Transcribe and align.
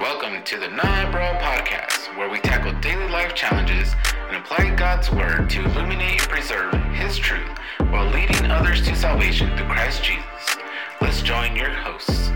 Welcome 0.00 0.42
to 0.44 0.58
the 0.58 0.68
Nah 0.68 1.10
Bro 1.10 1.34
podcast, 1.42 2.16
where 2.16 2.30
we 2.30 2.40
tackle 2.40 2.72
daily 2.80 3.06
life 3.10 3.34
challenges 3.34 3.94
and 4.28 4.36
apply 4.38 4.74
God's 4.74 5.10
word 5.10 5.50
to 5.50 5.62
illuminate 5.62 6.22
and 6.22 6.30
preserve 6.30 6.72
His 6.94 7.18
truth 7.18 7.50
while 7.90 8.06
leading 8.06 8.50
others 8.50 8.80
to 8.86 8.96
salvation 8.96 9.54
through 9.58 9.66
Christ 9.66 10.02
Jesus. 10.02 10.56
Let's 11.02 11.20
join 11.20 11.54
your 11.54 11.68
hosts. 11.68 12.30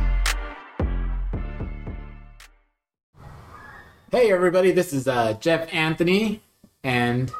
Hey 4.12 4.30
everybody, 4.30 4.70
this 4.70 4.92
is 4.92 5.08
uh, 5.08 5.32
Jeff 5.40 5.72
Anthony, 5.72 6.42
and 6.82 7.32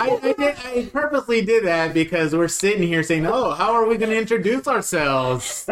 I, 0.01 0.19
I, 0.23 0.33
did, 0.33 0.55
I 0.65 0.89
purposely 0.91 1.45
did 1.45 1.65
that 1.65 1.93
because 1.93 2.35
we're 2.35 2.47
sitting 2.47 2.81
here 2.81 3.03
saying, 3.03 3.27
"Oh, 3.27 3.51
how 3.51 3.73
are 3.73 3.85
we 3.85 3.97
going 3.97 4.09
to 4.09 4.17
introduce 4.17 4.67
ourselves?" 4.67 5.69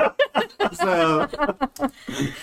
so, 0.73 1.27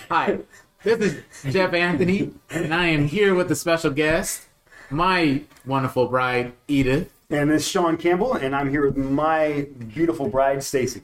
hi, 0.08 0.40
this 0.82 0.98
is 0.98 1.52
Jeff 1.52 1.74
Anthony, 1.74 2.32
and 2.50 2.74
I 2.74 2.86
am 2.86 3.06
here 3.06 3.36
with 3.36 3.52
a 3.52 3.54
special 3.54 3.92
guest, 3.92 4.46
my 4.90 5.42
wonderful 5.64 6.08
bride 6.08 6.54
Edith. 6.66 7.12
And 7.30 7.50
this 7.50 7.62
is 7.62 7.68
Sean 7.68 7.96
Campbell, 7.96 8.34
and 8.34 8.54
I'm 8.54 8.68
here 8.68 8.84
with 8.84 8.96
my 8.96 9.68
beautiful 9.86 10.28
bride, 10.28 10.58
Staci. 10.58 11.02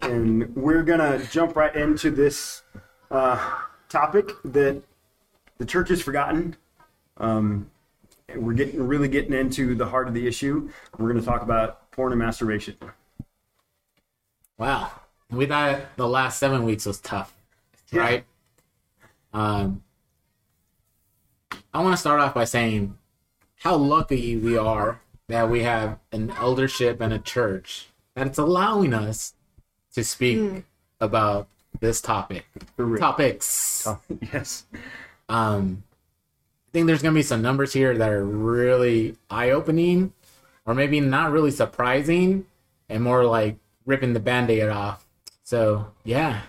And 0.00 0.56
we're 0.56 0.84
gonna 0.84 1.22
jump 1.30 1.54
right 1.54 1.74
into 1.76 2.10
this 2.10 2.62
uh, 3.10 3.58
topic 3.90 4.30
that 4.42 4.82
the 5.58 5.66
church 5.66 5.90
has 5.90 6.00
forgotten. 6.00 6.56
Um, 7.18 7.70
we're 8.34 8.54
getting 8.54 8.86
really 8.86 9.08
getting 9.08 9.32
into 9.32 9.74
the 9.74 9.86
heart 9.86 10.08
of 10.08 10.14
the 10.14 10.26
issue. 10.26 10.70
We're 10.98 11.08
gonna 11.08 11.24
talk 11.24 11.42
about 11.42 11.90
porn 11.90 12.12
and 12.12 12.18
masturbation. 12.18 12.76
Wow, 14.58 14.90
we 15.30 15.46
thought 15.46 15.96
the 15.96 16.08
last 16.08 16.38
seven 16.38 16.64
weeks 16.64 16.86
was 16.86 17.00
tough, 17.00 17.34
right? 17.92 18.24
Um, 19.32 19.82
I 21.72 21.82
want 21.82 21.92
to 21.94 21.96
start 21.96 22.20
off 22.20 22.34
by 22.34 22.44
saying 22.44 22.96
how 23.56 23.76
lucky 23.76 24.36
we 24.36 24.56
are 24.56 25.00
that 25.28 25.50
we 25.50 25.62
have 25.64 25.98
an 26.12 26.30
eldership 26.38 27.00
and 27.00 27.12
a 27.12 27.18
church 27.18 27.88
that 28.14 28.26
it's 28.28 28.38
allowing 28.38 28.94
us 28.94 29.34
to 29.94 30.04
speak 30.04 30.64
about 31.00 31.48
this 31.80 32.00
topic, 32.00 32.46
For 32.76 32.84
real. 32.84 33.00
topics. 33.00 33.88
yes. 34.32 34.66
Um, 35.28 35.82
I 35.92 35.93
think 36.74 36.88
there's 36.88 37.02
gonna 37.02 37.14
be 37.14 37.22
some 37.22 37.40
numbers 37.40 37.72
here 37.72 37.96
that 37.96 38.10
are 38.10 38.24
really 38.24 39.16
eye-opening, 39.30 40.12
or 40.66 40.74
maybe 40.74 40.98
not 40.98 41.30
really 41.30 41.52
surprising, 41.52 42.46
and 42.88 43.00
more 43.02 43.24
like 43.24 43.56
ripping 43.86 44.12
the 44.12 44.18
band-aid 44.18 44.68
off. 44.68 45.06
So 45.44 45.92
yeah, 46.02 46.42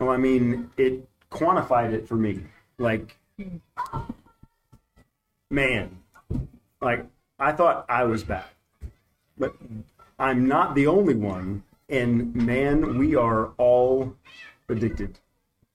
Well, 0.00 0.10
I 0.10 0.16
mean, 0.16 0.70
it 0.76 1.08
quantified 1.30 1.92
it 1.92 2.08
for 2.08 2.16
me. 2.16 2.40
Like, 2.78 3.16
man, 5.48 5.96
like 6.80 7.06
I 7.38 7.52
thought 7.52 7.86
I 7.88 8.02
was 8.02 8.24
bad, 8.24 8.46
but 9.38 9.54
I'm 10.18 10.48
not 10.48 10.74
the 10.74 10.88
only 10.88 11.14
one. 11.14 11.62
And 11.88 12.34
man, 12.34 12.98
we 12.98 13.14
are 13.14 13.52
all 13.58 14.16
addicted. 14.68 15.20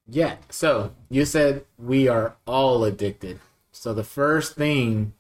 yeah. 0.10 0.36
So 0.50 0.92
you 1.10 1.24
said 1.24 1.64
we 1.78 2.10
are 2.10 2.36
all 2.46 2.84
addicted. 2.84 3.40
So 3.82 3.96
the 3.96 4.04
first 4.04 4.54
thing 4.54 5.14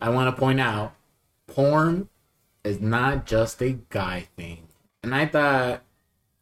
I 0.00 0.08
want 0.08 0.34
to 0.34 0.40
point 0.40 0.60
out, 0.60 0.94
porn 1.46 2.08
is 2.64 2.80
not 2.80 3.26
just 3.26 3.60
a 3.60 3.80
guy 3.90 4.28
thing. 4.34 4.68
And 5.02 5.14
I 5.14 5.26
thought 5.26 5.82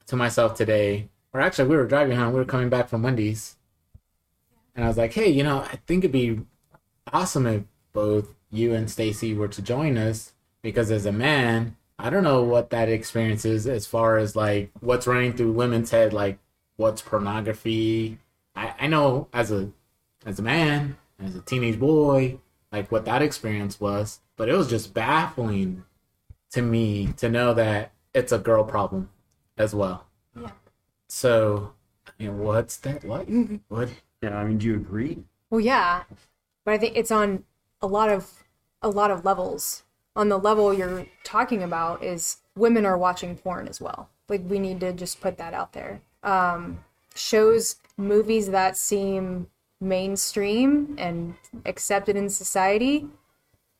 to 0.06 0.14
myself 0.14 0.54
today, 0.54 1.08
or 1.34 1.40
actually 1.40 1.68
we 1.68 1.76
were 1.76 1.88
driving 1.88 2.16
home, 2.16 2.32
we 2.32 2.38
were 2.38 2.44
coming 2.44 2.68
back 2.68 2.88
from 2.88 3.02
Wendy's, 3.02 3.56
and 4.76 4.84
I 4.84 4.88
was 4.88 4.96
like, 4.96 5.12
hey, 5.12 5.28
you 5.28 5.42
know, 5.42 5.58
I 5.62 5.80
think 5.88 6.04
it'd 6.04 6.12
be 6.12 6.38
awesome 7.12 7.48
if 7.48 7.64
both 7.92 8.36
you 8.52 8.72
and 8.72 8.86
Staci 8.86 9.36
were 9.36 9.48
to 9.48 9.60
join 9.60 9.98
us 9.98 10.34
because 10.62 10.92
as 10.92 11.04
a 11.04 11.10
man, 11.10 11.76
I 11.98 12.10
don't 12.10 12.22
know 12.22 12.44
what 12.44 12.70
that 12.70 12.88
experience 12.88 13.44
is 13.44 13.66
as 13.66 13.86
far 13.88 14.18
as 14.18 14.36
like 14.36 14.70
what's 14.78 15.08
running 15.08 15.32
through 15.32 15.50
women's 15.50 15.90
head, 15.90 16.12
like 16.12 16.38
what's 16.76 17.02
pornography. 17.02 18.18
I, 18.54 18.72
I 18.82 18.86
know 18.86 19.26
as 19.32 19.50
a 19.50 19.72
as 20.24 20.38
a 20.38 20.42
man, 20.42 20.96
as 21.22 21.34
a 21.34 21.40
teenage 21.40 21.78
boy, 21.78 22.38
like 22.72 22.90
what 22.92 23.04
that 23.04 23.22
experience 23.22 23.80
was, 23.80 24.20
but 24.36 24.48
it 24.48 24.56
was 24.56 24.68
just 24.68 24.94
baffling 24.94 25.84
to 26.50 26.62
me 26.62 27.12
to 27.16 27.28
know 27.28 27.54
that 27.54 27.92
it's 28.14 28.32
a 28.32 28.38
girl 28.38 28.64
problem 28.64 29.10
as 29.56 29.74
well. 29.74 30.06
Yeah. 30.38 30.50
So, 31.08 31.72
I 32.06 32.10
mean, 32.18 32.38
what's 32.38 32.76
that 32.78 33.04
like? 33.04 33.28
What? 33.68 33.88
Yeah, 34.22 34.36
I 34.36 34.44
mean, 34.44 34.58
do 34.58 34.66
you 34.66 34.74
agree? 34.76 35.24
Well, 35.50 35.60
yeah, 35.60 36.04
but 36.64 36.74
I 36.74 36.78
think 36.78 36.96
it's 36.96 37.10
on 37.10 37.44
a 37.80 37.86
lot 37.86 38.08
of 38.08 38.44
a 38.82 38.88
lot 38.88 39.10
of 39.10 39.24
levels. 39.24 39.84
On 40.14 40.28
the 40.28 40.38
level 40.38 40.72
you're 40.72 41.06
talking 41.24 41.62
about 41.62 42.02
is 42.02 42.38
women 42.56 42.86
are 42.86 42.96
watching 42.96 43.36
porn 43.36 43.68
as 43.68 43.80
well. 43.80 44.08
Like 44.28 44.42
we 44.46 44.58
need 44.58 44.80
to 44.80 44.92
just 44.92 45.20
put 45.20 45.36
that 45.38 45.52
out 45.52 45.72
there. 45.72 46.00
Um, 46.22 46.84
shows, 47.14 47.76
movies 47.96 48.50
that 48.50 48.76
seem 48.76 49.48
mainstream 49.80 50.94
and 50.98 51.34
accepted 51.64 52.16
in 52.16 52.28
society 52.28 53.06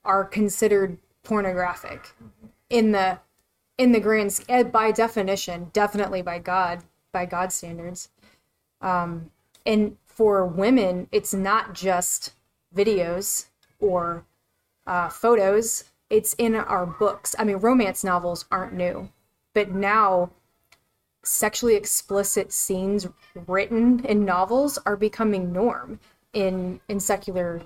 are 0.05 0.25
considered 0.25 0.99
pornographic 1.23 2.15
in 2.71 2.93
the 2.93 3.19
in 3.79 3.93
the 3.93 4.01
grand 4.01 4.41
eh, 4.49 4.63
by 4.63 4.91
definition, 4.91 5.71
definitely 5.73 6.23
by 6.23 6.39
God 6.39 6.83
by 7.13 7.27
God 7.27 7.53
standards. 7.53 8.11
Um, 8.81 9.31
and 9.65 9.97
for 10.05 10.47
women, 10.47 11.09
it's 11.13 11.35
not 11.35 11.75
just 11.75 12.33
videos 12.75 13.47
or 13.79 14.25
uh, 14.87 15.09
photos, 15.09 15.85
it's 16.09 16.35
in 16.35 16.55
our 16.55 16.87
books. 16.87 17.35
I 17.39 17.45
mean, 17.45 17.57
romance 17.57 18.05
novels 18.05 18.45
aren't 18.51 18.75
new, 18.75 19.11
but 19.55 19.71
now 19.71 20.31
sexually 21.27 21.75
explicit 21.75 22.53
scenes 22.53 23.09
written 23.47 24.05
in 24.05 24.25
novels 24.25 24.79
are 24.87 24.97
becoming 24.97 25.53
norm 25.53 25.99
in 26.33 26.81
in 26.89 27.01
secular 27.01 27.61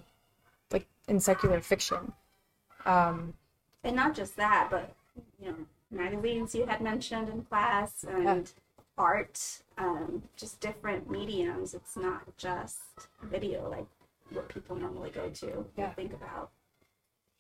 like 0.73 0.87
in 1.09 1.21
secular 1.21 1.61
fiction. 1.61 2.13
Um, 2.87 3.35
and 3.85 3.95
not 3.97 4.15
just 4.15 4.37
that, 4.37 4.69
but 4.71 4.95
you 5.43 5.49
know, 5.51 5.57
magazines 5.91 6.55
you 6.55 6.67
had 6.67 6.81
mentioned 6.81 7.29
in 7.29 7.43
class 7.43 8.05
and 8.09 8.51
art, 8.97 9.61
um, 9.79 10.23
just 10.37 10.61
different 10.61 11.11
mediums. 11.11 11.75
It's 11.75 11.97
not 11.97 12.23
just 12.37 12.81
video 13.23 13.69
like 13.71 13.87
what 14.31 14.49
people 14.49 14.77
normally 14.77 15.11
go 15.11 15.29
to 15.29 15.67
Yeah. 15.77 15.93
think 15.95 16.13
about. 16.13 16.51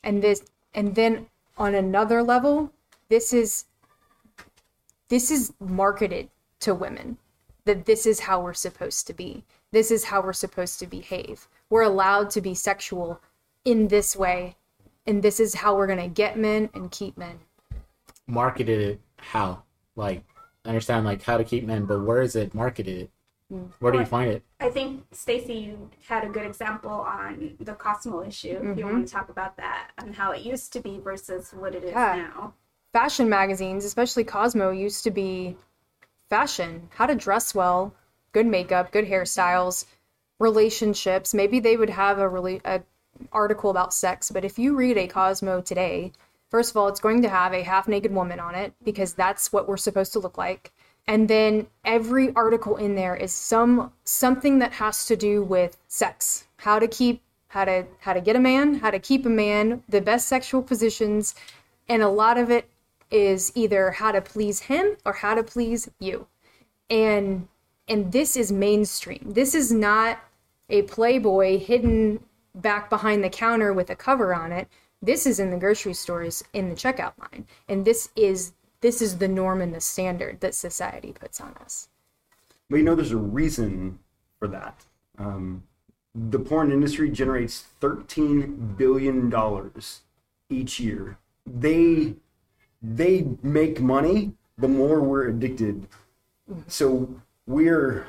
and 0.02 0.22
this 0.22 0.42
and 0.74 0.94
then 0.94 1.26
on 1.58 1.74
another 1.74 2.22
level 2.22 2.72
this 3.08 3.32
is 3.32 3.64
this 5.10 5.30
is 5.30 5.52
marketed 5.60 6.30
to 6.60 6.72
women 6.72 7.18
that 7.66 7.84
this 7.84 8.06
is 8.06 8.20
how 8.20 8.40
we're 8.40 8.54
supposed 8.54 9.06
to 9.08 9.12
be. 9.12 9.44
This 9.72 9.90
is 9.90 10.04
how 10.04 10.22
we're 10.22 10.32
supposed 10.32 10.78
to 10.78 10.86
behave. 10.86 11.46
We're 11.68 11.82
allowed 11.82 12.30
to 12.30 12.40
be 12.40 12.54
sexual 12.54 13.20
in 13.64 13.88
this 13.88 14.16
way 14.16 14.56
and 15.06 15.22
this 15.22 15.40
is 15.40 15.56
how 15.56 15.76
we're 15.76 15.88
going 15.88 15.98
to 15.98 16.08
get 16.08 16.38
men 16.38 16.70
and 16.72 16.90
keep 16.90 17.18
men. 17.18 17.40
Marketed 18.26 18.80
it 18.80 19.00
how? 19.18 19.64
Like 19.96 20.24
I 20.64 20.68
understand 20.68 21.04
like 21.04 21.22
how 21.22 21.36
to 21.36 21.44
keep 21.44 21.64
men 21.64 21.84
but 21.86 22.02
where 22.02 22.22
is 22.22 22.36
it 22.36 22.54
marketed? 22.54 23.10
Hmm. 23.50 23.64
Where 23.80 23.90
do 23.90 23.98
you 23.98 24.04
find 24.04 24.30
it? 24.30 24.44
I 24.60 24.68
think 24.68 25.10
Staci, 25.10 25.66
you 25.66 25.90
had 26.08 26.22
a 26.22 26.28
good 26.28 26.46
example 26.46 26.92
on 26.92 27.56
the 27.58 27.74
Cosmo 27.74 28.22
issue. 28.22 28.50
If 28.50 28.62
you 28.62 28.84
mm-hmm. 28.84 28.92
want 28.92 29.08
to 29.08 29.12
talk 29.12 29.28
about 29.28 29.56
that 29.56 29.90
and 29.98 30.14
how 30.14 30.30
it 30.30 30.42
used 30.42 30.72
to 30.74 30.80
be 30.80 30.98
versus 30.98 31.50
what 31.52 31.74
it 31.74 31.82
is 31.82 31.90
Yeah. 31.90 32.14
now. 32.16 32.54
Fashion 32.92 33.28
magazines 33.28 33.84
especially 33.84 34.24
cosmo 34.24 34.70
used 34.70 35.04
to 35.04 35.10
be 35.10 35.56
fashion. 36.28 36.88
How 36.90 37.06
to 37.06 37.14
dress 37.14 37.54
well 37.54 37.94
good 38.32 38.46
makeup 38.46 38.92
good 38.92 39.06
hairstyles 39.06 39.84
relationships. 40.38 41.34
Maybe 41.34 41.60
they 41.60 41.76
would 41.76 41.90
have 41.90 42.18
a 42.18 42.28
really 42.28 42.60
a 42.64 42.82
article 43.32 43.70
about 43.70 43.92
sex 43.92 44.30
but 44.30 44.44
if 44.44 44.58
you 44.58 44.74
read 44.74 44.96
a 44.96 45.06
cosmo 45.06 45.60
today 45.60 46.12
first 46.48 46.70
of 46.70 46.76
all 46.76 46.88
it's 46.88 47.00
going 47.00 47.22
to 47.22 47.28
have 47.28 47.52
a 47.52 47.62
half 47.62 47.86
naked 47.86 48.12
woman 48.14 48.40
on 48.40 48.54
it 48.54 48.72
because 48.82 49.12
that's 49.14 49.52
what 49.52 49.68
we're 49.68 49.76
supposed 49.76 50.12
to 50.12 50.18
look 50.18 50.38
like. 50.38 50.72
And 51.06 51.28
then 51.28 51.66
every 51.84 52.32
article 52.34 52.76
in 52.76 52.94
there 52.94 53.16
is 53.16 53.32
some 53.32 53.92
something 54.04 54.58
that 54.60 54.72
has 54.74 55.06
to 55.06 55.16
do 55.16 55.42
with 55.42 55.76
sex. 55.88 56.46
How 56.56 56.78
to 56.78 56.88
keep 56.88 57.22
how 57.48 57.64
to 57.64 57.84
how 57.98 58.12
to 58.12 58.20
get 58.20 58.36
a 58.36 58.40
man 58.40 58.74
how 58.74 58.90
to 58.90 58.98
keep 58.98 59.26
a 59.26 59.28
man 59.28 59.82
the 59.88 60.00
best 60.00 60.28
sexual 60.28 60.62
positions 60.62 61.34
and 61.88 62.02
a 62.02 62.08
lot 62.08 62.38
of 62.38 62.50
it 62.50 62.70
is 63.10 63.52
either 63.54 63.92
how 63.92 64.12
to 64.12 64.20
please 64.20 64.60
him 64.60 64.96
or 65.04 65.14
how 65.14 65.34
to 65.34 65.42
please 65.42 65.90
you. 65.98 66.26
And 66.88 67.48
and 67.88 68.12
this 68.12 68.36
is 68.36 68.52
mainstream. 68.52 69.32
This 69.34 69.54
is 69.54 69.72
not 69.72 70.20
a 70.68 70.82
playboy 70.82 71.58
hidden 71.58 72.22
back 72.54 72.88
behind 72.88 73.24
the 73.24 73.30
counter 73.30 73.72
with 73.72 73.90
a 73.90 73.96
cover 73.96 74.34
on 74.34 74.52
it. 74.52 74.68
This 75.02 75.26
is 75.26 75.40
in 75.40 75.50
the 75.50 75.56
grocery 75.56 75.94
stores 75.94 76.44
in 76.52 76.68
the 76.68 76.74
checkout 76.74 77.14
line. 77.18 77.46
And 77.68 77.84
this 77.84 78.10
is 78.14 78.52
this 78.80 79.02
is 79.02 79.18
the 79.18 79.28
norm 79.28 79.60
and 79.60 79.74
the 79.74 79.80
standard 79.80 80.40
that 80.40 80.54
society 80.54 81.12
puts 81.12 81.40
on 81.40 81.54
us. 81.60 81.88
But 82.68 82.76
you 82.76 82.82
know, 82.82 82.94
there's 82.94 83.12
a 83.12 83.16
reason 83.16 83.98
for 84.38 84.48
that. 84.48 84.84
Um, 85.18 85.64
the 86.14 86.38
porn 86.38 86.72
industry 86.72 87.10
generates 87.10 87.66
$13 87.80 88.76
billion 88.76 89.32
each 90.48 90.80
year. 90.80 91.18
They 91.46 92.14
they 92.82 93.26
make 93.42 93.80
money 93.80 94.32
the 94.58 94.68
more 94.68 95.00
we're 95.00 95.28
addicted. 95.28 95.86
So 96.66 97.14
we're 97.46 98.06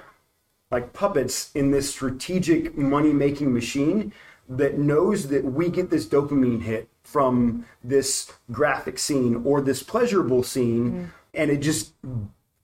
like 0.70 0.94
puppets 0.94 1.52
in 1.54 1.72
this 1.72 1.90
strategic 1.90 2.78
money 2.78 3.14
making 3.14 3.54
machine 3.54 4.14
that 4.48 4.78
knows 4.78 5.28
that 5.30 5.46
we 5.46 5.70
get 5.70 5.90
this 5.90 6.06
dopamine 6.06 6.62
hit 6.62 6.90
from 7.04 7.66
this 7.84 8.32
graphic 8.52 9.00
scene 9.00 9.42
or 9.46 9.62
this 9.62 9.84
pleasurable 9.84 10.44
scene 10.44 10.92
mm-hmm. 10.92 11.06
and 11.34 11.52
it 11.52 11.58
just 11.58 11.94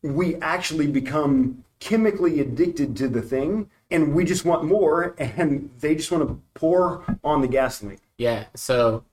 we 0.02 0.36
actually 0.38 0.88
become 0.88 1.64
chemically 1.80 2.40
addicted 2.40 2.96
to 2.98 3.08
the 3.08 3.22
thing 3.22 3.70
and 3.92 4.14
we 4.14 4.26
just 4.26 4.46
want 4.46 4.64
more 4.64 5.16
and 5.18 5.70
they 5.80 5.96
just 5.96 6.12
want 6.12 6.28
to 6.28 6.42
pour 6.54 7.04
on 7.24 7.42
the 7.42 7.48
gasoline. 7.48 8.00
Yeah, 8.18 8.46
so 8.56 9.04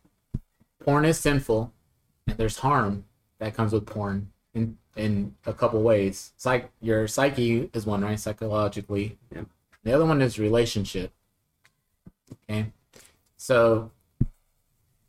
porn 0.81 1.05
is 1.05 1.19
sinful, 1.19 1.73
and 2.27 2.37
there's 2.37 2.59
harm 2.59 3.05
that 3.39 3.55
comes 3.55 3.73
with 3.73 3.87
porn 3.87 4.31
in 4.55 4.79
in 4.97 5.35
a 5.47 5.53
couple 5.53 5.83
ways. 5.83 6.33
It's 6.37 6.47
like 6.47 6.71
your 6.81 7.09
psyche 7.09 7.71
is 7.73 7.87
one, 7.87 8.03
right? 8.05 8.19
Psychologically. 8.19 9.19
Yeah. 9.35 9.43
The 9.83 9.93
other 9.93 10.07
one 10.07 10.23
is 10.23 10.39
relationship. 10.39 11.13
Okay, 12.49 12.73
so 13.37 13.91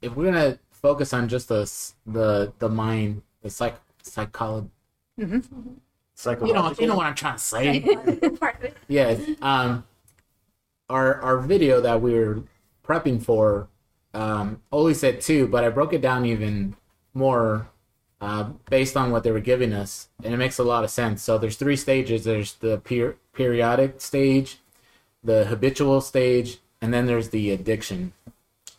if 0.01 0.15
we're 0.15 0.25
gonna 0.31 0.59
focus 0.69 1.13
on 1.13 1.29
just 1.29 1.47
the 1.47 1.69
the 2.05 2.53
the 2.59 2.69
mind, 2.69 3.21
the 3.41 3.49
psych 3.49 3.79
psychology, 4.01 4.69
you 5.17 5.25
know, 6.53 6.73
you 6.79 6.87
know 6.87 6.95
what 6.95 7.05
I'm 7.05 7.15
trying 7.15 7.35
to 7.35 7.41
say. 7.41 7.79
Part 8.39 8.57
of 8.57 8.63
it. 8.65 8.77
Yes. 8.87 9.21
Um, 9.41 9.85
our 10.89 11.21
our 11.21 11.39
video 11.39 11.81
that 11.81 12.01
we 12.01 12.13
were 12.13 12.43
prepping 12.85 13.21
for, 13.23 13.67
um, 14.13 14.61
Oli 14.71 14.93
said 14.93 15.21
two, 15.21 15.47
but 15.47 15.63
I 15.63 15.69
broke 15.69 15.93
it 15.93 16.01
down 16.01 16.25
even 16.25 16.75
more 17.15 17.69
uh, 18.21 18.49
based 18.69 18.95
on 18.95 19.11
what 19.11 19.23
they 19.23 19.31
were 19.31 19.39
giving 19.39 19.73
us, 19.73 20.09
and 20.23 20.33
it 20.33 20.37
makes 20.37 20.59
a 20.59 20.63
lot 20.63 20.83
of 20.83 20.89
sense. 20.91 21.23
So 21.23 21.37
there's 21.37 21.57
three 21.57 21.75
stages. 21.75 22.23
There's 22.23 22.53
the 22.53 22.77
per- 22.77 23.15
periodic 23.33 24.01
stage, 24.01 24.59
the 25.23 25.45
habitual 25.45 26.01
stage, 26.01 26.59
and 26.81 26.93
then 26.93 27.07
there's 27.07 27.29
the 27.29 27.51
addiction 27.51 28.13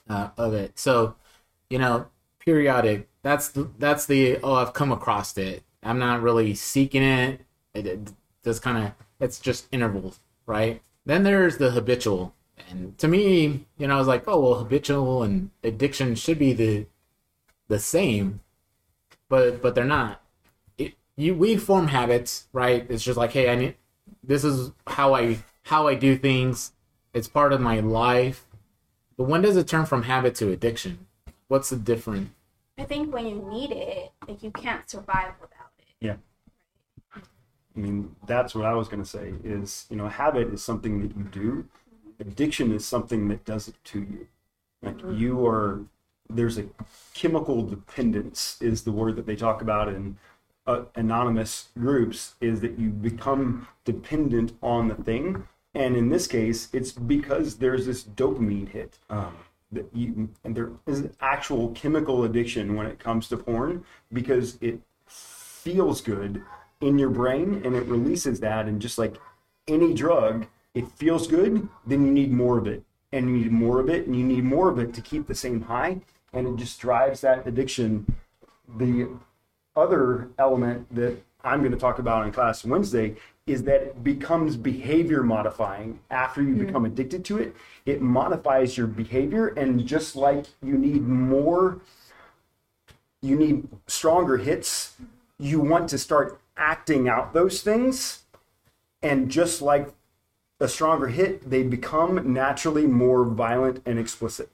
uh, 0.09 0.31
of 0.37 0.55
it. 0.55 0.79
So, 0.79 1.17
you 1.71 1.79
know, 1.79 2.07
periodic. 2.39 3.09
That's 3.23 3.49
the, 3.49 3.69
that's 3.79 4.07
the 4.07 4.39
oh 4.43 4.55
I've 4.55 4.73
come 4.73 4.93
across 4.93 5.37
it. 5.37 5.65
I'm 5.83 5.99
not 5.99 6.23
really 6.23 6.55
seeking 6.55 7.03
it. 7.03 7.41
It, 7.75 7.87
it 7.87 8.13
just 8.45 8.63
kind 8.63 8.87
of 8.87 8.93
it's 9.21 9.41
just 9.41 9.67
intervals, 9.73 10.21
right? 10.47 10.83
Then 11.05 11.23
there's 11.23 11.59
the 11.59 11.71
habitual, 11.71 12.35
and 12.69 12.97
to 12.99 13.09
me, 13.09 13.67
you 13.79 13.87
know, 13.87 13.97
I 13.97 13.99
was 13.99 14.09
like, 14.09 14.25
oh 14.27 14.41
well, 14.41 14.55
habitual 14.59 15.23
and 15.23 15.51
addiction 15.63 16.15
should 16.15 16.39
be 16.39 16.53
the 16.53 16.87
the 17.69 17.79
same, 17.79 18.41
but 19.29 19.63
but 19.63 19.75
they're 19.75 19.85
not. 19.85 20.23
It, 20.79 20.95
you 21.17 21.35
we 21.35 21.57
form 21.57 21.89
habits, 21.89 22.49
right? 22.53 22.87
It's 22.89 23.05
just 23.05 23.19
like, 23.19 23.33
hey, 23.33 23.51
I 23.51 23.57
need 23.57 23.75
this 24.23 24.45
is 24.45 24.73
how 24.87 25.15
I 25.15 25.39
how 25.65 25.87
I 25.87 25.95
do 25.95 26.17
things. 26.17 26.73
It's 27.15 27.29
part 27.29 27.53
of 27.53 27.61
my 27.61 27.81
life. 27.81 28.47
But 29.17 29.25
when 29.25 29.41
does 29.43 29.57
it 29.57 29.67
turn 29.67 29.87
from 29.87 30.03
habit 30.03 30.35
to 30.37 30.51
addiction? 30.51 31.07
What's 31.49 31.71
the 31.71 31.77
difference? 31.77 32.31
I 32.79 32.85
think 32.85 33.13
when 33.13 33.27
you 33.27 33.47
need 33.51 33.73
it, 33.73 34.13
like 34.29 34.43
you 34.43 34.51
can't 34.51 34.89
survive 34.89 35.33
without 35.41 35.73
it. 35.79 35.95
Yeah. 36.01 36.17
I 37.15 37.79
mean, 37.79 38.15
that's 38.27 38.55
what 38.55 38.67
I 38.67 38.75
was 38.75 38.89
going 38.89 39.03
to 39.03 39.09
say 39.09 39.35
is, 39.45 39.87
you 39.91 39.97
know, 39.97 40.09
habit 40.09 40.53
is 40.53 40.63
something 40.63 41.01
that 41.01 41.17
you 41.17 41.25
do. 41.25 41.65
Mm-hmm. 42.21 42.29
Addiction 42.29 42.73
is 42.73 42.87
something 42.87 43.29
that 43.29 43.45
does 43.45 43.69
it 43.69 43.77
to 43.85 44.01
you. 44.01 44.29
Like 44.83 44.99
mm-hmm. 44.99 45.17
you 45.17 45.47
are, 45.47 45.81
there's 46.29 46.59
a 46.59 46.67
chemical 47.15 47.63
dependence 47.63 48.57
is 48.61 48.83
the 48.83 48.93
word 48.93 49.17
that 49.17 49.27
they 49.27 49.37
talk 49.37 49.63
about 49.63 49.89
in 49.89 50.17
uh, 50.67 50.83
anonymous 50.95 51.69
groups 51.79 52.35
is 52.41 52.61
that 52.61 52.79
you 52.79 52.91
become 52.91 53.69
dependent 53.85 54.53
on 54.63 54.89
the 54.89 54.95
thing. 54.95 55.47
And 55.75 55.97
in 55.97 56.09
this 56.09 56.27
case, 56.27 56.69
it's 56.73 56.93
because 56.93 57.57
there's 57.57 57.87
this 57.87 58.03
dopamine 58.03 58.69
hit. 58.69 58.99
Um, 59.11 59.37
that 59.73 59.89
you, 59.93 60.29
and 60.45 60.55
there 60.55 60.71
is 60.87 61.01
an 61.01 61.13
actual 61.21 61.71
chemical 61.71 62.25
addiction 62.25 62.77
when 62.77 62.87
it 62.87 62.99
comes 62.99 63.29
to 63.29 63.37
porn 63.37 63.85
because 64.13 64.59
it 64.61 64.81
feels 65.07 66.01
good 66.01 66.43
in 66.81 66.99
your 66.99 67.11
brain 67.11 67.63
and 67.65 67.75
it 67.75 67.85
releases 67.87 68.41
that 68.41 68.67
and 68.67 68.81
just 68.81 68.99
like 68.99 69.17
any 69.67 69.93
drug 69.93 70.47
it 70.75 70.87
feels 70.93 71.27
good 71.27 71.69
then 71.87 72.07
you 72.07 72.13
need 72.13 72.31
more 72.31 72.59
of 72.59 72.67
it 72.67 72.85
and 73.13 73.29
you 73.29 73.37
need 73.37 73.53
more 73.53 73.81
of 73.81 73.89
it 73.89 74.07
and 74.07 74.17
you 74.17 74.25
need 74.25 74.45
more 74.45 74.69
of 74.69 74.79
it 74.79 74.93
to 74.95 75.01
keep 75.01 75.27
the 75.27 75.35
same 75.35 75.63
high 75.63 76.01
and 76.33 76.47
it 76.47 76.57
just 76.57 76.81
drives 76.81 77.21
that 77.21 77.47
addiction 77.47 78.07
the 78.77 79.09
other 79.75 80.29
element 80.39 80.87
that 80.95 81.17
i'm 81.45 81.61
going 81.61 81.73
to 81.73 81.79
talk 81.79 81.99
about 81.99 82.27
in 82.27 82.33
class 82.33 82.65
wednesday 82.65 83.15
is 83.47 83.63
that 83.63 83.83
it 83.83 84.05
becomes 84.05 84.57
behavior 84.57 85.23
modifying 85.23 85.99
after 86.11 86.43
you 86.43 86.55
hmm. 86.55 86.67
become 86.67 86.85
addicted 86.85 87.25
to 87.25 87.39
it 87.39 87.55
it 87.85 88.01
modifies 88.03 88.77
your 88.77 88.87
behavior 88.87 89.49
and 89.49 89.87
just 89.87 90.17
like 90.17 90.47
you 90.63 90.77
need 90.77 91.07
more 91.07 91.81
you 93.27 93.37
need 93.37 93.69
stronger 93.87 94.39
hits. 94.39 94.95
You 95.39 95.61
want 95.61 95.89
to 95.91 95.99
start 95.99 96.41
acting 96.57 97.09
out 97.09 97.35
those 97.35 97.63
things. 97.63 98.23
And 99.03 99.31
just 99.31 99.61
like 99.61 99.93
a 100.61 100.69
stronger 100.69 101.09
hit, 101.09 101.49
they 101.49 101.63
become 101.63 102.33
naturally 102.33 102.87
more 102.87 103.25
violent 103.25 103.83
and 103.85 103.99
explicit. 103.99 104.51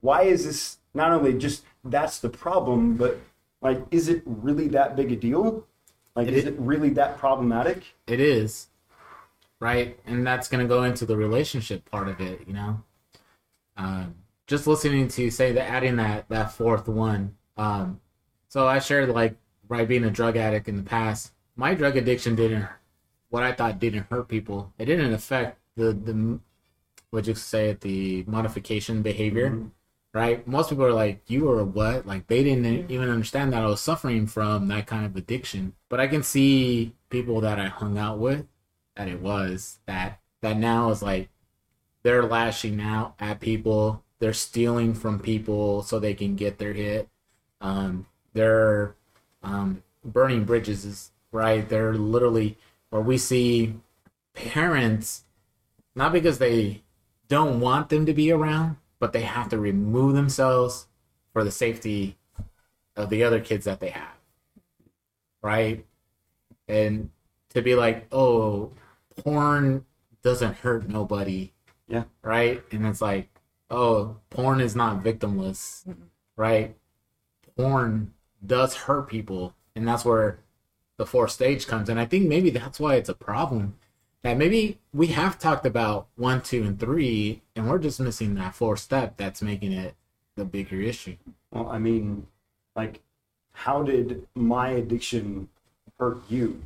Why 0.00 0.22
is 0.22 0.44
this 0.44 0.78
not 0.94 1.12
only 1.12 1.34
just 1.34 1.64
that's 1.84 2.18
the 2.18 2.28
problem, 2.28 2.96
but 2.96 3.18
like, 3.62 3.82
is 3.90 4.08
it 4.08 4.22
really 4.26 4.68
that 4.68 4.96
big 4.96 5.12
a 5.12 5.16
deal? 5.16 5.66
Like, 6.14 6.28
It 6.28 6.34
is 6.34 6.44
is- 6.44 6.48
it 6.50 6.58
really 6.58 6.90
that 6.90 7.18
problematic? 7.18 7.94
It 8.06 8.20
is, 8.20 8.68
right? 9.60 9.98
And 10.06 10.26
that's 10.26 10.48
going 10.48 10.62
to 10.66 10.68
go 10.68 10.84
into 10.84 11.06
the 11.06 11.16
relationship 11.16 11.90
part 11.90 12.08
of 12.08 12.20
it, 12.20 12.46
you 12.46 12.52
know? 12.52 12.82
Um, 13.76 14.14
just 14.46 14.66
listening 14.66 15.08
to 15.08 15.22
you 15.22 15.30
say 15.30 15.52
that 15.52 15.68
adding 15.68 15.96
that, 15.96 16.28
that 16.28 16.52
fourth 16.52 16.88
one. 16.88 17.36
Um, 17.56 18.00
so 18.48 18.66
I 18.66 18.78
shared, 18.78 19.08
like, 19.08 19.36
right, 19.68 19.88
being 19.88 20.04
a 20.04 20.10
drug 20.10 20.36
addict 20.36 20.68
in 20.68 20.76
the 20.76 20.82
past, 20.82 21.32
my 21.56 21.74
drug 21.74 21.96
addiction 21.96 22.36
didn't, 22.36 22.66
what 23.30 23.42
I 23.42 23.52
thought 23.52 23.78
didn't 23.78 24.06
hurt 24.10 24.28
people. 24.28 24.72
It 24.78 24.86
didn't 24.86 25.12
affect 25.12 25.58
the, 25.76 25.92
the, 25.92 26.38
what'd 27.10 27.26
you 27.26 27.34
say 27.34 27.70
it, 27.70 27.80
the 27.80 28.24
modification 28.26 29.02
behavior. 29.02 29.58
Right? 30.12 30.46
Most 30.48 30.70
people 30.70 30.86
are 30.86 30.94
like, 30.94 31.20
you 31.26 31.44
were 31.44 31.62
what? 31.62 32.06
Like, 32.06 32.26
they 32.26 32.42
didn't 32.42 32.90
even 32.90 33.10
understand 33.10 33.52
that 33.52 33.62
I 33.62 33.66
was 33.66 33.82
suffering 33.82 34.26
from 34.26 34.68
that 34.68 34.86
kind 34.86 35.04
of 35.04 35.14
addiction. 35.14 35.74
But 35.90 36.00
I 36.00 36.06
can 36.06 36.22
see 36.22 36.94
people 37.10 37.42
that 37.42 37.58
I 37.58 37.66
hung 37.66 37.98
out 37.98 38.18
with 38.18 38.46
that 38.96 39.08
it 39.08 39.20
was 39.20 39.78
that 39.86 40.20
that 40.40 40.56
now 40.56 40.90
is 40.90 41.02
like 41.02 41.28
they're 42.02 42.24
lashing 42.24 42.80
out 42.80 43.14
at 43.20 43.40
people 43.40 44.02
they're 44.18 44.32
stealing 44.32 44.94
from 44.94 45.20
people 45.20 45.82
so 45.82 45.98
they 45.98 46.14
can 46.14 46.34
get 46.34 46.58
their 46.58 46.72
hit 46.72 47.08
um 47.60 48.06
they're 48.32 48.94
um 49.42 49.82
burning 50.04 50.44
bridges 50.44 51.12
right 51.30 51.68
they're 51.68 51.94
literally 51.94 52.58
where 52.96 53.04
we 53.04 53.18
see 53.18 53.74
parents 54.32 55.24
not 55.94 56.12
because 56.12 56.38
they 56.38 56.82
don't 57.28 57.60
want 57.60 57.90
them 57.90 58.06
to 58.06 58.14
be 58.14 58.30
around 58.32 58.76
but 58.98 59.12
they 59.12 59.20
have 59.20 59.50
to 59.50 59.58
remove 59.58 60.14
themselves 60.14 60.86
for 61.34 61.44
the 61.44 61.50
safety 61.50 62.16
of 62.96 63.10
the 63.10 63.22
other 63.22 63.38
kids 63.38 63.66
that 63.66 63.80
they 63.80 63.90
have 63.90 64.16
right 65.42 65.84
and 66.68 67.10
to 67.50 67.62
be 67.62 67.74
like, 67.74 68.06
oh, 68.12 68.72
porn 69.16 69.84
doesn't 70.22 70.56
hurt 70.58 70.88
nobody, 70.88 71.52
Yeah. 71.88 72.04
right? 72.22 72.62
And 72.72 72.84
it's 72.86 73.00
like, 73.00 73.28
oh, 73.70 74.16
porn 74.30 74.60
is 74.60 74.74
not 74.74 75.02
victimless, 75.04 75.86
right? 76.36 76.76
Porn 77.56 78.12
does 78.44 78.74
hurt 78.74 79.08
people, 79.08 79.54
and 79.76 79.86
that's 79.86 80.04
where 80.04 80.40
the 80.96 81.06
fourth 81.06 81.30
stage 81.30 81.66
comes. 81.66 81.88
And 81.88 82.00
I 82.00 82.06
think 82.06 82.28
maybe 82.28 82.50
that's 82.50 82.80
why 82.80 82.94
it's 82.94 83.08
a 83.08 83.14
problem. 83.14 83.76
That 84.22 84.36
maybe 84.36 84.78
we 84.92 85.08
have 85.08 85.38
talked 85.38 85.66
about 85.66 86.08
one, 86.16 86.40
two, 86.40 86.64
and 86.64 86.78
three, 86.78 87.42
and 87.54 87.68
we're 87.68 87.78
just 87.78 88.00
missing 88.00 88.34
that 88.34 88.54
fourth 88.54 88.80
step 88.80 89.16
that's 89.16 89.42
making 89.42 89.72
it 89.72 89.94
the 90.34 90.44
bigger 90.44 90.80
issue. 90.80 91.16
Well, 91.52 91.68
I 91.68 91.78
mean, 91.78 92.26
like, 92.74 93.02
how 93.52 93.82
did 93.82 94.26
my 94.34 94.70
addiction 94.70 95.48
hurt 95.98 96.18
you? 96.28 96.62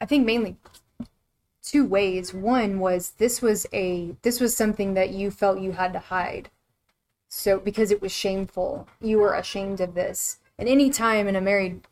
I 0.00 0.06
think 0.06 0.26
mainly 0.26 0.56
two 1.62 1.84
ways. 1.84 2.32
One 2.32 2.78
was 2.78 3.10
this 3.12 3.42
was 3.42 3.66
a 3.72 4.14
this 4.22 4.40
was 4.40 4.56
something 4.56 4.94
that 4.94 5.10
you 5.10 5.30
felt 5.30 5.60
you 5.60 5.72
had 5.72 5.92
to 5.94 5.98
hide. 5.98 6.50
So 7.28 7.58
because 7.58 7.90
it 7.90 8.00
was 8.00 8.12
shameful, 8.12 8.86
you 9.00 9.18
were 9.18 9.34
ashamed 9.34 9.80
of 9.80 9.94
this. 9.94 10.38
And 10.58 10.68
any 10.68 10.90
time 10.90 11.26
in 11.26 11.36
a 11.36 11.40
married 11.40 11.82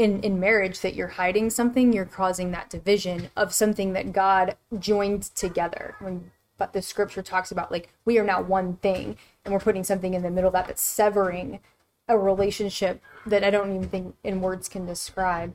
in 0.00 0.18
in 0.22 0.40
marriage 0.40 0.80
that 0.80 0.94
you're 0.94 1.08
hiding 1.08 1.50
something, 1.50 1.92
you're 1.92 2.06
causing 2.06 2.50
that 2.50 2.70
division 2.70 3.28
of 3.36 3.52
something 3.52 3.92
that 3.92 4.14
God 4.14 4.56
joined 4.78 5.24
together. 5.34 5.94
When 6.00 6.30
but 6.56 6.72
the 6.72 6.80
scripture 6.80 7.22
talks 7.22 7.50
about 7.50 7.70
like 7.70 7.90
we 8.06 8.18
are 8.18 8.24
now 8.24 8.40
one 8.40 8.76
thing, 8.76 9.18
and 9.44 9.52
we're 9.52 9.60
putting 9.60 9.84
something 9.84 10.14
in 10.14 10.22
the 10.22 10.30
middle 10.30 10.48
of 10.48 10.54
that 10.54 10.66
that's 10.66 10.80
severing 10.80 11.60
a 12.08 12.16
relationship 12.16 13.02
that 13.26 13.44
I 13.44 13.50
don't 13.50 13.76
even 13.76 13.88
think 13.88 14.16
in 14.24 14.40
words 14.40 14.70
can 14.70 14.86
describe. 14.86 15.54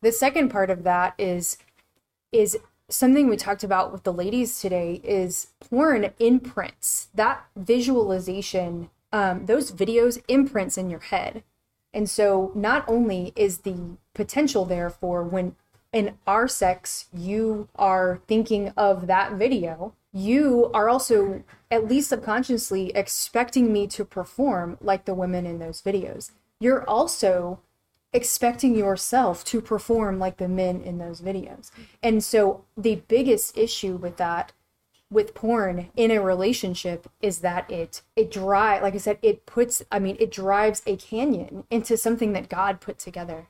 The 0.00 0.12
second 0.12 0.48
part 0.48 0.70
of 0.70 0.82
that 0.84 1.14
is 1.18 1.58
is 2.32 2.58
something 2.88 3.28
we 3.28 3.36
talked 3.36 3.64
about 3.64 3.92
with 3.92 4.04
the 4.04 4.12
ladies 4.12 4.60
today 4.60 5.02
is 5.04 5.48
porn 5.60 6.10
imprints 6.18 7.08
that 7.14 7.44
visualization 7.54 8.88
um, 9.12 9.44
those 9.44 9.70
videos 9.72 10.22
imprints 10.26 10.78
in 10.78 10.88
your 10.88 11.00
head 11.00 11.44
and 11.94 12.10
so 12.10 12.52
not 12.54 12.84
only 12.86 13.32
is 13.36 13.58
the 13.58 13.96
potential 14.12 14.66
there 14.66 14.90
for 14.90 15.22
when 15.22 15.56
in 15.92 16.18
our 16.26 16.46
sex 16.46 17.06
you 17.14 17.68
are 17.76 18.20
thinking 18.26 18.72
of 18.76 19.06
that 19.06 19.32
video 19.32 19.94
you 20.12 20.70
are 20.74 20.88
also 20.88 21.42
at 21.70 21.88
least 21.88 22.10
subconsciously 22.10 22.90
expecting 22.94 23.72
me 23.72 23.86
to 23.86 24.04
perform 24.04 24.76
like 24.80 25.06
the 25.06 25.14
women 25.14 25.46
in 25.46 25.58
those 25.58 25.80
videos 25.80 26.32
you're 26.60 26.88
also 26.88 27.60
expecting 28.14 28.76
yourself 28.76 29.44
to 29.44 29.60
perform 29.60 30.18
like 30.20 30.36
the 30.36 30.48
men 30.48 30.80
in 30.80 30.98
those 30.98 31.20
videos. 31.20 31.70
And 32.02 32.22
so 32.22 32.64
the 32.76 33.02
biggest 33.08 33.58
issue 33.58 33.96
with 33.96 34.16
that 34.18 34.52
with 35.14 35.32
porn 35.32 35.90
in 35.96 36.10
a 36.10 36.20
relationship 36.20 37.08
is 37.22 37.38
that 37.38 37.70
it 37.70 38.02
it 38.16 38.30
drive 38.30 38.82
like 38.82 38.94
I 38.94 38.98
said 38.98 39.18
it 39.22 39.46
puts 39.46 39.82
I 39.90 39.98
mean 39.98 40.16
it 40.18 40.30
drives 40.30 40.82
a 40.86 40.96
canyon 40.96 41.64
into 41.70 41.96
something 41.96 42.32
that 42.32 42.48
God 42.48 42.80
put 42.80 42.98
together. 42.98 43.46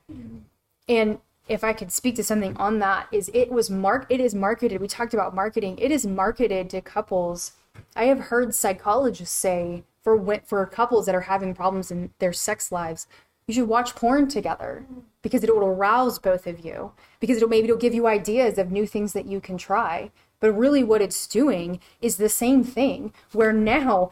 And 0.87 1.19
if 1.49 1.63
I 1.63 1.73
could 1.73 1.91
speak 1.91 2.15
to 2.15 2.23
something 2.23 2.55
on 2.57 2.79
that 2.79 3.07
is 3.11 3.29
it 3.33 3.51
was 3.51 3.69
mark 3.69 4.05
it 4.09 4.21
is 4.21 4.35
marketed 4.35 4.79
we 4.79 4.87
talked 4.87 5.13
about 5.13 5.35
marketing 5.35 5.77
it 5.79 5.91
is 5.91 6.05
marketed 6.05 6.69
to 6.69 6.81
couples. 6.81 7.53
I 7.95 8.05
have 8.05 8.19
heard 8.19 8.55
psychologists 8.55 9.35
say 9.35 9.83
for 10.03 10.39
for 10.45 10.65
couples 10.67 11.07
that 11.07 11.15
are 11.15 11.21
having 11.21 11.55
problems 11.55 11.89
in 11.89 12.11
their 12.19 12.33
sex 12.33 12.71
lives 12.71 13.07
you 13.47 13.53
should 13.53 13.67
watch 13.67 13.95
porn 13.95 14.27
together 14.27 14.85
because 15.21 15.43
it 15.43 15.55
will 15.55 15.65
arouse 15.65 16.19
both 16.19 16.47
of 16.47 16.63
you 16.65 16.91
because 17.19 17.37
it'll 17.37 17.49
maybe 17.49 17.65
it'll 17.65 17.77
give 17.77 17.93
you 17.93 18.07
ideas 18.07 18.57
of 18.57 18.71
new 18.71 18.85
things 18.85 19.13
that 19.13 19.25
you 19.25 19.39
can 19.39 19.57
try 19.57 20.11
but 20.39 20.51
really 20.51 20.83
what 20.83 21.01
it's 21.01 21.27
doing 21.27 21.79
is 22.01 22.17
the 22.17 22.29
same 22.29 22.63
thing 22.63 23.13
where 23.31 23.53
now 23.53 24.11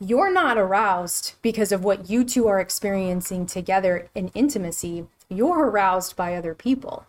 you're 0.00 0.32
not 0.32 0.58
aroused 0.58 1.34
because 1.42 1.70
of 1.70 1.84
what 1.84 2.10
you 2.10 2.24
two 2.24 2.48
are 2.48 2.60
experiencing 2.60 3.46
together 3.46 4.08
in 4.14 4.28
intimacy. 4.34 5.06
You're 5.28 5.68
aroused 5.68 6.16
by 6.16 6.34
other 6.34 6.54
people. 6.54 7.06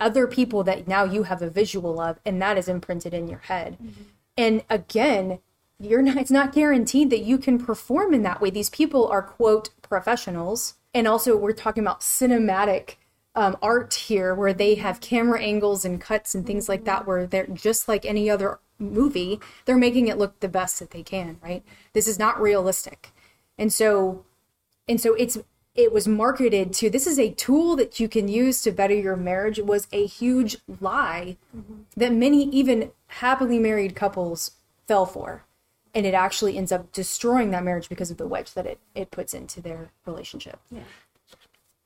Other 0.00 0.26
people 0.26 0.64
that 0.64 0.88
now 0.88 1.04
you 1.04 1.22
have 1.24 1.42
a 1.42 1.50
visual 1.50 2.00
of 2.00 2.18
and 2.26 2.42
that 2.42 2.58
is 2.58 2.66
imprinted 2.66 3.14
in 3.14 3.28
your 3.28 3.38
head. 3.38 3.74
Mm-hmm. 3.74 4.02
And 4.36 4.64
again 4.68 5.38
you're 5.78 6.02
not 6.02 6.16
it's 6.16 6.30
not 6.30 6.52
guaranteed 6.52 7.10
that 7.10 7.24
you 7.24 7.38
can 7.38 7.58
perform 7.58 8.14
in 8.14 8.22
that 8.22 8.40
way. 8.40 8.50
These 8.50 8.70
people 8.70 9.06
are 9.08 9.22
quote 9.22 9.70
professionals. 9.82 10.74
And 10.94 11.06
also 11.06 11.36
we're 11.36 11.52
talking 11.52 11.84
about 11.84 12.00
cinematic 12.00 12.96
um, 13.34 13.56
art 13.62 13.94
here 13.94 14.34
where 14.34 14.52
they 14.52 14.74
have 14.74 15.00
camera 15.00 15.40
angles 15.40 15.84
and 15.84 16.00
cuts 16.00 16.34
and 16.34 16.46
things 16.46 16.68
like 16.68 16.84
that 16.84 17.06
where 17.06 17.26
they're 17.26 17.46
just 17.46 17.88
like 17.88 18.04
any 18.04 18.28
other 18.28 18.58
movie 18.78 19.38
they're 19.64 19.76
making 19.76 20.08
it 20.08 20.18
look 20.18 20.40
the 20.40 20.48
best 20.48 20.78
that 20.78 20.90
they 20.90 21.02
can 21.02 21.38
right 21.42 21.62
this 21.92 22.08
is 22.08 22.18
not 22.18 22.40
realistic 22.40 23.10
and 23.56 23.72
so 23.72 24.24
and 24.88 25.00
so 25.00 25.14
it's 25.14 25.38
it 25.74 25.92
was 25.92 26.08
marketed 26.08 26.72
to 26.72 26.90
this 26.90 27.06
is 27.06 27.18
a 27.18 27.30
tool 27.30 27.76
that 27.76 28.00
you 28.00 28.08
can 28.08 28.26
use 28.26 28.60
to 28.60 28.72
better 28.72 28.94
your 28.94 29.16
marriage 29.16 29.58
it 29.58 29.66
was 29.66 29.86
a 29.92 30.04
huge 30.04 30.56
lie 30.80 31.36
that 31.96 32.12
many 32.12 32.44
even 32.46 32.90
happily 33.06 33.58
married 33.58 33.94
couples 33.94 34.52
fell 34.88 35.06
for 35.06 35.44
and 35.94 36.06
it 36.06 36.14
actually 36.14 36.56
ends 36.56 36.72
up 36.72 36.90
destroying 36.92 37.50
that 37.50 37.64
marriage 37.64 37.88
because 37.88 38.10
of 38.10 38.16
the 38.16 38.26
wedge 38.26 38.54
that 38.54 38.66
it, 38.66 38.78
it 38.94 39.10
puts 39.10 39.34
into 39.34 39.60
their 39.60 39.90
relationship. 40.06 40.58
Yeah. 40.70 40.80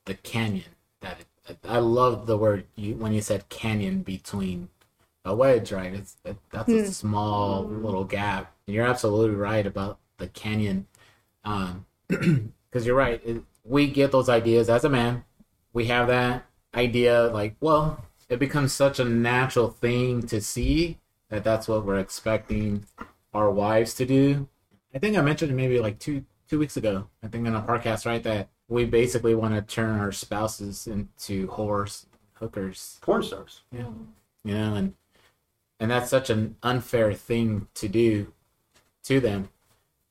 the 0.05 0.13
canyon 0.15 0.71
that 1.01 1.19
it, 1.19 1.27
I 1.67 1.79
love 1.79 2.27
the 2.27 2.37
word 2.37 2.65
you 2.75 2.95
when 2.95 3.13
you 3.13 3.21
said 3.21 3.49
canyon 3.49 4.01
between 4.01 4.69
a 5.25 5.35
wedge, 5.35 5.71
right? 5.71 5.93
It's 5.93 6.17
it, 6.25 6.37
that's 6.51 6.69
a 6.69 6.91
small 6.91 7.63
little 7.63 8.03
gap. 8.03 8.53
And 8.65 8.75
you're 8.75 8.87
absolutely 8.87 9.35
right 9.35 9.65
about 9.65 9.99
the 10.17 10.27
canyon, 10.27 10.87
um, 11.43 11.85
because 12.07 12.85
you're 12.85 12.95
right. 12.95 13.21
It, 13.25 13.43
we 13.63 13.87
get 13.87 14.11
those 14.11 14.29
ideas 14.29 14.69
as 14.69 14.83
a 14.83 14.89
man. 14.89 15.23
We 15.73 15.85
have 15.85 16.07
that 16.07 16.45
idea, 16.73 17.27
like, 17.27 17.55
well, 17.59 18.05
it 18.29 18.39
becomes 18.39 18.73
such 18.73 18.99
a 18.99 19.05
natural 19.05 19.69
thing 19.69 20.25
to 20.27 20.41
see 20.41 20.97
that 21.29 21.43
that's 21.43 21.67
what 21.67 21.85
we're 21.85 21.99
expecting 21.99 22.85
our 23.33 23.51
wives 23.51 23.93
to 23.95 24.05
do. 24.05 24.47
I 24.93 24.99
think 24.99 25.17
I 25.17 25.21
mentioned 25.21 25.51
it 25.51 25.55
maybe 25.55 25.79
like 25.79 25.99
two 25.99 26.25
two 26.49 26.59
weeks 26.59 26.77
ago. 26.77 27.07
I 27.21 27.27
think 27.27 27.45
in 27.45 27.55
a 27.55 27.61
podcast, 27.61 28.05
right, 28.05 28.23
that 28.23 28.47
we 28.69 28.85
basically 28.85 29.35
want 29.35 29.55
to 29.55 29.61
turn 29.61 29.99
our 29.99 30.11
spouses 30.11 30.87
into 30.87 31.47
whores, 31.47 32.05
hookers, 32.33 32.97
Porn 33.01 33.23
stars. 33.23 33.61
Yeah, 33.71 33.87
you 34.43 34.53
know, 34.53 34.75
and 34.75 34.93
and 35.79 35.91
that's 35.91 36.09
such 36.09 36.29
an 36.29 36.55
unfair 36.63 37.13
thing 37.13 37.67
to 37.75 37.87
do 37.87 38.33
to 39.03 39.19
them, 39.19 39.49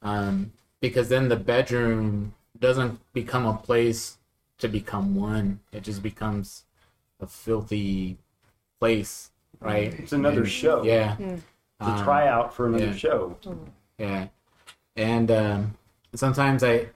um, 0.03 0.53
because 0.81 1.09
then 1.09 1.29
the 1.29 1.37
bedroom 1.37 2.35
doesn't 2.59 3.01
become 3.13 3.45
a 3.47 3.55
place 3.59 4.19
to 4.59 4.69
become 4.69 5.15
one. 5.15 5.61
It 5.73 5.83
just 5.83 6.03
becomes 6.03 6.65
a 7.21 7.27
filthy 7.27 8.17
place, 8.81 9.31
right? 9.61 9.93
It's 9.99 10.13
another 10.13 10.41
And- 10.43 10.51
show. 10.51 10.83
Yeah. 10.83 11.17
It's 11.19 11.43
Um, 11.81 12.01
a 12.01 12.05
tryout 12.05 12.55
for 12.55 12.67
another 12.69 12.87
yeah. 12.87 12.95
show. 12.95 13.37
Yeah, 13.99 14.29
and 14.97 15.31
um, 15.31 15.77
sometimes 16.15 16.63
I, 16.65 16.89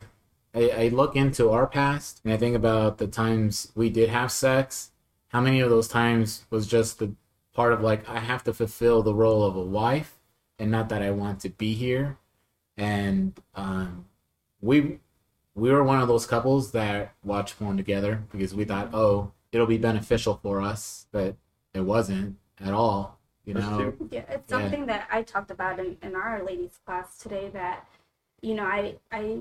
I 0.55 0.71
I 0.71 0.89
look 0.89 1.17
into 1.17 1.51
our 1.51 1.67
past 1.67 2.21
and 2.25 2.33
I 2.33 2.37
think 2.37 2.57
about 2.57 2.99
the 2.99 3.07
times 3.07 3.73
we 3.75 3.91
did 3.91 4.09
have 4.11 4.33
sex. 4.33 4.91
How 5.29 5.41
many 5.41 5.61
of 5.61 5.71
those 5.71 5.89
times 5.89 6.45
was 6.51 6.67
just 6.67 6.99
the 6.99 7.13
part 7.53 7.73
of 7.73 7.81
like 7.83 8.09
I 8.09 8.19
have 8.21 8.45
to 8.45 8.53
fulfill 8.55 9.03
the 9.03 9.15
role 9.15 9.45
of 9.45 9.57
a 9.57 9.63
wife, 9.63 10.19
and 10.59 10.71
not 10.71 10.89
that 10.89 11.03
I 11.03 11.11
want 11.11 11.41
to 11.41 11.51
be 11.51 11.75
here. 11.75 12.19
And 12.77 13.39
um, 13.55 14.07
we 14.61 14.99
we 15.55 15.71
were 15.71 15.85
one 15.85 16.01
of 16.01 16.09
those 16.09 16.27
couples 16.27 16.73
that 16.73 17.15
watched 17.23 17.59
porn 17.59 17.77
together 17.77 18.23
because 18.33 18.55
we 18.55 18.65
thought, 18.65 18.91
oh, 18.93 19.33
it'll 19.53 19.67
be 19.67 19.79
beneficial 19.79 20.39
for 20.43 20.61
us, 20.61 21.07
but 21.13 21.37
it 21.75 21.81
wasn't 21.83 22.37
at 22.61 22.73
all. 22.73 23.19
You 23.45 23.55
know. 23.55 23.95
Yeah, 24.11 24.23
it's 24.29 24.51
Yeah. 24.51 24.61
something 24.61 24.87
that 24.87 25.09
I 25.11 25.23
talked 25.23 25.51
about 25.51 25.79
in, 25.81 25.97
in 26.03 26.15
our 26.15 26.43
ladies 26.43 26.79
class 26.87 27.19
today 27.19 27.51
that, 27.53 27.87
you 28.43 28.55
know, 28.55 28.65
I 28.65 28.97
I 29.11 29.39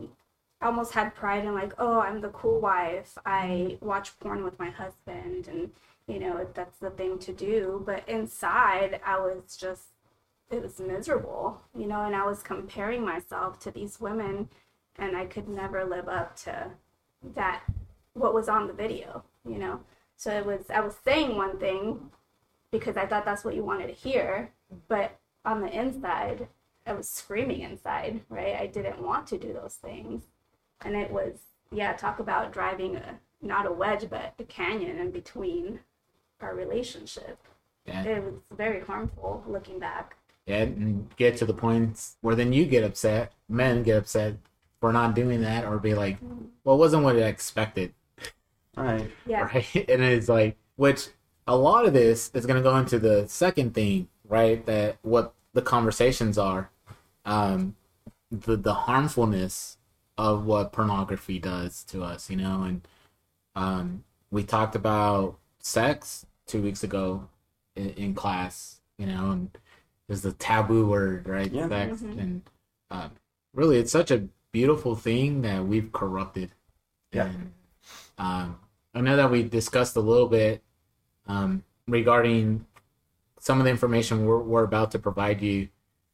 almost 0.61 0.93
had 0.93 1.15
pride 1.15 1.45
in 1.45 1.53
like, 1.53 1.73
oh, 1.77 1.99
I'm 1.99 2.21
the 2.21 2.29
cool 2.29 2.59
wife. 2.59 3.17
I 3.25 3.47
mm-hmm. 3.47 3.85
watch 3.85 4.17
porn 4.19 4.43
with 4.43 4.59
my 4.59 4.69
husband 4.69 5.47
and 5.47 5.71
you 6.07 6.19
know, 6.19 6.47
that's 6.55 6.79
the 6.79 6.89
thing 6.89 7.19
to 7.19 7.31
do. 7.31 7.83
But 7.85 8.07
inside 8.09 8.99
I 9.05 9.17
was 9.19 9.55
just 9.55 9.83
it 10.51 10.61
was 10.61 10.79
miserable, 10.79 11.61
you 11.75 11.85
know, 11.85 12.01
and 12.01 12.15
I 12.15 12.25
was 12.25 12.41
comparing 12.41 13.05
myself 13.05 13.59
to 13.59 13.71
these 13.71 13.99
women 13.99 14.49
and 14.97 15.15
I 15.15 15.25
could 15.25 15.47
never 15.47 15.85
live 15.85 16.09
up 16.09 16.35
to 16.37 16.71
that 17.35 17.61
what 18.13 18.33
was 18.33 18.49
on 18.49 18.67
the 18.67 18.73
video, 18.73 19.23
you 19.45 19.59
know. 19.59 19.81
So 20.15 20.31
it 20.31 20.45
was 20.45 20.65
I 20.69 20.81
was 20.81 20.95
saying 21.03 21.35
one 21.35 21.59
thing 21.59 22.09
because 22.71 22.97
I 22.97 23.05
thought 23.05 23.25
that's 23.25 23.45
what 23.45 23.55
you 23.55 23.63
wanted 23.63 23.87
to 23.87 23.93
hear. 23.93 24.51
But 24.87 25.17
on 25.45 25.61
the 25.61 25.69
inside, 25.69 26.47
I 26.85 26.93
was 26.93 27.09
screaming 27.09 27.61
inside, 27.61 28.21
right? 28.29 28.55
I 28.55 28.67
didn't 28.67 29.01
want 29.01 29.27
to 29.27 29.37
do 29.37 29.53
those 29.53 29.75
things. 29.75 30.23
And 30.81 30.95
it 30.95 31.11
was, 31.11 31.39
yeah, 31.71 31.93
talk 31.93 32.19
about 32.19 32.51
driving 32.51 32.95
a, 32.95 33.19
not 33.41 33.65
a 33.65 33.71
wedge, 33.71 34.09
but 34.09 34.33
a 34.39 34.43
canyon 34.43 34.97
in 34.97 35.11
between 35.11 35.79
our 36.41 36.55
relationship. 36.55 37.37
yeah. 37.85 38.03
It 38.03 38.23
was 38.23 38.35
very 38.55 38.81
harmful 38.81 39.43
looking 39.47 39.79
back. 39.79 40.15
Yeah, 40.45 40.61
and 40.61 41.07
get 41.15 41.37
to 41.37 41.45
the 41.45 41.53
point 41.53 42.01
where 42.21 42.35
then 42.35 42.53
you 42.53 42.65
get 42.65 42.83
upset, 42.83 43.33
men 43.47 43.83
get 43.83 43.97
upset 43.97 44.37
for 44.79 44.91
not 44.91 45.13
doing 45.13 45.41
that, 45.41 45.65
or 45.65 45.77
be 45.77 45.93
like, 45.93 46.17
well, 46.63 46.75
it 46.75 46.79
wasn't 46.79 47.03
what 47.03 47.17
I 47.17 47.23
expected, 47.23 47.93
right 48.75 49.11
Yeah. 49.27 49.41
right? 49.53 49.75
And 49.75 50.01
it's 50.01 50.29
like, 50.29 50.57
which 50.75 51.07
a 51.45 51.55
lot 51.55 51.85
of 51.85 51.93
this 51.93 52.31
is 52.33 52.45
going 52.45 52.61
to 52.61 52.67
go 52.67 52.77
into 52.77 52.97
the 52.97 53.27
second 53.27 53.73
thing, 53.73 54.07
right? 54.27 54.65
That 54.65 54.97
what 55.01 55.33
the 55.53 55.61
conversations 55.61 56.37
are, 56.37 56.71
um, 57.25 57.75
the 58.31 58.55
the 58.55 58.73
harmfulness 58.73 59.77
of 60.19 60.45
what 60.45 60.73
pornography 60.73 61.39
does 61.39 61.85
to 61.85 62.03
us, 62.03 62.29
you 62.29 62.35
know, 62.35 62.63
and 62.63 62.85
um, 63.55 64.03
we 64.29 64.43
talked 64.43 64.75
about 64.75 65.39
sex 65.59 66.25
two 66.45 66.61
weeks 66.61 66.83
ago 66.83 67.29
in, 67.77 67.91
in 67.91 68.13
class, 68.13 68.81
you 68.97 69.05
know, 69.05 69.31
and 69.31 69.57
is 70.09 70.21
the 70.21 70.33
taboo 70.33 70.85
word, 70.85 71.25
right? 71.25 71.49
Yeah. 71.49 71.69
Sex, 71.69 72.01
and 72.01 72.41
um, 72.91 73.11
really, 73.53 73.77
it's 73.77 73.93
such 73.93 74.11
a 74.11 74.27
beautiful 74.51 74.93
thing 74.93 75.41
that 75.43 75.65
we've 75.65 75.89
corrupted. 75.93 76.51
Yeah. 77.13 77.27
And, 77.27 77.53
um, 78.17 78.59
I 78.93 78.99
know 78.99 79.15
that 79.15 79.31
we 79.31 79.43
discussed 79.43 79.95
a 79.95 80.01
little 80.01 80.27
bit 80.27 80.61
um, 81.27 81.63
regarding 81.87 82.65
some 83.39 83.59
of 83.59 83.63
the 83.63 83.71
information 83.71 84.25
we're, 84.25 84.39
we're 84.39 84.65
about 84.65 84.91
to 84.91 84.99
provide 84.99 85.41
you. 85.41 85.69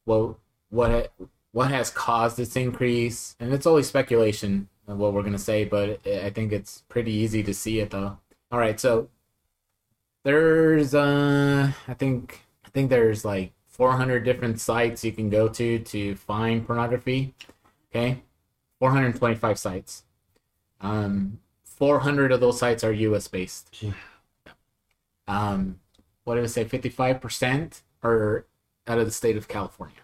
Well, 0.06 0.38
what 0.70 0.92
ha- 0.92 1.26
what 1.56 1.72
has 1.72 1.90
caused 1.90 2.36
this 2.36 2.58
increase? 2.58 3.34
And 3.40 3.54
it's 3.54 3.66
always 3.66 3.88
speculation 3.88 4.68
of 4.90 4.98
what 4.98 5.14
we're 5.14 5.24
gonna 5.24 5.40
say, 5.40 5.64
but 5.64 6.06
I 6.06 6.30
think 6.30 6.52
it's 6.52 6.84
pretty 6.90 7.14
easy 7.14 7.44
to 7.44 7.54
see 7.54 7.80
it 7.80 7.92
though. 7.92 8.18
All 8.52 8.60
right, 8.60 8.78
so 8.78 9.08
there's 10.24 10.94
uh, 10.94 11.72
I 11.88 11.94
think 11.94 12.42
I 12.66 12.70
think 12.72 12.90
there's 12.90 13.24
like 13.24 13.54
400 13.68 14.26
different 14.26 14.60
sites 14.60 15.06
you 15.06 15.14
can 15.14 15.30
go 15.30 15.48
to 15.48 15.80
to 15.80 16.16
find 16.16 16.66
pornography. 16.68 17.34
Okay, 17.90 18.24
425 18.80 19.58
sites. 19.58 20.04
Um, 20.82 21.40
400 21.64 22.34
of 22.34 22.42
those 22.42 22.60
sites 22.60 22.84
are 22.84 22.92
U.S. 22.92 23.30
based. 23.30 23.82
Yeah. 23.82 23.94
Um, 25.26 25.80
what 26.26 26.36
did 26.36 26.44
I 26.44 26.48
say? 26.48 26.66
55% 26.66 27.82
are 28.04 28.46
out 28.88 29.00
of 29.00 29.06
the 29.06 29.12
state 29.12 29.38
of 29.38 29.48
California. 29.48 30.02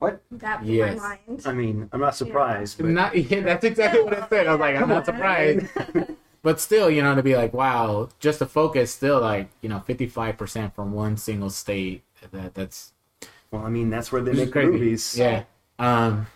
What? 0.00 0.22
That 0.32 0.62
blew 0.62 0.72
Yes. 0.74 0.98
my 0.98 1.18
mind. 1.28 1.42
I 1.46 1.52
mean, 1.52 1.88
I'm 1.92 2.00
not 2.00 2.16
surprised. 2.16 2.78
But 2.78 2.86
Not, 2.88 3.14
yeah, 3.16 3.40
that's 3.42 3.64
exactly 3.64 4.02
what 4.02 4.20
I 4.20 4.26
said. 4.28 4.46
I 4.48 4.52
was 4.52 4.60
like, 4.60 4.76
I'm 4.76 4.88
not 4.88 5.06
surprised. 5.06 5.66
But 6.42 6.58
still, 6.58 6.88
you 6.88 7.02
know, 7.02 7.14
to 7.14 7.22
be 7.22 7.36
like, 7.36 7.52
wow, 7.52 8.08
just 8.18 8.38
to 8.38 8.46
focus, 8.46 8.94
still 8.94 9.20
like, 9.20 9.50
you 9.60 9.68
know, 9.68 9.84
55% 9.86 10.74
from 10.74 10.92
one 10.92 11.18
single 11.18 11.50
state. 11.50 12.02
That 12.32 12.54
that's 12.54 12.94
well, 13.50 13.62
I 13.66 13.68
mean, 13.68 13.90
that's 13.90 14.10
where 14.10 14.22
they 14.22 14.32
make 14.32 14.50
crazy. 14.50 14.70
movies. 14.70 15.18
Yeah. 15.18 15.44
Um, 15.78 16.28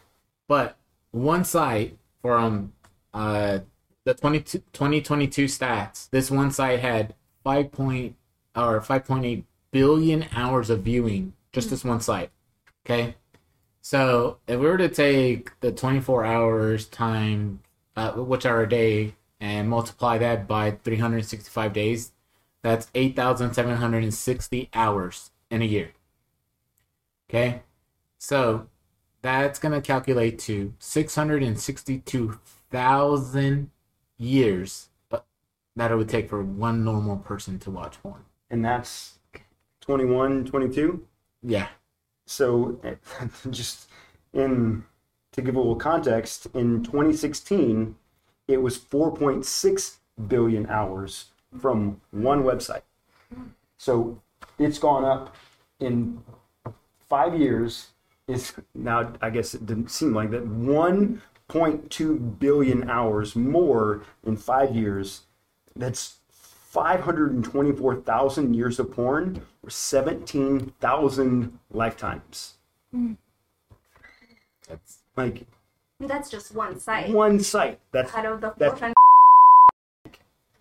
but 0.46 0.76
one 1.12 1.44
site 1.46 1.96
from 2.20 2.74
uh 3.14 3.60
the 4.04 4.12
22, 4.12 4.58
2022 4.74 5.46
stats, 5.46 6.10
this 6.10 6.30
one 6.30 6.50
site 6.50 6.80
had 6.80 7.14
five 7.42 7.72
point 7.72 8.16
or 8.54 8.82
5.8 8.82 9.44
billion 9.70 10.26
hours 10.36 10.68
of 10.68 10.82
viewing. 10.82 11.32
Just 11.54 11.70
this 11.70 11.82
one 11.82 12.00
site. 12.02 12.28
Okay. 12.84 13.14
So 13.84 14.38
if 14.46 14.58
we 14.58 14.66
were 14.66 14.78
to 14.78 14.88
take 14.88 15.60
the 15.60 15.70
24 15.70 16.24
hours 16.24 16.86
time, 16.86 17.60
uh, 17.94 18.12
which 18.12 18.46
are 18.46 18.62
a 18.62 18.68
day, 18.68 19.16
and 19.38 19.68
multiply 19.68 20.16
that 20.16 20.48
by 20.48 20.70
365 20.70 21.74
days, 21.74 22.12
that's 22.62 22.90
8,760 22.94 24.70
hours 24.72 25.32
in 25.50 25.60
a 25.60 25.66
year. 25.66 25.90
Okay. 27.28 27.60
So 28.16 28.68
that's 29.20 29.58
going 29.58 29.72
to 29.72 29.82
calculate 29.82 30.38
to 30.40 30.72
662,000 30.78 33.70
years 34.16 34.88
that 35.76 35.90
it 35.90 35.96
would 35.96 36.08
take 36.08 36.30
for 36.30 36.42
one 36.42 36.84
normal 36.84 37.18
person 37.18 37.58
to 37.58 37.70
watch 37.70 38.02
porn. 38.02 38.24
And 38.48 38.64
that's 38.64 39.18
21, 39.82 40.46
22. 40.46 41.06
Yeah. 41.42 41.68
So, 42.26 42.80
just 43.50 43.88
in 44.32 44.84
to 45.32 45.42
give 45.42 45.56
a 45.56 45.58
little 45.58 45.76
context, 45.76 46.46
in 46.54 46.82
2016, 46.84 47.96
it 48.46 48.62
was 48.62 48.78
4.6 48.78 49.96
billion 50.28 50.66
hours 50.66 51.26
from 51.60 52.00
one 52.10 52.44
website. 52.44 52.82
So, 53.76 54.20
it's 54.58 54.78
gone 54.78 55.04
up 55.04 55.34
in 55.80 56.22
five 57.08 57.38
years. 57.38 57.88
It's 58.28 58.54
now, 58.74 59.12
I 59.20 59.30
guess 59.30 59.54
it 59.54 59.66
didn't 59.66 59.90
seem 59.90 60.14
like 60.14 60.30
that, 60.30 60.46
1.2 60.48 62.38
billion 62.38 62.88
hours 62.88 63.36
more 63.36 64.02
in 64.24 64.36
five 64.36 64.74
years. 64.74 65.22
That's 65.76 66.18
524,000 66.74 68.52
years 68.54 68.78
of 68.80 68.90
porn 68.90 69.40
or 69.62 69.70
17,000 69.70 71.58
lifetimes. 71.70 72.54
That's 74.68 74.98
Like 75.16 75.46
That's 76.00 76.28
just 76.28 76.52
one 76.54 76.80
site. 76.80 77.10
one 77.10 77.38
site. 77.40 77.78
That's 77.92 78.12
Out 78.14 78.26
of 78.26 78.40
the 78.40 78.52
That's- 78.58 78.78
400. 78.80 78.94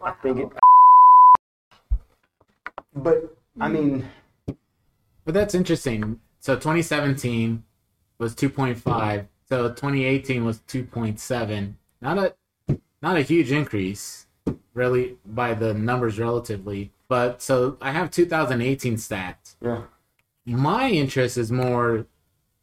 I 0.02 0.12
think 0.22 0.40
it. 0.40 0.50
But 2.96 3.36
I 3.60 3.70
mean, 3.70 4.08
But 5.26 5.34
that's 5.34 5.56
interesting. 5.56 6.20
So 6.40 6.56
2017 6.56 7.64
was 8.20 8.36
2.5. 8.36 9.28
So 9.50 9.70
2018 9.70 10.46
was 10.46 10.60
2.7. 10.68 11.76
Not 12.02 12.18
a 12.20 12.36
not 13.02 13.18
a 13.18 13.22
huge 13.22 13.52
increase, 13.52 14.28
really, 14.74 15.18
by 15.26 15.54
the 15.54 15.74
numbers 15.74 16.20
relatively. 16.20 16.92
But 17.08 17.42
so 17.42 17.78
I 17.82 17.92
have 17.92 18.10
2018 18.12 18.96
stats. 18.96 19.56
yeah. 19.62 19.84
My 20.46 20.90
interest 20.90 21.38
is 21.38 21.52
more 21.52 22.06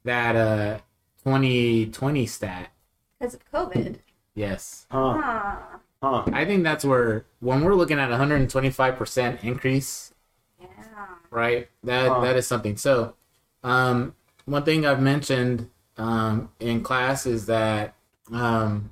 that 0.04 0.36
uh 0.36 0.78
2020 1.24 2.26
stat. 2.26 2.70
Because 3.18 3.34
of 3.34 3.52
COVID. 3.52 3.96
Yes. 4.34 4.86
Huh. 4.90 5.20
Huh. 5.22 5.56
Huh. 6.02 6.24
I 6.32 6.44
think 6.46 6.62
that's 6.64 6.84
where 6.84 7.24
when 7.40 7.62
we're 7.62 7.74
looking 7.74 7.98
at 7.98 8.08
125% 8.10 9.44
increase 9.44 10.12
Yeah. 10.60 10.68
right? 11.30 11.68
That 11.84 12.08
Huh. 12.08 12.20
that 12.20 12.36
is 12.36 12.46
something. 12.46 12.76
So, 12.76 13.14
um, 13.62 14.14
one 14.46 14.62
thing 14.64 14.84
I've 14.86 15.00
mentioned 15.02 15.68
um, 15.98 16.50
in 16.58 16.82
class 16.82 17.26
is 17.26 17.46
that 17.46 17.94
um, 18.32 18.40
um, 18.40 18.90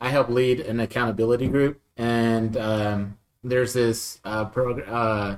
I 0.00 0.08
help 0.10 0.28
lead 0.28 0.60
an 0.60 0.80
accountability 0.80 1.48
group, 1.48 1.80
and 1.96 2.56
um, 2.56 3.18
there's 3.44 3.72
this 3.74 4.20
uh, 4.24 4.46
prog- 4.46 4.88
uh, 4.88 5.36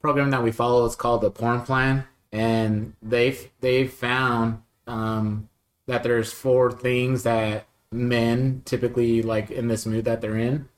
program 0.00 0.30
that 0.30 0.42
we 0.42 0.52
follow. 0.52 0.84
It's 0.86 0.94
called 0.94 1.20
the 1.22 1.30
Porn 1.30 1.62
Plan, 1.62 2.04
and 2.32 2.94
they've 3.02 3.50
they've 3.60 3.92
found 3.92 4.62
um, 4.86 5.48
that 5.86 6.02
there's 6.02 6.32
four 6.32 6.70
things 6.70 7.24
that 7.24 7.66
men 7.90 8.62
typically 8.64 9.22
like 9.22 9.50
in 9.50 9.66
this 9.68 9.86
mood 9.86 10.04
that 10.04 10.20
they're 10.20 10.36
in 10.36 10.68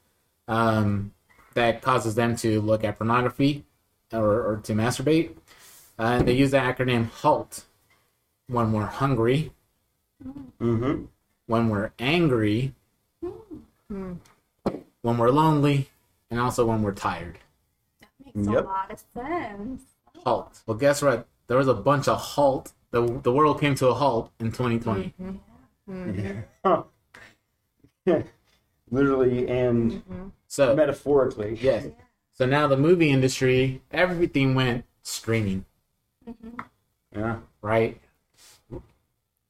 um, 0.48 1.12
that 1.54 1.82
causes 1.82 2.14
them 2.14 2.36
to 2.36 2.60
look 2.60 2.84
at 2.84 2.96
pornography 2.96 3.64
or, 4.12 4.42
or 4.52 4.56
to 4.62 4.72
masturbate. 4.72 5.32
Uh, 5.98 6.16
and 6.18 6.28
they 6.28 6.32
use 6.32 6.52
the 6.52 6.56
acronym 6.56 7.10
HALT 7.10 7.64
when 8.46 8.72
we're 8.72 8.86
hungry, 8.86 9.52
Mm-hmm. 10.60 11.04
when 11.46 11.68
we're 11.68 11.92
angry, 11.98 12.74
Hmm. 13.22 14.14
when 15.02 15.18
we're 15.18 15.30
lonely, 15.30 15.88
and 16.30 16.38
also 16.40 16.64
when 16.66 16.82
we're 16.82 16.92
tired. 16.94 17.38
Makes 18.24 18.48
Yep. 18.48 18.64
a 18.64 18.66
lot 18.68 18.90
of 18.92 19.02
sense. 19.14 19.82
HALT. 20.24 20.62
Well, 20.66 20.76
guess 20.76 21.02
what? 21.02 21.26
There 21.48 21.56
was 21.56 21.68
a 21.68 21.74
bunch 21.74 22.06
of 22.08 22.20
HALT. 22.20 22.72
The, 22.92 23.20
the 23.22 23.32
world 23.32 23.60
came 23.60 23.74
to 23.76 23.88
a 23.88 23.94
halt 23.94 24.30
in 24.38 24.52
2020. 24.52 25.14
Huh. 25.18 25.32
Mm-hmm. 25.88 26.40
Mm-hmm. 28.08 28.20
Literally 28.90 29.48
and 29.48 29.92
mm-hmm. 29.92 30.28
So, 30.46 30.74
metaphorically. 30.74 31.58
yes. 31.60 31.86
So 32.32 32.46
now 32.46 32.66
the 32.66 32.76
movie 32.76 33.10
industry, 33.10 33.82
everything 33.92 34.54
went 34.54 34.84
streaming, 35.02 35.64
Yeah. 37.14 37.38
right? 37.62 38.00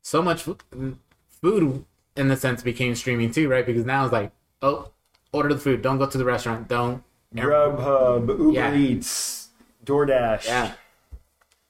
So 0.02 0.22
much 0.22 0.42
food, 0.42 1.84
in 2.20 2.28
the 2.28 2.36
sense, 2.36 2.62
became 2.62 2.94
streaming 2.94 3.32
too, 3.32 3.48
right? 3.48 3.64
Because 3.66 3.84
now 3.84 4.04
it's 4.04 4.12
like, 4.12 4.30
oh, 4.62 4.90
order 5.32 5.52
the 5.54 5.58
food. 5.60 5.82
Don't 5.82 5.98
go 5.98 6.06
to 6.06 6.18
the 6.18 6.24
restaurant. 6.24 6.68
Don't. 6.68 7.02
Grubhub, 7.34 8.28
Uber 8.28 8.52
Yeah. 8.52 8.74
Eats, 8.74 9.48
DoorDash. 9.84 10.44
Yeah. 10.44 10.74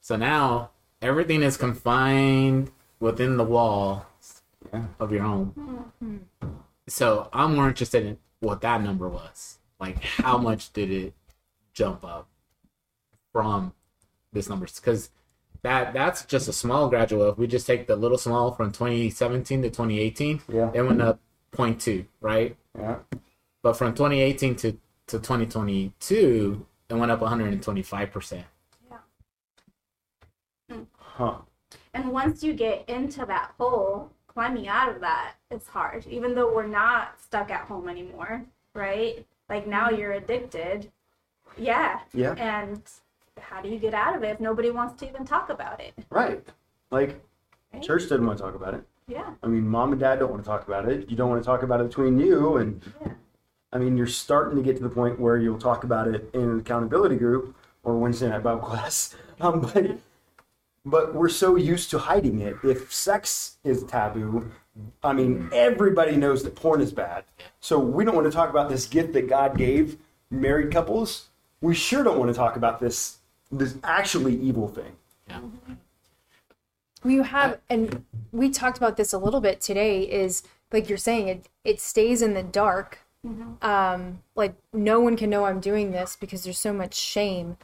So 0.01 0.15
now 0.17 0.71
everything 1.01 1.41
is 1.41 1.55
confined 1.57 2.71
within 2.99 3.37
the 3.37 3.43
wall 3.43 4.05
Yeah. 4.73 4.85
of 4.99 5.11
your 5.11 5.23
home. 5.23 6.25
So 6.87 7.29
I'm 7.31 7.55
more 7.55 7.67
interested 7.69 8.05
in 8.05 8.17
what 8.39 8.61
that 8.61 8.81
number 8.81 9.07
was. 9.07 9.59
Like, 9.79 10.03
how 10.03 10.37
much 10.37 10.73
did 10.73 10.91
it 10.91 11.13
jump 11.73 12.03
up 12.03 12.27
from 13.31 13.73
this 14.33 14.49
number? 14.49 14.65
Because 14.65 15.09
that 15.63 15.93
that's 15.93 16.25
just 16.25 16.47
a 16.47 16.53
small 16.53 16.89
gradual. 16.89 17.29
If 17.29 17.37
we 17.37 17.47
just 17.47 17.67
take 17.67 17.87
the 17.87 17.95
little 17.95 18.17
small 18.17 18.51
from 18.51 18.71
2017 18.71 19.61
to 19.61 19.69
2018, 19.69 20.41
Yeah. 20.47 20.71
it 20.73 20.81
went 20.81 21.01
up 21.01 21.19
0.2, 21.51 22.05
right? 22.19 22.55
Yeah. 22.77 22.99
But 23.61 23.73
from 23.73 23.93
2018 23.93 24.55
to, 24.57 24.71
to 24.71 25.19
2022, 25.19 26.65
it 26.89 26.93
went 26.95 27.11
up 27.11 27.19
125%. 27.19 28.43
Yeah. 28.89 28.97
Hmm. 30.69 30.83
Huh. 30.97 31.37
And 31.93 32.11
once 32.11 32.43
you 32.43 32.53
get 32.53 32.89
into 32.89 33.25
that 33.25 33.53
hole, 33.59 34.11
climbing 34.27 34.67
out 34.67 34.89
of 34.89 35.01
that 35.01 35.33
is 35.51 35.67
hard, 35.67 36.07
even 36.07 36.33
though 36.33 36.53
we're 36.53 36.65
not 36.65 37.19
stuck 37.21 37.51
at 37.51 37.61
home 37.61 37.87
anymore, 37.87 38.45
right? 38.73 39.25
Like 39.49 39.67
now 39.67 39.89
mm-hmm. 39.89 39.99
you're 39.99 40.13
addicted. 40.13 40.91
Yeah. 41.57 41.99
Yeah. 42.13 42.33
And 42.33 42.81
how 43.39 43.61
do 43.61 43.69
you 43.69 43.77
get 43.79 43.93
out 43.93 44.15
of 44.15 44.23
it 44.23 44.29
if 44.29 44.39
nobody 44.39 44.71
wants 44.71 44.99
to 45.01 45.07
even 45.09 45.25
talk 45.25 45.49
about 45.49 45.79
it? 45.79 45.93
Right. 46.09 46.43
Like, 46.89 47.21
Right? 47.73 47.81
church 47.81 48.03
doesn't 48.03 48.25
want 48.25 48.37
to 48.37 48.43
talk 48.43 48.55
about 48.55 48.73
it. 48.73 48.83
Yeah. 49.07 49.33
I 49.41 49.47
mean, 49.47 49.67
mom 49.67 49.91
and 49.91 49.99
dad 49.99 50.19
don't 50.19 50.29
want 50.31 50.43
to 50.43 50.47
talk 50.47 50.67
about 50.67 50.89
it. 50.89 51.09
You 51.09 51.15
don't 51.15 51.29
want 51.29 51.41
to 51.41 51.45
talk 51.45 51.63
about 51.63 51.79
it 51.81 51.87
between 51.87 52.19
you 52.19 52.57
and 52.57 52.81
Yeah. 53.01 53.13
I 53.73 53.77
mean, 53.77 53.95
you're 53.95 54.07
starting 54.07 54.57
to 54.57 54.63
get 54.63 54.75
to 54.77 54.83
the 54.83 54.89
point 54.89 55.17
where 55.19 55.37
you'll 55.37 55.57
talk 55.59 55.85
about 55.85 56.09
it 56.09 56.29
in 56.33 56.41
an 56.41 56.59
accountability 56.59 57.15
group 57.15 57.55
or 57.83 57.97
Wednesday 57.97 58.27
night 58.27 58.43
Bible 58.43 58.59
class. 58.67 59.15
Um, 59.39 59.61
but 59.61 59.97
but 60.83 61.13
we're 61.13 61.29
so 61.29 61.55
used 61.55 61.89
to 61.91 61.99
hiding 61.99 62.39
it. 62.41 62.57
If 62.63 62.91
sex 62.91 63.57
is 63.63 63.83
taboo, 63.83 64.51
I 65.03 65.13
mean, 65.13 65.49
everybody 65.53 66.17
knows 66.17 66.43
that 66.43 66.55
porn 66.55 66.81
is 66.81 66.91
bad. 66.91 67.23
So 67.59 67.79
we 67.79 68.03
don't 68.03 68.15
want 68.15 68.25
to 68.25 68.31
talk 68.31 68.49
about 68.49 68.67
this 68.67 68.85
gift 68.87 69.13
that 69.13 69.29
God 69.29 69.57
gave 69.57 69.97
married 70.29 70.71
couples. 70.71 71.29
We 71.61 71.75
sure 71.75 72.03
don't 72.03 72.17
want 72.17 72.29
to 72.29 72.33
talk 72.33 72.55
about 72.55 72.79
this 72.79 73.19
this 73.51 73.77
actually 73.83 74.35
evil 74.35 74.67
thing. 74.67 74.95
Yeah. 75.27 75.41
you 77.05 77.23
have 77.23 77.59
and 77.69 78.05
we 78.31 78.49
talked 78.49 78.77
about 78.77 78.97
this 78.97 79.13
a 79.13 79.17
little 79.17 79.41
bit 79.41 79.61
today 79.61 80.01
is 80.03 80.43
like 80.71 80.89
you're 80.89 80.97
saying 80.97 81.27
it 81.27 81.45
it 81.63 81.79
stays 81.79 82.21
in 82.21 82.33
the 82.33 82.43
dark. 82.43 82.99
Um 83.61 84.19
like 84.35 84.55
no 84.73 84.99
one 84.99 85.15
can 85.15 85.29
know 85.29 85.45
i'm 85.45 85.59
doing 85.59 85.91
this 85.91 86.17
because 86.19 86.43
there's 86.43 86.59
so 86.59 86.73
much 86.73 86.95
shame. 86.95 87.57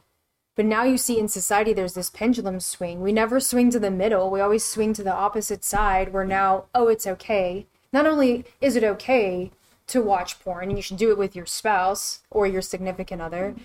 But 0.56 0.66
now 0.66 0.84
you 0.84 0.98
see 0.98 1.20
in 1.20 1.28
society 1.28 1.74
there's 1.74 1.94
this 1.94 2.10
pendulum 2.10 2.60
swing. 2.60 3.02
We 3.02 3.12
never 3.12 3.40
swing 3.40 3.70
to 3.72 3.80
the 3.80 3.92
middle. 3.92 4.30
We 4.30 4.42
always 4.42 4.64
swing 4.64 4.94
to 4.94 5.04
the 5.04 5.14
opposite 5.14 5.64
side. 5.64 6.14
Where 6.14 6.26
now 6.26 6.66
oh 6.74 6.88
it's 6.88 7.08
okay. 7.08 7.66
Not 7.94 8.06
only 8.06 8.46
is 8.60 8.76
it 8.76 8.84
okay 8.84 9.52
to 9.88 10.02
watch 10.02 10.40
porn 10.42 10.70
and 10.70 10.78
you 10.78 10.82
should 10.82 10.98
do 10.98 11.12
it 11.12 11.18
with 11.18 11.36
your 11.36 11.46
spouse 11.46 12.22
or 12.30 12.46
your 12.46 12.62
significant 12.62 13.22
other 13.22 13.56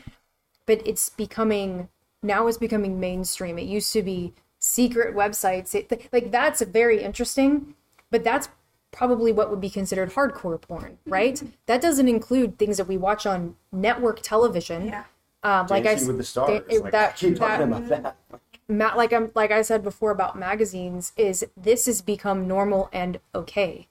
but 0.67 0.87
it's 0.87 1.09
becoming 1.09 1.89
now 2.23 2.47
it's 2.47 2.59
becoming 2.59 2.99
mainstream. 3.01 3.59
It 3.59 3.65
used 3.65 3.93
to 3.95 4.03
be 4.03 4.33
secret 4.59 5.15
websites. 5.15 5.75
It, 5.75 6.09
like 6.13 6.31
that's 6.31 6.63
very 6.63 7.03
interesting 7.03 7.75
but 8.11 8.23
that's 8.23 8.49
probably 8.93 9.33
what 9.33 9.49
would 9.51 9.61
be 9.61 9.71
considered 9.71 10.11
hardcore 10.13 10.61
porn 10.61 10.99
right? 11.07 11.43
That 11.67 11.81
doesn't 11.81 12.09
include 12.09 12.59
things 12.59 12.77
that 12.77 12.87
we 12.87 12.97
watch 12.99 13.25
on 13.27 13.57
network 13.73 14.21
television. 14.23 14.87
Yeah. 14.87 15.05
um, 15.43 15.67
like 15.69 15.81
I 15.87 15.95
Dancing 15.95 16.05
s- 16.05 16.09
with 16.09 16.19
the 16.19 16.25
stars. 16.25 16.63
it- 16.69 16.83
like, 16.83 16.93
that- 16.93 17.17
keep 17.17 17.37
talking 17.37 17.71
that- 17.71 17.83
about 17.83 18.03
that. 18.03 18.17
Matt, 18.69 18.97
like 18.97 19.13
I'm 19.13 19.31
like 19.35 19.51
I 19.51 19.63
said 19.63 19.83
before 19.83 20.11
about 20.13 20.39
magazines, 20.39 21.13
is 21.17 21.45
this 21.57 21.87
has 21.87 22.01
become 22.03 22.47
normal 22.47 22.89
and 22.93 23.19
okay, 23.35 23.89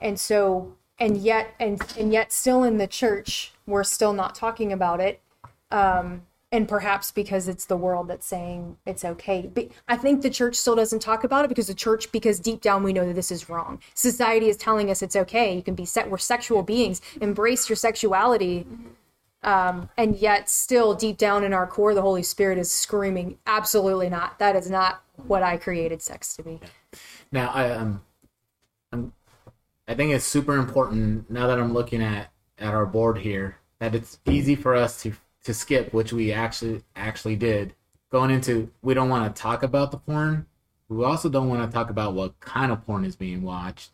and 0.00 0.20
so 0.20 0.74
and 0.98 1.16
yet 1.16 1.54
and 1.58 1.82
and 1.98 2.12
yet 2.12 2.32
still 2.32 2.62
in 2.62 2.76
the 2.78 2.86
church 2.86 3.52
we're 3.66 3.84
still 3.84 4.12
not 4.12 4.34
talking 4.34 4.72
about 4.72 5.00
it, 5.00 5.20
um, 5.70 6.22
and 6.52 6.68
perhaps 6.68 7.10
because 7.10 7.48
it's 7.48 7.64
the 7.64 7.76
world 7.76 8.08
that's 8.08 8.26
saying 8.26 8.76
it's 8.86 9.04
okay. 9.04 9.50
But 9.52 9.68
I 9.88 9.96
think 9.96 10.22
the 10.22 10.30
church 10.30 10.54
still 10.54 10.76
doesn't 10.76 11.00
talk 11.00 11.24
about 11.24 11.44
it 11.44 11.48
because 11.48 11.66
the 11.66 11.74
church 11.74 12.12
because 12.12 12.38
deep 12.38 12.60
down 12.60 12.82
we 12.82 12.92
know 12.92 13.06
that 13.06 13.14
this 13.14 13.30
is 13.30 13.48
wrong. 13.48 13.80
Society 13.94 14.48
is 14.48 14.56
telling 14.56 14.90
us 14.90 15.02
it's 15.02 15.16
okay. 15.16 15.54
You 15.54 15.62
can 15.62 15.74
be 15.74 15.84
set. 15.84 16.10
We're 16.10 16.18
sexual 16.18 16.62
beings. 16.62 17.00
Embrace 17.20 17.68
your 17.68 17.76
sexuality 17.76 18.66
and 19.96 20.16
yet 20.16 20.48
still 20.48 20.94
deep 20.94 21.18
down 21.18 21.44
in 21.44 21.52
our 21.52 21.66
core 21.66 21.94
the 21.94 22.02
holy 22.02 22.22
spirit 22.22 22.58
is 22.58 22.70
screaming 22.70 23.38
absolutely 23.46 24.08
not 24.08 24.38
that 24.38 24.56
is 24.56 24.68
not 24.68 25.02
what 25.26 25.42
i 25.42 25.56
created 25.56 26.02
sex 26.02 26.34
to 26.34 26.42
be 26.42 26.58
Now, 27.32 27.50
I 27.50 27.70
um, 27.70 28.02
I'm, 28.92 29.12
I 29.88 29.94
think 29.94 30.12
it's 30.12 30.24
super 30.24 30.56
important 30.56 31.30
now 31.30 31.46
that 31.46 31.58
I'm 31.58 31.72
looking 31.72 32.02
at 32.02 32.30
at 32.58 32.74
our 32.74 32.86
board 32.86 33.18
here 33.18 33.58
that 33.78 33.94
it's 33.94 34.18
easy 34.26 34.54
for 34.54 34.74
us 34.74 35.02
to 35.02 35.12
to 35.46 35.54
skip, 35.54 35.92
which 35.94 36.12
we 36.12 36.32
actually 36.32 36.82
actually 36.94 37.36
did, 37.36 37.74
going 38.10 38.30
into 38.30 38.70
we 38.82 38.94
don't 38.94 39.08
want 39.08 39.34
to 39.34 39.42
talk 39.42 39.62
about 39.62 39.90
the 39.92 39.96
porn. 39.96 40.46
We 40.88 41.04
also 41.04 41.28
don't 41.28 41.48
want 41.48 41.68
to 41.68 41.74
talk 41.74 41.88
about 41.88 42.14
what 42.14 42.38
kind 42.40 42.70
of 42.70 42.84
porn 42.84 43.04
is 43.04 43.16
being 43.16 43.42
watched. 43.42 43.90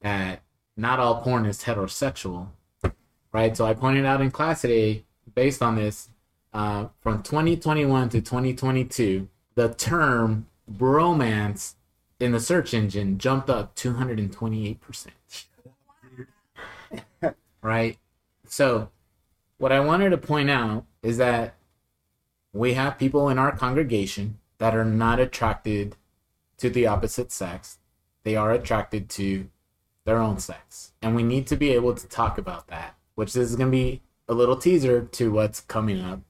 That 0.00 0.42
not 0.76 0.98
all 0.98 1.20
porn 1.22 1.46
is 1.46 1.62
heterosexual, 1.62 2.48
right? 3.32 3.56
So 3.56 3.66
I 3.66 3.74
pointed 3.74 4.04
out 4.06 4.20
in 4.20 4.30
class 4.30 4.62
today, 4.62 5.04
based 5.34 5.62
on 5.62 5.76
this, 5.76 6.08
uh, 6.52 6.88
from 7.00 7.22
2021 7.22 8.08
to 8.10 8.20
2022, 8.20 9.28
the 9.54 9.74
term 9.74 10.46
bromance 10.70 11.74
in 12.18 12.32
the 12.32 12.40
search 12.40 12.72
engine 12.72 13.18
jumped 13.18 13.50
up 13.50 13.74
228%. 13.76 15.08
right? 17.62 17.98
So, 18.46 18.88
what 19.58 19.72
I 19.72 19.80
wanted 19.80 20.10
to 20.10 20.18
point 20.18 20.50
out 20.50 20.84
is 21.04 21.18
that 21.18 21.54
we 22.52 22.74
have 22.74 22.98
people 22.98 23.28
in 23.28 23.38
our 23.38 23.54
congregation 23.54 24.38
that 24.58 24.74
are 24.74 24.84
not 24.84 25.20
attracted 25.20 25.96
to 26.56 26.70
the 26.70 26.86
opposite 26.86 27.30
sex, 27.30 27.78
they 28.22 28.34
are 28.34 28.52
attracted 28.52 29.08
to 29.10 29.48
their 30.04 30.18
own 30.18 30.38
sex. 30.38 30.92
And 31.02 31.14
we 31.14 31.22
need 31.22 31.46
to 31.48 31.56
be 31.56 31.70
able 31.70 31.94
to 31.94 32.08
talk 32.08 32.38
about 32.38 32.68
that, 32.68 32.96
which 33.14 33.36
is 33.36 33.54
going 33.56 33.70
to 33.70 33.76
be 33.76 34.00
a 34.28 34.34
little 34.34 34.56
teaser 34.56 35.02
to 35.02 35.30
what's 35.30 35.60
coming 35.60 36.00
up 36.00 36.20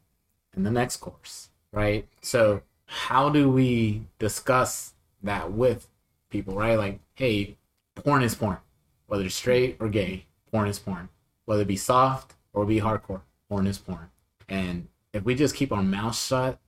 in 0.57 0.65
the 0.65 0.71
next 0.71 0.97
course, 0.97 1.51
right? 1.73 2.07
So, 2.21 2.63
how 2.87 3.29
do 3.29 3.49
we 3.49 4.03
discuss 4.19 4.95
that 5.23 5.53
with 5.53 5.89
people, 6.31 6.55
right? 6.55 6.79
Like, 6.79 7.01
hey, 7.15 7.57
porn 7.95 8.23
is 8.23 8.35
porn, 8.35 8.59
whether 9.07 9.29
straight 9.29 9.77
or 9.81 9.89
gay, 9.89 10.27
porn 10.51 10.69
is 10.69 10.79
porn, 10.79 11.09
whether 11.45 11.63
it 11.63 11.69
be 11.69 11.77
soft 11.77 12.35
or 12.53 12.67
be 12.67 12.81
hardcore, 12.81 13.23
porn 13.49 13.67
is 13.67 13.79
porn. 13.79 14.11
And 14.49 14.89
if 15.13 15.25
we 15.25 15.35
just 15.35 15.55
keep 15.55 15.73
our 15.73 15.83
mouth 15.83 16.17
shut, 16.17 16.59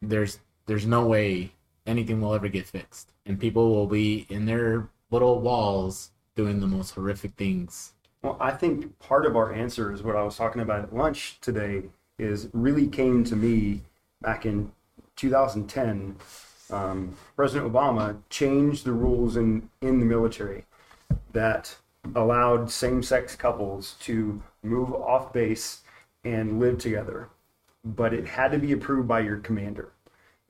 there's 0.00 0.40
there's 0.66 0.86
no 0.86 1.06
way 1.06 1.52
anything 1.86 2.20
will 2.20 2.34
ever 2.34 2.48
get 2.48 2.66
fixed, 2.66 3.12
and 3.26 3.40
people 3.40 3.74
will 3.74 3.86
be 3.86 4.26
in 4.28 4.46
their 4.46 4.88
little 5.10 5.40
walls 5.40 6.10
doing 6.34 6.60
the 6.60 6.66
most 6.66 6.94
horrific 6.94 7.32
things. 7.32 7.92
Well, 8.22 8.36
I 8.40 8.52
think 8.52 8.98
part 8.98 9.26
of 9.26 9.36
our 9.36 9.52
answer 9.52 9.92
is 9.92 10.02
what 10.02 10.16
I 10.16 10.22
was 10.22 10.36
talking 10.36 10.62
about 10.62 10.82
at 10.82 10.94
lunch 10.94 11.38
today 11.40 11.84
is 12.18 12.48
really 12.52 12.86
came 12.86 13.24
to 13.24 13.36
me 13.36 13.82
back 14.20 14.46
in 14.46 14.70
2010. 15.16 16.16
Um, 16.70 17.16
President 17.36 17.70
Obama 17.70 18.16
changed 18.30 18.84
the 18.84 18.92
rules 18.92 19.36
in, 19.36 19.68
in 19.80 19.98
the 19.98 20.06
military 20.06 20.64
that 21.32 21.76
allowed 22.14 22.70
same 22.70 23.02
sex 23.02 23.34
couples 23.36 23.96
to 24.00 24.42
move 24.62 24.92
off 24.94 25.32
base 25.32 25.82
and 26.24 26.60
live 26.60 26.78
together. 26.78 27.28
But 27.84 28.14
it 28.14 28.26
had 28.26 28.52
to 28.52 28.58
be 28.58 28.72
approved 28.72 29.08
by 29.08 29.20
your 29.20 29.38
commander. 29.38 29.92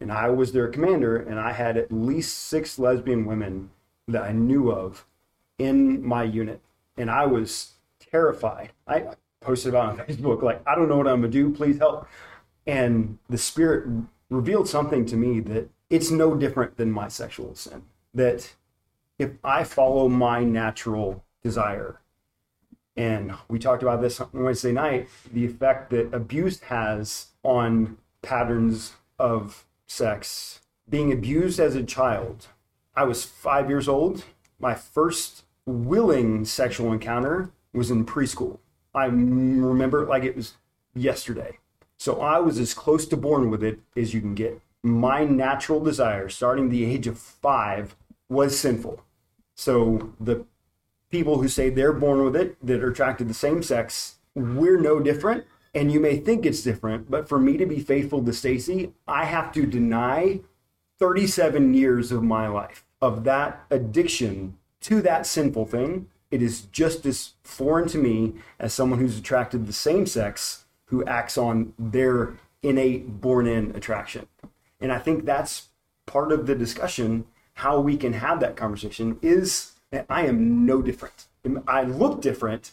And 0.01 0.13
I 0.13 0.31
was 0.31 0.53
their 0.53 0.69
commander, 0.69 1.17
and 1.17 1.39
I 1.39 1.53
had 1.53 1.77
at 1.77 1.93
least 1.93 2.37
six 2.37 2.79
lesbian 2.79 3.25
women 3.25 3.71
that 4.09 4.23
I 4.23 4.33
knew 4.33 4.71
of 4.71 5.07
in 5.59 6.05
my 6.05 6.25
unit. 6.25 6.61
And 6.97 7.11
I 7.11 7.25
was 7.27 7.73
terrified. 7.99 8.73
I 8.87 9.07
posted 9.41 9.71
about 9.71 10.01
on 10.01 10.07
Facebook, 10.07 10.43
like, 10.43 10.61
I 10.67 10.75
don't 10.75 10.89
know 10.89 10.97
what 10.97 11.09
I'm 11.09 11.23
to 11.23 11.29
do. 11.29 11.51
Please 11.51 11.79
help. 11.79 12.07
And 12.67 13.19
the 13.31 13.39
Spirit 13.39 13.89
revealed 14.29 14.69
something 14.69 15.07
to 15.07 15.17
me 15.17 15.41
that 15.41 15.71
it's 15.89 16.11
no 16.11 16.35
different 16.35 16.77
than 16.77 16.91
my 16.91 17.09
sexual 17.09 17.55
sin. 17.55 17.83
That 18.13 18.55
if 19.19 19.31
I 19.43 19.65
follow 19.65 20.09
my 20.09 20.45
natural 20.45 21.25
desire, 21.43 22.01
and 22.97 23.33
we 23.49 23.59
talked 23.59 23.83
about 23.83 24.03
this 24.03 24.21
on 24.21 24.29
Wednesday 24.33 24.73
night, 24.73 25.09
the 25.33 25.45
effect 25.45 25.91
that 25.91 26.13
abuse 26.13 26.61
has 26.63 27.29
on 27.43 27.97
patterns 28.21 28.95
of 29.19 29.65
sex. 29.87 30.61
Being 30.89 31.13
abused 31.13 31.59
as 31.59 31.75
a 31.75 31.83
child, 31.83 32.49
I 32.95 33.05
was 33.05 33.25
five 33.25 33.69
years 33.69 33.89
old. 33.89 34.25
My 34.59 34.75
first 34.75 35.45
willing 35.65 36.45
sexual 36.45 36.93
encounter 36.93 37.51
was 37.73 37.91
in 37.91 38.05
preschool. 38.05 38.59
I 38.95 39.07
remember 39.07 40.03
it 40.03 40.09
like 40.09 40.25
it 40.25 40.37
was 40.37 40.55
yesterday. 40.95 41.59
So 41.97 42.21
I 42.21 42.39
was 42.41 42.59
as 42.59 42.75
close 42.75 43.07
to 43.07 43.17
born 43.17 43.49
with 43.49 43.63
it 43.63 43.81
as 43.97 44.13
you 44.13 44.21
can 44.21 44.35
get. 44.35 44.61
My 44.83 45.25
natural 45.25 45.81
desire, 45.81 46.29
starting 46.29 46.69
the 46.69 46.85
age 46.85 47.07
of 47.07 47.17
five, 47.17 47.95
was 48.29 48.59
sinful. 48.59 49.03
So 49.55 50.13
the 50.19 50.45
people 51.13 51.41
who 51.41 51.47
say 51.47 51.71
they're 51.71 51.93
born 51.93 52.25
with 52.25 52.35
it, 52.35 52.57
that 52.67 52.83
are 52.83 52.91
attracted 52.91 53.25
to 53.25 53.29
the 53.29 53.35
same 53.35 53.63
sex, 53.63 54.17
we're 54.35 54.81
no 54.81 54.99
different. 54.99 55.45
And 55.75 55.93
you 55.93 56.01
may 56.01 56.17
think 56.17 56.45
it's 56.45 56.63
different, 56.63 57.11
but 57.11 57.29
for 57.29 57.39
me 57.39 57.57
to 57.57 57.67
be 57.67 57.81
faithful 57.81 58.23
to 58.25 58.31
Staci, 58.33 58.93
I 59.07 59.27
have 59.27 59.53
to 59.53 59.65
deny 59.65 60.41
37 60.99 61.75
years 61.75 62.11
of 62.13 62.23
my 62.23 62.49
life 62.49 62.85
of 63.01 63.25
that 63.25 63.65
addiction 63.71 64.59
to 64.81 65.01
that 65.03 65.27
sinful 65.27 65.67
thing. 65.67 66.09
It 66.31 66.43
is 66.43 66.63
just 66.63 67.07
as 67.07 67.35
foreign 67.43 67.89
to 67.89 67.99
me 67.99 68.35
as 68.59 68.73
someone 68.73 68.99
who's 68.99 69.19
attracted 69.19 69.59
to 69.59 69.67
the 69.67 69.73
same 69.73 70.07
sex 70.07 70.65
who 70.87 71.05
acts 71.05 71.39
on 71.39 71.73
their 71.79 72.35
innate 72.63 73.21
born 73.21 73.47
in 73.47 73.75
attraction. 73.75 74.27
And 74.81 74.93
I 74.93 74.99
think 74.99 75.25
that's 75.25 75.69
part 76.07 76.33
of 76.33 76.47
the 76.47 76.55
discussion. 76.55 77.27
How 77.55 77.81
we 77.81 77.97
can 77.97 78.15
have 78.15 78.41
that 78.41 78.57
conversation 78.57 79.19
is 79.23 79.72
that 79.93 80.07
I 80.11 80.27
am 80.27 80.67
no 80.67 80.83
different. 80.83 81.27
I 81.69 81.85
look 81.85 82.21
different. 82.21 82.73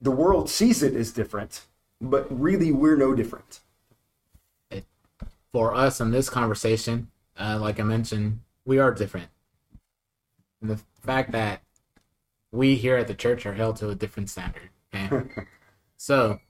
The 0.00 0.10
world 0.10 0.50
sees 0.50 0.82
it 0.82 0.94
as 0.94 1.10
different, 1.10 1.62
but 2.00 2.26
really 2.28 2.70
we're 2.70 2.96
no 2.96 3.14
different. 3.14 3.60
For 5.52 5.74
us 5.74 6.00
in 6.02 6.10
this 6.10 6.28
conversation, 6.28 7.08
uh, 7.38 7.58
like 7.58 7.80
I 7.80 7.82
mentioned, 7.82 8.40
we 8.66 8.78
are 8.78 8.92
different. 8.92 9.28
And 10.60 10.70
the 10.70 10.80
fact 11.00 11.32
that 11.32 11.62
we 12.52 12.74
here 12.74 12.96
at 12.98 13.06
the 13.06 13.14
church 13.14 13.46
are 13.46 13.54
held 13.54 13.76
to 13.76 13.88
a 13.88 13.94
different 13.94 14.28
standard. 14.28 14.68
Okay? 14.94 15.44
So 15.98 16.40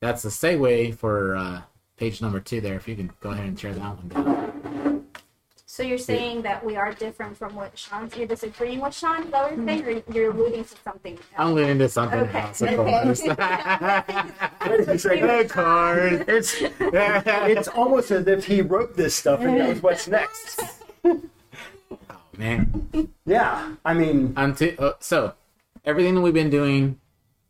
that's 0.00 0.22
the 0.22 0.28
segue 0.28 0.94
for 0.94 1.34
uh, 1.34 1.62
page 1.96 2.22
number 2.22 2.38
two 2.38 2.60
there. 2.60 2.76
If 2.76 2.86
you 2.86 2.94
can 2.94 3.10
go 3.20 3.30
ahead 3.30 3.46
and 3.46 3.58
tear 3.58 3.74
that 3.74 3.96
one 3.96 4.08
down. 4.08 4.49
So 5.80 5.86
you're 5.86 5.96
saying 5.96 6.42
that 6.42 6.62
we 6.62 6.76
are 6.76 6.92
different 6.92 7.38
from 7.38 7.54
what 7.54 7.78
Sean's. 7.78 8.14
You're 8.14 8.26
disagreeing 8.26 8.82
with 8.82 8.94
Sean. 8.94 9.22
Is 9.22 9.30
that 9.30 9.44
what 9.44 9.56
you're 9.56 9.66
saying? 9.66 10.04
Or 10.08 10.14
you're 10.14 10.30
alluding 10.30 10.62
to 10.64 10.74
something. 10.84 11.14
else? 11.14 11.22
I'm 11.38 11.54
leaning 11.54 11.78
to 11.78 11.88
something 11.88 12.20
Okay. 12.20 12.38
else, 12.38 12.60
of 12.60 12.76
course. 12.76 13.22
Wait 13.22 13.30
a 13.30 14.98
second. 14.98 15.30
of 15.30 15.50
course. 15.50 16.24
It's 16.28 16.54
it's 16.80 17.68
almost 17.68 18.10
as 18.10 18.26
if 18.26 18.44
he 18.44 18.60
wrote 18.60 18.94
this 18.94 19.14
stuff 19.14 19.40
and 19.40 19.56
knows 19.56 19.82
what's 19.82 20.06
next. 20.06 20.60
Oh 21.02 21.18
man. 22.36 23.08
Yeah, 23.24 23.74
I 23.82 23.94
mean, 23.94 24.34
Until, 24.36 24.74
uh, 24.78 24.92
so 25.00 25.32
everything 25.82 26.14
that 26.16 26.20
we've 26.20 26.34
been 26.34 26.50
doing 26.50 27.00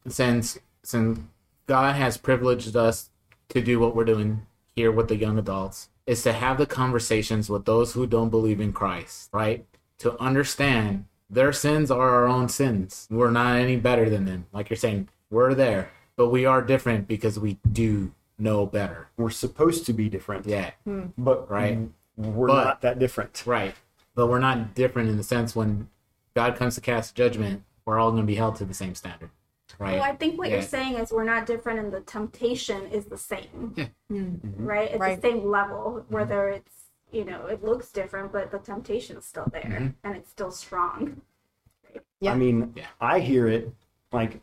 since 0.07 0.57
since 0.85 1.19
God 1.66 1.97
has 1.97 2.16
privileged 2.16 2.77
us 2.77 3.11
to 3.49 3.61
do 3.61 3.81
what 3.81 3.97
we're 3.97 4.05
doing 4.05 4.47
here 4.77 4.93
with 4.93 5.09
the 5.09 5.16
young 5.16 5.37
adults 5.37 5.88
is 6.06 6.22
to 6.24 6.32
have 6.32 6.58
the 6.58 6.66
conversations 6.66 7.48
with 7.48 7.64
those 7.64 7.92
who 7.92 8.06
don't 8.06 8.30
believe 8.30 8.60
in 8.60 8.72
Christ, 8.72 9.28
right? 9.32 9.64
To 9.98 10.18
understand 10.20 11.04
their 11.28 11.52
sins 11.52 11.90
are 11.90 12.10
our 12.10 12.26
own 12.26 12.48
sins. 12.48 13.06
We're 13.10 13.30
not 13.30 13.56
any 13.56 13.76
better 13.76 14.10
than 14.10 14.24
them. 14.24 14.46
Like 14.52 14.70
you're 14.70 14.76
saying, 14.76 15.08
we're 15.30 15.54
there, 15.54 15.90
but 16.16 16.28
we 16.28 16.44
are 16.44 16.62
different 16.62 17.06
because 17.06 17.38
we 17.38 17.58
do 17.70 18.12
know 18.38 18.64
better. 18.66 19.08
we're 19.18 19.28
supposed 19.30 19.84
to 19.86 19.92
be 19.92 20.08
different. 20.08 20.46
Yeah. 20.46 20.70
Hmm. 20.84 21.08
but 21.18 21.50
Right. 21.50 21.78
we're 22.16 22.46
But- 22.48 22.64
not 22.64 22.80
that 22.80 22.98
different. 22.98 23.42
Right. 23.46 23.74
But 24.14 24.26
we're 24.28 24.38
not 24.40 24.74
different 24.74 25.08
in 25.10 25.16
the 25.18 25.22
sense 25.22 25.54
when 25.54 25.88
God 26.34 26.56
comes 26.56 26.74
to 26.76 26.80
cast 26.80 27.14
judgment, 27.14 27.62
we're 27.84 27.98
all 27.98 28.10
going 28.10 28.22
to 28.22 28.26
be 28.26 28.36
held 28.36 28.56
to 28.56 28.64
the 28.64 28.74
same 28.74 28.94
standard. 28.94 29.30
Right. 29.78 29.94
Well, 29.94 30.02
I 30.02 30.14
think 30.14 30.38
what 30.38 30.48
Yeah. 30.48 30.54
you're 30.56 30.62
saying 30.62 30.94
is 30.94 31.12
we're 31.12 31.24
not 31.24 31.46
different, 31.46 31.78
and 31.78 31.92
the 31.92 32.00
temptation 32.00 32.87
is 32.88 33.06
the 33.06 33.18
same. 33.18 33.74
Right? 34.09 34.90
It's 34.90 34.98
Right. 35.00 35.20
the 35.20 35.28
same 35.28 35.44
level, 35.48 36.04
whether 36.09 36.48
it's 36.48 36.90
you 37.12 37.24
know 37.24 37.46
it 37.46 37.62
looks 37.64 37.90
different, 37.90 38.33
but 38.33 38.50
the 38.50 38.59
temptation 38.59 39.16
is 39.16 39.24
still 39.24 39.46
there, 39.52 39.62
Mhm. 39.62 39.94
and 40.04 40.16
it's 40.16 40.28
still 40.30 40.50
strong. 40.50 41.20
Yeah. 42.20 42.33
I 42.33 42.37
mean, 42.37 42.72
Yeah. 42.76 42.87
I 43.00 43.20
hear 43.20 43.46
it 43.48 43.72
like 44.12 44.40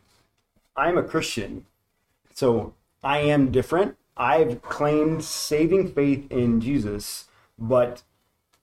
I'm 0.76 0.96
a 0.98 1.02
Christian, 1.02 1.66
so 2.34 2.74
I 3.02 3.18
am 3.20 3.50
different. 3.50 3.96
I've 4.16 4.60
claimed 4.62 5.24
saving 5.24 5.92
faith 5.92 6.30
in 6.30 6.60
Jesus, 6.60 7.28
but 7.58 8.02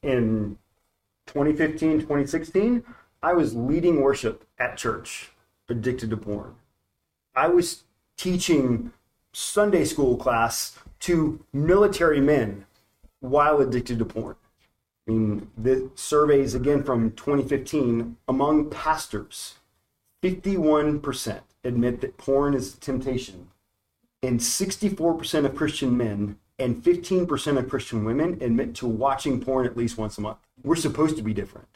in 0.02 0.58
2015, 1.26 2.00
2016, 2.02 2.84
I 3.24 3.34
was 3.34 3.56
leading 3.56 4.02
worship 4.02 4.46
at 4.60 4.78
church, 4.78 5.32
addicted 5.70 6.10
to 6.12 6.18
porn. 6.18 6.56
I 7.36 7.48
was 7.48 7.84
teaching 8.18 8.92
Sunday 9.34 9.84
school 9.86 10.18
class 10.18 10.78
to 11.02 11.44
military 11.54 12.22
men 12.22 12.66
while 13.20 13.60
addicted 13.60 14.00
to 14.00 14.06
porn. 14.06 14.36
I 15.08 15.12
mean, 15.12 15.52
the 15.58 15.92
surveys 15.96 16.56
again 16.56 16.84
from 16.84 17.12
2015 17.12 18.18
among 18.28 18.70
pastors, 18.70 19.56
51% 20.24 21.42
admit 21.64 22.02
that 22.02 22.18
porn 22.18 22.54
is 22.56 22.76
a 22.76 22.80
temptation, 22.80 23.50
and 24.24 24.40
64% 24.40 25.46
of 25.46 25.56
Christian 25.56 25.96
men 25.96 26.38
and 26.58 26.82
15% 26.82 27.58
of 27.58 27.70
Christian 27.70 28.06
women 28.06 28.38
admit 28.42 28.74
to 28.76 28.88
watching 28.88 29.42
porn 29.42 29.66
at 29.66 29.76
least 29.78 29.98
once 29.98 30.18
a 30.18 30.22
month. 30.22 30.38
We're 30.64 30.76
supposed 30.76 31.18
to 31.18 31.22
be 31.22 31.34
different. 31.34 31.68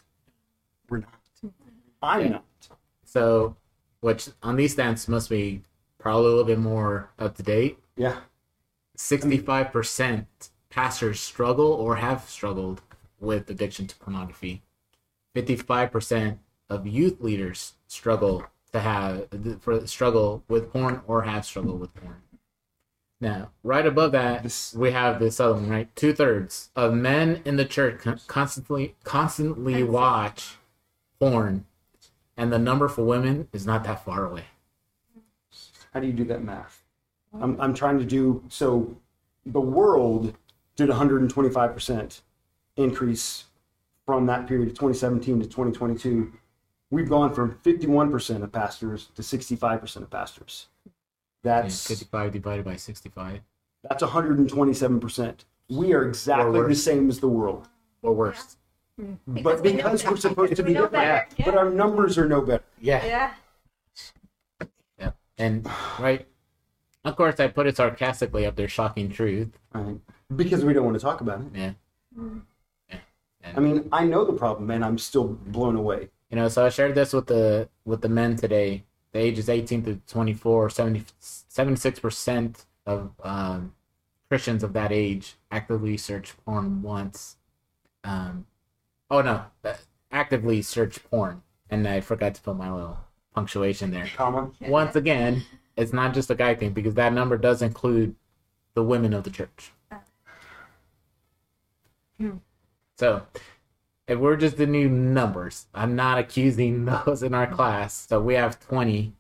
We're 0.89 0.99
not. 0.99 1.54
I'm 2.02 2.21
Yeah. 2.21 2.30
not. 2.30 2.45
So, 3.04 3.56
which 4.02 4.30
on 4.42 4.56
these 4.56 4.76
stats 4.76 5.08
must 5.08 5.30
be 5.30 5.62
probably 5.98 6.26
a 6.26 6.30
little 6.30 6.44
bit 6.46 6.60
more 6.60 7.10
up 7.20 7.36
to 7.36 7.44
date. 7.44 7.80
Yeah. 7.96 8.20
65% 8.98 10.26
pastors 10.70 11.20
struggle 11.20 11.72
or 11.72 11.96
have 11.98 12.30
struggled 12.30 12.82
with 13.20 13.50
addiction 13.50 13.88
to 13.88 13.96
pornography. 13.98 14.62
55% 15.36 16.38
of 16.70 16.86
youth 16.88 17.20
leaders 17.22 17.74
struggle 17.88 18.46
to 18.72 18.80
have 18.80 19.28
for 19.62 19.86
struggle 19.88 20.44
with 20.48 20.72
porn 20.72 21.02
or 21.08 21.24
have 21.24 21.46
struggled 21.46 21.80
with 21.80 21.94
porn. 21.96 22.22
Now, 23.22 23.50
right 23.64 23.86
above 23.86 24.12
that, 24.14 24.44
This- 24.44 24.74
we 24.74 24.92
have 24.92 25.20
this 25.20 25.40
other 25.40 25.56
one, 25.56 25.70
right? 25.70 25.94
Two 25.96 26.14
thirds 26.14 26.70
of 26.76 26.94
men 26.94 27.42
in 27.46 27.58
the 27.58 27.66
church 27.66 28.02
constantly 28.28 28.96
constantly 29.04 29.84
watch 29.84 30.58
porn, 31.20 31.66
and 32.39 32.52
the 32.52 32.58
number 32.58 32.88
for 32.88 33.04
women 33.04 33.47
is 33.54 33.65
not 33.65 33.84
that 33.84 34.04
far 34.04 34.25
away. 34.25 34.45
How 35.93 35.99
do 35.99 36.08
you 36.08 36.13
do 36.13 36.23
that 36.25 36.43
math? 36.43 36.82
I'm, 37.39 37.60
I'm 37.60 37.73
trying 37.73 37.99
to 37.99 38.06
do 38.06 38.43
so. 38.47 38.95
The 39.45 39.62
world 39.62 40.36
did 40.75 40.89
125% 40.89 42.21
increase 42.78 43.45
from 44.06 44.25
that 44.28 44.47
period 44.47 44.69
of 44.69 44.73
2017 44.73 45.41
to 45.41 45.45
2022. 45.45 46.32
We've 46.91 47.10
gone 47.10 47.34
from 47.34 47.60
51% 47.63 48.43
of 48.43 48.52
pastors 48.52 49.10
to 49.15 49.21
65% 49.21 49.95
of 49.97 50.10
pastors. 50.10 50.67
And 50.86 50.93
That's 51.43 51.86
55 51.88 52.32
divided 52.32 52.65
by 52.65 52.78
65 52.78 53.41
that's 53.88 54.04
127%. 54.04 55.45
We 55.69 55.93
are 55.93 56.08
exactly 56.08 56.62
the 56.67 56.75
same 56.75 57.10
as 57.10 57.19
the 57.19 57.28
world, 57.28 57.67
or 58.02 58.13
worse. 58.13 58.58
But 59.28 59.62
we 59.62 59.74
know 59.74 59.90
because 59.90 60.04
we're 60.04 60.12
better. 60.12 60.18
supposed 60.18 60.56
to 60.56 60.64
We 60.64 60.68
be 60.70 60.74
know 60.74 60.88
different, 60.88 61.30
better. 61.38 61.52
but 61.52 61.58
our 61.58 61.70
numbers 61.70 62.18
are 62.18 62.28
no 62.28 62.42
better. 62.42 62.64
Yeah. 62.82 63.06
Yeah. 63.06 63.34
Yeah. 65.00 65.12
And 65.38 65.66
right. 66.00 66.28
Of 67.06 67.16
course, 67.16 67.40
I 67.40 67.48
put 67.48 67.66
it 67.68 67.78
sarcastically 67.78 68.46
up 68.46 68.56
there, 68.56 68.68
shocking 68.68 69.10
truth. 69.10 69.58
Right? 69.74 69.98
Because 70.36 70.66
we 70.66 70.74
don't 70.74 70.84
want 70.86 70.96
to 70.98 71.02
talk 71.04 71.22
about 71.22 71.42
it. 71.42 71.48
Yeah. 71.56 71.72
Yeah. 72.90 72.98
And, 73.44 73.58
I 73.58 73.60
mean, 73.62 73.90
I 73.92 74.04
know 74.04 74.26
the 74.26 74.34
problem, 74.34 74.70
and 74.72 74.84
I'm 74.84 74.98
still 74.98 75.24
blown 75.28 75.76
away. 75.78 76.10
you 76.30 76.36
know, 76.36 76.50
so 76.50 76.66
I 76.66 76.70
shared 76.70 76.96
this 76.96 77.14
with 77.14 77.28
the 77.28 77.70
with 77.86 78.02
the 78.02 78.10
men 78.10 78.36
today. 78.36 78.84
The 79.12 79.20
ages 79.20 79.50
18 79.50 79.84
to 79.86 79.96
24, 80.08 80.70
70, 80.70 81.04
76% 81.20 82.66
of 82.86 83.12
um, 83.24 83.74
Christians 84.30 84.62
of 84.64 84.74
that 84.74 84.92
age 84.92 85.36
actively 85.50 85.98
search 85.98 86.36
porn 86.46 86.84
once. 86.84 87.38
Um, 88.04 88.46
oh 89.10 89.22
no, 89.22 89.43
uh, 89.63 89.74
actively 90.12 90.62
search 90.62 91.04
porn, 91.10 91.41
and 91.69 91.88
I 91.88 92.02
forgot 92.02 92.36
to 92.36 92.41
put 92.41 92.56
my 92.56 92.72
little 92.72 92.98
punctuation 93.34 93.91
there. 93.91 94.10
Comma. 94.15 94.52
once 94.62 94.95
again, 94.95 95.43
it's 95.76 95.93
not 95.93 96.13
just 96.13 96.30
a 96.30 96.36
guy 96.36 96.56
thing 96.56 96.72
because 96.72 96.95
that 96.95 97.13
number 97.13 97.38
does 97.38 97.62
include 97.62 98.15
the 98.74 98.84
women 98.84 99.13
of 99.13 99.24
the 99.24 99.30
church. 99.30 99.72
So, 102.98 103.26
if 104.08 104.19
we're 104.19 104.36
just 104.36 104.58
the 104.58 104.67
new 104.67 104.89
numbers, 104.89 105.67
I'm 105.74 105.95
not 105.95 106.17
accusing 106.17 106.86
those 107.06 107.24
in 107.24 107.34
our 107.34 107.48
class. 107.48 108.08
So 108.10 108.22
we 108.22 108.34
have 108.34 108.60
20, 108.60 109.13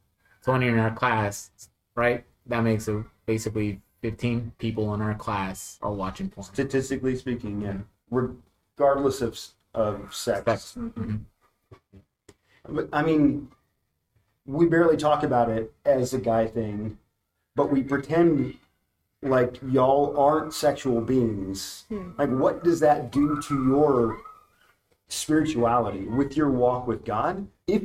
20 0.43 0.67
in 0.67 0.79
our 0.79 0.91
class, 0.91 1.51
right? 1.95 2.25
That 2.45 2.61
makes 2.63 2.87
it 2.87 3.05
basically 3.25 3.81
15 4.01 4.53
people 4.57 4.93
in 4.93 5.01
our 5.01 5.15
class 5.15 5.77
are 5.81 5.93
watching 5.93 6.29
porn. 6.29 6.45
Statistically 6.45 7.15
speaking, 7.15 7.61
yeah. 7.61 7.77
Regardless 8.09 9.21
of 9.21 9.39
of 9.73 10.13
sex. 10.13 10.43
Sex. 10.45 10.75
Mhm. 10.77 11.21
But, 12.67 12.89
I 12.93 13.03
mean, 13.03 13.49
we 14.45 14.65
barely 14.67 14.97
talk 14.97 15.23
about 15.23 15.49
it 15.49 15.73
as 15.85 16.13
a 16.13 16.19
guy 16.19 16.47
thing, 16.47 16.97
but 17.55 17.71
we 17.71 17.83
pretend 17.83 18.55
like 19.21 19.59
y'all 19.61 20.17
aren't 20.17 20.53
sexual 20.53 21.01
beings. 21.01 21.85
Like, 22.17 22.29
what 22.29 22.63
does 22.63 22.79
that 22.79 23.11
do 23.11 23.41
to 23.41 23.65
your 23.65 24.21
spirituality 25.07 26.05
with 26.05 26.37
your 26.37 26.49
walk 26.49 26.87
with 26.87 27.03
God? 27.05 27.47
If 27.67 27.83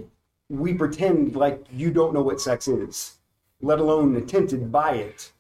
we 0.49 0.75
pretend 0.75 1.35
like 1.35 1.65
you 1.73 1.91
don't 1.91 2.15
know 2.15 2.23
what 2.23 2.41
sex 2.41 2.69
is, 2.69 3.19
let 3.61 3.79
alone 3.79 4.27
tempted 4.27 4.71
by 4.71 4.93
it, 4.93 5.33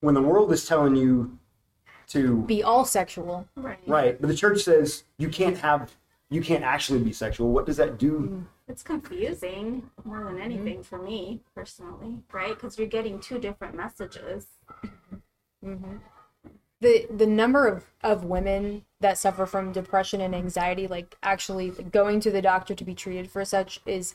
when 0.00 0.14
the 0.14 0.22
world 0.22 0.52
is 0.52 0.66
telling 0.66 0.96
you 0.96 1.38
to 2.08 2.42
Be 2.42 2.62
all 2.62 2.84
sexual. 2.84 3.48
Right. 3.56 3.78
right, 3.86 4.20
but 4.20 4.28
the 4.28 4.34
church 4.34 4.62
says 4.62 5.04
you 5.18 5.28
can't 5.28 5.58
have, 5.58 5.94
you 6.30 6.40
can't 6.40 6.64
actually 6.64 7.00
be 7.00 7.12
sexual. 7.12 7.50
What 7.50 7.66
does 7.66 7.76
that 7.76 7.98
do? 7.98 8.12
Mm. 8.20 8.46
It's 8.66 8.82
confusing 8.82 9.90
more 10.04 10.24
than 10.24 10.40
anything 10.40 10.82
for 10.82 10.98
me 10.98 11.40
personally, 11.54 12.20
right? 12.32 12.54
Because 12.54 12.78
you're 12.78 12.86
getting 12.88 13.20
two 13.20 13.38
different 13.38 13.74
messages. 13.74 14.46
Mm-hmm. 15.64 15.96
the 16.80 17.06
the 17.14 17.26
number 17.26 17.66
of 17.66 17.86
of 18.02 18.24
women 18.24 18.84
that 19.00 19.16
suffer 19.16 19.46
from 19.46 19.72
depression 19.72 20.20
and 20.20 20.34
anxiety 20.34 20.86
like 20.86 21.16
actually 21.22 21.70
going 21.70 22.20
to 22.20 22.30
the 22.30 22.42
doctor 22.42 22.74
to 22.74 22.84
be 22.84 22.94
treated 22.94 23.30
for 23.30 23.44
such 23.46 23.80
is 23.86 24.14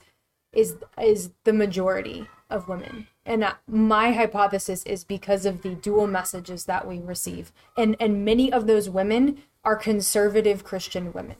is 0.53 0.77
is 1.01 1.31
the 1.43 1.53
majority 1.53 2.27
of 2.49 2.67
women. 2.67 3.07
And 3.25 3.43
uh, 3.43 3.53
my 3.67 4.11
hypothesis 4.11 4.83
is 4.83 5.03
because 5.03 5.45
of 5.45 5.61
the 5.61 5.75
dual 5.75 6.07
messages 6.07 6.65
that 6.65 6.87
we 6.87 6.99
receive. 6.99 7.51
And 7.77 7.95
and 7.99 8.25
many 8.25 8.51
of 8.51 8.67
those 8.67 8.89
women 8.89 9.43
are 9.63 9.75
conservative 9.75 10.63
christian 10.63 11.13
women. 11.13 11.35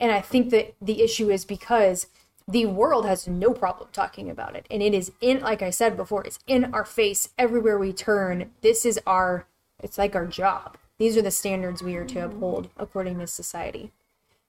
And 0.00 0.12
i 0.12 0.20
think 0.20 0.50
that 0.50 0.74
the 0.80 1.02
issue 1.02 1.30
is 1.30 1.44
because 1.44 2.06
the 2.48 2.66
world 2.66 3.06
has 3.06 3.26
no 3.26 3.52
problem 3.52 3.88
talking 3.92 4.30
about 4.30 4.54
it. 4.54 4.66
And 4.70 4.82
it 4.82 4.94
is 4.94 5.12
in 5.20 5.40
like 5.40 5.62
i 5.62 5.70
said 5.70 5.96
before 5.96 6.24
it's 6.24 6.38
in 6.46 6.72
our 6.74 6.84
face 6.84 7.30
everywhere 7.38 7.78
we 7.78 7.92
turn. 7.92 8.50
This 8.62 8.84
is 8.84 8.98
our 9.06 9.46
it's 9.82 9.98
like 9.98 10.16
our 10.16 10.26
job. 10.26 10.78
These 10.98 11.16
are 11.18 11.22
the 11.22 11.30
standards 11.30 11.82
we 11.82 11.96
are 11.96 12.06
to 12.06 12.24
uphold 12.24 12.70
according 12.78 13.18
to 13.18 13.26
society 13.26 13.92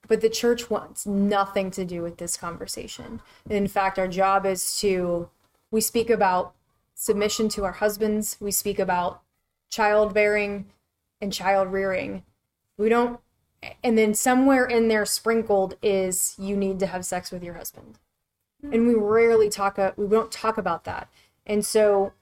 but 0.07 0.21
the 0.21 0.29
church 0.29 0.69
wants 0.69 1.05
nothing 1.05 1.71
to 1.71 1.85
do 1.85 2.01
with 2.01 2.17
this 2.17 2.37
conversation. 2.37 3.21
In 3.49 3.67
fact 3.67 3.99
our 3.99 4.07
job 4.07 4.45
is 4.45 4.79
to 4.79 5.29
we 5.71 5.81
speak 5.81 6.09
about 6.09 6.53
submission 6.95 7.49
to 7.49 7.65
our 7.65 7.73
husbands. 7.73 8.37
We 8.39 8.51
speak 8.51 8.79
about 8.79 9.21
childbearing 9.69 10.67
and 11.21 11.31
child 11.33 11.71
rearing. 11.71 12.23
We 12.77 12.89
don't 12.89 13.19
and 13.83 13.97
then 13.97 14.13
somewhere 14.13 14.65
in 14.65 14.87
there 14.87 15.05
sprinkled 15.05 15.75
is 15.81 16.35
you 16.37 16.55
need 16.55 16.79
to 16.79 16.87
have 16.87 17.05
sex 17.05 17.31
with 17.31 17.43
your 17.43 17.55
husband. 17.55 17.97
And 18.71 18.87
we 18.87 18.95
rarely 18.95 19.49
talk 19.49 19.77
uh, 19.77 19.91
we 19.97 20.07
don't 20.07 20.31
talk 20.31 20.57
about 20.57 20.83
that. 20.85 21.09
And 21.45 21.65
so 21.65 22.13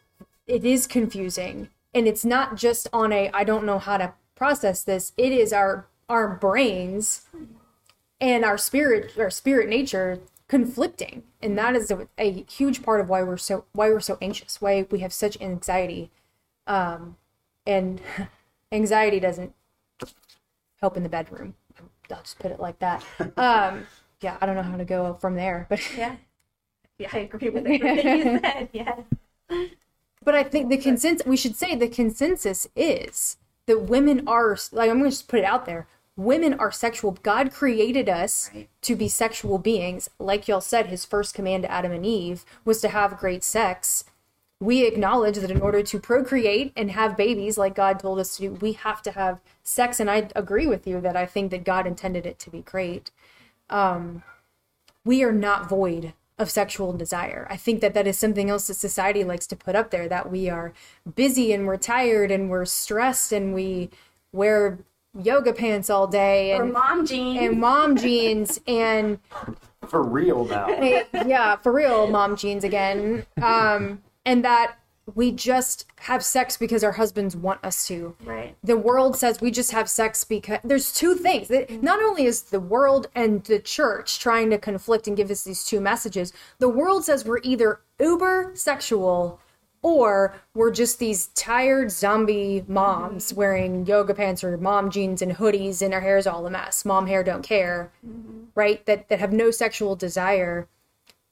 it 0.47 0.63
is 0.63 0.87
confusing. 0.87 1.69
And 1.93 2.07
it's 2.07 2.25
not 2.25 2.55
just 2.55 2.87
on 2.91 3.11
a 3.11 3.29
i 3.33 3.43
don't 3.43 3.65
know 3.65 3.79
how 3.79 3.97
to 3.97 4.13
process 4.35 4.83
this. 4.83 5.13
It 5.17 5.31
is 5.31 5.53
our 5.53 5.87
our 6.09 6.27
brains 6.27 7.25
and 8.21 8.45
our 8.45 8.57
spirit 8.57 9.11
our 9.17 9.29
spirit 9.29 9.69
nature 9.69 10.19
conflicting 10.47 11.23
and 11.41 11.57
that 11.57 11.75
is 11.75 11.89
a, 11.91 12.07
a 12.17 12.45
huge 12.49 12.83
part 12.83 13.01
of 13.01 13.09
why 13.09 13.23
we're 13.23 13.37
so 13.37 13.65
why 13.73 13.89
we're 13.89 13.99
so 13.99 14.17
anxious 14.21 14.61
why 14.61 14.85
we 14.91 14.99
have 14.99 15.11
such 15.13 15.39
anxiety 15.41 16.11
um 16.67 17.17
and 17.65 18.01
anxiety 18.71 19.19
doesn't 19.19 19.53
help 20.81 20.95
in 20.97 21.03
the 21.03 21.09
bedroom 21.09 21.55
i'll 22.11 22.21
just 22.21 22.39
put 22.39 22.51
it 22.51 22.59
like 22.59 22.77
that 22.79 23.03
um 23.37 23.85
yeah 24.21 24.37
i 24.41 24.45
don't 24.45 24.55
know 24.55 24.61
how 24.61 24.77
to 24.77 24.85
go 24.85 25.13
from 25.15 25.35
there 25.35 25.65
but 25.69 25.81
Yeah. 25.97 26.15
Yeah, 26.97 27.09
I 27.11 27.19
agree 27.19 27.49
with 27.49 27.65
everything 27.67 28.17
you 28.17 28.39
said. 28.39 28.69
Yeah. 28.71 28.95
But 30.23 30.35
I 30.35 30.43
think 30.43 30.69
the 30.69 30.77
consensus, 30.77 31.25
we 31.25 31.37
should 31.37 31.55
say 31.55 31.75
the 31.75 31.87
consensus 31.87 32.67
is 32.75 33.37
that 33.67 33.83
women 33.83 34.27
are, 34.27 34.57
like, 34.71 34.89
I'm 34.89 34.99
going 34.99 35.11
to 35.11 35.15
just 35.15 35.27
put 35.27 35.39
it 35.39 35.45
out 35.45 35.65
there. 35.65 35.87
Women 36.17 36.53
are 36.53 36.71
sexual. 36.71 37.17
God 37.23 37.51
created 37.51 38.07
us 38.07 38.49
Right. 38.53 38.69
to 38.81 38.95
be 38.95 39.07
sexual 39.09 39.57
beings. 39.57 40.09
Like 40.17 40.47
y'all 40.47 40.61
said, 40.61 40.87
his 40.87 41.05
first 41.05 41.33
command 41.33 41.63
to 41.63 41.71
Adam 41.71 41.91
and 41.91 42.05
Eve 42.05 42.45
was 42.63 42.79
to 42.81 42.89
have 42.89 43.17
great 43.17 43.43
sex. 43.43 44.05
We 44.61 44.85
acknowledge 44.87 45.35
that 45.37 45.51
in 45.51 45.61
order 45.61 45.83
to 45.83 45.99
procreate 45.99 46.71
and 46.77 46.91
have 46.91 47.17
babies, 47.17 47.57
like 47.57 47.75
God 47.75 47.99
told 47.99 48.19
us 48.19 48.37
to 48.37 48.43
do, 48.43 48.51
we 48.53 48.71
have 48.73 49.01
to 49.01 49.11
have 49.11 49.41
sex. 49.63 49.99
And 49.99 50.09
I 50.09 50.29
agree 50.35 50.65
with 50.65 50.87
you 50.87 51.01
that 51.01 51.17
I 51.17 51.25
think 51.25 51.51
that 51.51 51.65
God 51.65 51.85
intended 51.85 52.25
it 52.25 52.39
to 52.39 52.49
be 52.49 52.61
great 52.61 53.11
um, 53.69 54.23
we 55.03 55.23
are 55.23 55.31
not 55.31 55.69
void 55.69 56.13
of 56.37 56.49
sexual 56.49 56.91
desire. 56.93 57.47
I 57.49 57.57
think 57.57 57.81
that 57.81 57.93
that 57.93 58.07
is 58.07 58.17
something 58.17 58.49
else 58.49 58.67
that 58.67 58.73
society 58.75 59.23
likes 59.23 59.47
to 59.47 59.55
put 59.55 59.75
up 59.75 59.91
there 59.91 60.09
that 60.09 60.29
we 60.31 60.49
are 60.49 60.73
busy 61.15 61.53
and 61.53 61.65
we're 61.65 61.77
tired 61.77 62.31
and 62.31 62.49
we're 62.49 62.65
stressed 62.65 63.31
and 63.31 63.53
we 63.53 63.89
wear 64.33 64.79
yoga 65.21 65.53
pants 65.53 65.89
all 65.89 66.07
day 66.07 66.53
Or 66.53 66.63
and 66.63 66.73
mom 66.73 67.05
jeans. 67.05 67.39
and 67.41 67.59
mom 67.59 67.95
jeans 67.95 68.59
and 68.67 69.19
For 69.87 70.01
real 70.01 70.45
now. 70.45 70.67
yeah, 71.25 71.55
for 71.57 71.71
real 71.71 72.07
mom 72.07 72.35
jeans 72.35 72.63
again. 72.63 73.25
Um 73.41 74.01
and 74.25 74.43
that 74.43 74.77
we 75.13 75.31
just 75.31 75.85
have 75.99 76.25
sex 76.25 76.57
because 76.57 76.83
our 76.83 76.93
husbands 76.93 77.35
want 77.35 77.63
us 77.63 77.85
to 77.87 78.15
right. 78.23 78.55
the 78.63 78.75
world 78.75 79.15
says 79.15 79.39
we 79.39 79.51
just 79.51 79.71
have 79.71 79.87
sex 79.87 80.23
because 80.23 80.57
there's 80.63 80.91
two 80.91 81.13
things 81.13 81.47
that 81.47 81.69
not 81.83 82.01
only 82.01 82.25
is 82.25 82.41
the 82.41 82.59
world 82.59 83.07
and 83.13 83.43
the 83.43 83.59
church 83.59 84.17
trying 84.17 84.49
to 84.49 84.57
conflict 84.57 85.07
and 85.07 85.15
give 85.15 85.29
us 85.29 85.43
these 85.43 85.63
two 85.63 85.79
messages 85.79 86.33
the 86.57 86.67
world 86.67 87.05
says 87.05 87.23
we're 87.23 87.39
either 87.43 87.81
uber 87.99 88.49
sexual 88.55 89.39
or 89.85 90.33
we're 90.55 90.71
just 90.71 90.97
these 90.97 91.27
tired 91.27 91.91
zombie 91.91 92.65
moms 92.67 93.27
mm-hmm. 93.27 93.35
wearing 93.35 93.85
yoga 93.85 94.15
pants 94.15 94.43
or 94.43 94.57
mom 94.57 94.89
jeans 94.89 95.21
and 95.21 95.33
hoodies 95.33 95.83
and 95.83 95.93
our 95.93 96.01
hair's 96.01 96.25
all 96.25 96.47
a 96.47 96.49
mess. 96.49 96.83
Mom 96.85 97.05
hair 97.05 97.23
don't 97.23 97.43
care 97.43 97.91
mm-hmm. 98.03 98.45
right? 98.55 98.83
That 98.87 99.09
that 99.09 99.19
have 99.19 99.31
no 99.31 99.51
sexual 99.51 99.95
desire. 99.95 100.67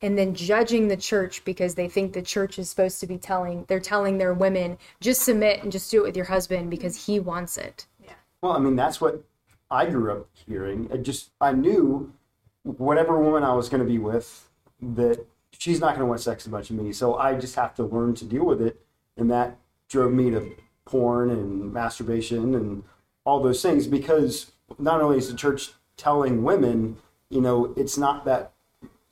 And 0.04 0.18
then 0.18 0.36
judging 0.36 0.88
the 0.88 0.98
church 0.98 1.44
because 1.46 1.74
they 1.74 1.89
think 1.89 2.13
the 2.13 2.22
church 2.22 2.60
is 2.60 2.70
supposed 2.70 3.00
to 3.00 3.08
be 3.08 3.18
telling 3.18 3.66
they're 3.68 3.80
telling 3.80 4.20
their 4.20 4.36
women 4.36 4.78
just 5.02 5.24
submit 5.24 5.63
and 5.63 5.72
just 5.72 5.89
do 5.89 6.02
it 6.02 6.08
with 6.08 6.16
your 6.16 6.28
husband 6.28 6.70
because 6.70 7.08
he 7.08 7.20
wants 7.20 7.58
it. 7.58 7.88
Yeah. 8.04 8.13
Well, 8.42 8.52
I 8.52 8.60
mean, 8.60 8.76
that's 8.76 9.02
what 9.02 9.24
I 9.72 9.88
grew 9.88 10.12
up 10.12 10.28
hearing. 10.34 10.89
I 10.94 10.98
just, 10.98 11.32
I 11.42 11.54
knew 11.54 12.13
whatever 12.62 13.18
woman 13.18 13.44
I 13.44 13.54
was 13.56 13.68
going 13.70 13.82
to 13.82 13.89
be 13.89 13.98
with, 13.98 14.48
that 14.82 15.26
she's 15.58 15.80
not 15.80 15.89
going 15.89 16.00
to 16.00 16.06
want 16.06 16.22
sex 16.22 16.46
as 16.46 16.52
much 16.52 16.72
as 16.72 16.72
me. 16.72 16.92
So 16.92 17.16
I 17.16 17.36
just 17.36 17.56
have 17.56 17.76
to 17.76 17.84
learn 17.84 18.16
to 18.16 18.26
deal 18.26 18.46
with 18.46 18.62
it. 18.62 18.80
And 19.18 19.30
that 19.32 19.58
drove 19.89 20.12
me 20.12 20.32
to 20.32 20.56
porn 20.86 21.30
and 21.30 21.72
masturbation 21.72 22.56
and 22.56 22.84
all 23.26 23.42
those 23.42 23.62
things 23.62 23.88
because 23.88 24.52
not 24.78 25.02
only 25.02 25.18
is 25.18 25.30
the 25.30 25.38
church 25.38 25.72
telling 25.96 26.44
women, 26.44 26.98
you 27.30 27.42
know, 27.42 27.74
it's 27.78 27.98
not 27.98 28.26
that 28.26 28.52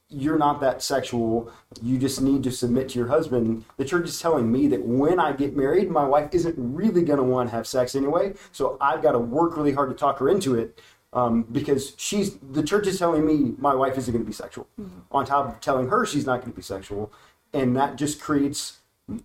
you're 0.10 0.38
not 0.38 0.60
that 0.60 0.84
sexual. 0.84 1.50
You 1.82 1.98
just 1.98 2.22
need 2.22 2.44
to 2.44 2.52
submit 2.52 2.90
to 2.90 3.00
your 3.00 3.08
husband. 3.08 3.64
The 3.78 3.86
church 3.86 4.10
is 4.10 4.20
telling 4.20 4.52
me 4.52 4.68
that 4.68 4.84
when 4.84 5.20
I 5.20 5.32
get 5.32 5.56
married, 5.56 5.90
my 5.90 6.04
wife 6.04 6.30
isn't 6.34 6.56
really 6.58 7.04
going 7.04 7.18
to 7.18 7.24
want 7.24 7.50
to 7.50 7.56
have 7.56 7.66
sex 7.66 7.96
anyway. 7.96 8.34
So 8.52 8.78
I've 8.82 9.02
got 9.02 9.14
to 9.14 9.20
work 9.20 9.56
really 9.56 9.72
hard 9.72 9.90
to 9.90 9.96
talk 9.96 10.20
her 10.20 10.28
into 10.28 10.56
it 10.56 10.82
um, 11.14 11.44
because 11.52 11.94
she's 11.98 12.38
the 12.38 12.64
church 12.64 12.88
is 12.88 12.98
telling 13.00 13.26
me 13.26 13.54
my 13.58 13.74
wife 13.76 13.98
isn't 13.98 14.12
going 14.14 14.24
to 14.24 14.28
be 14.28 14.34
sexual. 14.34 14.68
On 15.12 15.26
top 15.26 15.48
of 15.48 15.60
telling 15.60 15.88
her 15.90 16.06
she's 16.06 16.26
not 16.26 16.42
going 16.42 16.52
to 16.52 16.56
be 16.56 16.62
sexual, 16.62 17.12
and 17.54 17.76
that 17.76 17.98
just 17.98 18.22
creates 18.22 18.80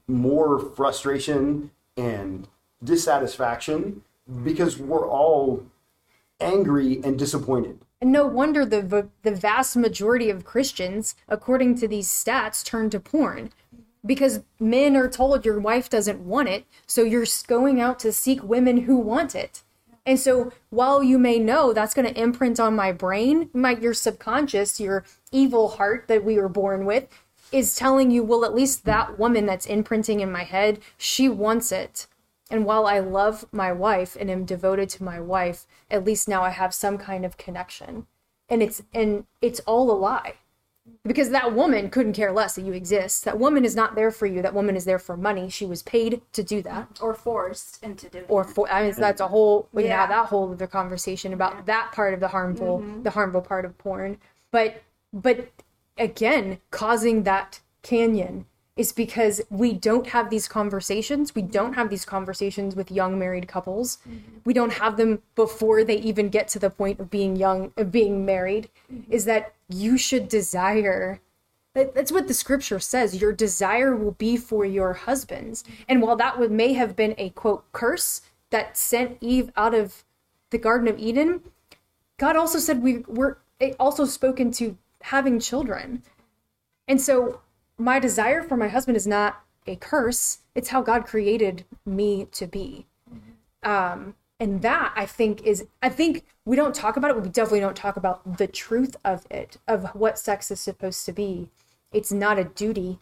more 0.09 0.59
frustration 0.59 1.70
and 1.96 2.49
dissatisfaction 2.83 4.03
because 4.42 4.79
we're 4.79 5.09
all 5.09 5.64
angry 6.40 7.01
and 7.05 7.18
disappointed. 7.18 7.79
and 8.03 8.12
no 8.12 8.27
wonder 8.27 8.66
the 8.66 9.09
the 9.22 9.35
vast 9.35 9.77
majority 9.77 10.29
of 10.29 10.44
christians 10.44 11.14
according 11.29 11.75
to 11.79 11.88
these 11.88 12.09
stats 12.09 12.62
turn 12.64 12.90
to 12.90 13.01
porn 13.01 13.51
because 14.05 14.42
men 14.61 14.94
are 14.96 15.09
told 15.09 15.44
your 15.46 15.59
wife 15.59 15.88
doesn't 15.88 16.20
want 16.20 16.49
it 16.49 16.66
so 16.87 17.03
you're 17.03 17.25
going 17.46 17.81
out 17.81 17.99
to 17.99 18.12
seek 18.12 18.42
women 18.42 18.83
who 18.83 18.96
want 18.99 19.35
it 19.35 19.62
and 20.06 20.18
so 20.18 20.52
while 20.70 21.02
you 21.02 21.18
may 21.18 21.38
know 21.38 21.72
that's 21.72 21.94
going 21.94 22.06
to 22.06 22.20
imprint 22.20 22.58
on 22.58 22.74
my 22.74 22.92
brain 22.92 23.50
my 23.52 23.72
your 23.72 23.94
subconscious 23.94 24.80
your 24.80 25.04
evil 25.32 25.68
heart 25.70 26.06
that 26.08 26.24
we 26.24 26.38
were 26.38 26.48
born 26.48 26.86
with 26.86 27.06
is 27.52 27.76
telling 27.76 28.10
you 28.10 28.22
well 28.22 28.44
at 28.44 28.54
least 28.54 28.84
that 28.84 29.18
woman 29.18 29.44
that's 29.44 29.66
imprinting 29.66 30.20
in 30.20 30.30
my 30.32 30.44
head 30.44 30.78
she 30.96 31.28
wants 31.28 31.70
it 31.70 32.06
and 32.50 32.64
while 32.64 32.86
I 32.86 33.00
love 33.00 33.44
my 33.50 33.72
wife 33.72 34.16
and 34.18 34.30
am 34.30 34.44
devoted 34.44 34.88
to 34.90 35.04
my 35.04 35.18
wife, 35.18 35.66
at 35.90 36.04
least 36.04 36.28
now 36.28 36.42
I 36.42 36.50
have 36.50 36.72
some 36.72 36.96
kind 36.96 37.24
of 37.24 37.36
connection. 37.36 38.06
And 38.48 38.62
it's 38.62 38.82
and 38.94 39.26
it's 39.40 39.60
all 39.60 39.90
a 39.90 39.98
lie. 39.98 40.34
Because 41.05 41.31
that 41.31 41.55
woman 41.55 41.88
couldn't 41.90 42.14
care 42.14 42.33
less 42.33 42.57
that 42.57 42.62
you 42.62 42.72
exist. 42.72 43.25
That 43.25 43.38
woman 43.38 43.64
is 43.64 43.77
not 43.77 43.94
there 43.94 44.11
for 44.11 44.27
you. 44.27 44.42
That 44.42 44.55
woman 44.55 44.77
is 44.77 44.85
there 44.85 44.99
for 44.99 45.16
money. 45.16 45.49
She 45.49 45.64
was 45.64 45.83
paid 45.83 46.20
to 46.33 46.42
do 46.42 46.62
that. 46.62 46.99
Or 47.01 47.14
forced 47.14 47.83
into 47.83 48.09
doing 48.09 48.25
Or 48.29 48.44
for 48.44 48.68
I 48.70 48.83
mean 48.83 48.94
that's 48.96 49.20
a 49.20 49.29
whole 49.29 49.68
we 49.72 49.83
can 49.85 49.92
have 49.92 50.11
Yeah. 50.11 50.22
that 50.22 50.29
whole 50.29 50.53
other 50.53 50.66
conversation 50.66 51.33
about 51.33 51.66
that 51.66 51.92
part 51.92 52.14
of 52.14 52.20
the 52.20 52.29
harmful 52.29 52.81
mm-hmm. 52.81 53.03
the 53.03 53.11
harmful 53.11 53.40
part 53.40 53.64
of 53.64 53.77
porn. 53.79 54.18
But 54.51 54.83
but 55.12 55.49
again, 55.99 56.59
causing 56.70 57.22
that 57.22 57.61
canyon 57.83 58.46
is 58.76 58.92
because 58.92 59.40
we 59.48 59.72
don't 59.72 60.08
have 60.08 60.28
these 60.28 60.46
conversations. 60.46 61.34
We 61.34 61.42
don't 61.42 61.72
have 61.72 61.88
these 61.88 62.04
conversations 62.04 62.76
with 62.76 62.92
young 62.92 63.18
married 63.18 63.48
couples. 63.48 63.98
Mm-hmm. 64.06 64.38
We 64.44 64.52
don't 64.52 64.74
have 64.74 64.98
them 64.98 65.22
before 65.34 65.82
they 65.82 65.96
even 65.96 66.28
get 66.28 66.46
to 66.48 66.58
the 66.58 66.68
point 66.68 67.00
of 67.00 67.10
being 67.10 67.36
young, 67.36 67.72
of 67.78 67.90
being 67.90 68.26
married. 68.26 68.68
Mm-hmm. 68.92 69.12
Is 69.12 69.24
that 69.24 69.55
you 69.68 69.96
should 69.96 70.28
desire 70.28 71.20
That's 71.72 72.12
what 72.12 72.28
the 72.28 72.34
scripture 72.34 72.78
says. 72.78 73.20
Your 73.20 73.32
desire 73.32 73.94
will 73.96 74.12
be 74.12 74.36
for 74.36 74.64
your 74.64 74.92
husbands. 74.92 75.62
Mm-hmm. 75.62 75.82
And 75.88 76.03
while 76.03 76.16
that 76.16 76.38
would, 76.38 76.51
may 76.51 76.74
have 76.74 76.96
been 76.96 77.14
a 77.18 77.30
quote 77.30 77.64
curse 77.72 78.22
that 78.51 78.76
sent 78.76 79.18
Eve 79.20 79.51
out 79.57 79.74
of 79.74 80.05
the 80.51 80.59
Garden 80.59 80.88
of 80.88 80.98
Eden, 80.98 81.40
God 82.18 82.36
also 82.36 82.59
said 82.59 82.82
we 82.82 83.05
were 83.09 83.38
it 83.59 83.74
also 83.78 84.05
spoken 84.05 84.51
to 84.53 84.76
having 85.03 85.40
children. 85.40 86.03
And 86.88 87.01
so 87.01 87.40
my 87.79 87.99
desire 87.99 88.43
for 88.43 88.57
my 88.57 88.68
husband 88.68 88.97
is 88.97 89.07
not 89.07 89.43
a 89.66 89.77
curse. 89.77 90.39
It's 90.55 90.68
how 90.68 90.83
God 90.83 91.07
created 91.07 91.64
me 91.85 92.27
to 92.33 92.47
be. 92.47 92.87
Um, 93.62 94.14
and 94.39 94.62
that 94.62 94.93
I 94.95 95.07
think 95.07 95.43
is 95.43 95.66
I 95.83 95.89
think 95.89 96.24
we 96.45 96.57
don't 96.57 96.74
talk 96.74 96.97
about 96.97 97.11
it, 97.11 97.14
but 97.14 97.24
we 97.24 97.31
definitely 97.31 97.61
don't 97.61 97.77
talk 97.77 97.97
about 97.97 98.39
the 98.39 98.47
truth 98.47 98.97
of 99.05 99.27
it, 99.31 99.57
of 99.66 99.87
what 99.95 100.18
sex 100.18 100.51
is 100.51 100.61
supposed 100.61 101.05
to 101.07 101.12
be. 101.12 101.49
It's 101.93 102.12
not 102.12 102.39
a 102.39 102.45
duty. 102.45 102.99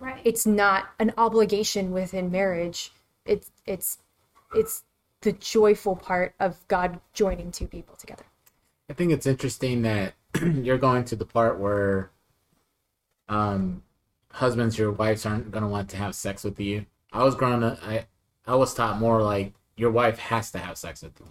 Right. 0.00 0.20
It's 0.24 0.46
not 0.46 0.88
an 0.98 1.12
obligation 1.18 1.92
within 1.92 2.30
marriage. 2.30 2.92
It's 3.26 3.50
it's 3.66 3.98
it's 4.54 4.82
the 5.20 5.32
joyful 5.32 5.96
part 5.96 6.34
of 6.40 6.66
God 6.68 7.00
joining 7.12 7.50
two 7.50 7.66
people 7.66 7.96
together. 7.96 8.24
I 8.88 8.94
think 8.94 9.12
it's 9.12 9.26
interesting 9.26 9.82
that 9.82 10.14
you're 10.42 10.78
going 10.78 11.04
to 11.06 11.16
the 11.16 11.26
part 11.26 11.58
where 11.58 12.10
um, 13.28 13.82
husbands, 14.38 14.78
your 14.78 14.92
wives 14.92 15.26
aren't 15.26 15.50
gonna 15.50 15.68
want 15.68 15.90
to 15.90 15.96
have 15.96 16.14
sex 16.14 16.44
with 16.44 16.58
you. 16.60 16.86
I 17.12 17.22
was 17.24 17.34
growing 17.34 17.62
up, 17.62 17.78
I 17.86 18.06
I 18.46 18.54
was 18.54 18.72
taught 18.74 18.98
more 18.98 19.20
like 19.22 19.52
your 19.76 19.90
wife 19.90 20.18
has 20.18 20.50
to 20.52 20.58
have 20.58 20.76
sex 20.78 21.02
with 21.02 21.12
you. 21.20 21.26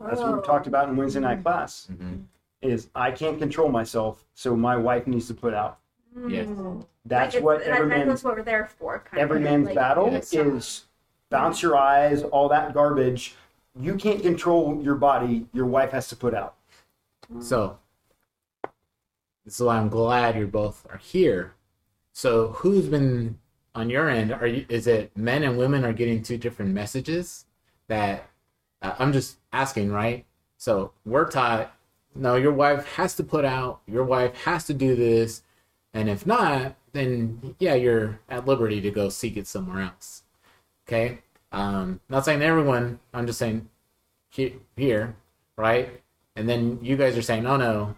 That's 0.00 0.20
what 0.20 0.34
we 0.36 0.42
talked 0.42 0.66
about 0.66 0.88
in 0.88 0.96
Wednesday 0.96 1.20
night 1.20 1.42
class. 1.42 1.88
Mhm. 1.92 2.22
Is 2.62 2.88
I 2.94 3.10
can't 3.10 3.38
control 3.38 3.68
myself, 3.68 4.24
so 4.34 4.56
my 4.56 4.76
wife 4.76 5.06
needs 5.06 5.26
to 5.28 5.34
put 5.34 5.54
out. 5.54 5.78
Yes. 6.28 6.48
That's 7.04 7.34
Like, 7.34 7.44
what 7.44 7.62
every 7.62 7.88
that- 7.88 7.98
man, 7.98 8.08
That's 8.08 8.22
what 8.24 8.36
we're 8.36 8.42
there 8.42 8.66
for. 8.66 9.00
Kind 9.00 9.20
every 9.20 9.38
of. 9.38 9.42
man's 9.42 9.66
like, 9.66 9.74
battle 9.74 10.10
Yes. 10.12 10.32
is 10.32 10.84
bounce 11.30 11.62
your 11.62 11.76
eyes, 11.76 12.22
all 12.22 12.48
that 12.48 12.72
garbage. 12.74 13.34
You 13.74 13.96
can't 13.96 14.22
control 14.22 14.80
your 14.82 14.94
body. 14.94 15.46
Your 15.52 15.66
wife 15.66 15.90
has 15.90 16.08
to 16.08 16.16
put 16.16 16.34
out. 16.34 16.54
So 17.40 17.78
this 19.44 19.54
is 19.56 19.62
why 19.62 19.76
I'm 19.78 19.88
glad 19.88 20.36
you 20.36 20.46
both 20.46 20.86
are 20.90 20.98
here. 20.98 21.54
So 22.12 22.48
who's 22.48 22.88
been 22.88 23.38
on 23.74 23.90
your 23.90 24.08
end? 24.08 24.32
Are 24.32 24.46
you? 24.46 24.66
Is 24.68 24.86
it 24.86 25.16
men 25.16 25.42
and 25.42 25.58
women 25.58 25.84
are 25.84 25.92
getting 25.92 26.22
two 26.22 26.38
different 26.38 26.72
messages? 26.72 27.46
That 27.88 28.28
uh, 28.80 28.94
I'm 28.98 29.12
just 29.12 29.38
asking, 29.52 29.92
right? 29.92 30.24
So 30.58 30.92
we're 31.04 31.28
taught, 31.30 31.74
no, 32.14 32.36
your 32.36 32.52
wife 32.52 32.86
has 32.94 33.14
to 33.16 33.24
put 33.24 33.44
out. 33.44 33.80
Your 33.86 34.04
wife 34.04 34.34
has 34.44 34.64
to 34.66 34.74
do 34.74 34.94
this, 34.94 35.42
and 35.94 36.08
if 36.08 36.26
not, 36.26 36.76
then 36.92 37.54
yeah, 37.58 37.74
you're 37.74 38.20
at 38.28 38.46
liberty 38.46 38.80
to 38.80 38.90
go 38.90 39.08
seek 39.08 39.36
it 39.36 39.46
somewhere 39.46 39.82
else. 39.82 40.22
Okay. 40.86 41.20
Um, 41.52 42.00
not 42.08 42.24
saying 42.24 42.42
everyone. 42.42 43.00
I'm 43.12 43.26
just 43.26 43.38
saying 43.38 43.68
he- 44.30 44.56
here, 44.76 45.16
right? 45.56 46.00
And 46.36 46.48
then 46.48 46.78
you 46.82 46.96
guys 46.96 47.16
are 47.16 47.22
saying, 47.22 47.46
oh 47.46 47.56
no, 47.56 47.96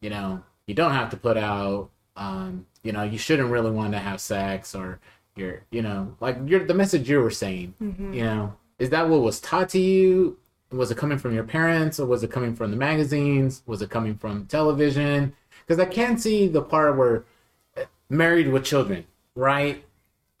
you 0.00 0.10
know, 0.10 0.42
you 0.66 0.74
don't 0.74 0.92
have 0.92 1.10
to 1.10 1.16
put 1.16 1.36
out, 1.36 1.90
um, 2.16 2.66
you 2.82 2.92
know, 2.92 3.02
you 3.02 3.18
shouldn't 3.18 3.50
really 3.50 3.70
want 3.70 3.92
to 3.92 3.98
have 3.98 4.20
sex 4.20 4.74
or 4.74 4.98
you're, 5.36 5.62
you 5.70 5.82
know, 5.82 6.16
like 6.20 6.36
you're 6.46 6.64
the 6.64 6.74
message 6.74 7.08
you 7.10 7.20
were 7.20 7.30
saying, 7.30 7.74
you 8.14 8.24
know, 8.24 8.54
is 8.78 8.90
that 8.90 9.08
what 9.08 9.20
was 9.20 9.40
taught 9.40 9.68
to 9.70 9.78
you? 9.78 10.38
Was 10.70 10.90
it 10.90 10.96
coming 10.98 11.18
from 11.18 11.34
your 11.34 11.44
parents 11.44 12.00
or 12.00 12.06
was 12.06 12.22
it 12.22 12.30
coming 12.30 12.54
from 12.54 12.70
the 12.70 12.76
magazines? 12.76 13.62
Was 13.66 13.82
it 13.82 13.90
coming 13.90 14.16
from 14.16 14.46
television? 14.46 15.34
Because 15.66 15.80
I 15.80 15.86
can 15.86 16.18
see 16.18 16.48
the 16.48 16.62
part 16.62 16.96
where 16.96 17.24
uh, 17.76 17.82
married 18.08 18.48
with 18.48 18.64
children, 18.64 19.06
right? 19.34 19.84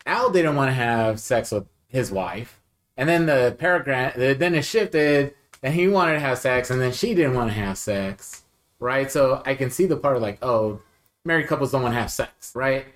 Al 0.06 0.30
didn't 0.30 0.56
want 0.56 0.68
to 0.68 0.74
have 0.74 1.20
sex 1.20 1.52
with 1.52 1.66
his 1.88 2.10
wife, 2.10 2.60
and 2.96 3.08
then 3.08 3.26
the 3.26 3.56
paragraph, 3.58 4.14
then 4.14 4.54
it 4.54 4.64
shifted, 4.64 5.34
and 5.62 5.74
he 5.74 5.88
wanted 5.88 6.14
to 6.14 6.20
have 6.20 6.38
sex, 6.38 6.70
and 6.70 6.80
then 6.80 6.92
she 6.92 7.14
didn't 7.14 7.34
want 7.34 7.50
to 7.50 7.54
have 7.54 7.76
sex, 7.76 8.44
right? 8.78 9.10
So 9.10 9.42
I 9.44 9.54
can 9.54 9.70
see 9.70 9.86
the 9.86 9.96
part 9.96 10.16
of 10.16 10.22
like, 10.22 10.38
oh, 10.42 10.80
married 11.26 11.48
couples 11.48 11.72
don't 11.72 11.82
want 11.82 11.94
to 11.94 12.00
have 12.00 12.10
sex, 12.10 12.52
right? 12.54 12.86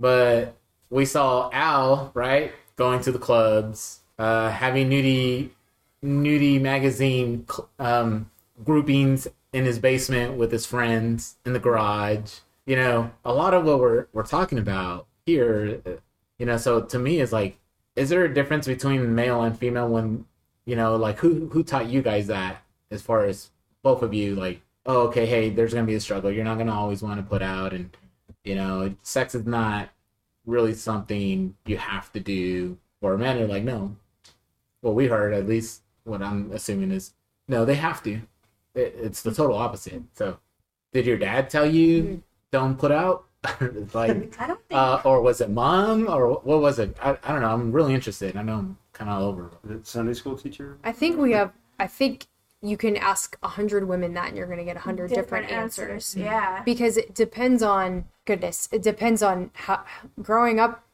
But 0.00 0.56
we 0.90 1.04
saw 1.04 1.50
Al, 1.52 2.10
right, 2.14 2.52
going 2.76 3.00
to 3.02 3.12
the 3.12 3.18
clubs, 3.18 4.00
uh, 4.18 4.50
having 4.50 4.90
nudie, 4.90 5.50
nudie 6.04 6.60
magazine 6.60 7.46
um, 7.78 8.30
groupings 8.64 9.28
in 9.52 9.64
his 9.64 9.78
basement 9.78 10.36
with 10.36 10.52
his 10.52 10.66
friends 10.66 11.36
in 11.44 11.52
the 11.52 11.58
garage. 11.58 12.38
You 12.66 12.76
know, 12.76 13.10
a 13.24 13.32
lot 13.32 13.54
of 13.54 13.64
what 13.64 13.80
we're 13.80 14.06
we're 14.12 14.24
talking 14.24 14.58
about 14.58 15.06
here, 15.24 15.80
you 16.38 16.46
know. 16.46 16.58
So 16.58 16.82
to 16.82 16.98
me, 16.98 17.20
is 17.20 17.32
like, 17.32 17.58
is 17.96 18.10
there 18.10 18.24
a 18.24 18.32
difference 18.32 18.66
between 18.66 19.14
male 19.14 19.42
and 19.42 19.58
female 19.58 19.88
when, 19.88 20.26
you 20.66 20.76
know, 20.76 20.96
like 20.96 21.18
who 21.18 21.48
who 21.48 21.62
taught 21.64 21.88
you 21.88 22.02
guys 22.02 22.26
that 22.26 22.62
as 22.90 23.00
far 23.00 23.24
as 23.24 23.50
both 23.82 24.02
of 24.02 24.12
you, 24.12 24.34
like, 24.34 24.60
oh, 24.88 25.02
okay, 25.02 25.26
hey, 25.26 25.50
there's 25.50 25.74
gonna 25.74 25.86
be 25.86 25.94
a 25.94 26.00
struggle. 26.00 26.32
You're 26.32 26.44
not 26.44 26.58
gonna 26.58 26.74
always 26.74 27.02
want 27.02 27.20
to 27.20 27.22
put 27.22 27.42
out, 27.42 27.72
and 27.72 27.94
you 28.42 28.56
know, 28.56 28.94
sex 29.02 29.34
is 29.34 29.46
not 29.46 29.90
really 30.46 30.74
something 30.74 31.54
you 31.66 31.76
have 31.76 32.10
to 32.12 32.20
do. 32.20 32.78
Or 33.00 33.16
men 33.16 33.38
are 33.38 33.46
like, 33.46 33.62
no. 33.62 33.94
What 34.80 34.94
we 34.94 35.06
heard, 35.06 35.34
at 35.34 35.46
least, 35.46 35.82
what 36.04 36.22
I'm 36.22 36.50
assuming 36.52 36.90
is, 36.90 37.12
no, 37.46 37.64
they 37.64 37.74
have 37.76 38.02
to. 38.04 38.20
It, 38.74 38.96
it's 39.00 39.22
the 39.22 39.32
total 39.32 39.56
opposite. 39.56 40.02
So, 40.14 40.38
did 40.92 41.06
your 41.06 41.18
dad 41.18 41.50
tell 41.50 41.66
you 41.66 42.22
don't 42.50 42.76
put 42.76 42.90
out? 42.90 43.26
like, 43.92 44.40
I 44.40 44.46
don't 44.48 44.60
think. 44.68 44.72
uh, 44.72 45.00
or 45.04 45.20
was 45.20 45.40
it 45.40 45.50
mom, 45.50 46.08
or 46.08 46.40
what 46.40 46.60
was 46.60 46.78
it? 46.78 46.96
I, 47.00 47.16
I 47.22 47.32
don't 47.32 47.42
know. 47.42 47.50
I'm 47.50 47.70
really 47.70 47.94
interested. 47.94 48.36
I 48.36 48.42
know 48.42 48.58
I'm 48.58 48.78
kind 48.92 49.10
of 49.10 49.18
all 49.18 49.28
over. 49.28 49.50
Is 49.64 49.70
it 49.70 49.86
Sunday 49.86 50.14
school 50.14 50.36
teacher? 50.36 50.78
I 50.82 50.92
think 50.92 51.18
we 51.18 51.32
have. 51.32 51.52
I 51.78 51.86
think 51.86 52.26
you 52.62 52.76
can 52.76 52.96
ask 52.96 53.36
a 53.42 53.48
hundred 53.48 53.86
women 53.86 54.14
that, 54.14 54.28
and 54.28 54.36
you're 54.36 54.46
going 54.46 54.58
to 54.58 54.64
get 54.64 54.76
a 54.76 54.80
hundred 54.80 55.10
different, 55.10 55.50
answers. 55.50 56.16
Yeah. 56.16 56.62
Because 56.64 56.96
it 56.96 57.14
depends 57.14 57.62
on 57.62 58.06
goodness. 58.24 58.68
It 58.72 58.82
depends 58.82 59.22
on 59.22 59.50
how 59.54 59.84
growing 60.20 60.58
up, 60.58 60.84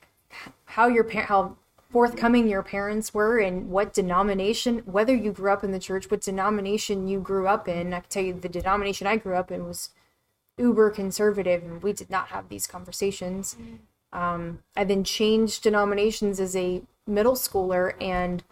how 0.66 0.88
your 0.88 1.04
parent, 1.04 1.28
how 1.28 1.56
forthcoming 1.90 2.48
your 2.48 2.62
parents 2.62 3.14
were, 3.14 3.38
and 3.38 3.70
what 3.70 3.94
denomination. 3.94 4.78
Whether 4.84 5.14
you 5.14 5.32
grew 5.32 5.52
up 5.52 5.64
in 5.64 5.72
the 5.72 5.78
church, 5.78 6.10
what 6.10 6.20
denomination 6.20 7.08
you 7.08 7.20
grew 7.20 7.46
up 7.46 7.66
in. 7.66 7.94
I 7.94 8.00
can 8.00 8.10
tell 8.10 8.24
you, 8.24 8.34
the 8.34 8.48
denomination 8.48 9.06
I 9.06 9.16
grew 9.16 9.34
up 9.34 9.50
in 9.50 9.64
was 9.66 9.90
uber 10.58 10.90
conservative, 10.90 11.62
and 11.62 11.82
we 11.82 11.92
did 11.92 12.10
not 12.10 12.28
have 12.28 12.48
these 12.48 12.66
conversations. 12.66 13.56
Um, 14.12 14.60
I 14.76 14.84
then 14.84 15.02
changed 15.02 15.62
denominations 15.62 16.38
as 16.40 16.54
a 16.54 16.82
middle 17.06 17.34
schooler, 17.34 17.94
and 18.00 18.42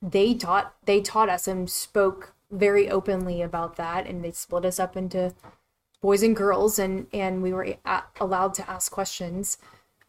they 0.00 0.34
taught 0.34 0.74
they 0.84 1.00
taught 1.00 1.28
us 1.28 1.48
and 1.48 1.68
spoke 1.70 2.34
very 2.50 2.88
openly 2.88 3.42
about 3.42 3.76
that 3.76 4.06
and 4.06 4.24
they 4.24 4.30
split 4.32 4.64
us 4.64 4.78
up 4.80 4.96
into 4.96 5.34
boys 6.00 6.22
and 6.22 6.36
girls 6.36 6.78
and 6.78 7.06
and 7.12 7.42
we 7.42 7.52
were 7.52 7.76
a- 7.84 8.04
allowed 8.20 8.54
to 8.54 8.70
ask 8.70 8.92
questions. 8.92 9.58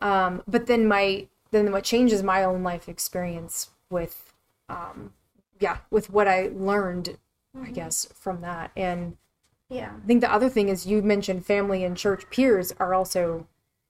Um 0.02 0.44
but 0.48 0.68
then 0.68 0.88
my 0.88 1.28
then 1.52 1.72
what 1.72 1.84
changes 1.84 2.22
my 2.24 2.44
own 2.44 2.64
life 2.64 2.88
experience 2.88 3.72
with 3.90 4.34
um 4.70 5.14
yeah 5.60 5.80
with 5.90 6.10
what 6.10 6.28
i 6.28 6.50
learned 6.54 7.18
i 7.62 7.72
guess 7.72 8.06
from 8.14 8.42
that. 8.42 8.72
And 8.76 9.18
Yeah. 9.70 9.94
i 10.04 10.08
think 10.08 10.22
the 10.22 10.32
other 10.32 10.50
thing 10.50 10.70
is 10.70 10.86
you 10.86 11.02
mentioned 11.02 11.46
family 11.46 11.84
and 11.84 11.98
church 11.98 12.30
peers 12.30 12.72
are 12.80 12.94
also 12.94 13.48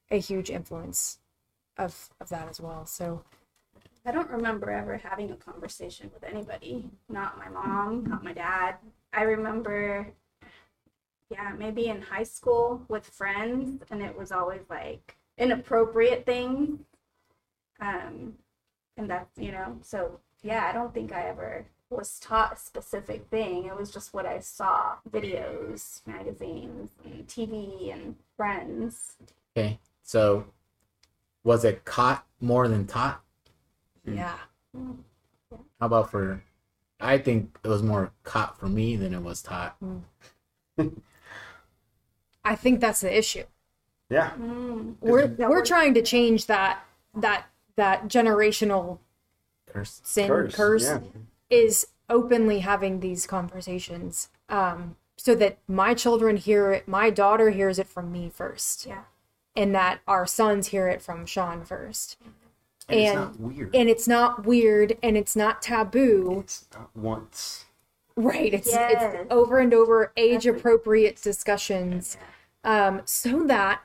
a 0.09 0.19
huge 0.19 0.49
influence 0.49 1.19
of 1.77 2.09
of 2.19 2.29
that 2.29 2.47
as 2.49 2.59
well. 2.61 2.85
So 2.85 3.23
I 4.05 4.11
don't 4.11 4.29
remember 4.29 4.71
ever 4.71 4.97
having 4.97 5.31
a 5.31 5.35
conversation 5.35 6.09
with 6.13 6.23
anybody. 6.23 6.89
Not 7.09 7.37
my 7.37 7.49
mom, 7.49 8.05
not 8.05 8.23
my 8.23 8.33
dad. 8.33 8.75
I 9.13 9.23
remember, 9.23 10.07
yeah, 11.29 11.53
maybe 11.57 11.87
in 11.87 12.01
high 12.01 12.23
school 12.23 12.81
with 12.87 13.05
friends, 13.05 13.83
and 13.91 14.01
it 14.01 14.17
was 14.17 14.31
always 14.31 14.61
like 14.69 15.17
inappropriate 15.37 16.25
things. 16.25 16.79
Um, 17.81 18.33
and 18.97 19.09
that's, 19.09 19.37
you 19.37 19.51
know, 19.51 19.77
so 19.81 20.19
yeah, 20.43 20.67
I 20.69 20.73
don't 20.73 20.93
think 20.93 21.11
I 21.11 21.23
ever 21.27 21.65
was 21.89 22.19
taught 22.19 22.53
a 22.53 22.55
specific 22.55 23.27
thing. 23.29 23.65
It 23.65 23.75
was 23.75 23.91
just 23.91 24.13
what 24.13 24.25
I 24.25 24.39
saw 24.39 24.95
videos, 25.09 26.05
magazines, 26.05 26.91
and 27.03 27.27
TV, 27.27 27.91
and 27.91 28.15
friends. 28.37 29.13
Okay, 29.57 29.79
so 30.03 30.45
was 31.43 31.65
it 31.65 31.85
caught 31.85 32.25
more 32.39 32.67
than 32.67 32.85
taught? 32.85 33.21
Mm. 34.09 34.15
yeah 34.15 34.37
How 35.79 35.85
about 35.85 36.11
for? 36.11 36.43
I 36.99 37.17
think 37.17 37.57
it 37.63 37.67
was 37.67 37.81
more 37.81 38.11
caught 38.23 38.59
for 38.59 38.67
me 38.67 38.95
than 38.97 39.13
it 39.13 39.21
was 39.21 39.41
taught. 39.41 39.77
Mm. 39.81 40.01
i 42.45 42.55
think 42.55 42.79
that's 42.79 43.01
the 43.01 43.17
issue 43.17 43.43
Yeah. 44.09 44.31
we're 44.37 45.21
Yeah, 45.25 45.47
we're 45.47 45.49
we're- 45.49 45.65
trying 45.65 45.93
to 45.95 46.01
change 46.01 46.45
that 46.47 46.83
that 47.15 47.45
that 47.75 48.07
generational 48.07 48.99
Curse. 49.67 50.01
sin 50.03 50.27
curse, 50.27 50.55
Curse, 50.55 50.83
yeah. 50.85 50.99
is 51.49 51.87
openly 52.09 52.59
having 52.59 52.99
these 53.01 53.27
conversations 53.27 54.29
um 54.49 54.95
so 55.17 55.35
that 55.35 55.57
my 55.67 55.93
children 55.93 56.37
hear 56.37 56.71
it 56.71 56.87
my 56.87 57.09
daughter 57.09 57.49
hears 57.51 57.77
it 57.77 57.87
from 57.87 58.11
me 58.11 58.29
first 58.29 58.85
Yeah. 58.85 59.03
and 59.55 59.75
that 59.75 59.99
our 60.07 60.25
sons 60.25 60.67
hear 60.67 60.87
it 60.87 61.01
from 61.01 61.25
sean 61.25 61.63
first 61.65 62.17
And, 62.89 62.99
it's 62.99 63.09
And- 63.11 63.19
not 63.19 63.39
weird. 63.39 63.75
and 63.75 63.89
it's 63.89 64.07
not 64.07 64.45
weird 64.45 64.97
and 65.03 65.17
it's 65.17 65.35
not 65.35 65.61
taboo 65.61 66.39
it's 66.41 66.65
not 66.73 66.89
once. 66.95 67.65
right 68.15 68.53
it's 68.53 68.67
Yes. 68.71 69.15
it's 69.15 69.31
over 69.31 69.59
and 69.59 69.73
over 69.73 70.11
age 70.17 70.45
appropriate 70.47 71.21
discussions 71.21 72.17
um 72.63 73.01
so 73.05 73.43
that 73.47 73.81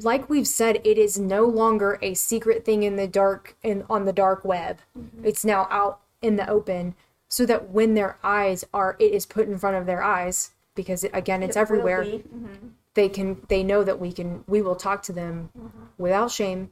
like 0.00 0.28
we've 0.30 0.46
said 0.48 0.80
it 0.84 0.96
is 0.98 1.18
no 1.18 1.44
longer 1.44 1.98
a 2.02 2.14
secret 2.14 2.64
thing 2.64 2.82
in 2.82 2.96
the 2.96 3.08
dark 3.08 3.56
in 3.62 3.84
on 3.90 4.04
the 4.04 4.12
dark 4.12 4.44
web 4.44 4.78
it's 5.22 5.44
now 5.44 5.66
out 5.70 6.00
in 6.20 6.36
the 6.36 6.48
open 6.48 6.94
so 7.28 7.44
that 7.46 7.70
when 7.70 7.94
their 7.94 8.18
eyes 8.22 8.64
are 8.72 8.96
it 9.00 9.12
is 9.12 9.26
put 9.26 9.48
in 9.48 9.58
front 9.58 9.76
of 9.76 9.86
their 9.86 10.02
eyes 10.02 10.52
because 10.74 11.02
again 11.04 11.42
it's 11.42 11.56
It 11.56 11.60
everywhere 11.60 12.02
be. 12.04 12.24
Mhm. 12.32 12.70
they 12.94 13.08
can 13.08 13.42
they 13.48 13.62
know 13.64 13.82
that 13.82 13.98
we 13.98 14.12
can 14.12 14.44
we 14.46 14.62
will 14.62 14.76
talk 14.76 15.02
to 15.04 15.12
them 15.12 15.50
without 15.98 16.30
shame 16.30 16.70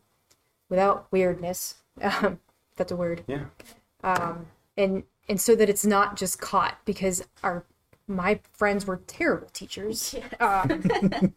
without 0.70 1.06
weirdness 1.12 1.74
um, 2.02 2.38
that's 2.76 2.90
a 2.92 2.96
word 2.96 3.22
Yeah. 3.26 3.44
and 4.76 5.02
and 5.28 5.40
so 5.40 5.54
that 5.54 5.68
it's 5.68 5.84
not 5.84 6.16
just 6.16 6.40
caught 6.40 6.78
because 6.86 7.22
our 7.42 7.64
my 8.08 8.40
friends 8.52 8.86
were 8.86 9.00
terrible 9.06 9.48
teachers 9.52 10.14
um, 10.40 10.82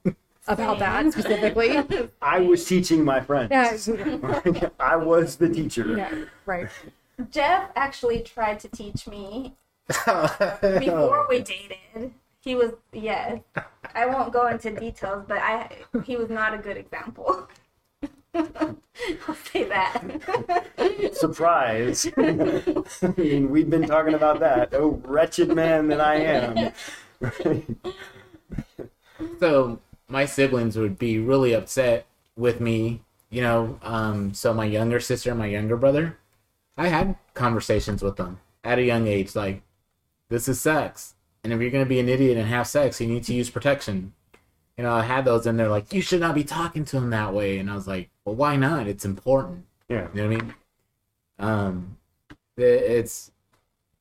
about 0.48 0.80
that 0.80 1.12
specifically. 1.14 1.78
I 2.22 2.40
was 2.40 2.66
teaching 2.66 3.04
my 3.06 3.22
friends. 3.22 3.88
yeah, 3.88 4.70
I 4.80 4.96
was 4.96 5.36
the 5.36 5.50
teacher. 5.50 5.96
yeah, 5.98 6.26
right. 6.46 6.68
Jeff 7.30 7.70
actually 7.76 8.22
tried 8.22 8.60
to 8.62 8.68
teach 8.70 9.08
me 9.08 9.56
before 9.88 11.26
we 11.30 11.40
dated. 11.42 12.14
He 12.40 12.56
was 12.56 12.72
yes. 12.92 13.40
I 13.94 14.06
won't 14.08 14.34
go 14.34 14.48
into 14.48 14.72
details, 14.72 15.26
but 15.28 15.38
I 15.38 15.70
he 16.04 16.16
was 16.18 16.30
not 16.30 16.54
a 16.54 16.58
good 16.58 16.78
example. 16.78 17.48
I'll 18.36 19.36
say 19.52 19.64
that. 19.66 21.12
Surprise. 21.14 22.08
I 22.18 23.14
mean, 23.18 23.50
we've 23.50 23.70
been 23.70 23.88
talking 23.88 24.14
about 24.14 24.40
that. 24.40 24.74
Oh, 24.74 25.02
wretched 25.06 25.50
man 25.50 25.88
that 25.88 26.02
I 26.02 26.16
am. 26.16 26.74
So 29.40 29.80
my 30.08 30.26
siblings 30.26 30.78
would 30.78 30.98
be 30.98 31.18
really 31.18 31.54
upset 31.54 32.08
with 32.36 32.60
me, 32.60 33.02
you 33.30 33.42
know. 33.42 33.80
Um, 33.82 34.34
so 34.34 34.54
my 34.54 34.66
younger 34.66 35.00
sister 35.00 35.30
and 35.30 35.40
my 35.40 35.46
younger 35.46 35.78
brother, 35.78 36.18
I 36.78 36.88
had 36.88 37.16
conversations 37.34 38.02
with 38.02 38.18
them 38.18 38.40
at 38.64 38.80
a 38.80 38.84
young 38.84 39.08
age, 39.08 39.36
like, 39.36 39.62
this 40.30 40.48
is 40.48 40.60
sex, 40.60 41.16
and 41.44 41.54
if 41.54 41.62
you're 41.62 41.70
gonna 41.70 41.86
be 41.86 42.00
an 42.00 42.10
idiot 42.10 42.38
and 42.38 42.48
have 42.48 42.68
sex, 42.68 43.00
you 43.02 43.08
need 43.08 43.24
to 43.26 43.34
use 43.34 43.50
protection. 43.50 44.14
You 44.78 44.84
know, 44.86 44.94
I 44.94 45.04
had 45.04 45.26
those, 45.26 45.46
and 45.46 45.60
they're 45.60 45.68
like, 45.68 45.94
you 45.94 46.02
should 46.02 46.22
not 46.22 46.36
be 46.36 46.44
talking 46.44 46.86
to 46.86 46.98
him 46.98 47.10
that 47.12 47.34
way, 47.34 47.60
and 47.60 47.70
I 47.70 47.76
was 47.76 47.88
like, 47.88 48.10
well, 48.26 48.36
why 48.36 48.56
not? 48.56 48.88
It's 48.88 49.06
important. 49.06 49.66
Yeah. 49.90 50.08
You 50.14 50.22
know 50.24 50.28
what 50.30 50.36
I 50.36 50.42
mean? 50.42 50.54
Um, 51.40 51.98
it's 52.58 53.32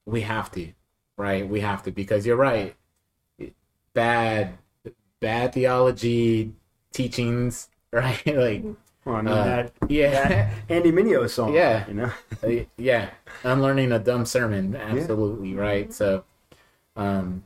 we 0.07 0.23
have 0.23 0.51
to, 0.53 0.73
right? 1.17 1.49
We 1.49 1.61
have 1.61 1.83
to 1.85 1.91
because 1.91 2.27
you're 2.27 2.37
right. 2.37 2.75
Bad, 3.95 4.57
bad 5.21 5.53
theology 5.53 6.53
teachings, 6.93 7.69
right? 7.93 8.25
like, 8.27 8.65
Well, 9.05 9.17
I 9.17 9.23
mean, 9.23 9.29
Uh, 9.33 9.45
that, 9.45 9.73
yeah, 9.91 10.29
that 10.29 10.53
Andy 10.69 10.93
Mineo 10.93 11.29
song. 11.29 11.53
Yeah. 11.55 11.87
You 11.89 11.95
know? 11.95 12.13
Uh, 12.43 12.65
yeah. 12.77 13.11
Unlearning 13.45 13.93
a 13.93 13.99
dumb 13.99 14.25
sermon, 14.25 14.77
absolutely 14.77 15.55
right. 15.55 15.93
So, 15.93 16.25
um, 16.97 17.45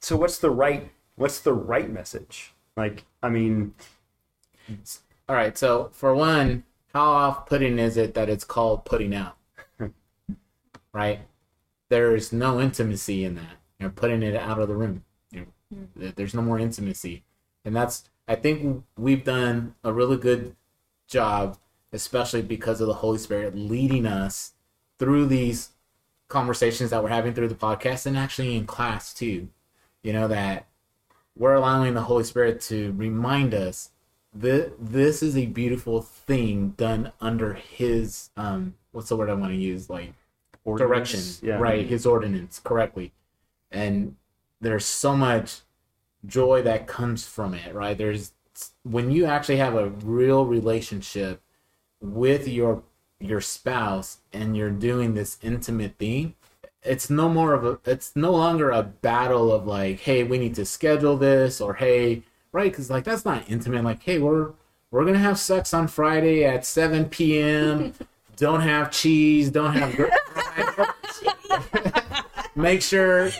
So 0.00 0.16
what's 0.16 0.38
the 0.38 0.50
right 0.50 0.90
what's 1.16 1.40
the 1.40 1.52
right 1.54 1.90
message? 1.90 2.52
Like, 2.76 3.04
I 3.22 3.28
mean, 3.28 3.74
all 5.28 5.36
right. 5.36 5.56
So 5.56 5.90
for 5.92 6.14
one, 6.14 6.64
how 6.92 7.04
off-putting 7.04 7.78
is 7.78 7.96
it 7.96 8.14
that 8.14 8.28
it's 8.28 8.44
called 8.44 8.84
putting 8.84 9.14
out? 9.14 9.36
right? 10.92 11.20
There's 11.90 12.32
no 12.32 12.60
intimacy 12.60 13.24
in 13.24 13.34
that. 13.36 13.56
You're 13.78 13.90
putting 13.90 14.22
it 14.22 14.34
out 14.34 14.58
of 14.58 14.68
the 14.68 14.74
room. 14.74 15.04
Know, 15.32 15.44
mm-hmm. 15.74 16.08
there's 16.16 16.34
no 16.34 16.42
more 16.42 16.58
intimacy, 16.58 17.24
and 17.64 17.74
that's. 17.74 18.04
I 18.26 18.34
think 18.34 18.84
we've 18.98 19.24
done 19.24 19.74
a 19.82 19.92
really 19.92 20.18
good 20.18 20.54
job, 21.06 21.56
especially 21.92 22.42
because 22.42 22.80
of 22.80 22.86
the 22.86 22.94
Holy 22.94 23.18
Spirit 23.18 23.56
leading 23.56 24.04
us 24.04 24.52
through 24.98 25.26
these 25.26 25.70
conversations 26.28 26.90
that 26.90 27.02
we're 27.02 27.08
having 27.08 27.32
through 27.32 27.48
the 27.48 27.54
podcast 27.54 28.04
and 28.04 28.18
actually 28.18 28.54
in 28.56 28.66
class 28.66 29.14
too. 29.14 29.48
You 30.02 30.12
know 30.12 30.28
that 30.28 30.66
we're 31.36 31.54
allowing 31.54 31.94
the 31.94 32.02
Holy 32.02 32.24
Spirit 32.24 32.60
to 32.62 32.92
remind 32.96 33.54
us 33.54 33.90
that 34.34 34.72
this 34.78 35.22
is 35.22 35.36
a 35.36 35.46
beautiful 35.46 36.02
thing 36.02 36.70
done 36.76 37.12
under 37.20 37.54
His 37.54 38.30
um, 38.36 38.74
what's 38.92 39.08
the 39.08 39.16
word 39.16 39.30
I 39.30 39.34
want 39.34 39.52
to 39.52 39.58
use 39.58 39.88
like 39.90 40.12
direction, 40.76 41.20
Yeah. 41.42 41.56
right? 41.58 41.86
His 41.86 42.04
ordinance 42.06 42.60
correctly, 42.62 43.12
and 43.70 44.16
there's 44.60 44.84
so 44.84 45.16
much 45.16 45.60
joy 46.26 46.62
that 46.62 46.86
comes 46.86 47.26
from 47.26 47.54
it, 47.54 47.74
right? 47.74 47.96
There's 47.96 48.32
when 48.82 49.10
you 49.10 49.24
actually 49.24 49.56
have 49.58 49.74
a 49.74 49.88
real 49.88 50.44
relationship 50.44 51.40
with 52.00 52.48
your 52.48 52.82
your 53.20 53.40
spouse 53.40 54.18
and 54.32 54.56
you're 54.56 54.70
doing 54.70 55.14
this 55.14 55.38
intimate 55.42 55.96
thing 55.98 56.34
it's 56.82 57.10
no 57.10 57.28
more 57.28 57.54
of 57.54 57.64
a 57.64 57.78
it's 57.84 58.14
no 58.14 58.30
longer 58.30 58.70
a 58.70 58.82
battle 58.82 59.50
of 59.52 59.66
like 59.66 59.98
hey 60.00 60.22
we 60.22 60.38
need 60.38 60.54
to 60.54 60.64
schedule 60.64 61.16
this 61.16 61.60
or 61.60 61.74
hey 61.74 62.22
right 62.52 62.70
because 62.70 62.90
like 62.90 63.04
that's 63.04 63.24
not 63.24 63.48
intimate 63.48 63.84
like 63.84 64.02
hey 64.02 64.18
we're 64.18 64.52
we're 64.90 65.04
gonna 65.04 65.18
have 65.18 65.38
sex 65.38 65.74
on 65.74 65.86
friday 65.86 66.44
at 66.44 66.64
7 66.64 67.06
p.m 67.06 67.92
don't 68.36 68.60
have 68.60 68.90
cheese 68.90 69.50
don't 69.50 69.74
have 69.74 69.98
make 72.56 72.82
sure 72.82 73.30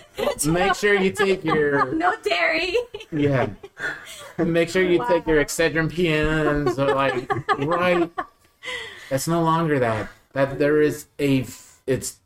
make 0.46 0.74
sure 0.74 0.94
you 0.94 1.12
take 1.12 1.44
your 1.54 1.92
no 1.92 2.14
dairy. 2.22 2.76
yeah. 3.10 3.48
Make 4.38 4.68
sure 4.68 4.82
you 4.82 5.04
take 5.08 5.26
your 5.26 5.44
excedrin 5.44 5.90
PMs 5.90 6.78
or 6.78 6.94
like 6.94 7.28
right. 7.66 8.08
That's 9.10 9.26
no 9.26 9.42
longer 9.42 9.80
that. 9.80 10.08
That 10.32 10.60
there 10.60 10.80
is 10.80 11.06
a, 11.18 11.44
it's 11.86 12.20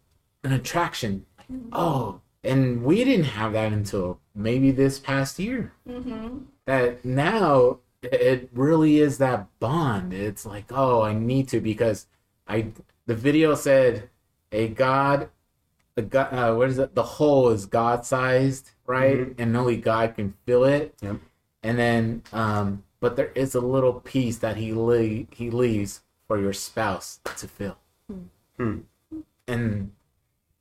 an 0.44 0.52
attraction. 0.52 1.24
Mm-hmm. 1.50 1.70
Oh 1.72 2.20
and 2.44 2.82
we 2.82 3.04
didn't 3.04 3.26
have 3.26 3.52
that 3.52 3.72
until 3.72 4.18
maybe 4.34 4.70
this 4.70 4.98
past 4.98 5.38
year 5.38 5.72
mm-hmm. 5.88 6.38
That 6.66 7.04
now 7.04 7.78
it 8.02 8.50
really 8.52 8.98
is 8.98 9.18
that 9.18 9.46
bond. 9.60 10.12
It's 10.12 10.44
like 10.46 10.66
oh 10.70 11.02
i 11.02 11.12
need 11.14 11.48
to 11.48 11.60
because 11.60 12.06
i 12.48 12.66
the 13.06 13.14
video 13.14 13.54
said 13.54 14.08
a 14.50 14.68
god 14.68 15.28
the 15.94 16.02
god 16.02 16.32
uh, 16.32 16.54
what 16.54 16.68
is 16.68 16.78
it? 16.78 16.94
The 16.94 17.02
hole 17.02 17.50
is 17.50 17.66
god 17.66 18.04
sized 18.04 18.70
right 18.86 19.34
and 19.38 19.56
only 19.56 19.76
god 19.76 20.16
can 20.16 20.34
fill 20.46 20.64
it. 20.64 20.94
Yep. 21.00 21.16
and 21.62 21.78
then 21.78 22.22
um 22.32 22.82
but 23.00 23.16
there 23.16 23.32
is 23.34 23.54
a 23.54 23.60
little 23.60 23.94
piece 23.94 24.38
that 24.38 24.56
he 24.56 24.72
le- 24.72 25.26
he 25.32 25.50
leaves 25.50 26.02
for 26.28 26.40
your 26.40 26.52
spouse 26.52 27.20
to 27.36 27.48
fill. 27.48 27.76
Hmm. 28.56 28.78
and 29.48 29.90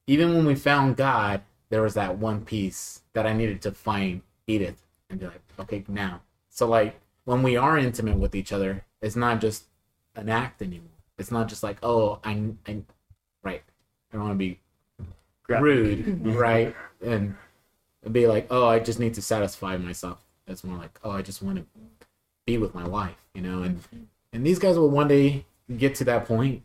even 0.07 0.33
when 0.33 0.45
we 0.45 0.55
found 0.55 0.95
god 0.97 1.41
there 1.69 1.81
was 1.81 1.93
that 1.95 2.17
one 2.17 2.43
piece 2.45 3.01
that 3.13 3.25
i 3.27 3.33
needed 3.33 3.61
to 3.61 3.71
find 3.71 4.21
edith 4.47 4.81
and 5.09 5.19
be 5.19 5.25
like 5.27 5.47
okay 5.61 5.83
now. 5.87 6.21
So 6.49 6.67
like 6.67 6.99
when 7.25 7.43
we 7.43 7.55
are 7.55 7.77
intimate 7.77 8.17
with 8.17 8.35
each 8.35 8.51
other 8.51 8.83
it's 9.01 9.15
not 9.15 9.41
just 9.41 9.65
an 10.15 10.29
act 10.29 10.61
anymore. 10.61 10.87
It's 11.17 11.31
not 11.31 11.47
just 11.47 11.63
like 11.63 11.77
oh 11.83 12.19
i, 12.23 12.31
I 12.67 12.77
right. 13.43 13.63
I 14.11 14.17
don't 14.17 14.21
want 14.21 14.33
to 14.33 14.37
be 14.37 14.59
rude 15.47 16.25
right? 16.35 16.75
And 17.03 17.35
be 18.11 18.25
like 18.27 18.47
oh 18.49 18.67
i 18.67 18.79
just 18.79 18.99
need 18.99 19.13
to 19.15 19.21
satisfy 19.21 19.77
myself. 19.77 20.23
It's 20.47 20.63
more 20.63 20.77
like 20.77 20.99
oh 21.03 21.11
i 21.11 21.21
just 21.21 21.41
want 21.41 21.57
to 21.57 21.65
be 22.45 22.57
with 22.57 22.73
my 22.73 22.87
wife 22.87 23.17
you 23.33 23.41
know? 23.41 23.63
And 23.63 23.81
and 24.33 24.45
these 24.45 24.59
guys 24.59 24.77
will 24.77 24.89
one 24.89 25.07
day 25.07 25.45
get 25.77 25.95
to 25.95 26.03
that 26.05 26.25
point 26.25 26.63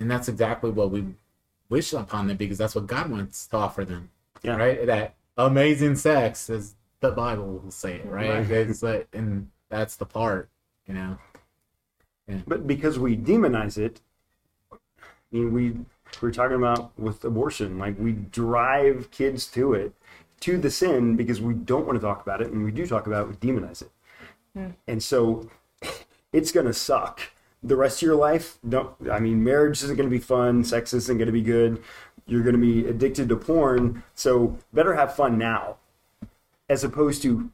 and 0.00 0.10
that's 0.10 0.28
exactly 0.28 0.70
what 0.70 0.90
we 0.90 1.04
wish 1.68 1.92
upon 1.92 2.26
them 2.28 2.36
because 2.36 2.58
that's 2.58 2.74
what 2.74 2.86
god 2.86 3.10
wants 3.10 3.46
to 3.48 3.56
offer 3.56 3.84
them 3.84 4.10
Yeah. 4.42 4.56
right? 4.56 4.86
That 4.86 5.14
amazing 5.36 5.96
sex 5.96 6.48
as 6.50 6.74
the 7.00 7.10
bible 7.10 7.58
will 7.58 7.70
say 7.70 7.96
it 7.96 8.06
right, 8.06 8.30
Right. 8.48 8.50
it's 8.50 8.82
like 8.82 9.08
and 9.12 9.48
that's 9.68 9.96
the 9.96 10.06
part 10.06 10.48
you 10.86 10.94
know 10.94 11.18
But 12.46 12.66
because 12.66 12.98
we 12.98 13.16
demonize 13.16 13.78
it, 13.78 14.00
I 14.72 14.76
mean, 15.32 15.52
we 15.52 15.76
we're 16.20 16.30
talking 16.30 16.56
about 16.56 16.98
with 16.98 17.24
abortion, 17.24 17.78
like 17.78 17.96
we 17.98 18.12
drive 18.12 19.10
kids 19.10 19.46
to 19.48 19.74
it, 19.74 19.92
to 20.40 20.58
the 20.58 20.70
sin 20.70 21.16
because 21.16 21.40
we 21.40 21.54
don't 21.54 21.86
want 21.86 21.96
to 22.00 22.04
talk 22.06 22.22
about 22.22 22.40
it, 22.42 22.50
and 22.52 22.64
we 22.64 22.70
do 22.70 22.86
talk 22.86 23.06
about 23.06 23.24
it, 23.24 23.28
we 23.30 23.36
demonize 23.36 23.82
it, 23.82 23.90
hmm. 24.54 24.70
and 24.86 25.02
so 25.02 25.48
it's 26.32 26.52
gonna 26.52 26.72
suck. 26.72 27.20
The 27.62 27.76
rest 27.76 27.98
of 27.98 28.06
your 28.06 28.16
life, 28.16 28.58
don't. 28.68 28.90
I 29.10 29.18
mean, 29.18 29.42
marriage 29.42 29.82
isn't 29.82 29.96
gonna 29.96 30.08
be 30.08 30.18
fun. 30.20 30.62
Sex 30.64 30.92
isn't 30.94 31.18
gonna 31.18 31.32
be 31.32 31.42
good. 31.42 31.82
You're 32.26 32.42
gonna 32.42 32.58
be 32.58 32.86
addicted 32.86 33.28
to 33.30 33.36
porn. 33.36 34.02
So 34.14 34.56
better 34.72 34.94
have 34.94 35.16
fun 35.16 35.38
now, 35.38 35.76
as 36.68 36.84
opposed 36.84 37.22
to 37.22 37.50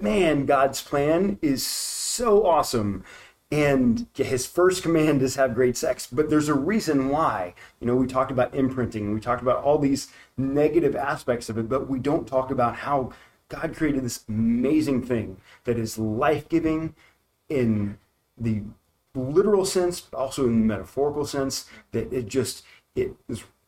man, 0.00 0.46
God's 0.46 0.80
plan 0.82 1.38
is 1.42 1.66
so 1.66 2.46
awesome. 2.46 3.04
And 3.52 4.06
his 4.14 4.46
first 4.46 4.82
command 4.82 5.22
is 5.22 5.34
have 5.34 5.54
great 5.56 5.76
sex, 5.76 6.06
but 6.06 6.30
there's 6.30 6.48
a 6.48 6.54
reason 6.54 7.08
why. 7.08 7.54
You 7.80 7.88
know, 7.88 7.96
we 7.96 8.06
talked 8.06 8.30
about 8.30 8.54
imprinting, 8.54 9.12
we 9.12 9.20
talked 9.20 9.42
about 9.42 9.64
all 9.64 9.78
these 9.78 10.08
negative 10.36 10.94
aspects 10.94 11.48
of 11.48 11.58
it, 11.58 11.68
but 11.68 11.88
we 11.88 11.98
don't 11.98 12.28
talk 12.28 12.52
about 12.52 12.76
how 12.76 13.12
God 13.48 13.74
created 13.74 14.04
this 14.04 14.24
amazing 14.28 15.02
thing 15.02 15.38
that 15.64 15.78
is 15.78 15.98
life 15.98 16.48
giving 16.48 16.94
in 17.48 17.98
the 18.38 18.62
literal 19.16 19.64
sense, 19.64 20.00
but 20.00 20.16
also 20.16 20.46
in 20.46 20.60
the 20.60 20.66
metaphorical 20.66 21.26
sense, 21.26 21.68
that 21.90 22.12
it 22.12 22.28
just 22.28 22.64
it 22.94 23.16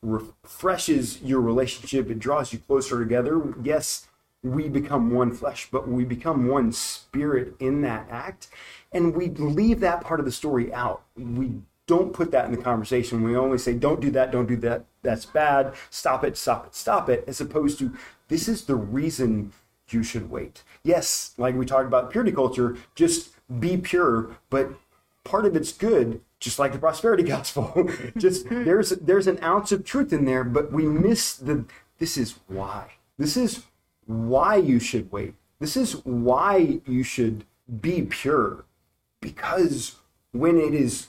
refreshes 0.01 1.21
your 1.23 1.41
relationship, 1.41 2.09
it 2.09 2.21
draws 2.21 2.53
you 2.53 2.61
closer 2.61 3.01
together. 3.01 3.55
Yes, 3.63 4.07
we 4.43 4.69
become 4.69 5.11
one 5.11 5.33
flesh, 5.33 5.69
but 5.71 5.89
we 5.89 6.05
become 6.05 6.49
one 6.49 6.73
spirit 6.73 7.55
in 7.61 7.83
that 7.83 8.09
act. 8.11 8.49
And 8.93 9.15
we 9.15 9.29
leave 9.31 9.81
that 9.81 10.03
part 10.03 10.21
of 10.21 10.27
the 10.27 10.33
story 10.33 10.73
out. 10.73 11.03
We 11.17 11.53
don't 11.87 12.13
put 12.13 12.31
that 12.33 12.47
in 12.47 12.53
the 12.53 12.63
conversation. 12.63 13.23
We 13.23 13.37
only 13.37 13.59
say, 13.59 13.75
don't 13.75 14.01
do 14.01 14.11
that, 14.13 14.31
don't 14.31 14.47
do 14.47 14.57
that, 14.57 14.85
that's 15.03 15.27
bad, 15.27 15.75
stop 15.91 16.25
it, 16.25 16.37
stop 16.37 16.67
it, 16.67 16.75
stop 16.75 17.09
it, 17.09 17.25
as 17.27 17.41
opposed 17.41 17.79
to, 17.81 17.93
this 18.29 18.49
is 18.49 18.65
the 18.65 18.77
reason 18.77 19.53
you 19.89 20.03
should 20.03 20.31
wait. 20.31 20.63
Yes, 20.83 21.35
like 21.37 21.55
we 21.55 21.67
talked 21.67 21.87
about 21.87 22.11
purity 22.11 22.33
culture, 22.33 22.77
just 22.95 23.31
be 23.61 23.77
pure, 23.77 24.37
but 24.49 24.71
part 25.25 25.45
of 25.45 25.55
it's 25.55 25.73
good, 25.73 26.21
just 26.41 26.59
like 26.59 26.73
the 26.73 26.79
prosperity 26.79 27.23
gospel. 27.25 27.91
just 28.17 28.49
there's 28.49 28.91
there's 28.91 29.27
an 29.27 29.39
ounce 29.43 29.73
of 29.73 29.85
truth 29.85 30.13
in 30.13 30.25
there, 30.25 30.45
but 30.45 30.73
we 30.73 30.87
miss 30.87 31.35
the 31.35 31.65
this 31.99 32.17
is 32.17 32.37
why. 32.49 32.93
This 33.19 33.37
is 33.37 33.65
why 34.13 34.57
you 34.57 34.79
should 34.79 35.11
wait. 35.11 35.35
This 35.61 35.77
is 35.77 36.05
why 36.05 36.81
you 36.87 37.03
should 37.03 37.45
be 37.81 38.03
pure. 38.03 38.65
Because 39.21 39.97
when 40.33 40.59
it 40.59 40.75
is 40.75 41.09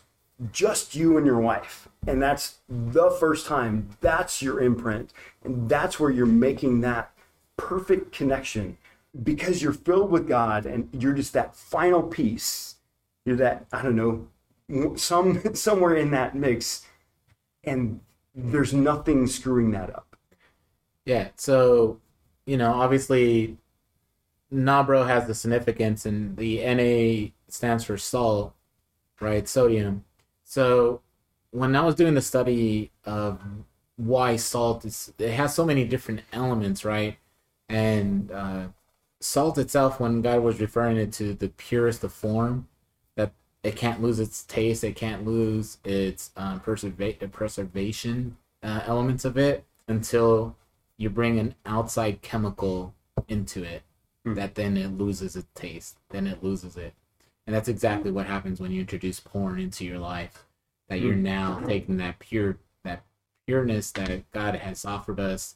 just 0.51 0.95
you 0.95 1.17
and 1.17 1.25
your 1.25 1.39
wife, 1.39 1.87
and 2.05 2.21
that's 2.21 2.59
the 2.67 3.09
first 3.09 3.47
time, 3.47 3.89
that's 4.01 4.41
your 4.41 4.59
imprint, 4.61 5.11
and 5.43 5.69
that's 5.69 5.99
where 5.99 6.11
you're 6.11 6.25
making 6.25 6.81
that 6.81 7.11
perfect 7.57 8.11
connection 8.11 8.77
because 9.23 9.61
you're 9.61 9.73
filled 9.73 10.09
with 10.09 10.27
God 10.27 10.65
and 10.65 10.89
you're 10.91 11.13
just 11.13 11.33
that 11.33 11.55
final 11.55 12.01
piece. 12.03 12.75
You're 13.25 13.35
that, 13.37 13.65
I 13.71 13.81
don't 13.81 13.95
know, 13.95 14.27
some 14.95 15.41
somewhere 15.55 15.95
in 15.95 16.11
that 16.11 16.35
mix, 16.35 16.85
and 17.63 18.01
there's 18.35 18.73
nothing 18.73 19.27
screwing 19.27 19.71
that 19.71 19.93
up. 19.93 20.15
Yeah. 21.05 21.29
So, 21.35 21.99
you 22.45 22.57
know, 22.57 22.73
obviously, 22.73 23.57
NaH 24.51 24.83
BrO 24.83 25.07
has 25.07 25.27
the 25.27 25.35
significance, 25.35 26.05
and 26.05 26.37
the 26.37 26.63
Na 26.75 27.31
stands 27.47 27.83
for 27.83 27.97
salt, 27.97 28.53
right? 29.19 29.47
Sodium. 29.47 30.05
So, 30.43 31.01
when 31.51 31.75
I 31.75 31.81
was 31.81 31.95
doing 31.95 32.15
the 32.15 32.21
study 32.21 32.91
of 33.05 33.41
why 33.95 34.35
salt 34.35 34.85
is, 34.85 35.13
it 35.17 35.31
has 35.31 35.53
so 35.53 35.65
many 35.65 35.85
different 35.85 36.21
elements, 36.31 36.83
right? 36.83 37.17
And 37.69 38.31
uh, 38.31 38.67
salt 39.19 39.57
itself, 39.57 39.99
when 39.99 40.21
God 40.21 40.41
was 40.41 40.59
referring 40.59 40.97
it 40.97 41.11
to 41.13 41.33
the 41.33 41.49
purest 41.49 42.03
of 42.03 42.13
form, 42.13 42.67
that 43.15 43.31
it 43.63 43.75
can't 43.75 44.01
lose 44.01 44.19
its 44.19 44.43
taste, 44.43 44.83
it 44.83 44.95
can't 44.95 45.25
lose 45.25 45.77
its 45.83 46.31
um, 46.35 46.59
preserva- 46.59 47.31
preservation 47.31 48.37
uh, 48.61 48.81
elements 48.85 49.25
of 49.25 49.37
it 49.37 49.63
until 49.87 50.55
you 50.97 51.09
bring 51.09 51.39
an 51.39 51.55
outside 51.65 52.21
chemical 52.21 52.93
into 53.27 53.63
it 53.63 53.83
hmm. 54.25 54.33
that 54.33 54.55
then 54.55 54.77
it 54.77 54.97
loses 54.97 55.35
its 55.35 55.47
taste 55.55 55.97
then 56.09 56.27
it 56.27 56.43
loses 56.43 56.77
it. 56.77 56.93
And 57.45 57.53
that's 57.53 57.67
exactly 57.67 58.11
what 58.11 58.25
happens 58.25 58.61
when 58.61 58.71
you 58.71 58.79
introduce 58.81 59.19
porn 59.19 59.59
into 59.59 59.83
your 59.85 59.99
life 59.99 60.45
that 60.87 61.01
you're 61.01 61.13
hmm. 61.13 61.23
now 61.23 61.59
taking 61.59 61.97
that 61.97 62.19
pure 62.19 62.57
that 62.83 63.03
pureness 63.47 63.91
that 63.91 64.31
god 64.31 64.55
has 64.55 64.85
offered 64.85 65.19
us 65.19 65.55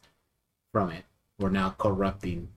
from 0.72 0.92
it. 0.92 1.06
We're 1.40 1.50
now 1.50 1.76
corrupting 1.78 2.50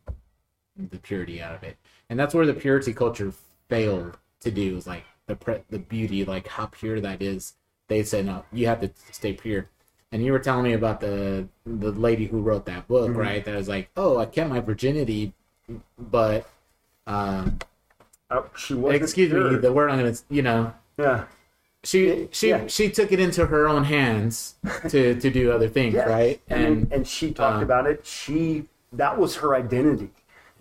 the 0.76 0.98
purity 0.98 1.42
out 1.42 1.54
of 1.54 1.62
it. 1.62 1.76
And 2.08 2.18
that's 2.18 2.34
where 2.34 2.46
the 2.46 2.54
purity 2.54 2.94
culture 2.94 3.32
failed 3.68 4.16
to 4.40 4.50
do 4.50 4.76
is 4.76 4.86
like 4.86 5.04
the 5.26 5.36
pre- 5.36 5.62
the 5.68 5.78
beauty 5.78 6.24
like 6.24 6.48
how 6.48 6.66
pure 6.66 7.00
that 7.00 7.22
is. 7.22 7.54
They 7.88 8.02
said 8.02 8.26
no 8.26 8.44
you 8.52 8.66
have 8.66 8.80
to 8.80 8.90
stay 9.12 9.34
pure 9.34 9.68
and 10.12 10.24
you 10.24 10.32
were 10.32 10.38
telling 10.38 10.64
me 10.64 10.72
about 10.72 11.00
the 11.00 11.46
the 11.64 11.92
lady 11.92 12.26
who 12.26 12.40
wrote 12.40 12.66
that 12.66 12.88
book, 12.88 13.14
right? 13.16 13.44
That 13.44 13.54
was 13.56 13.68
like, 13.68 13.90
oh, 13.96 14.18
I 14.18 14.26
kept 14.26 14.50
my 14.50 14.60
virginity, 14.60 15.32
but 15.98 16.48
um, 17.06 17.58
Oh, 18.30 18.46
she 18.56 18.74
wasn't 18.74 19.02
excuse 19.02 19.30
pure. 19.30 19.50
me, 19.52 19.56
the 19.58 19.72
word 19.72 19.90
I'm 19.90 19.98
gonna, 19.98 20.14
you 20.28 20.42
know, 20.42 20.72
yeah. 20.98 21.24
she 21.82 22.28
she 22.30 22.50
Yeah. 22.50 22.66
she 22.68 22.88
took 22.90 23.10
it 23.12 23.18
into 23.20 23.46
her 23.46 23.68
own 23.68 23.84
hands 23.84 24.54
to 24.88 25.18
to 25.20 25.30
do 25.30 25.50
other 25.52 25.68
things, 25.76 25.94
Yeah. 25.94 26.04
right? 26.08 26.40
And 26.48 26.92
and 26.92 27.06
she 27.06 27.32
talked 27.32 27.60
uh, 27.60 27.64
about 27.64 27.86
it. 27.86 28.06
She 28.06 28.66
that 28.92 29.18
was 29.18 29.36
her 29.36 29.54
identity 29.54 30.10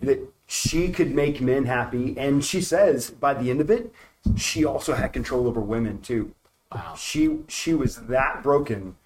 that 0.00 0.18
she 0.46 0.88
could 0.90 1.12
make 1.14 1.40
men 1.40 1.64
happy, 1.66 2.16
and 2.18 2.44
she 2.44 2.60
says 2.60 3.10
by 3.10 3.34
the 3.34 3.50
end 3.50 3.60
of 3.60 3.70
it, 3.70 3.92
she 4.36 4.64
also 4.64 4.94
had 4.94 5.12
control 5.12 5.46
over 5.46 5.60
women 5.60 6.00
too. 6.00 6.32
Wow. 6.74 6.94
She 6.96 7.38
she 7.48 7.74
was 7.74 7.96
that 8.06 8.42
broken 8.42 8.96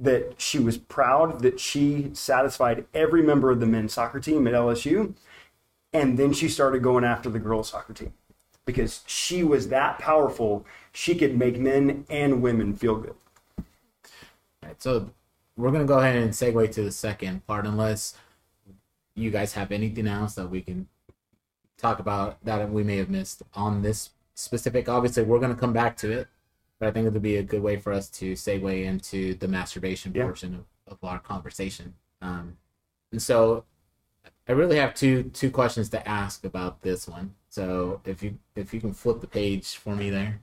that 0.00 0.40
she 0.40 0.58
was 0.58 0.78
proud 0.78 1.40
that 1.42 1.60
she 1.60 2.10
satisfied 2.14 2.86
every 2.94 3.22
member 3.22 3.50
of 3.50 3.60
the 3.60 3.66
men's 3.66 3.92
soccer 3.92 4.18
team 4.18 4.46
at 4.46 4.54
LSU, 4.54 5.14
and 5.92 6.18
then 6.18 6.32
she 6.32 6.48
started 6.48 6.82
going 6.82 7.04
after 7.04 7.28
the 7.28 7.38
girls 7.38 7.68
soccer 7.68 7.92
team 7.92 8.12
because 8.64 9.02
she 9.06 9.44
was 9.44 9.68
that 9.68 9.98
powerful. 9.98 10.64
She 10.92 11.14
could 11.14 11.36
make 11.36 11.58
men 11.58 12.06
and 12.08 12.40
women 12.40 12.74
feel 12.74 12.96
good. 12.96 13.14
Right, 14.62 14.80
so 14.82 15.10
we're 15.56 15.70
gonna 15.70 15.84
go 15.84 15.98
ahead 15.98 16.16
and 16.16 16.30
segue 16.30 16.72
to 16.72 16.82
the 16.82 16.92
second 16.92 17.46
part, 17.46 17.66
unless 17.66 18.16
you 19.14 19.30
guys 19.30 19.52
have 19.52 19.70
anything 19.70 20.06
else 20.06 20.34
that 20.36 20.48
we 20.48 20.62
can 20.62 20.88
talk 21.76 21.98
about 21.98 22.42
that 22.44 22.70
we 22.70 22.82
may 22.82 22.96
have 22.96 23.10
missed 23.10 23.42
on 23.54 23.82
this 23.82 24.10
specific. 24.34 24.88
Obviously, 24.88 25.24
we're 25.24 25.40
gonna 25.40 25.54
come 25.54 25.72
back 25.74 25.96
to 25.98 26.10
it, 26.10 26.28
but 26.80 26.88
I 26.88 26.90
think 26.92 27.06
it 27.06 27.12
would 27.12 27.22
be 27.22 27.36
a 27.36 27.42
good 27.42 27.62
way 27.62 27.76
for 27.76 27.92
us 27.92 28.08
to 28.10 28.32
segue 28.32 28.84
into 28.84 29.34
the 29.34 29.46
masturbation 29.46 30.12
Yeah. 30.14 30.24
portion 30.24 30.54
of, 30.54 30.64
of 30.88 30.98
our 31.04 31.20
conversation. 31.20 31.94
Um, 32.22 32.56
and 33.12 33.22
so, 33.22 33.64
I 34.48 34.52
really 34.52 34.78
have 34.78 34.94
two 34.94 35.24
two 35.24 35.50
questions 35.50 35.88
to 35.90 36.08
ask 36.08 36.44
about 36.44 36.80
this 36.82 37.06
one. 37.06 37.34
So 37.50 38.00
if 38.04 38.22
you 38.22 38.38
if 38.56 38.74
you 38.74 38.80
can 38.80 38.92
flip 38.92 39.20
the 39.20 39.26
page 39.28 39.76
for 39.76 39.94
me 39.94 40.10
there. 40.10 40.40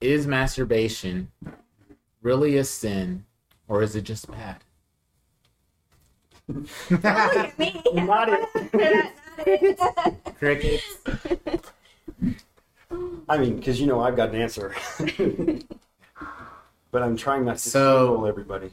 Is 0.00 0.26
masturbation 0.26 1.30
really 2.20 2.58
a 2.58 2.64
sin 2.64 3.24
or 3.66 3.82
is 3.82 3.96
it 3.96 4.02
just 4.02 4.30
bad? 4.30 4.58
Look 6.48 7.04
at 7.04 7.58
me. 7.58 7.82
Not 7.94 8.28
it. 8.30 9.78
Crickets. 10.38 10.98
I 13.28 13.38
mean, 13.38 13.56
because 13.56 13.80
you 13.80 13.86
know 13.86 14.00
I've 14.00 14.16
got 14.16 14.30
an 14.30 14.36
answer, 14.40 14.74
but 16.90 17.02
I'm 17.02 17.16
trying 17.16 17.44
not 17.44 17.56
to 17.58 17.62
So- 17.70 18.24
everybody. 18.24 18.70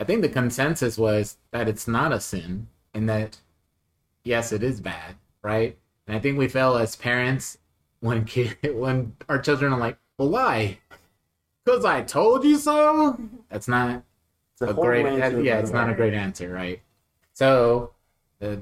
I 0.00 0.04
think 0.04 0.22
the 0.22 0.28
consensus 0.28 0.96
was 0.96 1.38
that 1.50 1.68
it's 1.68 1.88
not 1.88 2.12
a 2.12 2.20
sin 2.20 2.68
and 2.94 3.08
that 3.08 3.38
yes, 4.22 4.52
it 4.52 4.62
is 4.62 4.80
bad, 4.80 5.16
right? 5.42 5.76
And 6.06 6.16
I 6.16 6.20
think 6.20 6.38
we 6.38 6.46
fail 6.46 6.76
as 6.76 6.94
parents 6.94 7.58
when 8.00 8.24
kid 8.24 8.56
when 8.74 9.16
our 9.28 9.40
children 9.40 9.72
are 9.72 9.78
like, 9.78 9.98
"Well, 10.16 10.28
why?" 10.28 10.78
Because 11.64 11.84
I 11.84 12.02
told 12.02 12.44
you 12.44 12.58
so. 12.58 13.18
That's 13.50 13.66
not 13.66 14.02
It's 14.52 14.62
a, 14.62 14.66
a 14.68 14.74
great 14.74 15.04
answer, 15.06 15.42
yeah 15.42 15.58
it's 15.58 15.70
the 15.70 15.76
not 15.76 15.90
a 15.90 15.94
great 15.94 16.14
answer 16.14 16.48
right 16.52 16.80
so 17.34 17.92
uh, 18.40 18.56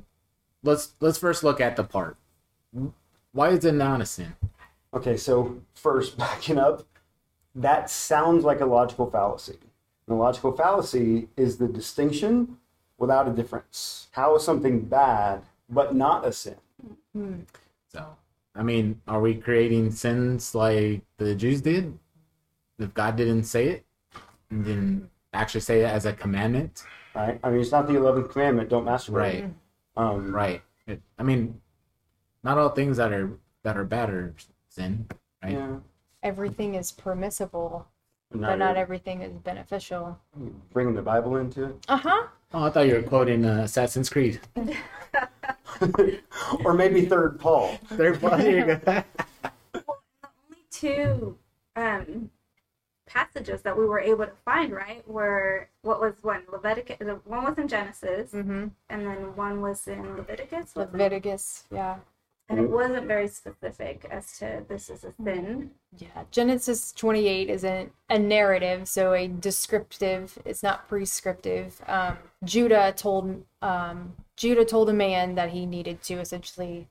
let's 0.62 0.92
let's 1.00 1.18
first 1.18 1.44
look 1.44 1.60
at 1.60 1.76
the 1.76 1.84
part 1.84 2.16
why 3.32 3.50
is 3.50 3.64
it 3.64 3.72
not 3.72 4.00
a 4.00 4.06
sin 4.06 4.34
Okay, 4.96 5.16
so 5.16 5.60
first 5.74 6.16
backing 6.24 6.58
up, 6.58 6.84
that 7.54 7.90
sounds 7.90 8.44
like 8.44 8.60
a 8.60 8.66
logical 8.66 9.10
fallacy. 9.10 9.58
And 10.08 10.16
a 10.16 10.20
logical 10.20 10.52
fallacy 10.56 11.28
is 11.36 11.58
the 11.58 11.68
distinction 11.68 12.56
without 12.98 13.28
a 13.28 13.30
difference. 13.32 14.08
How 14.12 14.34
is 14.36 14.42
something 14.42 14.80
bad 14.80 15.42
but 15.68 15.94
not 15.94 16.26
a 16.26 16.32
sin? 16.32 16.56
so 17.88 18.04
i 18.54 18.62
mean 18.62 19.00
are 19.08 19.20
we 19.20 19.34
creating 19.34 19.90
sins 19.90 20.54
like 20.54 21.00
the 21.16 21.34
jews 21.34 21.62
did 21.62 21.98
if 22.78 22.92
god 22.92 23.16
didn't 23.16 23.44
say 23.44 23.68
it 23.68 23.86
and 24.50 24.64
didn't 24.66 25.08
actually 25.32 25.62
say 25.62 25.80
it 25.80 25.86
as 25.86 26.04
a 26.06 26.12
commandment 26.12 26.84
Right? 27.14 27.40
I 27.42 27.48
mean, 27.48 27.60
it's 27.62 27.72
not 27.72 27.86
the 27.88 27.96
eleventh 27.96 28.30
commandment. 28.30 28.68
Don't 28.68 28.84
masturbate. 28.84 29.14
right 29.14 29.44
Um, 29.96 30.30
right 30.30 30.60
it, 30.86 31.00
i 31.18 31.22
mean 31.22 31.60
not 32.44 32.58
all 32.58 32.68
things 32.68 32.98
that 32.98 33.10
are 33.12 33.30
that 33.62 33.76
are 33.78 33.84
bad 33.84 34.10
are 34.10 34.34
sin 34.76 35.06
right 35.42 35.52
Yeah. 35.52 35.76
Everything 36.22 36.74
is 36.74 36.90
permissible, 36.92 37.86
But 38.30 38.40
but 38.40 38.56
not 38.56 38.76
everything 38.76 39.22
is 39.22 39.32
beneficial. 39.50 40.18
bringing 40.72 40.94
the 40.94 41.02
Bible 41.02 41.36
into 41.36 41.64
it, 41.70 41.76
Uh 41.88 41.96
huh. 42.06 42.22
oh 42.54 42.64
i 42.66 42.70
thought 42.70 42.86
you 42.88 42.94
were 42.98 43.02
quoting 43.14 43.44
uh, 43.44 43.62
assassin's 43.68 44.08
creed 44.14 44.40
or 46.64 46.74
maybe 46.74 47.06
Third 47.06 47.38
Paul. 47.38 47.78
They're 47.92 48.14
funny. 48.14 48.60
only 49.74 50.62
two 50.70 51.36
um, 51.76 52.30
passages 53.06 53.62
that 53.62 53.76
we 53.76 53.86
were 53.86 54.00
able 54.00 54.24
to 54.26 54.32
find, 54.44 54.72
right, 54.72 55.06
were 55.08 55.68
what 55.82 56.00
was 56.00 56.14
one 56.22 56.42
Leviticus. 56.50 56.96
the- 57.00 57.20
One 57.24 57.44
was 57.44 57.58
in 57.58 57.68
Genesis, 57.68 58.32
Mm-hmm. 58.32 58.66
and 58.90 59.06
then 59.06 59.36
one 59.36 59.60
was 59.60 59.86
in 59.86 60.16
Leviticus. 60.16 60.74
wasn't 60.74 60.94
it? 60.94 60.98
Leviticus, 60.98 61.64
yeah. 61.70 61.96
And 62.48 62.60
it 62.60 62.70
wasn't 62.70 63.08
very 63.08 63.26
specific 63.26 64.06
as 64.08 64.38
to 64.38 64.64
this 64.68 64.88
is 64.88 65.02
a 65.02 65.12
sin. 65.22 65.72
Yeah, 65.98 66.24
Genesis 66.30 66.92
28 66.92 67.50
is 67.50 67.64
a, 67.64 67.88
a 68.08 68.18
narrative, 68.18 68.88
so 68.88 69.14
a 69.14 69.26
descriptive. 69.26 70.38
It's 70.44 70.62
not 70.62 70.88
prescriptive. 70.88 71.80
Um, 71.88 72.18
Judah 72.44 72.92
told 72.96 73.42
um, 73.62 74.14
Judah 74.36 74.64
told 74.64 74.88
a 74.88 74.92
man 74.92 75.34
that 75.34 75.50
he 75.50 75.66
needed 75.66 76.02
to 76.04 76.14
essentially 76.14 76.86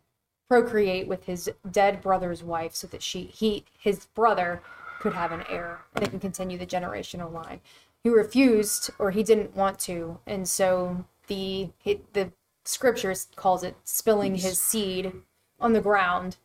procreate 0.50 1.08
with 1.08 1.26
his 1.26 1.50
dead 1.72 2.02
brother's 2.02 2.44
wife, 2.44 2.76
so 2.76 2.88
that 2.88 3.02
she 3.02 3.24
he 3.24 3.64
his 3.80 4.08
brother 4.08 4.62
could 5.00 5.14
have 5.14 5.32
an 5.32 5.46
heir. 5.48 5.86
They 5.94 6.08
can 6.08 6.20
continue 6.20 6.58
the 6.58 6.66
generational 6.66 7.32
line. 7.32 7.62
He 8.04 8.10
refused, 8.10 8.90
or 9.00 9.12
he 9.12 9.24
didn't 9.24 9.56
want 9.56 9.80
to, 9.80 10.20
and 10.28 10.50
so 10.50 11.06
the 11.28 11.70
the 11.86 12.34
scriptures 12.66 13.30
calls 13.38 13.64
it 13.64 13.78
spilling 13.86 14.36
his 14.36 14.62
seed 14.62 15.14
on 15.60 15.74
the 15.74 15.82
ground, 15.82 16.38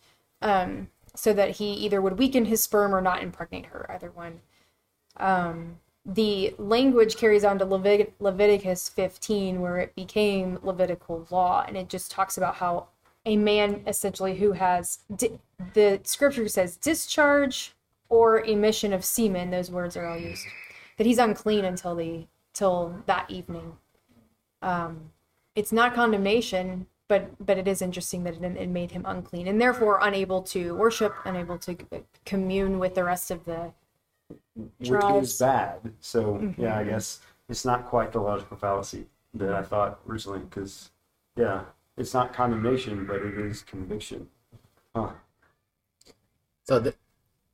um, 0.43 0.89
so 1.15 1.33
that 1.33 1.53
he 1.57 1.73
either 1.73 2.01
would 2.01 2.19
weaken 2.19 2.47
his 2.47 2.63
sperm 2.63 2.95
or 2.95 3.01
not 3.01 3.23
impregnate 3.23 3.67
her, 3.67 3.87
either 3.91 4.11
one. 4.11 4.41
Um, 5.17 5.81
the 6.07 6.55
language 6.59 7.17
carries 7.17 7.45
on 7.45 7.59
to 7.59 7.67
Levit- 7.67 8.15
Leviticus 8.21 8.89
15, 8.89 9.61
where 9.61 9.79
it 9.79 9.95
became 9.95 10.59
Levitical 10.63 11.27
law, 11.31 11.65
and 11.67 11.77
it 11.77 11.89
just 11.89 12.11
talks 12.11 12.37
about 12.37 12.57
how 12.57 12.89
a 13.27 13.37
man 13.37 13.83
essentially 13.87 14.37
who 14.37 14.53
has 14.53 15.01
di- 15.15 15.39
the 15.75 16.01
scripture 16.05 16.49
says 16.49 16.77
discharge 16.77 17.75
or 18.09 18.41
emission 18.41 18.93
of 18.93 19.05
semen; 19.05 19.51
those 19.51 19.71
words 19.71 19.97
are 19.97 20.07
all 20.07 20.17
used. 20.17 20.47
That 20.97 21.07
he's 21.07 21.19
unclean 21.19 21.65
until 21.65 21.95
the 21.95 22.27
till 22.55 23.03
that 23.07 23.31
evening. 23.31 23.77
Um, 24.63 25.13
it's 25.55 25.73
not 25.73 25.95
condemnation, 25.95 26.87
but 27.11 27.23
but 27.45 27.59
it 27.59 27.67
is 27.67 27.83
interesting 27.83 28.23
that 28.25 28.35
it, 28.37 28.57
it 28.65 28.69
made 28.81 28.91
him 28.93 29.05
unclean 29.15 29.49
and 29.49 29.61
therefore 29.61 29.99
unable 30.09 30.41
to 30.55 30.61
worship, 30.77 31.13
unable 31.25 31.59
to 31.59 31.77
commune 32.25 32.79
with 32.79 32.95
the 32.95 33.05
rest 33.13 33.31
of 33.35 33.45
the 33.45 33.61
which 34.79 34.89
Tribes. 34.89 35.33
is 35.33 35.39
bad. 35.39 35.79
So 36.01 36.21
Mm-hmm. 36.35 36.63
yeah, 36.63 36.79
I 36.79 36.85
guess 36.85 37.19
it's 37.49 37.65
not 37.65 37.87
quite 37.93 38.13
the 38.13 38.21
logical 38.21 38.57
fallacy 38.57 39.07
that 39.35 39.53
I 39.53 39.63
thought 39.63 39.99
originally. 40.09 40.39
Because 40.39 40.91
yeah, 41.37 41.63
it's 41.97 42.15
not 42.15 42.33
condemnation, 42.33 43.05
but 43.07 43.17
it 43.29 43.37
is 43.39 43.63
conviction. 43.63 44.29
Huh. 44.95 45.11
So, 46.69 46.79
the, 46.79 46.95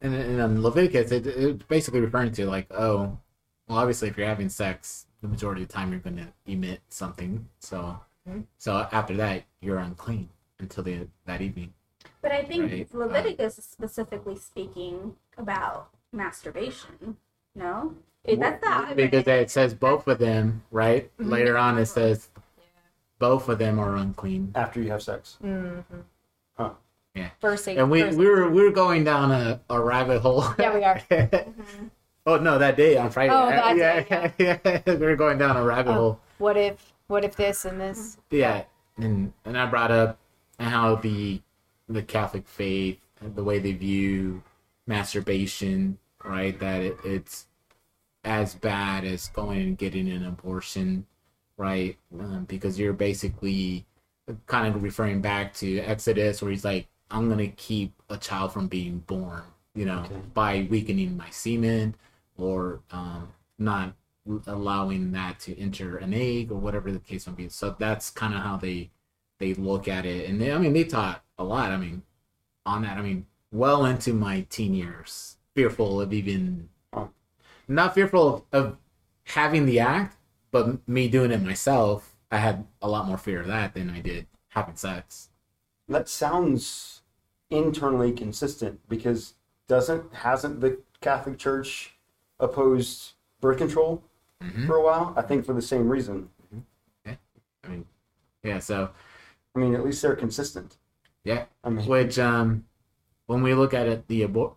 and 0.02 0.14
and 0.14 0.32
in 0.32 0.40
um, 0.40 0.62
Leviticus, 0.62 1.11
it, 1.12 1.26
it's 1.26 1.62
basically 1.64 2.00
referring 2.00 2.32
to 2.32 2.46
like, 2.46 2.66
oh, 2.70 3.18
well, 3.66 3.78
obviously, 3.78 4.09
if 4.09 4.18
you're 4.18 4.26
having 4.26 4.50
sex, 4.50 5.07
the 5.22 5.28
majority 5.28 5.62
of 5.62 5.68
the 5.68 5.74
time 5.74 5.90
you're 5.92 6.00
going 6.00 6.16
to 6.16 6.28
emit 6.46 6.80
something. 6.90 7.48
So, 7.61 7.98
so 8.59 8.87
after 8.93 9.16
that, 9.16 9.45
you're 9.61 9.79
unclean 9.79 10.29
until 10.59 10.83
the 10.85 11.07
that 11.27 11.41
evening. 11.41 11.72
But 12.22 12.33
I 12.33 12.43
think 12.43 12.72
Right. 12.72 12.95
Leviticus 12.95 13.59
is 13.59 13.64
specifically 13.64 14.37
speaking 14.37 15.14
about 15.39 15.91
masturbation. 16.12 17.16
No, 17.55 17.95
it, 18.24 18.41
that's 18.41 18.62
not 18.62 18.97
because 18.97 19.27
it 19.27 19.51
says 19.51 19.74
both 19.74 20.09
of 20.09 20.18
them, 20.18 20.62
right? 20.70 21.11
Mm-hmm. 21.18 21.31
Later 21.31 21.57
on, 21.57 21.79
it 21.79 21.87
says 21.87 22.29
both 23.18 23.49
of 23.49 23.59
them 23.59 23.79
are 23.79 23.97
unclean. 23.97 24.53
After 24.55 24.81
you 24.81 24.91
have 24.91 25.03
sex. 25.03 25.39
Mm-hmm. 25.43 26.01
Huh. 26.57 26.70
first 27.41 27.68
eight. 27.68 27.79
And 27.79 27.91
we 27.91 28.03
first 28.03 28.18
we 28.18 28.27
were 28.27 28.51
we 28.51 28.62
were 28.62 28.72
going 28.72 29.05
down 29.05 29.31
a, 29.31 29.61
a 29.70 29.81
rabbit 29.81 30.20
hole. 30.20 30.45
Yeah, 30.59 30.74
we 30.74 30.85
are. 30.85 31.01
Mm-hmm. 31.11 31.87
oh 32.27 32.39
no, 32.39 32.59
that 32.59 32.77
day 32.77 32.97
on 32.97 33.11
Friday. 33.11 33.33
Oh, 33.33 33.49
that 33.49 33.77
yeah, 33.77 34.31
day, 34.31 34.61
yeah. 34.74 34.95
we 34.95 35.07
were 35.07 35.16
going 35.16 35.39
down 35.39 35.57
a 35.57 35.62
rabbit 35.62 35.91
oh, 35.91 35.95
hole. 35.95 36.20
what 36.39 36.57
if 36.57 36.93
what 37.09 37.24
if 37.24 37.36
this 37.36 37.64
and 37.64 37.80
this? 37.80 38.18
Yeah, 38.30 38.64
and 38.98 39.32
and 39.44 39.59
I 39.59 39.66
brought 39.66 39.90
up 39.90 40.18
how 40.59 40.96
the 40.96 41.40
the 41.88 42.02
Catholic 42.02 42.46
faith, 42.46 42.98
the 43.34 43.44
way 43.44 43.59
they 43.59 43.72
view 43.72 44.42
masturbation, 44.86 45.98
right? 46.24 46.59
That 46.59 46.82
it, 46.82 46.96
it's 47.04 47.46
as 48.24 48.54
bad 48.54 49.04
as 49.04 49.28
going 49.28 49.61
and 49.62 49.78
getting 49.78 50.11
an 50.11 50.24
abortion, 50.26 51.07
right? 51.57 51.96
Um, 52.18 52.44
because 52.48 52.78
you're 52.78 52.92
basically 52.92 53.86
kind 54.46 54.74
of 54.74 54.82
referring 54.82 55.20
back 55.20 55.54
to 55.54 55.78
Exodus, 55.80 56.42
where 56.42 56.50
he's 56.50 56.64
like, 56.64 56.88
"I'm 57.11 57.28
gonna 57.28 57.48
keep 57.48 57.92
a 58.11 58.16
child 58.16 58.52
from 58.52 58.66
being 58.66 58.98
born," 59.00 59.42
you 59.74 59.84
know, 59.84 60.00
Okay. 60.00 60.20
by 60.34 60.66
weakening 60.70 61.16
my 61.16 61.30
semen 61.30 61.94
or 62.36 62.80
um, 62.90 63.28
not 63.59 63.94
allowing 64.47 65.12
that 65.12 65.41
to 65.41 65.59
enter 65.59 65.97
an 65.97 66.14
egg 66.14 66.51
or 66.51 66.57
whatever 66.57 66.91
the 66.93 66.99
case 66.99 67.27
may 67.27 67.33
be. 67.33 67.49
So 67.49 67.74
that's 67.79 68.11
kind 68.11 68.35
of 68.35 68.41
how 68.41 68.57
they 68.57 68.91
they 69.39 69.53
look 69.55 69.87
at 69.87 70.07
it, 70.07 70.29
and 70.29 70.41
they, 70.41 70.53
I 70.53 70.59
mean 70.59 70.72
they 70.72 70.85
taught 70.85 71.22
a 71.39 71.45
lot. 71.45 71.70
I 71.70 71.77
mean, 71.77 72.03
on 72.64 72.83
that, 72.83 72.97
I 72.97 73.03
mean, 73.03 73.27
well 73.53 73.85
into 73.85 74.14
my 74.14 74.47
teen 74.49 74.74
years, 74.74 75.37
fearful 75.55 76.01
of 76.01 76.12
even 76.12 76.70
not 77.68 77.95
fearful 77.95 78.47
of, 78.53 78.64
of 78.66 78.77
having 79.24 79.66
the 79.66 79.81
act, 79.81 80.16
but 80.51 80.87
me 80.89 81.09
doing 81.09 81.33
it 81.33 81.43
myself. 81.43 82.16
I 82.31 82.39
had 82.39 82.66
a 82.83 82.89
lot 82.89 83.07
more 83.07 83.18
fear 83.18 83.41
of 83.41 83.47
that 83.49 83.74
than 83.74 83.91
I 83.91 84.01
did 84.01 84.27
having 84.49 84.77
sex. 84.77 85.29
That 85.89 86.09
sounds 86.09 87.03
internally 87.51 88.12
consistent 88.12 88.81
because 88.89 89.35
doesn't 89.68 90.14
hasn't 90.14 90.61
the 90.61 90.79
Catholic 91.01 91.39
Church 91.39 91.95
opposed 92.41 93.12
birth 93.41 93.59
control 93.59 94.03
Mhm. 94.43 94.66
for 94.66 94.76
a 94.76 94.82
while? 94.82 95.14
I 95.16 95.22
think 95.22 95.45
for 95.45 95.53
the 95.55 95.62
same 95.62 95.89
reason. 95.89 96.28
Yeah, 97.05 97.16
I 97.64 97.68
mean, 97.68 97.87
yeah. 98.43 98.59
So 98.59 98.91
I 99.55 99.59
mean, 99.59 99.74
at 99.74 99.84
least 99.84 100.03
they're 100.03 100.16
consistent. 100.16 100.76
yeah, 101.24 101.47
I 101.64 101.70
mean, 101.70 101.87
which 101.87 102.18
um 102.18 102.64
when 103.26 103.43
we 103.43 103.55
look 103.55 103.74
at 103.74 103.87
it 103.89 104.07
the 104.09 104.22
abort, 104.22 104.55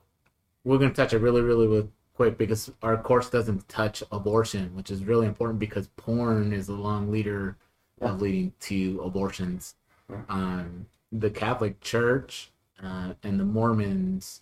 we're 0.63 0.77
going 0.77 0.89
to 0.91 0.95
touch 0.95 1.13
it 1.13 1.19
really 1.19 1.41
really 1.41 1.67
real 1.67 1.89
quick 2.13 2.37
because 2.37 2.71
our 2.83 2.97
course 3.01 3.29
doesn't 3.29 3.67
touch 3.69 4.03
abortion 4.11 4.75
which 4.75 4.91
is 4.91 5.05
really 5.05 5.25
important 5.25 5.57
because 5.57 5.87
porn 5.95 6.51
is 6.51 6.67
a 6.67 6.73
long 6.73 7.09
leader 7.09 7.55
of 8.01 8.21
leading 8.21 8.51
to 8.59 8.99
abortions 9.03 9.75
Yeah. 10.09 10.21
um 10.27 10.85
the 11.13 11.29
catholic 11.29 11.79
church 11.79 12.51
uh, 12.83 13.13
and 13.23 13.39
the 13.39 13.45
mormons 13.45 14.41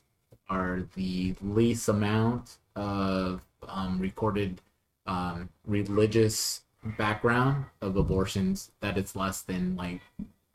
are 0.50 0.86
the 0.96 1.36
least 1.42 1.88
amount 1.88 2.58
of 2.76 3.42
um, 3.68 4.00
recorded 4.00 4.60
um, 5.08 5.50
religious 5.66 6.62
background 6.98 7.66
of 7.82 7.98
abortions 7.98 8.72
that 8.82 8.98
it's 8.98 9.16
less 9.16 9.42
than 9.42 9.76
like 9.76 10.02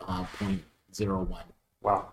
uh, 0.00 0.24
0.01 0.38 1.42
wow. 1.82 2.12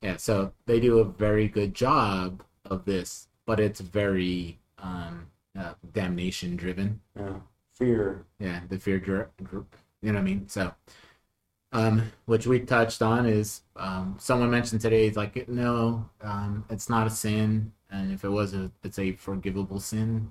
yeah, 0.00 0.16
so 0.16 0.52
they 0.66 0.80
do 0.80 0.98
a 0.98 1.04
very 1.04 1.48
good 1.48 1.74
job 1.74 2.42
of 2.64 2.84
this, 2.84 3.28
but 3.46 3.60
it's 3.60 3.80
very 3.80 4.58
um, 4.78 5.26
uh, 5.58 5.74
damnation 5.92 6.56
driven. 6.56 7.00
Yeah. 7.16 7.34
Fear. 7.74 8.24
Yeah, 8.38 8.60
the 8.68 8.78
fear 8.78 8.98
group. 8.98 9.76
You 10.02 10.12
know 10.12 10.18
what 10.18 10.22
I 10.22 10.24
mean? 10.24 10.48
So, 10.48 10.72
um, 11.72 12.12
which 12.26 12.46
we 12.46 12.60
touched 12.60 13.02
on 13.02 13.26
is 13.26 13.62
um, 13.76 14.16
someone 14.18 14.50
mentioned 14.50 14.80
today 14.80 15.06
is 15.06 15.16
like 15.16 15.48
no, 15.48 16.08
um, 16.20 16.64
it's 16.68 16.90
not 16.90 17.06
a 17.06 17.10
sin, 17.10 17.72
and 17.90 18.12
if 18.12 18.24
it 18.24 18.28
was 18.28 18.54
a, 18.54 18.70
it's 18.84 18.98
a 18.98 19.12
forgivable 19.12 19.80
sin, 19.80 20.30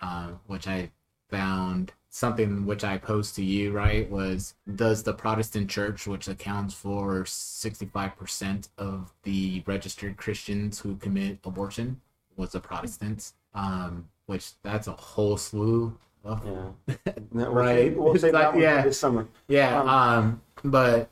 uh, 0.00 0.28
which 0.46 0.66
I 0.68 0.90
found 1.28 1.92
something 2.08 2.66
which 2.66 2.82
I 2.82 2.98
posed 2.98 3.36
to 3.36 3.44
you 3.44 3.70
right 3.70 4.10
was 4.10 4.54
does 4.74 5.02
the 5.02 5.12
Protestant 5.14 5.70
Church, 5.70 6.06
which 6.06 6.28
accounts 6.28 6.74
for 6.74 7.24
sixty 7.26 7.86
five 7.86 8.16
percent 8.16 8.68
of 8.78 9.12
the 9.22 9.62
registered 9.66 10.16
Christians 10.16 10.80
who 10.80 10.96
commit 10.96 11.38
abortion, 11.44 12.00
was 12.36 12.52
the 12.52 12.60
Protestants, 12.60 13.34
um, 13.54 14.08
which 14.26 14.52
that's 14.62 14.88
a 14.88 14.92
whole 14.92 15.36
slew 15.36 15.96
of 16.24 16.44
Yeah. 16.44 16.94
Right. 17.32 17.96
We'll 17.96 18.12
like- 18.12 18.32
that 18.32 18.52
one 18.54 18.62
yeah. 18.62 18.82
this 18.82 18.98
summer. 18.98 19.28
Yeah, 19.48 19.80
Um, 19.80 19.88
um, 19.88 20.42
but 20.64 21.10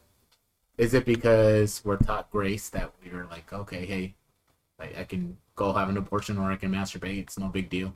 is 0.77 0.95
it 0.95 1.05
because 1.05 1.81
we're 1.85 1.97
taught 1.97 2.31
grace 2.31 2.69
that 2.71 2.93
we're 3.05 3.27
like, 3.27 3.53
okay, 3.53 3.85
hey, 3.87 4.15
like 4.79 4.97
I 4.99 5.05
can 5.05 5.37
go 5.57 5.73
have 5.73 5.89
an 5.89 5.97
abortion 5.97 6.39
or 6.39 6.51
I 6.51 6.57
can 6.57 6.71
masturbate. 6.71 7.19
It's 7.21 7.39
no 7.39 7.49
big 7.49 7.69
deal. 7.69 7.95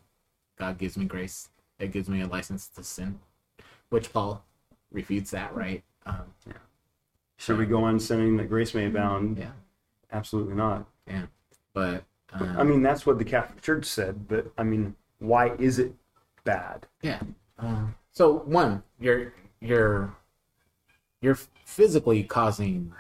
God 0.59 0.79
gives 0.79 0.97
me 0.97 1.05
grace. 1.07 1.49
It 1.79 1.93
gives 1.93 2.09
me 2.09 2.21
a 2.21 2.27
license 2.27 2.69
to 2.69 2.85
sin, 2.85 3.19
which 3.89 4.13
Paul 4.13 4.45
refutes 4.93 5.31
that, 5.33 5.55
right? 5.55 5.83
Um, 6.07 6.33
Should 7.37 7.59
we 7.59 7.67
go 7.67 7.83
on 7.85 7.99
sinning 7.99 8.37
that 8.37 8.49
grace 8.49 8.75
may 8.75 8.87
abound? 8.87 9.39
yeah, 9.39 9.53
Absolutely 10.13 10.55
not. 10.55 10.87
yeah. 11.09 11.27
But 11.75 12.05
um, 12.33 12.57
I 12.59 12.63
mean, 12.65 12.83
that's 12.83 13.05
what 13.07 13.19
the 13.19 13.25
Catholic 13.25 13.63
Church 13.63 13.85
said, 13.87 14.29
but 14.29 14.53
I 14.59 14.63
mean, 14.63 14.95
why 15.19 15.51
is 15.59 15.79
it 15.79 15.93
bad? 16.45 16.87
Yeah. 17.03 17.21
Um, 17.59 17.95
so 18.13 18.39
one, 18.41 18.83
you're 19.01 19.33
you're 19.61 20.15
you're 21.21 21.39
physically 21.65 22.23
causing 22.25 22.93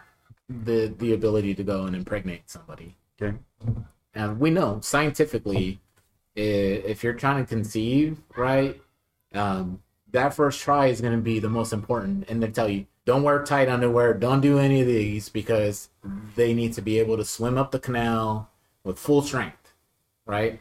the 0.48 0.94
the 0.98 1.12
ability 1.12 1.54
to 1.54 1.62
go 1.62 1.84
and 1.84 1.94
impregnate 1.94 2.48
somebody. 2.50 2.96
Okay. 3.20 3.36
And 4.14 4.40
we 4.40 4.50
know 4.50 4.80
scientifically, 4.82 5.80
if 6.34 7.02
you're 7.04 7.14
trying 7.14 7.44
to 7.44 7.48
conceive, 7.48 8.18
right, 8.36 8.80
um, 9.34 9.82
that 10.10 10.34
first 10.34 10.60
try 10.60 10.86
is 10.86 11.00
going 11.00 11.14
to 11.14 11.22
be 11.22 11.38
the 11.38 11.48
most 11.48 11.72
important. 11.72 12.28
And 12.28 12.42
they 12.42 12.48
tell 12.48 12.68
you, 12.68 12.86
don't 13.04 13.22
wear 13.22 13.42
tight 13.42 13.68
underwear, 13.68 14.14
don't 14.14 14.40
do 14.40 14.58
any 14.58 14.80
of 14.80 14.86
these 14.86 15.28
because 15.28 15.88
they 16.36 16.54
need 16.54 16.72
to 16.74 16.82
be 16.82 16.98
able 16.98 17.16
to 17.16 17.24
swim 17.24 17.58
up 17.58 17.70
the 17.70 17.78
canal 17.78 18.50
with 18.84 18.98
full 18.98 19.22
strength, 19.22 19.72
right? 20.26 20.60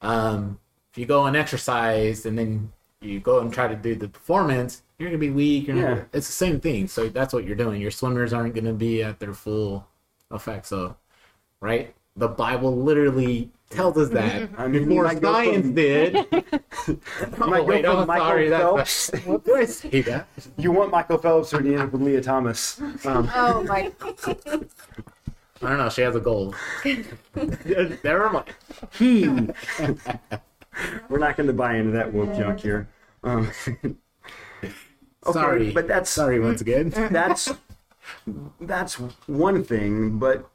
Um, 0.00 0.58
if 0.90 0.98
you 0.98 1.06
go 1.06 1.26
and 1.26 1.36
exercise 1.36 2.24
and 2.24 2.38
then 2.38 2.72
you 3.00 3.20
go 3.20 3.40
and 3.40 3.52
try 3.52 3.68
to 3.68 3.76
do 3.76 3.94
the 3.94 4.08
performance, 4.08 4.82
you're 4.98 5.08
gonna 5.08 5.18
be 5.18 5.30
weak. 5.30 5.68
Yeah. 5.68 5.74
not, 5.74 5.98
it's 6.12 6.26
the 6.26 6.32
same 6.32 6.60
thing. 6.60 6.88
So 6.88 7.08
that's 7.08 7.32
what 7.32 7.44
you're 7.44 7.56
doing. 7.56 7.80
Your 7.80 7.90
swimmers 7.90 8.32
aren't 8.32 8.54
gonna 8.54 8.72
be 8.72 9.02
at 9.02 9.20
their 9.20 9.34
full 9.34 9.86
effect. 10.30 10.66
So, 10.66 10.96
right? 11.60 11.94
The 12.16 12.28
Bible 12.28 12.76
literally 12.76 13.50
tells 13.70 13.96
us 13.98 14.08
that 14.10 14.48
I 14.58 14.66
mean, 14.68 14.90
you 14.90 15.02
before 15.02 15.20
science 15.20 15.66
from- 15.66 15.74
did. 15.74 16.16
oh, 17.40 17.62
wait, 17.64 17.84
from 17.84 17.96
I'm 17.98 18.06
Michael 18.06 18.26
sorry. 18.26 18.48
That's, 18.48 19.10
Phelps. 19.10 19.26
what 19.26 19.44
did 19.44 19.56
I 19.56 19.64
say 19.64 20.00
that? 20.02 20.28
You 20.56 20.72
want 20.72 20.90
Michael 20.90 21.18
Phelps 21.18 21.52
or 21.54 21.60
do 21.60 21.68
you 21.68 21.74
end 21.74 21.82
up 21.82 21.92
with 21.92 22.02
Lia 22.02 22.20
Thomas? 22.20 22.80
Um, 23.04 23.30
Oh 23.34 23.62
my! 23.64 23.92
I 25.60 25.70
don't 25.70 25.78
know. 25.78 25.88
She 25.90 26.02
has 26.02 26.14
a 26.14 26.20
goal. 26.20 26.54
Never 27.34 28.30
mind. 28.30 28.44
he. 28.92 29.28
We're 31.08 31.18
not 31.18 31.36
going 31.36 31.48
to 31.48 31.52
buy 31.52 31.74
into 31.76 31.90
that 31.92 32.12
woke 32.12 32.34
junk 32.36 32.60
here. 32.60 32.88
Um, 33.24 33.50
okay, 34.64 34.72
sorry, 35.32 35.72
but 35.72 35.88
that's 35.88 36.08
sorry 36.08 36.38
once 36.38 36.60
again. 36.60 36.90
that's 36.90 37.52
that's 38.60 38.94
one 39.26 39.64
thing, 39.64 40.18
but 40.20 40.48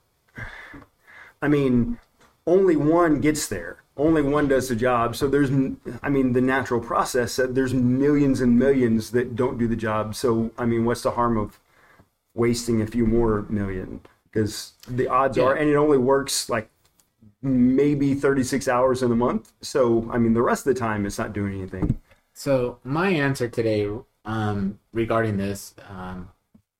I 1.41 1.49
mean, 1.49 1.99
only 2.45 2.75
one 2.75 3.21
gets 3.21 3.47
there. 3.47 3.83
Only 3.95 4.21
one 4.21 4.47
does 4.47 4.69
the 4.69 4.75
job. 4.75 5.15
So 5.15 5.27
there's, 5.27 5.51
I 6.01 6.09
mean, 6.09 6.33
the 6.33 6.41
natural 6.41 6.79
process. 6.79 7.35
that 7.35 7.53
There's 7.53 7.73
millions 7.73 8.41
and 8.41 8.57
millions 8.57 9.11
that 9.11 9.35
don't 9.35 9.57
do 9.57 9.67
the 9.67 9.75
job. 9.75 10.15
So 10.15 10.51
I 10.57 10.65
mean, 10.65 10.85
what's 10.85 11.03
the 11.03 11.11
harm 11.11 11.37
of 11.37 11.59
wasting 12.33 12.81
a 12.81 12.87
few 12.87 13.05
more 13.05 13.45
million? 13.49 14.01
Because 14.23 14.73
the 14.87 15.07
odds 15.07 15.37
are, 15.37 15.53
and 15.53 15.69
it 15.69 15.75
only 15.75 15.99
works 15.99 16.49
like 16.49 16.69
maybe 17.43 18.15
36 18.15 18.67
hours 18.67 19.03
in 19.03 19.11
a 19.11 19.15
month. 19.15 19.53
So 19.61 20.09
I 20.11 20.17
mean, 20.17 20.33
the 20.33 20.41
rest 20.41 20.65
of 20.65 20.73
the 20.73 20.79
time, 20.79 21.05
it's 21.05 21.19
not 21.19 21.33
doing 21.33 21.53
anything. 21.53 21.99
So 22.33 22.79
my 22.83 23.09
answer 23.09 23.47
today, 23.47 23.87
um, 24.25 24.79
regarding 24.91 25.37
this, 25.37 25.75
um, 25.87 26.29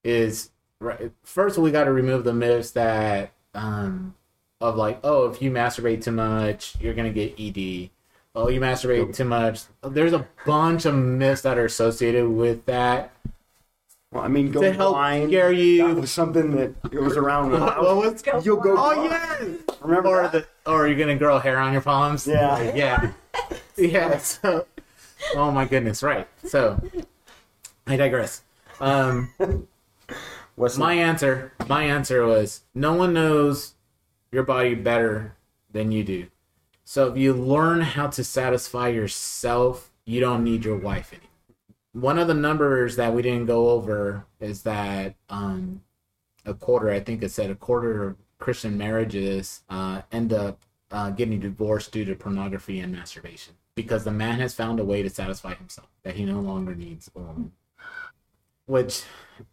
is 0.04 0.50
right. 0.80 1.12
First, 1.22 1.60
we 1.60 1.70
got 1.70 1.84
to 1.84 1.92
remove 1.92 2.24
the 2.24 2.34
myths 2.34 2.72
that 2.72 3.34
um, 3.54 4.16
of 4.64 4.78
like, 4.78 5.00
oh, 5.04 5.26
if 5.30 5.42
you 5.42 5.52
masturbate 5.52 6.04
too 6.04 6.12
much, 6.14 6.76
you're 6.80 6.94
gonna 6.94 7.12
get 7.12 7.36
ED. 7.40 7.90
Oh, 8.36 8.48
you 8.50 8.60
masturbate 8.60 9.14
too 9.16 9.26
much. 9.26 9.64
There's 9.84 10.14
a 10.14 10.26
bunch 10.46 10.86
of 10.86 10.96
myths 10.96 11.42
that 11.42 11.58
are 11.60 11.66
associated 11.66 12.28
with 12.30 12.66
that. 12.66 13.12
Well, 14.12 14.24
I 14.24 14.28
mean, 14.28 14.52
go 14.52 14.62
To 14.62 14.72
help 14.72 14.94
blind. 14.96 15.30
scare 15.30 15.52
you. 15.52 15.88
That 15.88 15.96
was 16.02 16.12
something 16.12 16.52
that 16.56 16.92
goes 16.92 17.18
around. 17.18 17.52
when 17.52 17.62
I 17.62 17.80
What 17.80 17.96
was- 17.98 18.24
was? 18.26 18.46
You'll 18.46 18.58
go. 18.62 18.72
Oh 18.78 18.96
blind. 18.96 19.60
yes. 19.68 19.78
Remember 19.82 20.10
Or 20.10 20.22
that? 20.24 20.32
the 20.32 20.72
or 20.72 20.88
you're 20.88 20.98
gonna 20.98 21.18
grow 21.18 21.40
hair 21.40 21.60
on 21.60 21.74
your 21.74 21.82
palms. 21.82 22.26
Yeah. 22.26 22.74
Yeah. 22.74 23.12
Yeah. 23.76 24.18
So, 24.20 24.68
oh 25.36 25.50
my 25.52 25.66
goodness. 25.66 26.04
Right. 26.04 26.28
So, 26.46 26.80
I 27.88 27.96
digress. 27.98 28.44
Um. 28.80 29.34
What's 30.56 30.78
My 30.78 30.94
answer, 30.94 31.52
my 31.68 31.84
answer 31.86 32.24
was 32.28 32.62
no 32.76 32.94
one 32.94 33.14
knows 33.14 33.74
your 34.34 34.44
body 34.44 34.74
better 34.74 35.36
than 35.72 35.92
you 35.92 36.04
do. 36.04 36.28
So 36.84 37.10
if 37.12 37.18
you 37.18 37.34
learn 37.34 37.82
how 37.82 38.08
to 38.08 38.24
satisfy 38.24 38.90
yourself, 38.90 39.92
you 40.06 40.20
don't 40.20 40.44
need 40.44 40.66
your 40.66 40.78
wife 40.78 41.14
anymore. 41.14 41.30
One 41.94 42.18
of 42.18 42.28
the 42.28 42.34
numbers 42.34 42.96
that 42.96 43.14
we 43.14 43.22
didn't 43.22 43.46
go 43.46 43.70
over 43.70 44.26
is 44.40 44.64
that 44.64 45.16
um, 45.30 45.82
a 46.46 46.54
quarter, 46.54 46.90
I 46.90 47.00
think 47.00 47.22
it 47.22 47.32
said 47.32 47.52
a 47.52 47.56
quarter 47.56 48.04
of 48.08 48.18
Christian 48.40 48.78
marriages 48.78 49.62
uh, 49.70 50.02
end 50.12 50.34
up 50.34 50.60
uh, 50.92 51.12
getting 51.12 51.40
divorced 51.40 51.92
due 51.92 52.04
to 52.06 52.16
pornography 52.16 52.80
and 52.80 52.92
masturbation 52.92 53.54
because 53.76 54.04
the 54.04 54.12
man 54.12 54.40
has 54.40 54.54
found 54.54 54.80
a 54.80 54.86
way 54.86 55.02
to 55.04 55.10
satisfy 55.10 55.54
himself 55.54 55.88
that 56.04 56.16
he 56.16 56.26
no 56.26 56.40
longer 56.40 56.76
needs 56.76 57.10
a 57.16 57.20
woman. 57.20 57.52
Which 58.66 59.04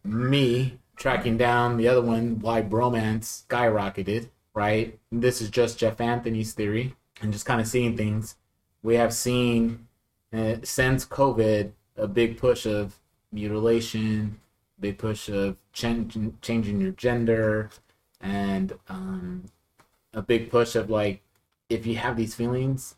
me 0.03 0.79
tracking 0.95 1.37
down 1.37 1.77
the 1.77 1.87
other 1.87 2.01
one, 2.01 2.39
why 2.39 2.61
bromance 2.61 3.45
skyrocketed, 3.47 4.29
right? 4.53 4.97
This 5.11 5.41
is 5.41 5.49
just 5.49 5.77
Jeff 5.77 5.99
Anthony's 6.01 6.53
theory, 6.53 6.95
and 7.21 7.31
just 7.33 7.45
kind 7.45 7.61
of 7.61 7.67
seeing 7.67 7.95
things. 7.97 8.35
We 8.83 8.95
have 8.95 9.13
seen 9.13 9.87
uh, 10.33 10.55
since 10.63 11.05
COVID 11.05 11.71
a 11.97 12.07
big 12.07 12.37
push 12.37 12.65
of 12.65 12.99
mutilation, 13.31 14.39
big 14.79 14.97
push 14.97 15.29
of 15.29 15.57
changing 15.73 16.37
changing 16.41 16.81
your 16.81 16.91
gender, 16.91 17.69
and 18.19 18.73
um, 18.89 19.45
a 20.13 20.21
big 20.21 20.49
push 20.49 20.75
of 20.75 20.89
like 20.89 21.21
if 21.69 21.85
you 21.85 21.95
have 21.97 22.17
these 22.17 22.33
feelings, 22.35 22.95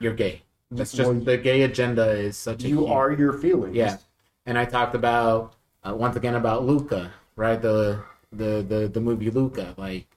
you're 0.00 0.14
gay. 0.14 0.42
That's 0.70 0.92
just 0.92 1.08
Well, 1.10 1.20
the 1.20 1.36
gay 1.36 1.62
agenda 1.62 2.10
is 2.10 2.36
such 2.36 2.64
a 2.64 2.68
you 2.68 2.80
huge- 2.80 2.90
are 2.90 3.12
your 3.12 3.32
feelings. 3.34 3.76
yeah, 3.76 3.98
and 4.46 4.58
I 4.58 4.64
talked 4.64 4.94
about 4.94 5.54
uh, 5.86 5.94
once 5.94 6.16
again 6.16 6.34
about 6.34 6.64
Luca, 6.64 7.12
right? 7.36 7.60
The 7.60 8.02
the 8.32 8.64
the 8.66 8.88
the 8.88 9.00
movie 9.00 9.30
Luca. 9.30 9.74
Like, 9.76 10.13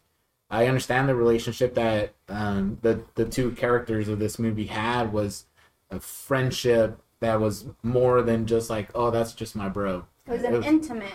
I 0.49 0.67
understand 0.67 1.09
the 1.09 1.15
relationship 1.15 1.73
that 1.75 2.13
um, 2.29 2.77
the 2.81 3.01
the 3.15 3.25
two 3.25 3.51
characters 3.51 4.07
of 4.07 4.19
this 4.19 4.39
movie 4.39 4.67
had 4.67 5.11
was 5.11 5.45
a 5.91 5.99
friendship 5.99 6.99
that 7.19 7.39
was 7.41 7.65
more 7.83 8.21
than 8.21 8.45
just 8.45 8.69
like, 8.69 8.89
oh, 8.95 9.09
that's 9.11 9.33
just 9.33 9.55
my 9.55 9.67
bro. 9.69 10.05
It 10.27 10.31
was 10.31 10.43
an 10.43 10.53
It 10.53 10.57
was- 10.57 10.65
intimate. 10.65 11.13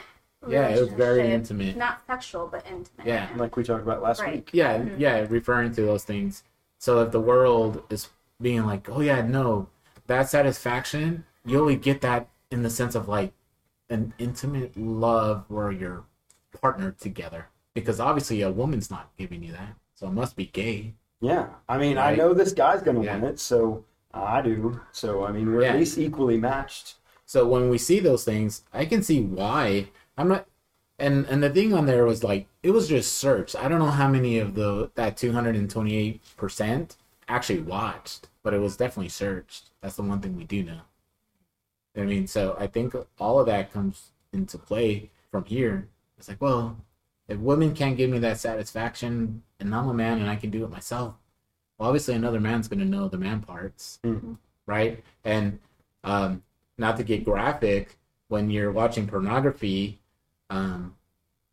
Yeah, 0.48 0.66
it 0.70 0.80
was 0.80 0.88
very 0.88 1.30
intimate. 1.30 1.76
Not 1.76 2.00
sexual, 2.08 2.48
but 2.48 2.66
intimate. 2.66 3.06
Yeah. 3.06 3.28
Like 3.36 3.56
we 3.56 3.62
talked 3.62 3.84
about 3.84 4.02
last 4.02 4.20
Right. 4.20 4.34
week. 4.36 4.50
Yeah, 4.52 4.84
yeah, 4.98 5.24
referring 5.30 5.72
to 5.76 5.82
those 5.82 6.02
things. 6.02 6.42
So 6.78 7.00
if 7.00 7.12
the 7.12 7.20
world 7.20 7.80
is 7.90 8.08
being 8.40 8.66
like, 8.66 8.88
oh 8.90 9.00
yeah, 9.02 9.22
no, 9.22 9.68
that 10.08 10.28
satisfaction, 10.28 11.24
you 11.44 11.60
only 11.60 11.76
get 11.76 12.00
that 12.00 12.28
in 12.50 12.64
the 12.64 12.70
sense 12.70 12.96
of 12.96 13.06
like 13.06 13.32
an 13.88 14.14
intimate 14.18 14.76
love 14.76 15.44
where 15.46 15.70
you're 15.70 16.02
partnered 16.60 16.98
together. 16.98 17.46
Because 17.74 18.00
obviously 18.00 18.42
a 18.42 18.50
woman's 18.50 18.90
not 18.90 19.10
giving 19.16 19.42
you 19.42 19.52
that, 19.52 19.76
so 19.94 20.06
it 20.08 20.12
must 20.12 20.36
be 20.36 20.46
gay. 20.46 20.94
Yeah. 21.20 21.48
I 21.68 21.78
mean, 21.78 21.96
I 21.98 22.14
know 22.14 22.34
this 22.34 22.52
guy's 22.52 22.82
going 22.82 22.96
to 22.98 23.04
Yeah. 23.04 23.14
win 23.14 23.24
it, 23.24 23.38
so 23.38 23.84
I 24.12 24.42
do. 24.42 24.80
So, 24.92 25.24
I 25.24 25.32
mean, 25.32 25.50
we're 25.52 25.62
Yeah. 25.62 25.72
at 25.72 25.78
least 25.78 25.96
equally 25.96 26.36
matched. 26.36 26.96
So 27.24 27.48
when 27.48 27.70
we 27.70 27.78
see 27.78 27.98
those 28.00 28.24
things, 28.24 28.62
I 28.72 28.84
can 28.84 29.02
see 29.02 29.22
why. 29.22 29.88
I'm 30.18 30.28
not 30.28 30.46
and 30.98 31.24
and 31.26 31.42
the 31.42 31.48
thing 31.50 31.72
on 31.72 31.86
there 31.86 32.04
was 32.04 32.22
like 32.22 32.46
it 32.62 32.70
was 32.72 32.88
just 32.88 33.14
searched. 33.14 33.56
I 33.56 33.68
don't 33.68 33.78
know 33.78 33.86
how 33.86 34.08
many 34.08 34.38
of 34.38 34.54
the 34.54 34.90
that 34.94 35.16
228% 35.16 36.96
actually 37.28 37.60
watched, 37.60 38.28
but 38.42 38.52
it 38.54 38.58
was 38.58 38.76
definitely 38.76 39.08
searched. 39.08 39.70
That's 39.80 39.96
the 39.96 40.02
one 40.02 40.20
thing 40.20 40.36
we 40.36 40.44
do 40.44 40.62
know. 40.62 40.80
I 41.96 42.00
mean, 42.02 42.26
so 42.26 42.56
I 42.58 42.66
think 42.66 42.94
all 43.18 43.38
of 43.40 43.46
that 43.46 43.72
comes 43.72 44.10
into 44.32 44.58
play 44.58 45.10
from 45.30 45.44
here. 45.44 45.88
It's 46.18 46.28
like, 46.28 46.40
well, 46.40 46.76
if 47.28 47.38
women 47.38 47.74
can't 47.74 47.96
give 47.96 48.10
me 48.10 48.18
that 48.20 48.38
satisfaction 48.38 49.42
and 49.60 49.74
I'm 49.74 49.88
a 49.88 49.94
man 49.94 50.20
and 50.20 50.28
I 50.28 50.36
can 50.36 50.50
do 50.50 50.64
it 50.64 50.70
myself, 50.70 51.14
well, 51.78 51.88
obviously 51.88 52.14
another 52.14 52.40
man's 52.40 52.68
going 52.68 52.80
to 52.80 52.84
know 52.84 53.08
the 53.08 53.18
man 53.18 53.40
parts, 53.40 53.98
Mhm. 54.04 54.38
right? 54.66 55.02
And 55.24 55.58
um, 56.04 56.42
not 56.78 56.96
to 56.96 57.04
get 57.04 57.24
graphic, 57.24 57.96
when 58.28 58.50
you're 58.50 58.72
watching 58.72 59.06
pornography 59.06 60.00
um, 60.50 60.96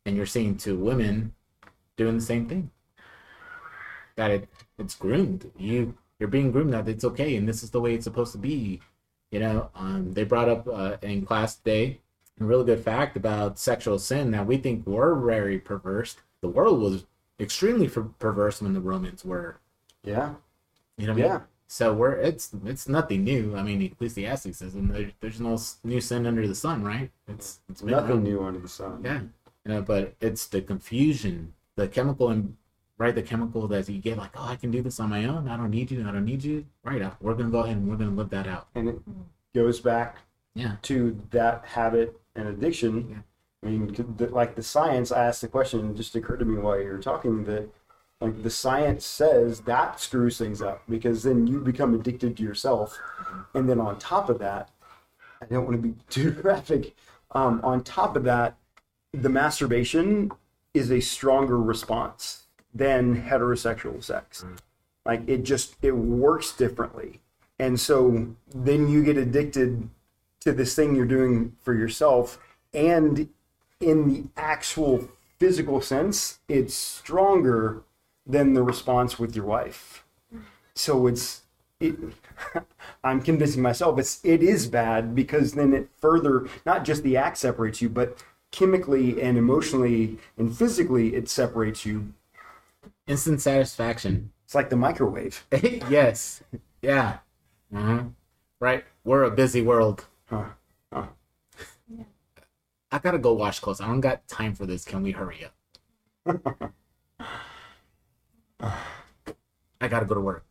and 0.05 0.15
you're 0.15 0.25
seeing 0.25 0.57
two 0.57 0.77
women 0.77 1.33
doing 1.97 2.15
the 2.15 2.23
same 2.23 2.47
thing, 2.47 2.71
that 4.15 4.31
it 4.31 4.49
it's 4.77 4.95
groomed. 4.95 5.51
You 5.57 5.95
you're 6.19 6.29
being 6.29 6.51
groomed 6.51 6.73
that 6.73 6.87
it's 6.87 7.03
okay 7.05 7.35
and 7.35 7.47
this 7.47 7.63
is 7.63 7.71
the 7.71 7.81
way 7.81 7.93
it's 7.93 8.03
supposed 8.05 8.31
to 8.33 8.37
be. 8.37 8.81
You 9.31 9.39
know, 9.39 9.69
um, 9.75 10.13
they 10.13 10.23
brought 10.23 10.49
up 10.49 10.67
uh, 10.67 10.97
in 11.01 11.25
class 11.25 11.55
today 11.55 11.99
a 12.39 12.45
really 12.45 12.65
good 12.65 12.83
fact 12.83 13.17
about 13.17 13.59
sexual 13.59 13.99
sin 13.99 14.31
that 14.31 14.45
we 14.45 14.57
think 14.57 14.85
were 14.87 15.19
very 15.19 15.59
perverse. 15.59 16.15
The 16.41 16.49
world 16.49 16.79
was 16.81 17.05
extremely 17.39 17.87
per- 17.87 18.03
perverse 18.19 18.61
when 18.61 18.73
the 18.73 18.81
Romans 18.81 19.25
were. 19.25 19.59
Yeah. 20.03 20.35
You 20.97 21.07
know 21.07 21.13
what 21.13 21.19
I 21.19 21.23
mean? 21.23 21.31
Yeah. 21.31 21.39
So 21.67 21.93
we're 21.93 22.13
it's 22.13 22.51
it's 22.65 22.87
nothing 22.89 23.23
new. 23.23 23.55
I 23.55 23.61
mean, 23.63 23.81
Ecclesiastes 23.81 24.57
says, 24.57 24.73
and 24.73 24.89
there, 24.89 25.11
there's 25.19 25.39
no 25.39 25.57
new 25.83 26.01
sin 26.01 26.25
under 26.25 26.47
the 26.47 26.55
sun, 26.55 26.83
right? 26.83 27.11
It's 27.27 27.59
it's 27.69 27.83
Nothing 27.83 28.09
around. 28.11 28.23
new 28.23 28.43
under 28.43 28.59
the 28.59 28.67
sun. 28.67 29.01
Yeah, 29.03 29.19
you 29.65 29.73
know, 29.73 29.81
but 29.83 30.15
it's 30.19 30.47
the 30.47 30.61
confusion, 30.61 31.53
the 31.75 31.87
chemical 31.87 32.29
and 32.29 32.57
right, 32.97 33.13
the 33.13 33.21
chemical 33.21 33.67
that 33.67 33.87
you 33.87 33.99
get 33.99 34.17
like, 34.17 34.31
oh, 34.35 34.45
I 34.47 34.55
can 34.55 34.71
do 34.71 34.81
this 34.81 34.99
on 34.99 35.11
my 35.11 35.25
own. 35.25 35.47
I 35.47 35.57
don't 35.57 35.69
need 35.69 35.91
you. 35.91 36.01
I 36.07 36.11
don't 36.11 36.25
need 36.25 36.43
you. 36.43 36.65
Right, 36.83 37.03
uh, 37.03 37.11
we're 37.21 37.35
gonna 37.35 37.49
go 37.51 37.59
ahead 37.59 37.77
and 37.77 37.87
we're 37.87 37.97
gonna 37.97 38.11
live 38.17 38.31
that 38.31 38.47
out. 38.47 38.67
And 38.73 38.89
it 38.89 38.99
goes 39.53 39.79
back 39.79 40.17
Yeah, 40.55 40.77
to 40.83 41.21
that 41.29 41.65
habit 41.65 42.19
and 42.39 42.49
addiction. 42.49 43.07
Yeah. 43.09 43.17
I 43.67 43.71
mean, 43.71 44.15
the, 44.17 44.27
like 44.27 44.55
the 44.55 44.63
science, 44.63 45.11
I 45.11 45.25
asked 45.25 45.41
the 45.41 45.47
question, 45.47 45.95
just 45.95 46.15
occurred 46.15 46.39
to 46.39 46.45
me 46.45 46.57
while 46.57 46.79
you 46.79 46.87
were 46.87 46.97
talking 46.97 47.43
that 47.45 47.69
like 48.21 48.43
the 48.43 48.49
science 48.49 49.05
says 49.05 49.61
that 49.61 49.99
screws 49.99 50.37
things 50.37 50.61
up 50.61 50.83
because 50.89 51.23
then 51.23 51.47
you 51.47 51.59
become 51.59 51.93
addicted 51.93 52.35
to 52.37 52.43
yourself. 52.43 52.97
And 53.53 53.69
then 53.69 53.79
on 53.79 53.97
top 53.97 54.29
of 54.29 54.39
that, 54.39 54.69
I 55.41 55.45
don't 55.45 55.65
want 55.65 55.81
to 55.81 55.87
be 55.87 55.95
too 56.09 56.31
graphic. 56.31 56.95
Um, 57.31 57.61
on 57.63 57.83
top 57.83 58.15
of 58.15 58.23
that, 58.23 58.57
the 59.13 59.29
masturbation 59.29 60.31
is 60.73 60.91
a 60.91 60.99
stronger 60.99 61.57
response 61.57 62.43
than 62.73 63.23
heterosexual 63.23 64.03
sex. 64.03 64.45
Like 65.05 65.27
it 65.27 65.43
just 65.43 65.75
it 65.81 65.95
works 65.95 66.51
differently. 66.51 67.21
And 67.57 67.79
so 67.79 68.35
then 68.53 68.87
you 68.87 69.03
get 69.03 69.17
addicted 69.17 69.89
to 70.41 70.51
this 70.53 70.75
thing 70.75 70.95
you're 70.95 71.05
doing 71.05 71.55
for 71.61 71.73
yourself 71.73 72.39
and 72.73 73.29
in 73.79 74.07
the 74.07 74.23
actual 74.37 75.07
physical 75.39 75.81
sense, 75.81 76.39
it's 76.47 76.73
stronger 76.73 77.83
than 78.25 78.53
the 78.53 78.63
response 78.63 79.17
with 79.17 79.35
your 79.35 79.45
wife. 79.45 80.03
So 80.75 81.07
it's 81.07 81.41
it, 81.79 81.95
I'm 83.03 83.21
convincing 83.21 83.61
myself 83.61 83.99
it's 83.99 84.19
it 84.23 84.43
is 84.43 84.67
bad 84.67 85.15
because 85.15 85.53
then 85.53 85.73
it 85.73 85.89
further 85.97 86.47
not 86.65 86.85
just 86.85 87.03
the 87.03 87.17
act 87.17 87.37
separates 87.37 87.81
you, 87.81 87.89
but 87.89 88.23
chemically 88.51 89.21
and 89.21 89.37
emotionally 89.37 90.17
and 90.37 90.55
physically 90.55 91.15
it 91.15 91.29
separates 91.29 91.85
you. 91.85 92.13
Instant 93.07 93.41
satisfaction. 93.41 94.31
It's 94.45 94.55
like 94.55 94.69
the 94.69 94.75
microwave. 94.75 95.45
yes. 95.89 96.43
Yeah. 96.81 97.19
hmm 97.71 98.09
Right. 98.59 98.83
We're 99.03 99.23
a 99.23 99.31
busy 99.31 99.61
world. 99.61 100.05
Huh. 100.29 100.45
Huh. 100.93 101.05
I 102.91 102.99
gotta 102.99 103.19
go 103.19 103.33
wash 103.33 103.59
clothes. 103.59 103.81
I 103.81 103.87
don't 103.87 104.01
got 104.01 104.27
time 104.27 104.55
for 104.55 104.65
this. 104.65 104.83
Can 104.85 105.01
we 105.03 105.11
hurry 105.11 105.45
up? 105.45 106.73
I 109.81 109.87
gotta 109.87 110.05
go 110.05 110.15
to 110.15 110.21
work. 110.21 110.45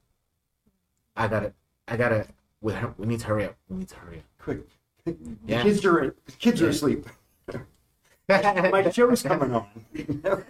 I 1.16 1.28
gotta. 1.28 1.52
I 1.86 1.96
gotta. 1.96 2.26
We, 2.60 2.72
we 2.96 3.06
need 3.06 3.20
to 3.20 3.26
hurry 3.26 3.44
up. 3.44 3.56
We 3.68 3.76
need 3.78 3.88
to 3.88 3.96
hurry 3.96 4.18
up. 4.18 4.24
Quick. 4.38 4.60
The 5.04 5.16
Yeah. 5.46 5.62
kids 5.62 5.84
are 5.84 6.14
the 6.26 6.32
kids 6.32 6.62
are 6.62 6.68
asleep. 6.68 7.06
My 8.28 8.90
show's 8.90 9.22
coming 9.22 9.54
on. 9.54 9.66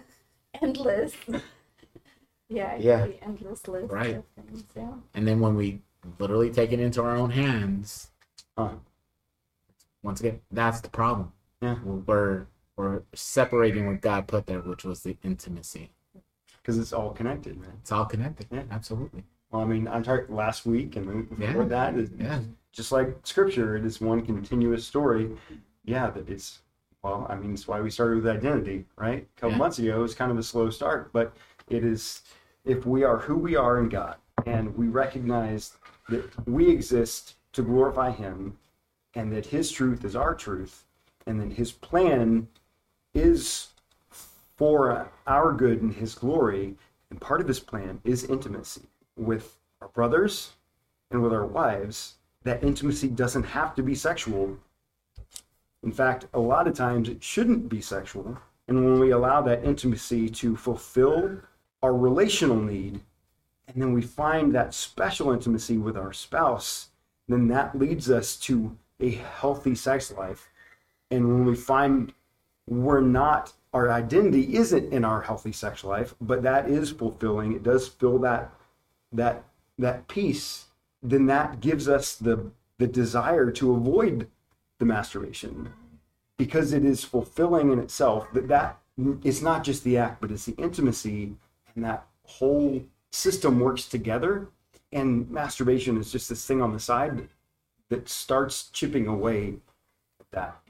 Endless. 0.61 1.13
Yeah, 2.49 2.73
it 2.73 2.81
Yeah. 2.81 3.05
could 3.05 3.19
endless 3.21 3.67
list 3.67 3.91
Right. 3.93 4.15
of 4.17 4.23
things. 4.35 4.63
Yeah. 4.75 4.93
and 5.13 5.27
then 5.27 5.39
when 5.39 5.55
we 5.55 5.81
literally 6.19 6.49
take 6.49 6.71
it 6.71 6.79
into 6.79 7.01
our 7.03 7.15
own 7.15 7.29
hands, 7.29 8.09
Huh. 8.57 8.73
Once 10.03 10.19
again, 10.19 10.39
that's 10.51 10.81
the 10.81 10.89
problem. 10.89 11.31
Yeah. 11.61 11.75
We're 11.83 12.45
we're 12.77 13.01
separating 13.13 13.87
what 13.87 13.99
God 13.99 14.27
put 14.27 14.45
there, 14.45 14.59
which 14.61 14.85
was 14.85 15.03
the 15.03 15.17
intimacy. 15.23 15.91
Because 16.61 16.77
it's 16.77 16.93
all 16.93 17.11
connected, 17.11 17.59
man. 17.59 17.73
It's 17.81 17.91
all 17.91 18.05
connected. 18.05 18.47
Yeah. 18.51 18.63
Absolutely. 18.71 19.23
Well, 19.51 19.61
I 19.61 19.65
mean, 19.65 19.87
I'm 19.87 20.03
talking 20.03 20.33
last 20.33 20.65
week 20.65 20.95
and 20.95 21.27
before 21.29 21.63
Yeah. 21.63 21.67
that. 21.67 21.95
Is, 21.95 22.11
Yeah. 22.17 22.39
Just 22.71 22.91
like 22.91 23.17
scripture, 23.23 23.75
it 23.75 23.83
is 23.83 23.99
one 23.99 24.25
continuous 24.25 24.85
story. 24.85 25.35
Yeah, 25.83 26.09
that 26.11 26.29
it's, 26.29 26.61
well, 27.03 27.25
I 27.29 27.35
mean, 27.35 27.53
it's 27.53 27.67
why 27.67 27.81
we 27.81 27.89
started 27.89 28.23
with 28.23 28.27
identity, 28.27 28.85
right? 28.95 29.27
A 29.37 29.39
couple 29.41 29.51
Yeah. 29.53 29.57
months 29.57 29.79
ago, 29.79 29.97
it 29.97 30.01
was 30.01 30.13
kind 30.15 30.31
of 30.31 30.37
a 30.37 30.43
slow 30.43 30.69
start, 30.69 31.11
but 31.11 31.33
it 31.67 31.83
is, 31.83 32.21
if 32.63 32.85
we 32.85 33.03
are 33.03 33.17
who 33.17 33.35
we 33.37 33.55
are 33.55 33.79
in 33.79 33.89
God 33.89 34.15
and 34.45 34.77
we 34.77 34.87
recognize 34.87 35.75
that 36.09 36.47
we 36.47 36.69
exist 36.69 37.35
to 37.53 37.63
glorify 37.63 38.11
Him 38.11 38.57
and 39.15 39.31
that 39.33 39.47
His 39.47 39.71
truth 39.71 40.05
is 40.05 40.15
our 40.15 40.35
truth 40.35 40.85
and 41.25 41.39
that 41.39 41.53
His 41.53 41.71
plan 41.71 42.47
is 43.13 43.69
for 44.55 45.09
our 45.25 45.53
good 45.53 45.81
and 45.81 45.93
His 45.93 46.15
glory, 46.15 46.75
and 47.09 47.21
part 47.21 47.41
of 47.41 47.47
His 47.47 47.59
plan 47.59 48.01
is 48.03 48.23
intimacy 48.25 48.87
with 49.15 49.57
our 49.81 49.87
brothers 49.89 50.53
and 51.11 51.23
with 51.23 51.33
our 51.33 51.45
wives, 51.45 52.15
that 52.43 52.63
intimacy 52.63 53.07
doesn't 53.07 53.43
have 53.43 53.75
to 53.75 53.83
be 53.83 53.95
sexual. 53.95 54.57
In 55.83 55.91
fact, 55.91 56.27
a 56.33 56.39
lot 56.39 56.67
of 56.67 56.73
times 56.73 57.09
it 57.09 57.23
shouldn't 57.23 57.69
be 57.69 57.81
sexual. 57.81 58.37
And 58.67 58.85
when 58.85 58.99
we 58.99 59.11
allow 59.11 59.41
that 59.41 59.63
intimacy 59.63 60.29
to 60.29 60.55
fulfill 60.55 61.39
our 61.81 61.95
relational 61.95 62.61
need, 62.61 63.01
and 63.67 63.81
then 63.81 63.93
we 63.93 64.01
find 64.01 64.53
that 64.53 64.73
special 64.73 65.31
intimacy 65.31 65.77
with 65.77 65.97
our 65.97 66.13
spouse, 66.13 66.89
then 67.27 67.47
that 67.47 67.77
leads 67.77 68.09
us 68.09 68.35
to 68.37 68.77
a 68.99 69.11
healthy 69.11 69.75
sex 69.75 70.11
life. 70.11 70.49
And 71.11 71.27
when 71.27 71.45
we 71.45 71.55
find 71.55 72.13
we're 72.67 73.01
not, 73.01 73.53
our 73.73 73.91
identity 73.91 74.55
isn't 74.55 74.93
in 74.93 75.03
our 75.03 75.21
healthy 75.21 75.51
sex 75.51 75.83
life, 75.83 76.13
but 76.21 76.43
that 76.43 76.69
is 76.69 76.91
fulfilling, 76.91 77.53
it 77.53 77.63
does 77.63 77.87
fill 77.87 78.19
that 78.19 78.51
that 79.11 79.43
that 79.79 80.07
peace, 80.07 80.65
then 81.01 81.25
that 81.27 81.61
gives 81.61 81.87
us 81.87 82.15
the 82.15 82.51
the 82.77 82.87
desire 82.87 83.51
to 83.51 83.73
avoid 83.73 84.27
the 84.79 84.85
masturbation 84.85 85.73
because 86.37 86.71
it 86.71 86.85
is 86.85 87.03
fulfilling 87.03 87.71
in 87.71 87.79
itself 87.79 88.31
that 88.33 88.47
that 88.47 88.79
it's 89.23 89.41
not 89.41 89.63
just 89.63 89.83
the 89.83 89.97
act 89.97 90.21
but 90.21 90.31
it's 90.31 90.45
the 90.45 90.55
intimacy 90.55 91.33
and 91.75 91.83
that 91.83 92.05
whole 92.25 92.81
system 93.11 93.59
works 93.59 93.85
together 93.85 94.47
and 94.91 95.29
masturbation 95.29 95.97
is 95.97 96.11
just 96.11 96.29
this 96.29 96.45
thing 96.45 96.61
on 96.61 96.71
the 96.71 96.79
side 96.79 97.27
that 97.89 98.07
starts 98.07 98.69
chipping 98.69 99.07
away 99.07 99.55
at 100.19 100.31
that 100.31 100.61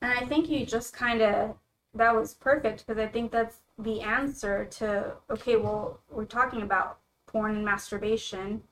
And 0.00 0.12
I 0.12 0.24
think 0.26 0.48
you 0.48 0.64
just 0.64 0.92
kind 0.92 1.22
of, 1.22 1.56
that 1.94 2.14
was 2.14 2.34
perfect 2.34 2.86
because 2.86 3.02
I 3.02 3.06
think 3.08 3.32
that's 3.32 3.58
the 3.78 4.00
answer 4.02 4.66
to, 4.66 5.12
okay, 5.30 5.56
well, 5.56 6.00
we're 6.10 6.24
talking 6.24 6.62
about 6.62 6.98
porn 7.26 7.56
and 7.56 7.64
masturbation, 7.64 8.62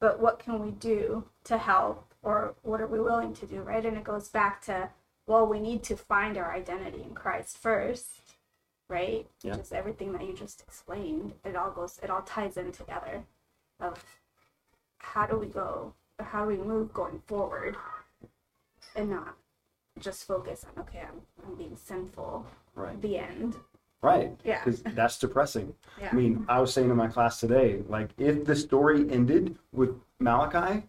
but 0.00 0.20
what 0.20 0.38
can 0.38 0.62
we 0.62 0.70
do 0.72 1.24
to 1.44 1.58
help 1.58 2.14
or 2.22 2.54
what 2.62 2.80
are 2.80 2.86
we 2.86 3.00
willing 3.00 3.32
to 3.34 3.46
do, 3.46 3.60
right? 3.60 3.84
And 3.84 3.96
it 3.96 4.04
goes 4.04 4.28
back 4.28 4.60
to, 4.62 4.90
well, 5.26 5.46
we 5.46 5.60
need 5.60 5.82
to 5.84 5.96
find 5.96 6.36
our 6.36 6.52
identity 6.54 7.02
in 7.02 7.14
Christ 7.14 7.58
first, 7.58 8.36
right? 8.88 9.26
Yeah. 9.42 9.56
Just 9.56 9.72
everything 9.72 10.12
that 10.12 10.26
you 10.26 10.34
just 10.34 10.62
explained, 10.62 11.32
it 11.44 11.56
all 11.56 11.70
goes, 11.70 11.98
it 12.02 12.10
all 12.10 12.22
ties 12.22 12.56
in 12.56 12.72
together 12.72 13.24
of 13.80 14.04
how 14.98 15.26
do 15.26 15.36
we 15.36 15.46
go, 15.46 15.94
how 16.20 16.44
do 16.44 16.48
we 16.48 16.56
move 16.56 16.92
going 16.92 17.20
forward 17.26 17.76
and 18.96 19.10
not 19.10 19.36
just 20.00 20.26
focus 20.26 20.64
on 20.64 20.82
okay 20.82 21.00
i'm, 21.02 21.20
I'm 21.46 21.54
being 21.56 21.76
sinful 21.76 22.46
right 22.74 23.00
the 23.00 23.18
end 23.18 23.54
right 24.02 24.36
Yeah. 24.44 24.62
because 24.64 24.82
that's 24.82 25.18
depressing 25.18 25.74
yeah 26.00 26.08
I 26.12 26.14
mean, 26.14 26.44
I 26.48 26.60
was 26.60 26.72
saying 26.72 26.90
in 26.90 26.96
my 26.96 27.08
class 27.08 27.40
today, 27.40 27.82
like, 27.88 28.10
if 28.18 28.44
the 28.44 28.54
story 28.54 29.10
ended 29.10 29.56
with 29.72 29.90
Malachi, 30.20 30.84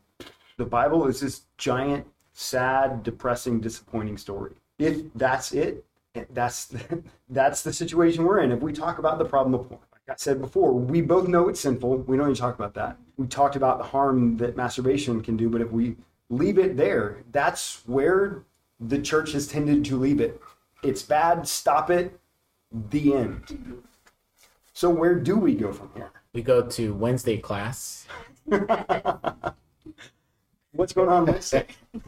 the 0.57 0.65
Bible 0.65 1.07
is 1.07 1.19
this 1.21 1.41
giant, 1.57 2.05
sad, 2.33 3.01
depressing, 3.01 3.59
disappointing 3.59 4.17
story. 4.17 4.53
If 4.77 5.11
that's 5.15 5.51
it, 5.53 5.83
that's 6.31 6.71
that's 7.29 7.63
the 7.63 7.73
situation 7.73 8.23
we're 8.25 8.39
in. 8.41 8.51
If 8.51 8.59
we 8.59 8.71
talk 8.73 8.99
about 8.99 9.17
the 9.17 9.25
problem 9.25 9.55
of 9.59 9.67
porn, 9.69 9.81
I 10.09 10.13
said 10.17 10.41
before, 10.41 10.73
we 10.73 11.01
both 11.01 11.27
know 11.27 11.49
it's 11.49 11.59
sinful. 11.59 11.97
We 11.99 12.17
don't 12.17 12.27
even 12.27 12.35
talk 12.35 12.55
about 12.55 12.73
that. 12.75 12.97
We 13.17 13.27
talked 13.27 13.55
about 13.55 13.77
the 13.77 13.83
harm 13.83 14.37
that 14.37 14.57
masturbation 14.57 15.21
can 15.21 15.37
do, 15.37 15.49
but 15.49 15.61
if 15.61 15.71
we 15.71 15.95
leave 16.29 16.57
it 16.57 16.77
there, 16.77 17.17
that's 17.31 17.81
where 17.85 18.43
the 18.79 18.99
church 18.99 19.33
has 19.33 19.47
tended 19.47 19.85
to 19.85 19.97
leave 19.97 20.19
it. 20.21 20.41
It's 20.83 21.01
bad. 21.03 21.47
Stop 21.47 21.89
it. 21.89 22.19
The 22.71 23.13
end. 23.13 23.83
So 24.73 24.89
where 24.89 25.15
do 25.15 25.37
we 25.37 25.55
go 25.55 25.73
from 25.73 25.91
here? 25.95 26.11
We 26.33 26.41
go 26.41 26.61
to 26.61 26.93
Wednesday 26.93 27.37
class. 27.37 28.07
What's 30.71 30.93
going 30.93 31.09
on 31.09 31.25
Wednesday? 31.25 31.67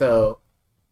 So, 0.00 0.38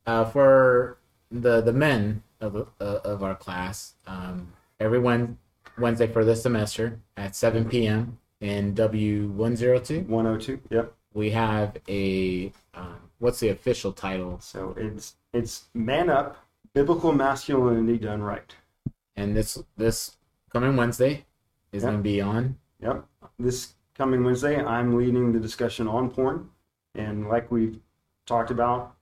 uh, 0.07 0.27
for 0.27 0.99
the 1.31 1.63
the 1.63 1.73
men 1.73 2.23
of 2.43 2.69
uh, 2.79 2.85
of 2.85 3.23
our 3.23 3.35
class, 3.35 3.95
um, 4.07 4.53
every 4.79 4.99
Wed- 4.99 5.39
Wednesday 5.81 6.07
for 6.07 6.25
this 6.25 6.43
semester 6.43 6.99
at 7.17 7.35
7 7.37 7.69
p.m. 7.69 8.19
in 8.41 8.75
W 8.75 9.29
one 9.29 9.57
zero 9.57 9.79
two, 9.79 10.01
102. 10.03 10.61
Yep. 10.71 10.93
we 11.15 11.31
have 11.31 11.77
a 11.89 12.53
um, 12.75 12.97
what's 13.19 13.41
the 13.41 13.49
official 13.49 13.93
title? 13.93 14.39
So 14.41 14.75
it's 14.77 15.15
it's 15.33 15.67
man 15.75 16.11
up, 16.11 16.37
biblical 16.75 17.13
masculinity 17.13 17.99
done 17.99 18.23
right. 18.23 18.55
And 19.17 19.37
this 19.37 19.63
this 19.77 20.17
coming 20.53 20.77
Wednesday 20.77 21.25
is 21.73 21.83
Yeah. 21.83 21.91
going 21.91 21.99
to 21.99 22.03
be 22.03 22.21
on. 22.21 22.57
Yep. 22.81 23.05
This 23.39 23.75
coming 23.95 24.23
Wednesday, 24.25 24.63
I'm 24.65 24.97
leading 24.97 25.33
the 25.33 25.41
discussion 25.41 25.89
on 25.89 26.11
porn, 26.11 26.51
and 26.95 27.29
like 27.29 27.51
we've 27.51 27.79
talked 28.27 28.51
about, 28.51 28.95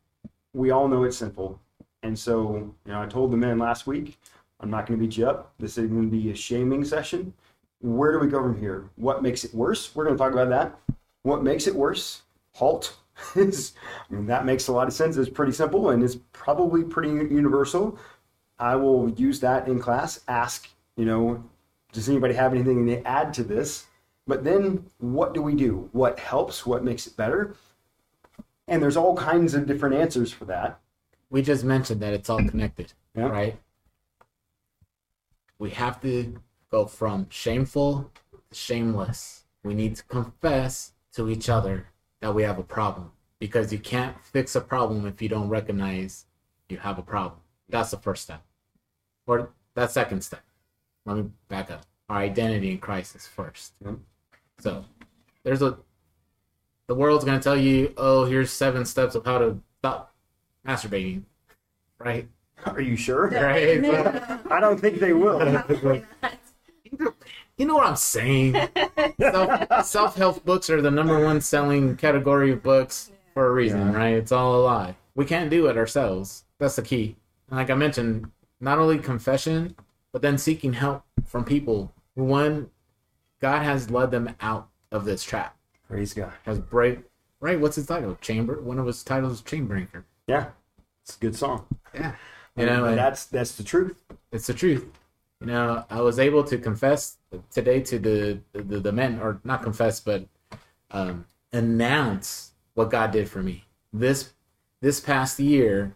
we 0.54 0.70
all 0.70 0.88
know 0.88 1.04
it's 1.04 1.18
sinful. 1.18 1.60
And 2.02 2.18
so, 2.18 2.72
you 2.86 2.92
know, 2.92 3.02
I 3.02 3.06
told 3.06 3.32
the 3.32 3.36
men 3.36 3.58
last 3.58 3.86
week, 3.86 4.18
I'm 4.60 4.70
not 4.70 4.86
going 4.86 4.98
to 4.98 5.06
beat 5.06 5.16
you 5.16 5.28
up. 5.28 5.52
This 5.58 5.76
is 5.78 5.88
going 5.88 6.02
to 6.02 6.08
be 6.16 6.30
a 6.30 6.34
shaming 6.34 6.84
session. 6.84 7.32
Where 7.80 8.12
do 8.12 8.18
we 8.18 8.28
go 8.28 8.42
from 8.42 8.58
here? 8.58 8.88
What 8.96 9.22
makes 9.22 9.44
it 9.44 9.54
worse? 9.54 9.94
We're 9.94 10.04
going 10.04 10.16
to 10.16 10.22
talk 10.22 10.32
about 10.32 10.48
that. 10.48 10.78
What 11.22 11.42
makes 11.42 11.66
it 11.66 11.74
worse? 11.74 12.22
Halt. 12.52 12.96
Is- 13.34 13.74
I 14.10 14.14
mean, 14.14 14.26
that 14.26 14.44
makes 14.46 14.68
a 14.68 14.72
lot 14.72 14.86
of 14.88 14.94
sense. 14.94 15.16
It's 15.16 15.28
pretty 15.28 15.52
simple 15.52 15.90
and 15.90 16.02
it's 16.02 16.16
probably 16.32 16.84
pretty 16.84 17.10
universal. 17.10 17.98
I 18.58 18.76
will 18.76 19.10
use 19.10 19.40
that 19.40 19.68
in 19.68 19.78
class. 19.78 20.20
Ask, 20.28 20.68
you 20.96 21.04
know, 21.04 21.44
does 21.92 22.08
anybody 22.08 22.34
have 22.34 22.54
anything 22.54 22.86
to 22.86 23.06
add 23.06 23.34
to 23.34 23.44
this? 23.44 23.86
But 24.26 24.42
then 24.44 24.84
what 24.98 25.34
do 25.34 25.42
we 25.42 25.54
do? 25.54 25.88
What 25.92 26.18
helps? 26.18 26.64
What 26.66 26.82
makes 26.82 27.06
it 27.06 27.16
better? 27.16 27.54
And 28.68 28.82
there's 28.82 28.96
all 28.96 29.14
kinds 29.16 29.54
of 29.54 29.66
different 29.66 29.94
answers 29.94 30.32
for 30.32 30.46
that. 30.46 30.80
We 31.30 31.42
just 31.42 31.64
mentioned 31.64 32.00
that 32.00 32.14
it's 32.14 32.28
all 32.30 32.38
connected, 32.38 32.92
Yeah. 33.14 33.28
right? 33.28 33.58
We 35.58 35.70
have 35.70 36.00
to 36.02 36.40
go 36.70 36.86
from 36.86 37.26
shameful 37.30 38.10
to 38.48 38.54
shameless. 38.54 39.44
We 39.62 39.74
need 39.74 39.96
to 39.96 40.04
confess 40.04 40.92
to 41.14 41.30
each 41.30 41.48
other 41.48 41.88
that 42.20 42.34
we 42.34 42.42
have 42.42 42.58
a 42.58 42.62
problem 42.62 43.12
because 43.38 43.72
you 43.72 43.78
can't 43.78 44.16
fix 44.24 44.54
a 44.54 44.60
problem 44.60 45.06
if 45.06 45.20
you 45.20 45.28
don't 45.28 45.48
recognize 45.48 46.26
you 46.68 46.78
have 46.78 46.98
a 46.98 47.02
problem. 47.02 47.40
That's 47.68 47.90
the 47.90 47.98
first 47.98 48.22
step. 48.22 48.42
Or 49.26 49.50
that 49.74 49.90
second 49.90 50.22
step. 50.22 50.42
Let 51.04 51.16
me 51.16 51.30
back 51.48 51.70
up. 51.70 51.86
our 52.08 52.18
identity 52.18 52.70
in 52.70 52.78
Christ 52.78 53.16
is 53.16 53.26
first. 53.26 53.72
Yep. 53.84 53.96
So 54.58 54.84
there's 55.42 55.62
a 55.62 55.78
the 56.86 56.94
world's 56.94 57.24
gonna 57.24 57.40
tell 57.40 57.56
you, 57.56 57.92
oh, 57.96 58.24
here's 58.24 58.50
seven 58.50 58.84
steps 58.84 59.14
of 59.14 59.24
how 59.24 59.38
to 59.38 59.60
stop 59.78 60.14
masturbating, 60.66 61.22
right? 61.98 62.28
Are 62.66 62.80
you 62.80 62.96
sure? 62.96 63.28
Right. 63.28 63.84
I 64.50 64.60
don't 64.60 64.80
think 64.80 64.98
they 64.98 65.12
will. 65.12 65.40
You 67.58 67.64
know 67.66 67.74
what 67.74 67.86
I'm 67.86 67.96
saying? 67.96 68.54
Self 69.82 70.16
help 70.16 70.44
books 70.44 70.68
are 70.68 70.82
the 70.82 70.90
number 70.90 71.22
one 71.24 71.40
selling 71.40 71.96
category 71.96 72.52
of 72.52 72.62
books 72.62 73.10
for 73.34 73.46
a 73.46 73.52
reason, 73.52 73.92
Yeah. 73.92 73.96
right? 73.96 74.14
It's 74.14 74.32
all 74.32 74.56
a 74.56 74.62
lie. 74.62 74.96
We 75.14 75.24
can't 75.24 75.48
do 75.50 75.66
it 75.66 75.76
ourselves. 75.76 76.44
That's 76.58 76.76
the 76.76 76.82
key. 76.82 77.16
And 77.48 77.56
like 77.58 77.70
I 77.70 77.74
mentioned, 77.74 78.30
not 78.60 78.78
only 78.78 78.98
confession, 78.98 79.74
but 80.12 80.22
then 80.22 80.36
seeking 80.38 80.72
help 80.74 81.02
from 81.24 81.44
people 81.44 81.92
who, 82.14 82.24
one, 82.24 82.70
God 83.40 83.62
has 83.62 83.90
led 83.90 84.10
them 84.10 84.34
out 84.40 84.68
of 84.90 85.04
this 85.04 85.22
trap. 85.24 85.56
Praise 85.88 86.12
God. 86.14 86.32
Has 86.44 86.58
break, 86.58 87.00
right? 87.40 87.58
What's 87.60 87.76
his 87.76 87.86
title? 87.86 88.16
Chamber. 88.20 88.60
One 88.60 88.78
of 88.78 88.86
his 88.86 89.02
titles 89.02 89.32
is 89.34 89.42
Chainbreaker. 89.42 90.04
Yeah, 90.26 90.48
it's 91.02 91.16
a 91.16 91.20
good 91.20 91.36
song. 91.36 91.66
Yeah. 91.94 92.14
You 92.56 92.66
know, 92.66 92.84
and- 92.86 92.98
that's 92.98 93.26
that's 93.26 93.56
the 93.56 93.64
truth. 93.64 93.96
it's 94.32 94.46
the 94.46 94.54
truth. 94.54 94.84
You 95.40 95.48
know, 95.48 95.84
I 95.90 96.00
was 96.00 96.18
able 96.18 96.44
to 96.44 96.56
confess 96.56 97.18
today 97.50 97.80
to 97.82 97.98
the 97.98 98.40
the, 98.52 98.80
the 98.80 98.92
men, 98.92 99.18
or 99.20 99.40
not 99.44 99.62
confess, 99.62 100.00
but 100.00 100.26
um, 100.90 101.26
announce 101.52 102.52
what 102.74 102.90
God 102.90 103.10
did 103.10 103.28
for 103.28 103.42
me. 103.42 103.64
This 103.92 104.32
this 104.80 105.00
past 105.00 105.38
year 105.38 105.94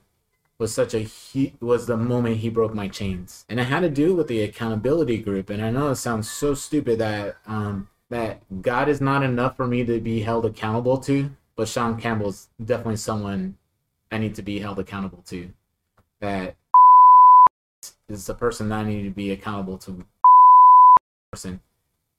was 0.59 0.75
such 0.75 0.93
a 0.93 1.05
hu- 1.05 1.53
was 1.61 1.87
the 1.87 1.97
moment 1.97 2.37
He 2.39 2.51
broke 2.51 2.75
my 2.75 2.89
chains, 2.89 3.47
and 3.49 3.59
it 3.59 3.65
had 3.65 3.81
to 3.81 3.89
do 3.89 4.15
with 4.15 4.29
the 4.29 4.43
accountability 4.43 5.17
group. 5.19 5.49
And 5.49 5.63
I 5.63 5.71
know 5.71 5.89
it 5.89 5.97
sounds 5.97 6.31
so 6.31 6.53
stupid 6.53 6.99
that 6.99 7.37
um, 7.47 7.89
that 8.11 8.43
God 8.61 8.89
is 8.91 9.01
not 9.01 9.23
enough 9.23 9.57
for 9.57 9.67
me 9.67 9.85
to 9.87 10.01
be 10.01 10.21
held 10.21 10.45
accountable 10.45 10.99
to, 10.99 11.31
but 11.57 11.69
Sean 11.69 11.99
Campbell's 11.99 12.49
definitely 12.63 12.97
someone 12.97 13.57
I 14.13 14.19
need 14.19 14.35
to 14.35 14.43
be 14.43 14.59
held 14.59 14.79
accountable 14.79 15.23
to. 15.29 15.51
That 16.21 16.57
is 18.09 18.27
the 18.27 18.35
person 18.35 18.68
that 18.68 18.81
I 18.81 18.89
need 18.89 19.05
to 19.05 19.11
be 19.11 19.31
accountable 19.31 19.79
to. 19.79 20.05
Person 21.33 21.61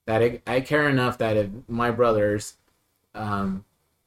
that 0.05 0.21
I, 0.21 0.41
I 0.47 0.61
care 0.61 0.89
enough 0.89 1.17
that 1.19 1.37
if 1.37 1.49
my 1.67 1.91
brothers 1.91 2.57
um, 3.13 3.65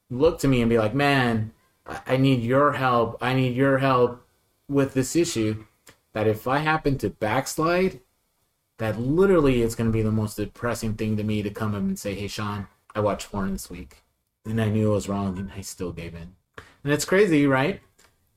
look 0.09 0.39
to 0.39 0.47
me 0.47 0.61
and 0.61 0.69
be 0.69 0.77
like, 0.77 0.93
"Man, 0.93 1.53
I, 1.85 2.17
need 2.17 2.41
your 2.41 2.73
help. 2.73 3.17
I 3.21 3.33
need 3.33 3.55
your 3.55 3.77
help 3.79 4.25
with 4.67 4.93
this 4.93 5.15
issue," 5.15 5.65
that 6.13 6.27
if 6.27 6.47
I 6.47 6.59
happen 6.59 6.97
to 6.99 7.09
backslide, 7.09 8.01
that 8.77 8.99
literally 8.99 9.61
it's 9.61 9.75
going 9.75 9.89
to 9.89 9.97
be 9.97 10.01
the 10.01 10.11
most 10.11 10.37
depressing 10.37 10.95
thing 10.95 11.17
to 11.17 11.23
me 11.23 11.41
to 11.41 11.49
come 11.49 11.73
up 11.73 11.81
and 11.81 11.97
say, 11.97 12.13
"Hey, 12.13 12.27
Sean, 12.27 12.67
I 12.93 12.99
watched 12.99 13.31
porn 13.31 13.53
this 13.53 13.69
week, 13.69 14.03
and 14.45 14.61
I 14.61 14.69
knew 14.69 14.91
it 14.91 14.95
was 14.95 15.09
wrong, 15.09 15.37
and 15.37 15.51
I 15.55 15.61
still 15.61 15.91
gave 15.91 16.15
in." 16.15 16.35
And 16.83 16.93
it's 16.93 17.05
crazy, 17.05 17.47
right? 17.47 17.81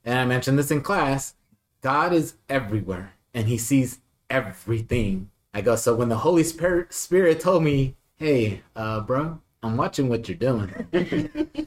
And 0.05 0.19
I 0.19 0.25
mentioned 0.25 0.59
this 0.59 0.71
in 0.71 0.81
class. 0.81 1.35
God 1.81 2.13
is 2.13 2.35
everywhere 2.49 3.15
and 3.35 3.47
he 3.47 3.59
sees 3.59 4.01
everything. 4.29 5.31
I 5.55 5.61
go, 5.61 5.77
so 5.77 5.95
when 5.95 6.09
the 6.09 6.17
Holy 6.17 6.45
Spirit 6.45 6.93
Spirit 6.93 7.41
told 7.41 7.63
me, 7.63 7.95
hey, 8.17 8.63
uh, 8.77 9.01
bro, 9.01 9.41
I'm 9.63 9.77
watching 9.77 10.09
what 10.09 10.29
you're 10.29 10.37
doing. 10.37 10.73
that 10.91 11.67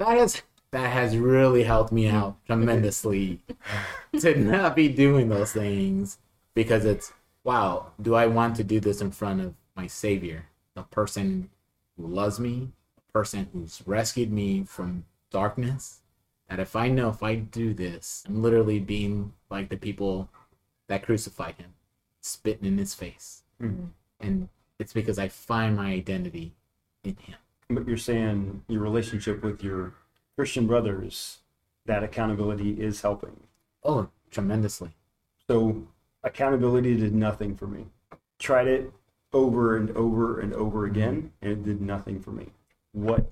has 0.00 0.42
that 0.70 0.92
has 0.92 1.16
really 1.16 1.62
helped 1.62 1.92
me 1.92 2.08
out 2.08 2.36
tremendously 2.46 3.40
to 4.18 4.34
not 4.36 4.74
be 4.74 4.88
doing 4.88 5.28
those 5.28 5.52
things 5.52 6.18
because 6.54 6.84
it's 6.84 7.12
wow, 7.44 7.92
do 8.00 8.14
I 8.14 8.26
want 8.26 8.56
to 8.56 8.64
do 8.64 8.80
this 8.80 9.00
in 9.00 9.10
front 9.10 9.40
of 9.40 9.54
my 9.76 9.86
savior, 9.86 10.46
the 10.74 10.82
person 10.82 11.50
who 11.96 12.06
loves 12.06 12.40
me, 12.40 12.70
the 12.96 13.12
person 13.12 13.48
who's 13.52 13.82
rescued 13.86 14.32
me 14.32 14.64
from 14.64 15.04
darkness? 15.30 16.00
That 16.48 16.60
if 16.60 16.76
I 16.76 16.88
know 16.88 17.08
if 17.08 17.22
I 17.22 17.36
do 17.36 17.74
this, 17.74 18.24
I'm 18.26 18.42
literally 18.42 18.78
being 18.78 19.32
like 19.50 19.68
the 19.68 19.76
people 19.76 20.28
that 20.88 21.02
crucified 21.04 21.56
him, 21.56 21.74
spitting 22.20 22.66
in 22.66 22.78
his 22.78 22.94
face. 22.94 23.42
Mhm. 23.60 23.90
And 24.20 24.48
it's 24.78 24.92
because 24.92 25.18
I 25.18 25.28
find 25.28 25.76
my 25.76 25.92
identity 25.92 26.54
in 27.02 27.16
him. 27.16 27.38
But 27.68 27.88
you're 27.88 27.96
saying 27.96 28.64
your 28.68 28.82
relationship 28.82 29.42
with 29.42 29.62
your 29.62 29.94
Christian 30.36 30.66
brothers, 30.66 31.40
that 31.86 32.02
accountability 32.02 32.80
is 32.80 33.02
helping. 33.02 33.46
Oh, 33.82 34.08
tremendously. 34.30 34.96
So 35.46 35.86
accountability 36.22 36.96
did 36.96 37.14
nothing 37.14 37.56
for 37.56 37.66
me. 37.66 37.86
Tried 38.38 38.66
it 38.68 38.92
over 39.32 39.76
and 39.76 39.90
over 39.92 40.40
and 40.40 40.52
over 40.54 40.84
again, 40.84 41.32
and 41.40 41.52
it 41.52 41.62
did 41.64 41.80
nothing 41.80 42.20
for 42.20 42.30
me. 42.30 42.52
What 42.92 43.30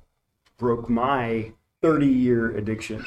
broke 0.56 0.88
my 0.88 1.52
30 1.82 2.06
year 2.06 2.56
addiction 2.56 3.04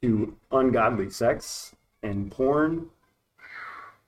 to 0.00 0.36
ungodly 0.52 1.10
sex 1.10 1.74
and 2.02 2.30
porn 2.30 2.88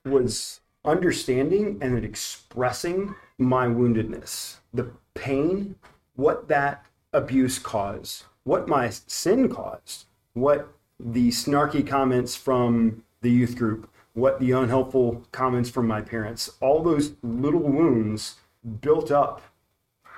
was 0.05 0.61
understanding 0.85 1.77
and 1.81 2.03
expressing 2.03 3.13
my 3.37 3.67
woundedness, 3.67 4.57
the 4.73 4.89
pain, 5.13 5.75
what 6.15 6.47
that 6.47 6.85
abuse 7.11 7.59
caused, 7.59 8.23
what 8.43 8.67
my 8.67 8.89
sin 8.89 9.49
caused, 9.49 10.05
what 10.33 10.69
the 10.99 11.29
snarky 11.29 11.85
comments 11.85 12.35
from 12.35 13.03
the 13.21 13.29
youth 13.29 13.57
group, 13.57 13.89
what 14.13 14.39
the 14.39 14.51
unhelpful 14.51 15.23
comments 15.31 15.69
from 15.69 15.85
my 15.85 16.01
parents, 16.01 16.49
all 16.61 16.81
those 16.81 17.13
little 17.21 17.59
wounds 17.59 18.35
built 18.81 19.11
up 19.11 19.41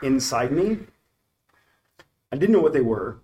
inside 0.03 0.51
me. 0.51 0.79
I 2.31 2.37
didn't 2.37 2.53
know 2.53 2.61
what 2.61 2.73
they 2.73 2.81
were. 2.81 3.17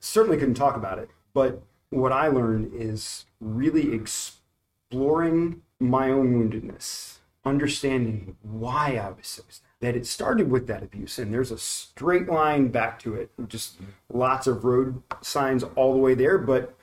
Certainly 0.00 0.38
couldn't 0.38 0.54
talk 0.54 0.76
about 0.76 0.98
it. 0.98 1.10
But 1.32 1.62
what 1.90 2.12
I 2.12 2.28
learned 2.28 2.72
is 2.74 3.26
really 3.40 3.94
exploring 3.94 5.62
my 5.80 6.10
own 6.10 6.34
woundedness, 6.34 7.18
understanding 7.44 8.36
why 8.42 9.00
I 9.02 9.10
was 9.10 9.26
so 9.26 9.42
sad. 9.48 9.64
That 9.80 9.94
it 9.94 10.06
started 10.08 10.50
with 10.50 10.66
that 10.66 10.82
abuse, 10.82 11.20
and 11.20 11.32
there's 11.32 11.52
a 11.52 11.58
straight 11.58 12.28
line 12.28 12.66
back 12.66 12.98
to 12.98 13.14
it. 13.14 13.30
Just 13.46 13.76
lots 14.12 14.48
of 14.48 14.64
road 14.64 15.04
signs 15.20 15.62
all 15.62 15.92
the 15.92 16.00
way 16.00 16.14
there. 16.14 16.36
But 16.36 16.74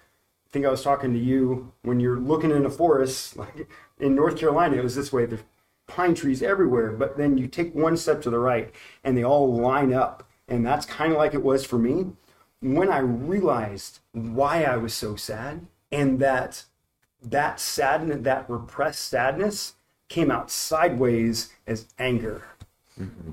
I 0.47 0.49
think 0.49 0.65
I 0.65 0.69
was 0.69 0.81
talking 0.81 1.11
to 1.11 1.19
you 1.19 1.73
when 1.81 1.99
you're 1.99 2.17
looking 2.17 2.51
in 2.51 2.65
a 2.65 2.69
forest, 2.69 3.35
like 3.37 3.67
in 3.99 4.15
North 4.15 4.37
Carolina, 4.37 4.77
it 4.77 4.83
was 4.83 4.95
this 4.95 5.11
way. 5.11 5.25
There's 5.25 5.43
pine 5.87 6.15
trees 6.15 6.41
everywhere, 6.41 6.91
but 6.91 7.17
then 7.17 7.37
you 7.37 7.47
take 7.47 7.75
one 7.75 7.97
step 7.97 8.21
to 8.21 8.29
the 8.29 8.39
right 8.39 8.73
and 9.03 9.17
they 9.17 9.23
all 9.23 9.53
line 9.53 9.93
up. 9.93 10.23
And 10.47 10.65
that's 10.65 10.85
kind 10.85 11.11
of 11.11 11.17
like 11.17 11.33
it 11.33 11.43
was 11.43 11.65
for 11.65 11.77
me 11.77 12.13
when 12.61 12.89
I 12.91 12.99
realized 12.99 13.99
why 14.11 14.63
I 14.63 14.77
was 14.77 14.93
so 14.93 15.15
sad 15.15 15.65
and 15.91 16.19
that 16.19 16.65
that 17.21 17.59
sadness, 17.59 18.19
that 18.21 18.49
repressed 18.49 19.05
sadness 19.05 19.73
came 20.09 20.29
out 20.29 20.51
sideways 20.51 21.53
as 21.65 21.87
anger. 21.97 22.43
Mm-hmm. 22.99 23.31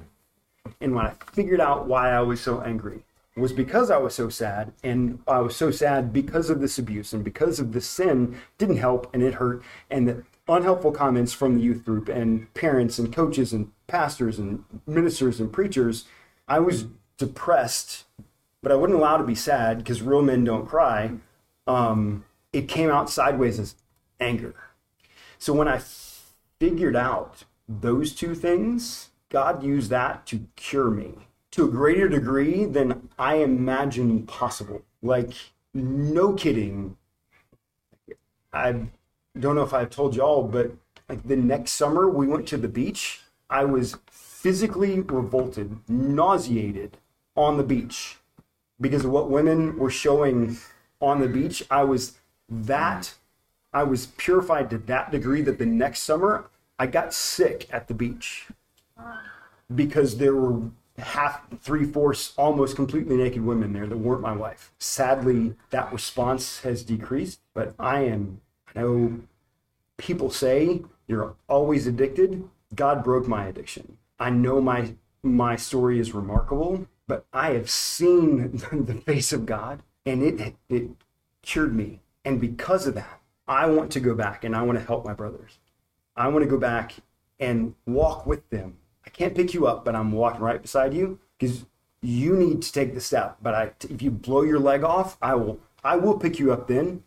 And 0.81 0.95
when 0.95 1.07
I 1.07 1.15
figured 1.33 1.61
out 1.61 1.87
why 1.87 2.11
I 2.11 2.21
was 2.21 2.41
so 2.41 2.61
angry 2.61 3.05
was 3.37 3.53
because 3.53 3.91
I 3.91 3.97
was 3.97 4.15
so 4.15 4.29
sad 4.29 4.73
and 4.83 5.21
I 5.27 5.41
was 5.41 5.57
so 5.57 5.71
sad 5.71 6.13
because 6.13 6.51
of 6.51 6.61
this 6.61 6.79
abuse 6.79 7.13
and 7.13 7.25
because 7.25 7.61
of 7.61 7.73
the 7.73 7.81
sin 7.81 8.39
didn't 8.59 8.77
help 8.77 9.09
and 9.15 9.23
it 9.23 9.35
hurt 9.35 9.63
and 9.91 10.09
the 10.09 10.25
unhelpful 10.49 10.93
comments 10.93 11.33
from 11.33 11.55
the 11.55 11.63
youth 11.63 11.85
group 11.85 12.09
and 12.09 12.53
parents 12.53 12.99
and 12.99 13.13
coaches 13.13 13.53
and 13.53 13.71
pastors 13.87 14.39
and 14.39 14.65
ministers 14.87 15.41
and 15.41 15.53
preachers 15.53 16.05
I 16.47 16.59
was 16.59 16.87
depressed 17.17 18.05
but 18.63 18.73
I 18.73 18.77
wasn't 18.77 18.99
allowed 18.99 19.19
to 19.19 19.25
be 19.25 19.35
sad 19.35 19.79
because 19.79 20.03
real 20.03 20.23
men 20.23 20.45
don't 20.45 20.67
cry 20.67 21.13
um, 21.67 22.25
it 22.53 22.69
came 22.69 22.91
out 22.91 23.11
sideways 23.11 23.59
as 23.59 23.75
anger 24.21 24.55
so 25.43 25.53
when 25.53 25.67
I 25.67 25.81
figured 26.61 26.95
out 26.95 27.43
those 27.69 28.15
two 28.15 28.37
things, 28.37 29.11
God 29.29 29.65
used 29.65 29.91
that 29.91 30.25
to 30.27 30.47
cure 30.55 30.89
me 30.89 31.15
to 31.51 31.65
a 31.65 31.69
greater 31.69 32.09
degree 32.09 32.65
than 32.65 33.09
I 33.19 33.39
imagined 33.39 34.29
possible. 34.29 34.83
Like, 35.03 35.33
no 35.75 36.35
kidding. 36.35 36.97
I 38.53 38.87
don't 39.37 39.57
know 39.57 39.63
if 39.63 39.75
I've 39.75 39.91
told 39.91 40.15
y'all, 40.15 40.45
but 40.45 40.71
like 41.09 41.27
the 41.27 41.35
next 41.35 41.73
summer 41.73 42.09
we 42.09 42.29
went 42.29 42.47
to 42.47 42.57
the 42.57 42.69
beach. 42.69 43.23
I 43.51 43.65
was 43.65 43.97
physically 44.09 45.01
revolted, 45.01 45.79
nauseated 45.89 46.99
on 47.37 47.57
the 47.57 47.65
beach 47.65 48.19
because 48.83 49.07
of 49.07 49.11
what 49.11 49.31
women 49.31 49.79
were 49.79 49.91
showing 49.91 50.59
on 51.01 51.21
the 51.21 51.29
beach. 51.29 51.65
I 51.71 51.85
was 51.85 52.19
that 52.51 53.15
I 53.73 53.85
was 53.85 54.07
purified 54.07 54.69
to 54.71 54.79
that 54.79 55.11
degree 55.11 55.41
that 55.43 55.59
the 55.59 55.67
next 55.67 56.01
summer 56.01 56.51
I 56.79 56.87
got 56.87 57.15
sick 57.15 57.67
at 57.73 57.89
the 57.89 57.95
beach 57.95 58.49
because 59.75 60.19
there 60.19 60.35
were 60.35 60.71
half, 60.99 61.43
three 61.61 61.85
fourths, 61.85 62.35
almost 62.37 62.77
completely 62.77 63.17
naked 63.17 63.45
women 63.45 63.73
there 63.73 63.87
that 63.87 63.97
weren't 63.97 64.21
my 64.21 64.33
wife. 64.33 64.73
Sadly, 64.79 65.55
that 65.71 65.93
response 65.93 66.61
has 66.61 66.83
decreased, 66.83 67.41
but 67.55 67.75
I 67.79 68.01
am, 68.01 68.41
I 68.75 68.81
know 68.81 69.21
people 69.97 70.31
say 70.31 70.83
you're 71.07 71.35
always 71.49 71.87
addicted. 71.87 72.49
God 72.75 73.03
broke 73.03 73.27
my 73.27 73.47
addiction. 73.47 73.97
I 74.19 74.31
know 74.31 74.61
my 74.61 74.95
my 75.25 75.55
story 75.55 76.01
is 76.01 76.13
remarkable, 76.13 76.87
but 77.07 77.27
I 77.33 77.51
have 77.51 77.71
seen 77.71 78.51
the 78.73 79.03
face 79.05 79.33
of 79.33 79.47
God 79.47 79.83
and 80.05 80.23
it 80.23 80.57
it 80.69 80.91
cured 81.43 81.75
me. 81.75 82.01
And 82.25 82.41
because 82.41 82.87
of 82.87 82.95
that, 82.95 83.21
I 83.49 83.67
want 83.67 83.91
to 83.93 84.01
go 84.01 84.15
back 84.15 84.45
and 84.45 84.55
I 84.55 84.63
want 84.63 84.79
to 84.79 84.85
help 84.85 85.05
my 85.05 85.13
brothers. 85.13 85.59
I 86.17 86.29
want 86.29 86.45
to 86.45 86.51
go 86.51 86.59
back 86.59 86.95
and 87.41 87.75
walk 87.87 88.27
with 88.27 88.49
them. 88.51 88.77
I 89.05 89.11
can't 89.11 89.35
pick 89.35 89.55
you 89.55 89.67
up, 89.67 89.85
but 89.85 89.97
I'm 89.97 90.13
walking 90.13 90.41
right 90.41 90.63
beside 90.63 90.95
you 90.95 91.19
because 91.39 91.65
you 92.01 92.37
need 92.37 92.63
to 92.63 92.73
take 92.73 92.95
the 92.95 93.01
step. 93.01 93.39
But 93.43 93.55
I, 93.55 93.73
if 93.91 94.03
you 94.03 94.11
blow 94.11 94.43
your 94.43 94.61
leg 94.61 94.85
off, 94.85 95.17
I 95.21 95.35
will 95.35 95.59
I 95.83 95.97
will 95.97 96.19
pick 96.19 96.39
you 96.39 96.53
up 96.53 96.69
then 96.69 97.03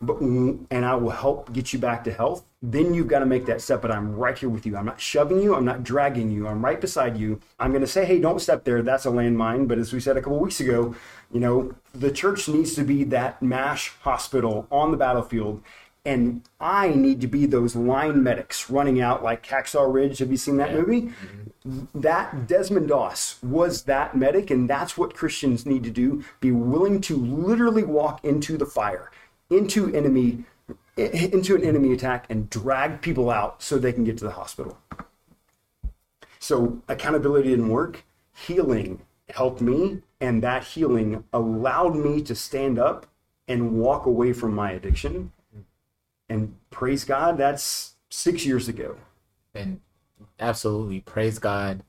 but 0.00 0.20
and 0.20 0.66
I 0.70 0.94
will 0.94 1.10
help 1.10 1.52
get 1.52 1.72
you 1.72 1.78
back 1.78 2.04
to 2.04 2.12
health. 2.12 2.44
Then 2.62 2.92
you've 2.92 3.08
got 3.08 3.20
to 3.20 3.26
make 3.26 3.46
that 3.46 3.62
step. 3.62 3.82
But 3.82 3.90
I'm 3.90 4.14
right 4.14 4.36
here 4.36 4.48
with 4.48 4.66
you. 4.66 4.76
I'm 4.76 4.84
not 4.84 5.00
shoving 5.00 5.40
you. 5.42 5.54
I'm 5.54 5.64
not 5.64 5.82
dragging 5.82 6.30
you. 6.30 6.46
I'm 6.46 6.64
right 6.64 6.80
beside 6.80 7.16
you. 7.16 7.40
I'm 7.58 7.70
going 7.70 7.80
to 7.80 7.86
say, 7.86 8.04
hey, 8.04 8.20
don't 8.20 8.40
step 8.40 8.64
there. 8.64 8.82
That's 8.82 9.06
a 9.06 9.10
landmine. 9.10 9.66
But 9.66 9.78
as 9.78 9.92
we 9.92 10.00
said 10.00 10.16
a 10.16 10.22
couple 10.22 10.38
weeks 10.38 10.60
ago, 10.60 10.94
you 11.32 11.40
know, 11.40 11.74
the 11.94 12.10
church 12.10 12.48
needs 12.48 12.74
to 12.74 12.84
be 12.84 13.04
that 13.04 13.40
MASH 13.40 13.92
hospital 14.00 14.66
on 14.70 14.90
the 14.90 14.96
battlefield. 14.96 15.62
And 16.04 16.42
I 16.58 16.88
need 16.88 17.20
to 17.20 17.26
be 17.26 17.44
those 17.44 17.76
line 17.76 18.22
medics 18.22 18.70
running 18.70 19.02
out 19.02 19.22
like 19.22 19.46
Hacksaw 19.46 19.92
Ridge. 19.92 20.18
Have 20.18 20.30
you 20.30 20.38
seen 20.38 20.56
that 20.56 20.72
movie? 20.72 21.02
Mm-hmm. 21.02 22.00
That 22.00 22.46
Desmond 22.46 22.88
Doss 22.88 23.36
was 23.42 23.82
that 23.82 24.16
medic, 24.16 24.50
and 24.50 24.68
that's 24.68 24.96
what 24.96 25.12
Christians 25.12 25.66
need 25.66 25.84
to 25.84 25.90
do. 25.90 26.24
Be 26.40 26.52
willing 26.52 27.02
to 27.02 27.16
literally 27.16 27.84
walk 27.84 28.24
into 28.24 28.56
the 28.56 28.64
fire 28.64 29.10
into 29.50 29.94
enemy 29.94 30.44
into 30.96 31.54
an 31.54 31.64
enemy 31.64 31.92
attack 31.92 32.26
and 32.28 32.50
drag 32.50 33.00
people 33.00 33.30
out 33.30 33.62
so 33.62 33.78
they 33.78 33.92
can 33.92 34.04
get 34.04 34.18
to 34.18 34.24
the 34.24 34.32
hospital. 34.32 34.78
So 36.38 36.82
accountability 36.88 37.50
didn't 37.50 37.68
work. 37.68 38.04
Healing 38.34 39.02
helped 39.28 39.60
me, 39.60 40.02
and 40.20 40.42
that 40.42 40.64
healing 40.64 41.24
allowed 41.32 41.96
me 41.96 42.22
to 42.22 42.34
stand 42.34 42.78
up 42.78 43.06
and 43.46 43.72
walk 43.72 44.06
away 44.06 44.32
from 44.32 44.54
my 44.54 44.72
addiction. 44.72 45.32
And 46.28 46.54
praise 46.70 47.04
God, 47.04 47.38
that's 47.38 47.94
six 48.08 48.46
years 48.46 48.68
ago. 48.68 48.96
And 49.54 49.80
absolutely 50.38 51.00
praise 51.00 51.38
God. 51.38 51.82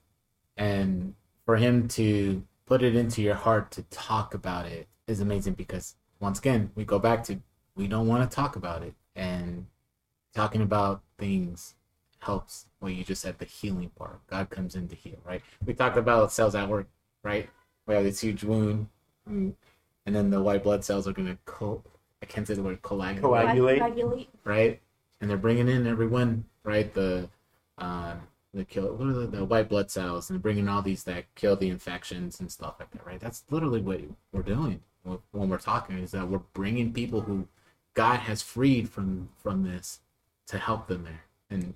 And 0.57 1.15
for 1.45 1.57
him 1.57 1.87
to 1.89 2.43
put 2.65 2.83
it 2.83 2.95
into 2.95 3.21
your 3.21 3.35
heart 3.35 3.71
to 3.71 3.83
talk 3.83 4.33
about 4.33 4.65
it 4.65 4.87
is 5.07 5.19
amazing 5.19 5.53
because 5.53 5.95
once 6.19 6.39
again, 6.39 6.71
we 6.75 6.85
go 6.85 6.99
back 6.99 7.23
to 7.25 7.39
we 7.75 7.87
don't 7.87 8.07
want 8.07 8.29
to 8.29 8.35
talk 8.35 8.55
about 8.55 8.83
it. 8.83 8.93
And 9.15 9.67
talking 10.33 10.61
about 10.61 11.01
things 11.17 11.75
helps 12.19 12.67
what 12.79 12.93
you 12.93 13.03
just 13.03 13.21
said, 13.21 13.39
the 13.39 13.45
healing 13.45 13.89
part. 13.89 14.25
God 14.27 14.49
comes 14.49 14.75
in 14.75 14.87
to 14.89 14.95
heal, 14.95 15.17
right? 15.25 15.41
We 15.65 15.73
talked 15.73 15.97
about 15.97 16.31
cells 16.31 16.55
at 16.55 16.67
work, 16.69 16.87
right? 17.23 17.49
We 17.87 17.95
have 17.95 18.03
this 18.03 18.21
huge 18.21 18.43
wound, 18.43 18.87
and 19.25 19.55
then 20.05 20.29
the 20.29 20.41
white 20.41 20.63
blood 20.63 20.83
cells 20.83 21.07
are 21.07 21.13
gonna 21.13 21.37
co 21.45 21.83
I 22.21 22.27
can't 22.27 22.47
say 22.47 22.53
the 22.53 22.63
word 22.63 22.81
coagulate, 22.83 23.21
Coagulate. 23.21 23.79
Coagulate. 23.79 24.29
right? 24.43 24.79
And 25.19 25.29
they're 25.29 25.37
bringing 25.37 25.67
in 25.67 25.87
everyone, 25.87 26.45
right? 26.63 26.93
The 26.93 27.29
uh, 27.79 28.13
the 28.53 28.63
kill 28.65 28.93
what 28.95 29.07
are 29.07 29.13
the, 29.13 29.27
the 29.27 29.45
white 29.45 29.69
blood 29.69 29.89
cells, 29.89 30.29
and 30.29 30.41
bringing 30.41 30.67
all 30.67 30.81
these 30.81 31.03
that 31.05 31.25
kill 31.35 31.55
the 31.55 31.69
infections 31.69 32.39
and 32.39 32.51
stuff 32.51 32.75
like 32.79 32.91
that, 32.91 33.05
right? 33.05 33.19
That's 33.19 33.43
literally 33.49 33.81
what 33.81 34.01
we're 34.31 34.43
doing 34.43 34.81
when 35.03 35.49
we're 35.49 35.57
talking 35.57 35.97
is 35.97 36.11
that 36.11 36.27
we're 36.27 36.37
bringing 36.53 36.93
people 36.93 37.21
who 37.21 37.47
God 37.93 38.21
has 38.21 38.41
freed 38.41 38.89
from 38.89 39.29
from 39.41 39.63
this 39.63 39.99
to 40.47 40.57
help 40.57 40.87
them 40.87 41.03
there. 41.03 41.25
And 41.49 41.75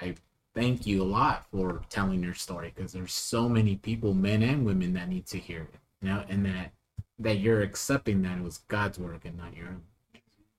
I 0.00 0.14
thank 0.54 0.86
you 0.86 1.02
a 1.02 1.04
lot 1.04 1.46
for 1.50 1.82
telling 1.88 2.22
your 2.22 2.34
story 2.34 2.72
because 2.74 2.92
there's 2.92 3.12
so 3.12 3.48
many 3.48 3.76
people, 3.76 4.14
men 4.14 4.42
and 4.42 4.64
women, 4.64 4.92
that 4.94 5.08
need 5.08 5.26
to 5.26 5.38
hear 5.38 5.62
it. 5.62 5.74
You 6.02 6.08
know, 6.08 6.24
and 6.28 6.44
that 6.46 6.72
that 7.18 7.38
you're 7.38 7.62
accepting 7.62 8.22
that 8.22 8.38
it 8.38 8.44
was 8.44 8.58
God's 8.68 8.98
work 8.98 9.24
and 9.24 9.38
not 9.38 9.56
your 9.56 9.68
own. 9.68 9.82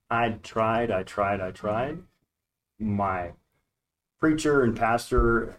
I 0.09 0.29
tried, 0.43 0.91
I 0.91 1.03
tried, 1.03 1.41
I 1.41 1.51
tried. 1.51 1.99
My 2.79 3.31
preacher 4.19 4.63
and 4.63 4.75
pastor, 4.75 5.57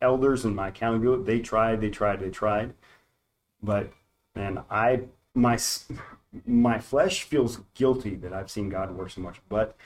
elders, 0.00 0.44
and 0.44 0.54
my 0.54 0.68
accountability, 0.68 1.24
they 1.24 1.40
tried, 1.40 1.80
they 1.80 1.90
tried, 1.90 2.20
they 2.20 2.30
tried. 2.30 2.74
But 3.62 3.92
man, 4.34 4.62
I 4.70 5.02
my 5.34 5.58
my 6.46 6.78
flesh 6.78 7.24
feels 7.24 7.60
guilty 7.74 8.14
that 8.16 8.32
I've 8.32 8.50
seen 8.50 8.68
God 8.68 8.96
work 8.96 9.10
so 9.10 9.20
much, 9.20 9.40
but 9.48 9.76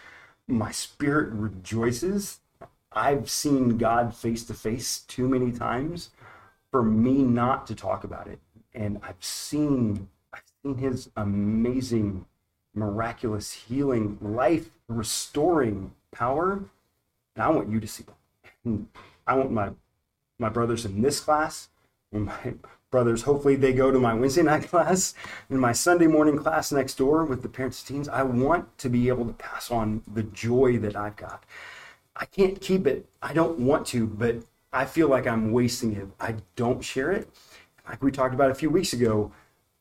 my 0.47 0.71
spirit 0.71 1.31
rejoices. 1.33 2.41
I've 2.93 3.29
seen 3.29 3.77
God 3.77 4.15
face 4.15 4.45
to 4.45 4.55
face 4.55 5.01
too 5.01 5.29
many 5.29 5.51
times 5.51 6.11
for 6.71 6.83
me 6.83 7.23
not 7.23 7.67
to 7.69 7.75
talk 7.75 8.05
about 8.05 8.29
it. 8.29 8.39
And 8.75 9.01
I've 9.03 9.23
seen 9.23 10.09
I've 10.33 10.43
seen 10.63 10.77
his 10.77 11.11
amazing 11.17 12.27
miraculous 12.75 13.53
healing, 13.53 14.19
life 14.21 14.71
restoring 14.89 15.93
power. 16.13 16.65
And 17.35 17.43
I 17.43 17.49
want 17.49 17.71
you 17.71 17.81
to 17.81 17.87
see. 17.87 18.05
And 18.65 18.89
I 19.27 19.35
want 19.35 19.51
my 19.51 19.71
my 20.39 20.49
brothers 20.49 20.85
in 20.85 21.01
this 21.03 21.21
class, 21.21 21.69
my 22.13 22.55
brothers, 22.95 23.23
hopefully 23.23 23.57
they 23.57 23.73
go 23.73 23.91
to 23.91 23.99
my 23.99 24.15
Wednesday 24.15 24.45
night 24.45 24.69
class 24.69 25.15
and 25.51 25.61
my 25.61 25.73
Sunday 25.73 26.07
morning 26.07 26.39
class 26.39 26.71
next 26.71 26.95
door 26.95 27.25
with 27.25 27.43
the 27.43 27.49
parents 27.49 27.81
and 27.81 27.89
teens. 27.89 28.09
I 28.09 28.23
want 28.23 28.79
to 28.79 28.89
be 28.89 29.09
able 29.09 29.27
to 29.27 29.33
pass 29.33 29.69
on 29.69 30.05
the 30.07 30.23
joy 30.23 30.79
that 30.79 30.95
I've 30.95 31.17
got. 31.17 31.43
I 32.15 32.25
can't 32.27 32.61
keep 32.61 32.87
it. 32.87 33.09
I 33.21 33.33
don't 33.33 33.59
want 33.59 33.85
to, 33.89 34.07
but 34.07 34.37
I 34.73 34.85
feel 34.85 35.09
like 35.09 35.27
I'm 35.27 35.51
wasting 35.51 35.97
it. 35.97 36.07
I 36.21 36.37
don't 36.55 36.85
share 36.85 37.11
it. 37.11 37.29
Like 37.89 38.01
we 38.01 38.13
talked 38.13 38.33
about 38.33 38.53
a 38.53 38.55
few 38.55 38.71
weeks 38.71 38.93
ago, 38.93 39.33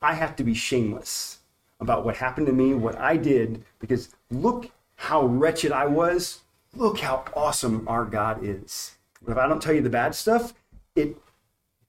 I 0.02 0.16
have 0.16 0.36
to 0.38 0.44
be 0.44 0.56
shameless 0.56 1.38
about 1.80 2.04
what 2.04 2.18
happened 2.18 2.48
to 2.48 2.54
me, 2.54 2.74
what 2.74 2.98
I 2.98 3.16
did, 3.16 3.64
because 3.78 4.10
look 4.32 4.72
how 4.96 5.24
wretched 5.24 5.72
I 5.72 5.86
was. 5.86 6.40
Look 6.76 6.98
how 6.98 7.26
awesome 7.36 7.88
our 7.88 8.06
God 8.06 8.44
is. 8.44 8.96
If 9.28 9.38
I 9.38 9.48
don't 9.48 9.62
tell 9.62 9.76
you 9.76 9.82
the 9.82 9.90
bad 9.92 10.16
stuff, 10.16 10.56
it 10.96 11.16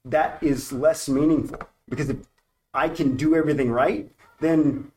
that 0.05 0.41
is 0.41 0.71
less 0.71 1.09
meaningful 1.09 1.59
because 1.89 2.09
if 2.09 2.17
I 2.73 2.89
can 2.89 3.17
do 3.17 3.35
everything 3.35 3.71
right, 3.71 4.11
then 4.39 4.91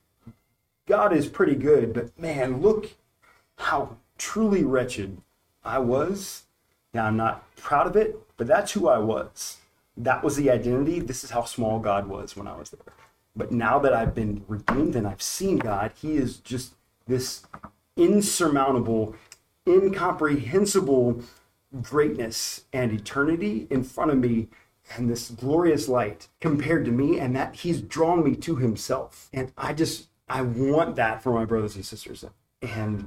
God 0.86 1.12
is 1.12 1.26
pretty 1.26 1.55
good. 1.55 1.93
But 1.94 2.18
man, 2.18 2.60
look 2.60 2.94
how 3.56 3.97
truly 4.18 4.64
wretched 4.64 5.18
I 5.64 5.78
was. 5.78 6.44
Now, 6.93 7.06
I'm 7.06 7.16
not 7.16 7.55
proud 7.56 7.86
of 7.86 7.97
it, 7.97 8.18
but 8.36 8.47
that's 8.47 8.72
who 8.72 8.89
I 8.89 8.98
was. 8.98 9.59
That 9.97 10.22
was 10.22 10.36
the 10.36 10.51
identity. 10.51 11.01
This 11.01 11.24
is 11.24 11.30
how 11.30 11.44
small 11.44 11.80
God 11.80 12.06
was 12.06 12.36
when 12.36 12.47
I 12.47 12.56
was 12.56 12.70
there. 12.70 12.94
But 13.35 13.52
now 13.52 13.78
that 13.78 13.93
I've 13.93 14.14
been 14.14 14.44
redeemed 14.48 14.97
and 14.97 15.06
I've 15.06 15.22
seen 15.22 15.59
God, 15.59 15.93
He 15.94 16.16
is 16.16 16.39
just 16.39 16.74
this 17.06 17.47
insurmountable, 17.97 19.14
incomprehensible 19.66 21.22
greatness 21.82 22.64
and 22.72 22.93
eternity 22.93 23.66
in 23.70 23.85
front 23.85 24.10
of 24.10 24.18
me 24.18 24.48
and 24.97 25.09
this 25.09 25.31
glorious 25.31 25.89
light 25.89 26.28
compared 26.40 26.85
to 26.85 26.90
me 26.90 27.19
and 27.19 27.35
that 27.36 27.55
he's 27.56 27.81
drawn 27.81 28.24
me 28.24 28.35
to 28.35 28.56
himself 28.56 29.28
and 29.32 29.52
i 29.56 29.73
just 29.73 30.09
i 30.28 30.40
want 30.43 30.97
that 30.97 31.23
for 31.23 31.32
my 31.32 31.44
brothers 31.44 31.77
and 31.77 31.85
sisters 31.85 32.24
and 32.62 33.06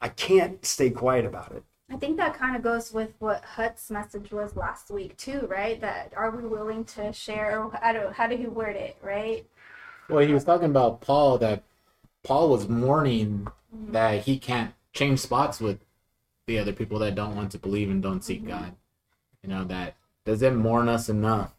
i 0.00 0.08
can't 0.08 0.64
stay 0.64 0.90
quiet 0.90 1.24
about 1.24 1.52
it 1.52 1.64
I 1.90 1.96
think 1.96 2.16
that 2.16 2.34
kind 2.34 2.56
of 2.56 2.62
goes 2.62 2.92
with 2.92 3.12
what 3.18 3.44
Hut's 3.44 3.90
message 3.90 4.32
was 4.32 4.56
last 4.56 4.90
week 4.90 5.16
too, 5.16 5.46
right? 5.50 5.80
That 5.80 6.12
are 6.16 6.30
we 6.30 6.44
willing 6.44 6.84
to 6.86 7.12
share? 7.12 7.68
How 7.80 7.92
don't 7.92 8.12
how 8.12 8.26
do 8.26 8.36
he 8.36 8.46
word 8.46 8.76
it, 8.76 8.96
right? 9.02 9.46
Well, 10.08 10.26
he 10.26 10.32
was 10.32 10.44
talking 10.44 10.70
about 10.70 11.00
Paul 11.02 11.38
that 11.38 11.62
Paul 12.22 12.48
was 12.48 12.68
mourning 12.68 13.46
mm-hmm. 13.74 13.92
that 13.92 14.22
he 14.22 14.38
can't 14.38 14.74
change 14.92 15.20
spots 15.20 15.60
with 15.60 15.78
the 16.46 16.58
other 16.58 16.72
people 16.72 16.98
that 17.00 17.14
don't 17.14 17.36
want 17.36 17.52
to 17.52 17.58
believe 17.58 17.90
and 17.90 18.02
don't 18.02 18.24
seek 18.24 18.40
mm-hmm. 18.40 18.50
God. 18.50 18.76
You 19.42 19.50
know 19.50 19.64
that 19.64 19.94
does 20.24 20.42
it 20.42 20.54
mourn 20.54 20.88
us 20.88 21.08
enough? 21.08 21.52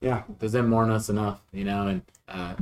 yeah 0.00 0.22
Does 0.38 0.54
it 0.54 0.62
mourn 0.62 0.90
us 0.90 1.08
enough? 1.08 1.40
You 1.52 1.64
know, 1.64 1.88
and 1.88 2.02
uh, 2.28 2.54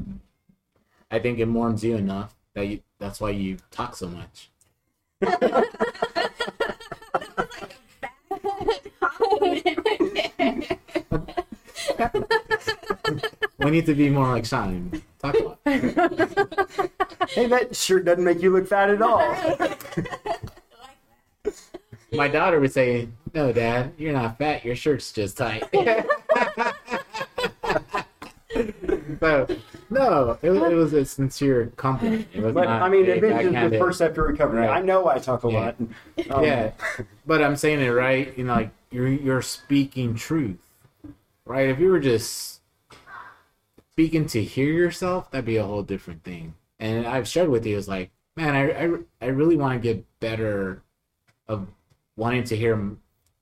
I 1.10 1.18
think 1.18 1.38
it 1.38 1.46
mourns 1.46 1.84
you 1.84 1.96
enough 1.96 2.34
that 2.54 2.66
you, 2.66 2.80
that's 2.98 3.20
why 3.20 3.30
you 3.30 3.58
talk 3.70 3.94
so 3.96 4.08
much. 4.08 4.50
We 13.58 13.70
need 13.72 13.86
to 13.86 13.94
be 13.94 14.10
more 14.10 14.28
like 14.28 14.44
Sean. 14.44 15.02
Talk 15.18 15.34
about. 15.34 15.58
it. 15.66 16.90
hey 17.30 17.46
that 17.48 17.74
shirt 17.74 18.04
doesn't 18.04 18.22
make 18.22 18.40
you 18.40 18.52
look 18.52 18.68
fat 18.68 18.90
at 18.90 19.02
all 19.02 19.18
My 22.12 22.28
daughter 22.28 22.60
would 22.60 22.72
say, 22.72 23.08
"No, 23.36 23.52
Dad, 23.52 23.92
you're 23.98 24.12
not 24.14 24.38
fat. 24.38 24.64
Your 24.64 24.74
shirt's 24.74 25.12
just 25.12 25.36
tight." 25.36 25.62
so, 29.20 29.46
No, 29.90 30.38
it, 30.42 30.50
was- 30.50 30.72
it 30.72 30.74
was 30.74 30.92
a 30.92 31.04
sincere 31.04 31.72
compliment. 31.76 32.26
It 32.32 32.42
was 32.42 32.54
But 32.54 32.64
not 32.64 32.82
I 32.82 32.88
mean, 32.88 33.04
a 33.06 33.10
it 33.10 33.22
mentions 33.22 33.44
the 33.44 33.52
backhanded- 33.52 33.80
first 33.80 33.98
step 33.98 34.14
to 34.14 34.22
recovery. 34.22 34.60
Right. 34.60 34.70
I 34.70 34.80
know 34.80 35.06
I 35.08 35.18
talk 35.18 35.44
a 35.44 35.50
Yeah. 35.50 35.58
lot. 35.60 35.76
Um, 36.30 36.44
yeah, 36.44 36.70
but 37.26 37.42
I'm 37.42 37.56
saying 37.56 37.80
it 37.80 37.90
right. 37.90 38.36
You 38.36 38.44
know, 38.44 38.54
like 38.54 38.70
you're 38.90 39.08
you're 39.08 39.42
speaking 39.42 40.14
truth, 40.14 40.58
right? 41.44 41.68
If 41.68 41.78
you 41.78 41.90
were 41.90 42.00
just 42.00 42.60
speaking 43.92 44.26
to 44.28 44.42
hear 44.42 44.72
yourself, 44.72 45.30
that'd 45.30 45.44
be 45.44 45.56
a 45.58 45.64
whole 45.64 45.82
different 45.82 46.24
thing. 46.24 46.54
And 46.78 47.06
I've 47.06 47.28
shared 47.28 47.48
with 47.48 47.66
you 47.66 47.76
is 47.76 47.88
like, 47.88 48.10
man, 48.36 48.54
I 48.54 48.70
I, 48.84 49.26
I 49.26 49.26
really 49.30 49.56
want 49.56 49.74
to 49.74 49.78
get 49.94 50.04
better 50.20 50.82
of 51.48 51.66
wanting 52.16 52.44
to 52.44 52.56
hear, 52.56 52.96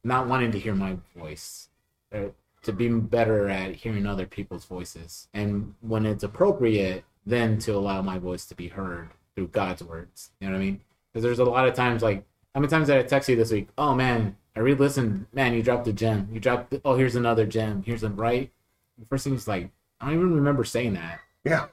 not 0.05 0.29
wanting 0.29 0.53
to 0.53 0.59
hear 0.59 0.75
my 0.75 0.99
voice, 1.17 1.69
uh, 2.15 2.27
to 2.63 2.73
be 2.73 2.89
better 2.89 3.49
at 3.49 3.75
hearing 3.75 4.07
other 4.07 4.27
people's 4.27 4.65
voices, 4.65 5.29
and 5.35 5.75
when 5.81 6.07
it's 6.07 6.25
appropriate, 6.25 7.05
then 7.27 7.59
to 7.59 7.73
allow 7.73 8.03
my 8.03 8.19
voice 8.19 8.47
to 8.47 8.55
be 8.55 8.69
heard 8.69 9.09
through 9.35 9.49
God's 9.49 9.83
words. 9.83 10.31
You 10.41 10.47
know 10.47 10.55
what 10.55 10.61
I 10.61 10.65
mean? 10.65 10.81
Because 11.13 11.25
there's 11.25 11.39
a 11.39 11.45
lot 11.45 11.67
of 11.67 11.75
times 11.75 12.03
like 12.03 12.25
how 12.55 12.61
many 12.61 12.71
times 12.71 12.87
did 12.87 12.99
I 12.99 13.03
text 13.03 13.29
you 13.29 13.35
this 13.35 13.51
week? 13.51 13.69
Oh 13.77 13.95
man, 13.95 14.37
I 14.55 14.61
re-listened. 14.61 15.27
Man, 15.33 15.55
you 15.55 15.63
dropped 15.63 15.89
a 15.89 15.93
gem. 15.93 16.29
You 16.33 16.39
dropped. 16.39 16.75
Oh, 16.85 16.95
here's 16.95 17.17
another 17.17 17.47
gem. 17.47 17.83
Here's 17.85 18.05
a 18.05 18.11
right. 18.11 18.51
The 18.97 19.07
first 19.07 19.25
thing 19.25 19.35
is 19.35 19.49
like, 19.49 19.71
I 20.01 20.07
don't 20.07 20.15
even 20.15 20.35
remember 20.37 20.63
saying 20.63 20.95
that. 20.95 21.19
Yeah. 21.43 21.67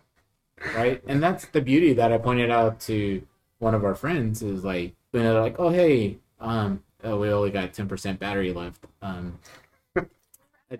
Right. 0.76 1.04
And 1.08 1.22
that's 1.22 1.46
the 1.46 1.62
beauty 1.62 1.94
that 1.94 2.12
I 2.12 2.18
pointed 2.18 2.50
out 2.50 2.80
to 2.82 3.22
one 3.60 3.76
of 3.76 3.86
our 3.86 3.94
friends 3.94 4.42
is 4.42 4.64
like, 4.64 4.96
when 5.12 5.24
they're 5.24 5.40
like, 5.40 5.60
oh 5.60 5.70
hey, 5.70 6.18
um, 6.40 6.84
oh, 7.04 7.20
we 7.20 7.30
only 7.30 7.52
got 7.52 7.74
ten 7.74 7.88
percent 7.88 8.20
battery 8.20 8.54
left. 8.54 8.84
Um, 9.02 9.40
it- 9.96 10.10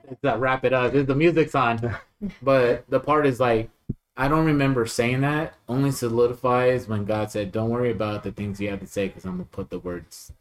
it's 0.10 0.22
that 0.22 0.40
wrap 0.40 0.64
it 0.64 0.74
up. 0.74 0.94
The 0.94 1.16
music's 1.16 1.56
on, 1.56 1.96
but 2.42 2.90
the 2.90 3.00
part 3.00 3.26
is 3.26 3.40
like, 3.40 3.70
I 4.16 4.28
don't 4.28 4.46
remember 4.46 4.86
saying 4.86 5.22
that. 5.22 5.56
Only 5.68 5.92
solidifies 5.92 6.88
when 6.88 7.06
God 7.06 7.32
said, 7.32 7.52
"Don't 7.52 7.70
worry 7.70 7.92
about 7.92 8.24
the 8.24 8.32
things 8.32 8.60
you 8.62 8.70
have 8.70 8.80
to 8.80 8.88
say, 8.88 9.08
because 9.08 9.26
I'm 9.26 9.34
gonna 9.34 9.46
put 9.46 9.70
the 9.70 9.80
words 9.80 10.32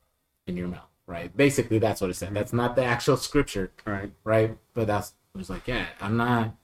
in 0.47 0.57
your 0.57 0.69
mouth." 0.69 0.87
Right? 1.07 1.37
Basically, 1.37 1.79
that's 1.81 2.01
what 2.01 2.11
it 2.11 2.15
said. 2.15 2.35
That's 2.35 2.53
not 2.53 2.77
the 2.77 2.85
actual 2.85 3.17
scripture, 3.17 3.73
Right. 3.85 4.13
right? 4.23 4.57
But 4.75 4.87
that's 4.87 5.15
it 5.35 5.39
was 5.39 5.51
like, 5.51 5.67
yeah, 5.67 5.87
I'm 6.01 6.17
not, 6.17 6.55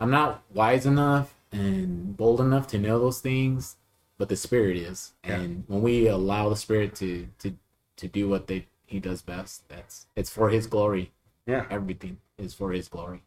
I'm 0.00 0.10
not 0.10 0.42
wise 0.52 0.86
enough 0.86 1.34
and 1.52 2.16
bold 2.16 2.40
enough 2.40 2.66
to 2.68 2.78
know 2.78 2.98
those 2.98 3.20
things, 3.20 3.76
but 4.18 4.28
the 4.28 4.36
Spirit 4.36 4.76
is. 4.76 5.12
And 5.22 5.64
when 5.68 5.82
we 5.82 6.08
allow 6.08 6.48
the 6.48 6.56
Spirit 6.56 6.94
to 6.96 7.28
to 7.40 7.54
to 7.96 8.08
do 8.08 8.28
what 8.28 8.46
they 8.46 8.66
He 8.86 9.00
does 9.00 9.22
best, 9.22 9.68
that's 9.68 10.06
it's 10.16 10.30
for 10.30 10.50
His 10.50 10.66
glory. 10.66 11.12
Yeah. 11.46 11.66
Everything 11.70 12.18
is 12.38 12.54
for 12.54 12.72
His 12.72 12.88
glory. 12.88 13.22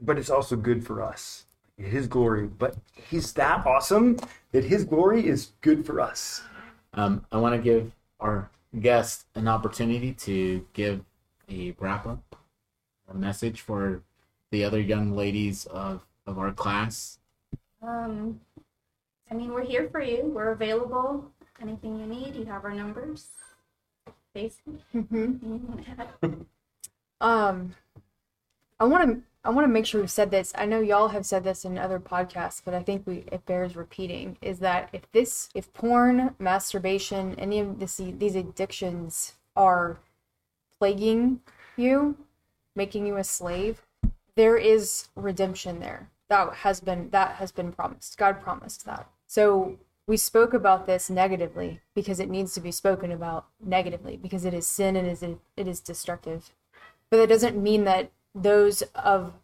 But 0.00 0.18
it's 0.18 0.30
also 0.30 0.56
good 0.56 0.84
for 0.84 1.02
us. 1.02 1.46
His 1.76 2.06
glory. 2.06 2.46
But 2.46 2.76
he's 2.92 3.32
that 3.34 3.66
awesome 3.66 4.18
that 4.52 4.64
his 4.64 4.84
glory 4.84 5.26
is 5.26 5.52
good 5.60 5.84
for 5.84 6.00
us. 6.00 6.42
Um, 6.92 7.24
I 7.32 7.38
want 7.38 7.56
to 7.56 7.60
give 7.60 7.92
our 8.20 8.50
guest 8.80 9.26
an 9.34 9.48
opportunity 9.48 10.12
to 10.12 10.66
give 10.72 11.04
a 11.48 11.74
wrap 11.78 12.06
up, 12.06 12.36
a 13.08 13.14
message 13.14 13.60
for 13.60 14.02
the 14.50 14.64
other 14.64 14.80
young 14.80 15.16
ladies 15.16 15.66
of, 15.66 16.00
of 16.26 16.38
our 16.38 16.52
class. 16.52 17.18
Um, 17.82 18.40
I 19.30 19.34
mean, 19.34 19.52
we're 19.52 19.64
here 19.64 19.88
for 19.90 20.00
you. 20.00 20.22
We're 20.22 20.52
available. 20.52 21.30
Anything 21.60 21.98
you 21.98 22.06
need, 22.06 22.36
you 22.36 22.44
have 22.44 22.64
our 22.64 22.72
numbers. 22.72 23.28
Facebook. 24.34 24.80
Mm-hmm. 24.94 25.36
You 25.42 25.60
want 25.68 25.84
to 25.84 25.90
add? 25.90 26.46
Um, 27.20 27.74
I 28.80 28.84
want 28.84 29.08
to 29.08 29.22
I 29.46 29.50
want 29.50 29.66
to 29.66 29.72
make 29.72 29.84
sure 29.84 30.00
we've 30.00 30.10
said 30.10 30.30
this. 30.30 30.52
I 30.56 30.64
know 30.64 30.80
y'all 30.80 31.08
have 31.08 31.26
said 31.26 31.44
this 31.44 31.66
in 31.66 31.76
other 31.76 32.00
podcasts, 32.00 32.62
but 32.64 32.72
I 32.72 32.82
think 32.82 33.06
we 33.06 33.24
it 33.30 33.44
bears 33.46 33.76
repeating. 33.76 34.36
Is 34.40 34.58
that 34.60 34.88
if 34.92 35.10
this 35.12 35.50
if 35.54 35.72
porn, 35.72 36.34
masturbation, 36.38 37.34
any 37.38 37.60
of 37.60 37.78
this 37.78 37.96
these 37.96 38.34
addictions 38.34 39.34
are 39.54 39.98
plaguing 40.78 41.40
you, 41.76 42.16
making 42.74 43.06
you 43.06 43.16
a 43.16 43.24
slave, 43.24 43.82
there 44.34 44.56
is 44.56 45.08
redemption 45.14 45.80
there. 45.80 46.10
That 46.28 46.54
has 46.54 46.80
been 46.80 47.10
that 47.10 47.36
has 47.36 47.52
been 47.52 47.72
promised. 47.72 48.16
God 48.18 48.40
promised 48.40 48.86
that. 48.86 49.08
So 49.26 49.78
we 50.06 50.16
spoke 50.16 50.52
about 50.52 50.86
this 50.86 51.08
negatively 51.08 51.80
because 51.94 52.20
it 52.20 52.28
needs 52.28 52.52
to 52.54 52.60
be 52.60 52.70
spoken 52.70 53.10
about 53.10 53.46
negatively 53.64 54.16
because 54.16 54.44
it 54.44 54.52
is 54.52 54.66
sin 54.66 54.96
and 54.96 55.06
it 55.06 55.22
is 55.22 55.22
it 55.56 55.68
is 55.68 55.80
destructive. 55.80 56.50
But 57.10 57.18
that 57.18 57.28
doesn't 57.28 57.62
mean 57.62 57.84
that 57.84 58.10
those 58.34 58.82
of 58.94 59.34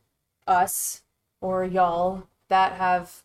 us 0.47 1.03
or 1.41 1.65
y'all 1.65 2.25
that 2.49 2.73
have 2.73 3.23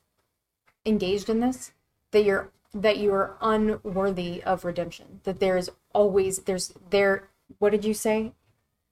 engaged 0.86 1.30
in 1.30 1.40
this 1.40 1.72
that 2.12 2.24
you're 2.24 2.52
that 2.74 2.98
you 2.98 3.14
are 3.14 3.38
unworthy 3.42 4.44
of 4.44 4.64
redemption. 4.64 5.22
That 5.24 5.40
there 5.40 5.58
is 5.58 5.72
always 5.94 6.40
there's 6.40 6.74
there 6.90 7.30
what 7.60 7.72
did 7.72 7.86
you 7.86 7.94
say? 7.94 8.34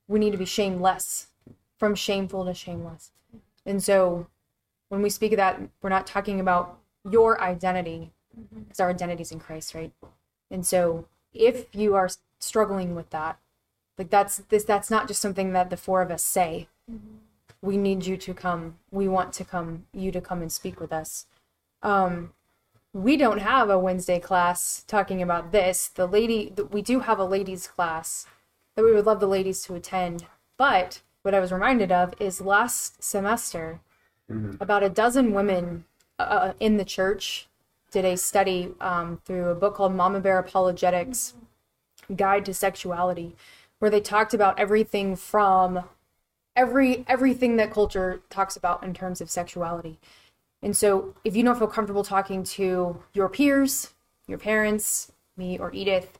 We 0.08 0.20
need 0.20 0.32
to 0.32 0.38
be 0.38 0.46
shameless. 0.46 1.28
From 1.78 1.96
shameful 1.96 2.46
to 2.46 2.54
shameless. 2.54 3.12
And 3.66 3.84
so 3.84 4.28
when 4.90 5.02
we 5.02 5.10
speak 5.10 5.34
of 5.34 5.38
that, 5.38 5.60
we're 5.82 5.90
not 5.90 6.08
talking 6.08 6.40
about 6.40 6.80
your 7.10 7.42
identity, 7.42 8.13
because 8.36 8.80
our 8.80 8.90
identity's 8.90 9.32
in 9.32 9.40
Christ, 9.40 9.74
right? 9.74 9.92
And 10.50 10.66
so 10.66 11.06
if 11.34 11.66
you 11.74 11.96
are 11.96 12.10
struggling 12.40 12.96
with 12.96 13.10
that, 13.12 13.38
like 13.98 14.10
that's 14.10 14.38
this 14.50 14.64
that's 14.64 14.90
not 14.90 15.08
just 15.08 15.22
something 15.22 15.54
that 15.54 15.70
the 15.70 15.78
four 15.78 16.02
of 16.02 16.12
us 16.12 16.24
say. 16.24 16.68
We 17.62 17.78
need 17.78 18.06
you 18.06 18.18
to 18.18 18.34
come. 18.34 18.78
We 18.92 19.08
want 19.08 19.34
to 19.34 19.46
come 19.46 19.86
you 19.94 20.12
to 20.12 20.22
come 20.22 20.42
and 20.42 20.52
speak 20.52 20.80
with 20.80 20.92
us. 20.92 21.26
Um 21.82 22.34
we 22.94 23.18
don't 23.18 23.40
have 23.40 23.70
a 23.70 23.80
Wednesday 23.80 24.20
class 24.20 24.84
talking 24.88 25.22
about 25.22 25.52
this. 25.52 25.88
The 25.88 26.08
lady 26.08 26.54
we 26.72 26.82
do 26.82 27.02
have 27.02 27.20
a 27.20 27.26
ladies 27.26 27.68
class 27.68 28.28
that 28.76 28.84
we 28.84 28.92
would 28.92 29.06
love 29.06 29.20
the 29.20 29.28
ladies 29.28 29.64
to 29.64 29.76
attend. 29.76 30.26
But 30.58 31.02
what 31.22 31.34
I 31.34 31.40
was 31.40 31.52
reminded 31.52 31.92
of 31.92 32.14
is 32.20 32.42
last 32.42 33.04
semester 33.04 33.80
about 34.60 34.84
a 34.84 34.90
dozen 34.90 35.34
women 35.34 35.86
uh, 36.18 36.54
in 36.60 36.78
the 36.78 36.86
church 36.86 37.48
did 37.94 38.04
a 38.04 38.18
study 38.18 38.72
um, 38.82 39.22
through 39.24 39.50
a 39.50 39.56
book 39.56 39.76
called 39.76 39.94
Mama 39.94 40.20
Bear 40.20 40.40
Apologetics 40.40 41.36
Guide 42.14 42.44
to 42.46 42.54
Sexuality, 42.54 43.36
where 43.80 43.92
they 43.92 44.02
talked 44.02 44.34
about 44.34 44.60
everything 44.60 45.16
from 45.16 45.84
every 46.56 47.06
everything 47.08 47.56
that 47.58 47.72
culture 47.72 48.22
talks 48.30 48.58
about 48.58 48.84
in 48.84 48.94
terms 48.94 49.22
of 49.22 49.30
sexuality. 49.30 50.00
And 50.62 50.76
so, 50.76 51.14
if 51.24 51.36
you 51.36 51.44
don't 51.44 51.58
feel 51.58 51.68
comfortable 51.68 52.04
talking 52.04 52.44
to 52.44 53.02
your 53.14 53.30
peers, 53.30 53.94
your 54.28 54.40
parents, 54.40 55.12
me 55.38 55.60
or 55.60 55.72
Edith, 55.74 56.20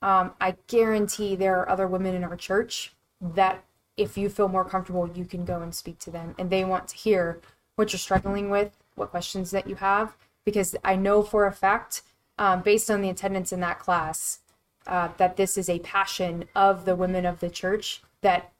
um, 0.00 0.32
I 0.40 0.56
guarantee 0.66 1.36
there 1.36 1.58
are 1.58 1.68
other 1.68 1.86
women 1.86 2.14
in 2.14 2.24
our 2.24 2.36
church 2.36 2.94
that 3.20 3.64
if 3.98 4.16
you 4.16 4.30
feel 4.30 4.48
more 4.48 4.64
comfortable, 4.64 5.10
you 5.14 5.26
can 5.26 5.44
go 5.44 5.60
and 5.60 5.74
speak 5.74 5.98
to 6.00 6.10
them 6.10 6.34
and 6.38 6.48
they 6.48 6.64
want 6.64 6.88
to 6.88 6.96
hear 6.96 7.38
what 7.76 7.92
you're 7.92 7.98
struggling 7.98 8.48
with, 8.48 8.78
what 8.94 9.10
questions 9.10 9.50
that 9.50 9.66
you 9.66 9.74
have. 9.74 10.16
Because 10.44 10.74
I 10.84 10.96
know 10.96 11.22
for 11.22 11.46
a 11.46 11.52
fact, 11.52 12.02
um, 12.38 12.62
based 12.62 12.90
on 12.90 13.00
the 13.00 13.08
attendance 13.10 13.52
in 13.52 13.60
that 13.60 13.78
class, 13.78 14.40
uh, 14.86 15.08
that 15.16 15.36
this 15.36 15.56
is 15.56 15.68
a 15.68 15.78
passion 15.80 16.44
of 16.56 16.84
the 16.84 16.96
women 16.96 17.24
of 17.24 17.40
the 17.40 17.50
church 17.50 18.02
that 18.20 18.52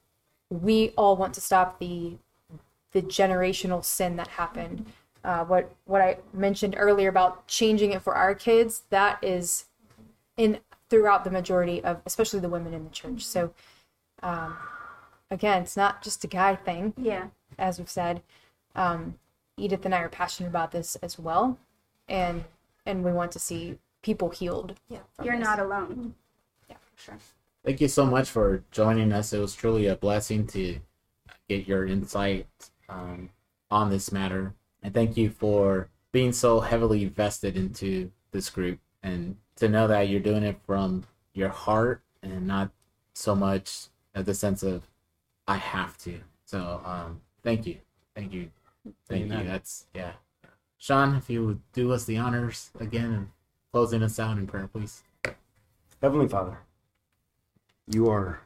we 0.50 0.90
all 0.96 1.16
want 1.16 1.34
to 1.34 1.40
stop 1.40 1.78
the 1.78 2.16
the 2.92 3.02
generational 3.02 3.82
sin 3.82 4.16
that 4.16 4.28
happened. 4.28 4.84
Uh, 5.24 5.44
what 5.44 5.74
what 5.86 6.00
I 6.02 6.18
mentioned 6.32 6.74
earlier 6.76 7.09
about 7.09 7.46
changing 7.48 7.92
it 7.92 8.02
for 8.02 8.14
our 8.14 8.34
kids, 8.34 8.82
that 8.90 9.18
is 9.22 9.64
in 10.36 10.59
throughout 10.90 11.24
the 11.24 11.30
majority 11.30 11.82
of 11.82 12.02
especially 12.04 12.40
the 12.40 12.50
women 12.50 12.74
in 12.74 12.84
the 12.84 12.90
church. 12.90 13.24
So 13.24 13.54
um, 14.22 14.56
again, 15.30 15.62
it's 15.62 15.76
not 15.76 16.02
just 16.02 16.22
a 16.22 16.26
guy 16.28 16.54
thing, 16.54 16.92
Yeah. 16.96 17.28
as 17.59 17.78
we've 17.78 17.88
said. 17.88 18.22
Um, 18.76 19.18
Edith 19.56 19.84
and 19.84 19.94
I 19.94 19.98
are 20.00 20.09
passionate 20.09 20.48
about 20.48 20.70
this 20.70 20.96
as 20.96 21.18
well, 21.18 21.59
and 22.12 22.44
and 22.86 23.02
we 23.02 23.12
want 23.12 23.32
to 23.32 23.39
see 23.39 23.78
people 24.02 24.30
healed. 24.30 24.74
Yeah. 24.89 24.98
You're 25.22 25.36
this. 25.36 25.44
not 25.44 25.59
alone. 25.59 26.14
Yeah, 26.68 26.76
for 26.80 27.02
sure. 27.02 27.18
Thank 27.64 27.80
you 27.80 27.89
so 27.89 28.05
much 28.05 28.28
for 28.28 28.62
joining 28.70 29.12
us. 29.12 29.32
It 29.32 29.39
was 29.39 29.55
truly 29.55 29.86
a 29.86 29.97
blessing 29.97 30.47
to 30.48 30.78
get 31.48 31.66
your 31.66 31.86
insight 31.86 32.47
um, 32.89 33.30
on 33.70 33.90
this 33.90 34.12
matter. 34.12 34.55
And 34.82 34.93
thank 34.93 35.16
you 35.16 35.30
for 35.30 35.89
being 36.10 36.32
so 36.32 36.60
heavily 36.60 37.06
vested 37.06 37.56
into 37.56 38.10
this 38.32 38.51
group 38.51 38.80
and 39.02 39.36
to 39.56 39.68
know 39.68 39.86
that 39.86 40.09
you're 40.09 40.20
doing 40.20 40.43
it 40.43 40.59
from 40.66 41.05
your 41.34 41.51
heart 41.51 42.02
and 42.22 42.47
not 42.47 42.70
so 43.14 43.34
much 43.34 43.86
at 44.14 44.26
the 44.26 44.34
sense 44.34 44.62
of, 44.62 44.89
I 45.47 45.56
have 45.56 45.97
to. 45.98 46.18
So 46.44 46.82
um, 46.84 47.20
thank 47.44 47.64
you. 47.64 47.78
Thank 48.14 48.32
you. 48.32 48.51
Thank 49.09 49.26
Amen. 49.26 49.44
you. 49.44 49.51
That's, 49.51 49.86
yeah. 49.94 50.12
Sean, 50.82 51.14
if 51.14 51.30
you 51.30 51.46
would 51.46 51.60
do 51.72 51.92
us 51.92 52.06
the 52.06 52.18
honors 52.18 52.72
again 52.80 53.12
and 53.12 53.28
closing 53.70 54.02
us 54.02 54.18
out 54.18 54.36
in 54.36 54.48
prayer, 54.48 54.66
please. 54.66 55.04
Heavenly 56.02 56.26
Father, 56.26 56.59
you 57.86 58.10
are 58.10 58.40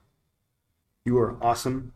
you 1.07 1.17
are 1.17 1.43
awesome, 1.43 1.95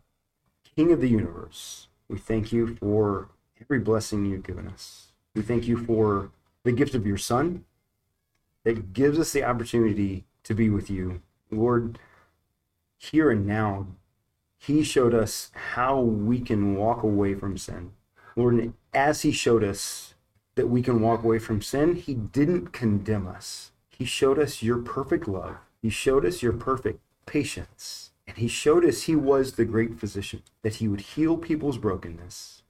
King 0.75 0.91
of 0.91 0.99
the 0.99 1.09
universe. 1.09 1.89
We 2.09 2.17
thank 2.17 2.51
you 2.51 2.75
for 2.77 3.29
every 3.61 3.77
blessing 3.77 4.25
you've 4.25 4.41
given 4.41 4.67
us. 4.67 5.11
We 5.35 5.43
thank 5.43 5.67
you 5.67 5.77
for 5.77 6.31
the 6.63 6.71
gift 6.71 6.95
of 6.95 7.05
your 7.05 7.19
Son 7.19 7.65
that 8.63 8.93
gives 8.93 9.19
us 9.19 9.33
the 9.33 9.43
opportunity 9.43 10.25
to 10.45 10.55
be 10.55 10.71
with 10.71 10.89
you. 10.89 11.21
Lord, 11.51 11.99
here 12.97 13.29
and 13.29 13.45
now, 13.45 13.85
He 14.57 14.81
showed 14.81 15.13
us 15.13 15.51
how 15.75 15.99
we 15.99 16.39
can 16.39 16.73
walk 16.75 17.03
away 17.03 17.35
from 17.35 17.59
sin. 17.59 17.91
Lord, 18.35 18.73
as 18.91 19.21
He 19.21 19.31
showed 19.31 19.63
us 19.63 20.10
that 20.55 20.67
we 20.67 20.81
can 20.81 21.01
walk 21.01 21.23
away 21.23 21.39
from 21.39 21.61
sin, 21.61 21.95
He 21.95 22.13
didn't 22.13 22.73
condemn 22.73 23.27
us. 23.27 23.71
He 23.89 24.05
showed 24.05 24.39
us 24.39 24.63
your 24.63 24.77
perfect 24.77 25.27
love. 25.27 25.57
He 25.81 25.89
showed 25.89 26.25
us 26.25 26.41
your 26.41 26.53
perfect 26.53 26.99
patience. 27.25 28.11
And 28.27 28.37
He 28.37 28.47
showed 28.47 28.85
us 28.85 29.03
He 29.03 29.15
was 29.15 29.53
the 29.53 29.65
great 29.65 29.99
physician, 29.99 30.43
that 30.61 30.75
He 30.75 30.87
would 30.87 31.01
heal 31.01 31.37
people's 31.37 31.77
brokenness, 31.77 32.63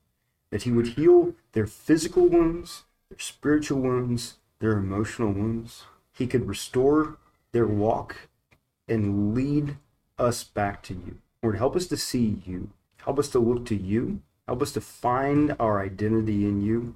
that 0.52 0.64
He 0.64 0.72
would 0.72 0.90
heal 0.90 1.34
their 1.54 1.68
physical 1.68 2.28
wounds, 2.28 2.84
their 3.10 3.20
spiritual 3.20 3.80
wounds, 3.82 4.38
their 4.60 4.74
emotional 4.74 5.32
wounds. 5.32 5.84
He 6.14 6.28
could 6.28 6.48
restore 6.48 7.18
their 7.52 7.68
walk 7.68 8.28
and 8.88 9.34
lead 9.34 9.78
us 10.18 10.44
back 10.44 10.84
to 10.84 10.94
you. 10.94 11.18
Lord, 11.42 11.58
help 11.58 11.76
us 11.76 11.88
to 11.88 11.98
see 11.98 12.42
you. 12.46 12.70
Help 12.98 13.18
us 13.18 13.30
to 13.30 13.40
look 13.40 13.66
to 13.66 13.76
you. 13.76 14.22
Help 14.48 14.62
us 14.62 14.72
to 14.74 14.82
find 14.82 15.56
our 15.60 15.82
identity 15.82 16.46
in 16.46 16.62
you. 16.62 16.96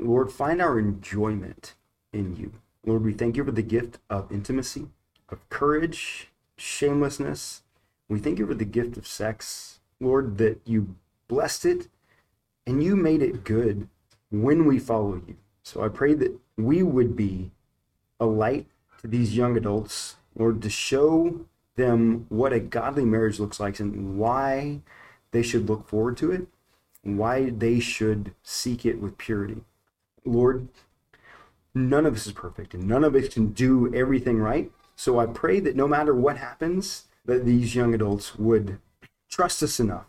Lord, 0.00 0.32
find 0.32 0.60
our 0.60 0.78
enjoyment 0.78 1.74
in 2.12 2.36
you. 2.36 2.52
Lord, 2.84 3.04
we 3.04 3.12
thank 3.12 3.36
you 3.36 3.44
for 3.44 3.52
the 3.52 3.62
gift 3.62 3.98
of 4.08 4.32
intimacy, 4.32 4.88
of 5.28 5.48
courage, 5.50 6.28
shamelessness. 6.56 7.62
We 8.08 8.18
thank 8.18 8.38
you 8.38 8.46
for 8.46 8.54
the 8.54 8.64
gift 8.64 8.96
of 8.96 9.06
sex. 9.06 9.80
Lord, 10.00 10.38
that 10.38 10.60
you 10.64 10.96
blessed 11.28 11.66
it 11.66 11.88
and 12.66 12.82
you 12.82 12.96
made 12.96 13.22
it 13.22 13.44
good 13.44 13.88
when 14.30 14.64
we 14.64 14.78
follow 14.78 15.20
you. 15.26 15.36
So 15.62 15.84
I 15.84 15.88
pray 15.88 16.14
that 16.14 16.38
we 16.56 16.82
would 16.82 17.14
be 17.14 17.50
a 18.18 18.26
light 18.26 18.66
to 19.00 19.06
these 19.06 19.36
young 19.36 19.56
adults, 19.56 20.16
Lord, 20.34 20.62
to 20.62 20.70
show 20.70 21.40
them 21.76 22.26
what 22.28 22.52
a 22.52 22.60
godly 22.60 23.04
marriage 23.04 23.38
looks 23.38 23.60
like 23.60 23.78
and 23.78 24.18
why 24.18 24.80
they 25.30 25.42
should 25.42 25.68
look 25.68 25.86
forward 25.86 26.16
to 26.18 26.32
it, 26.32 26.46
why 27.02 27.50
they 27.50 27.80
should 27.80 28.34
seek 28.42 28.84
it 28.84 29.00
with 29.00 29.18
purity. 29.18 29.62
Lord, 30.24 30.68
none 31.74 32.06
of 32.06 32.14
us 32.14 32.26
is 32.26 32.32
perfect 32.32 32.74
and 32.74 32.86
none 32.86 33.04
of 33.04 33.14
us 33.14 33.28
can 33.28 33.48
do 33.48 33.92
everything 33.94 34.38
right. 34.38 34.70
So 34.96 35.18
I 35.18 35.26
pray 35.26 35.60
that 35.60 35.76
no 35.76 35.88
matter 35.88 36.14
what 36.14 36.36
happens, 36.36 37.04
that 37.24 37.46
these 37.46 37.74
young 37.74 37.94
adults 37.94 38.36
would 38.36 38.78
trust 39.28 39.62
us 39.62 39.80
enough 39.80 40.06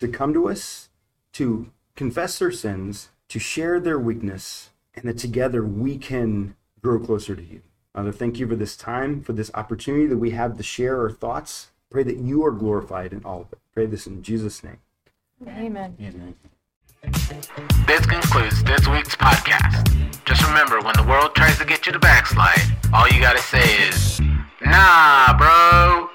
to 0.00 0.08
come 0.08 0.32
to 0.34 0.48
us, 0.48 0.88
to 1.32 1.70
confess 1.96 2.38
their 2.38 2.52
sins, 2.52 3.10
to 3.28 3.38
share 3.38 3.80
their 3.80 3.98
weakness, 3.98 4.70
and 4.94 5.04
that 5.04 5.18
together 5.18 5.64
we 5.64 5.98
can 5.98 6.56
grow 6.82 6.98
closer 6.98 7.34
to 7.34 7.42
you. 7.42 7.62
Father, 7.94 8.12
thank 8.12 8.38
you 8.38 8.46
for 8.46 8.56
this 8.56 8.76
time, 8.76 9.22
for 9.22 9.32
this 9.32 9.50
opportunity 9.54 10.06
that 10.06 10.18
we 10.18 10.30
have 10.30 10.56
to 10.56 10.62
share 10.62 11.00
our 11.00 11.10
thoughts. 11.10 11.68
Pray 11.90 12.02
that 12.02 12.18
you 12.18 12.44
are 12.44 12.52
glorified 12.52 13.12
in 13.12 13.24
all 13.24 13.42
of 13.42 13.52
it. 13.52 13.58
Pray 13.72 13.86
this 13.86 14.06
in 14.06 14.22
Jesus' 14.22 14.62
name. 14.62 14.78
Amen. 15.46 16.36
This 17.02 18.04
concludes 18.06 18.62
this 18.64 18.88
week's 18.88 19.14
podcast. 19.14 20.24
Just 20.24 20.44
remember 20.46 20.80
when 20.80 20.94
the 20.96 21.04
world 21.04 21.34
tries 21.34 21.56
to 21.58 21.64
get 21.64 21.86
you 21.86 21.92
to 21.92 21.98
backslide, 21.98 22.60
all 22.92 23.08
you 23.08 23.20
gotta 23.20 23.40
say 23.40 23.88
is, 23.88 24.20
nah, 24.60 25.36
bro. 25.38 26.07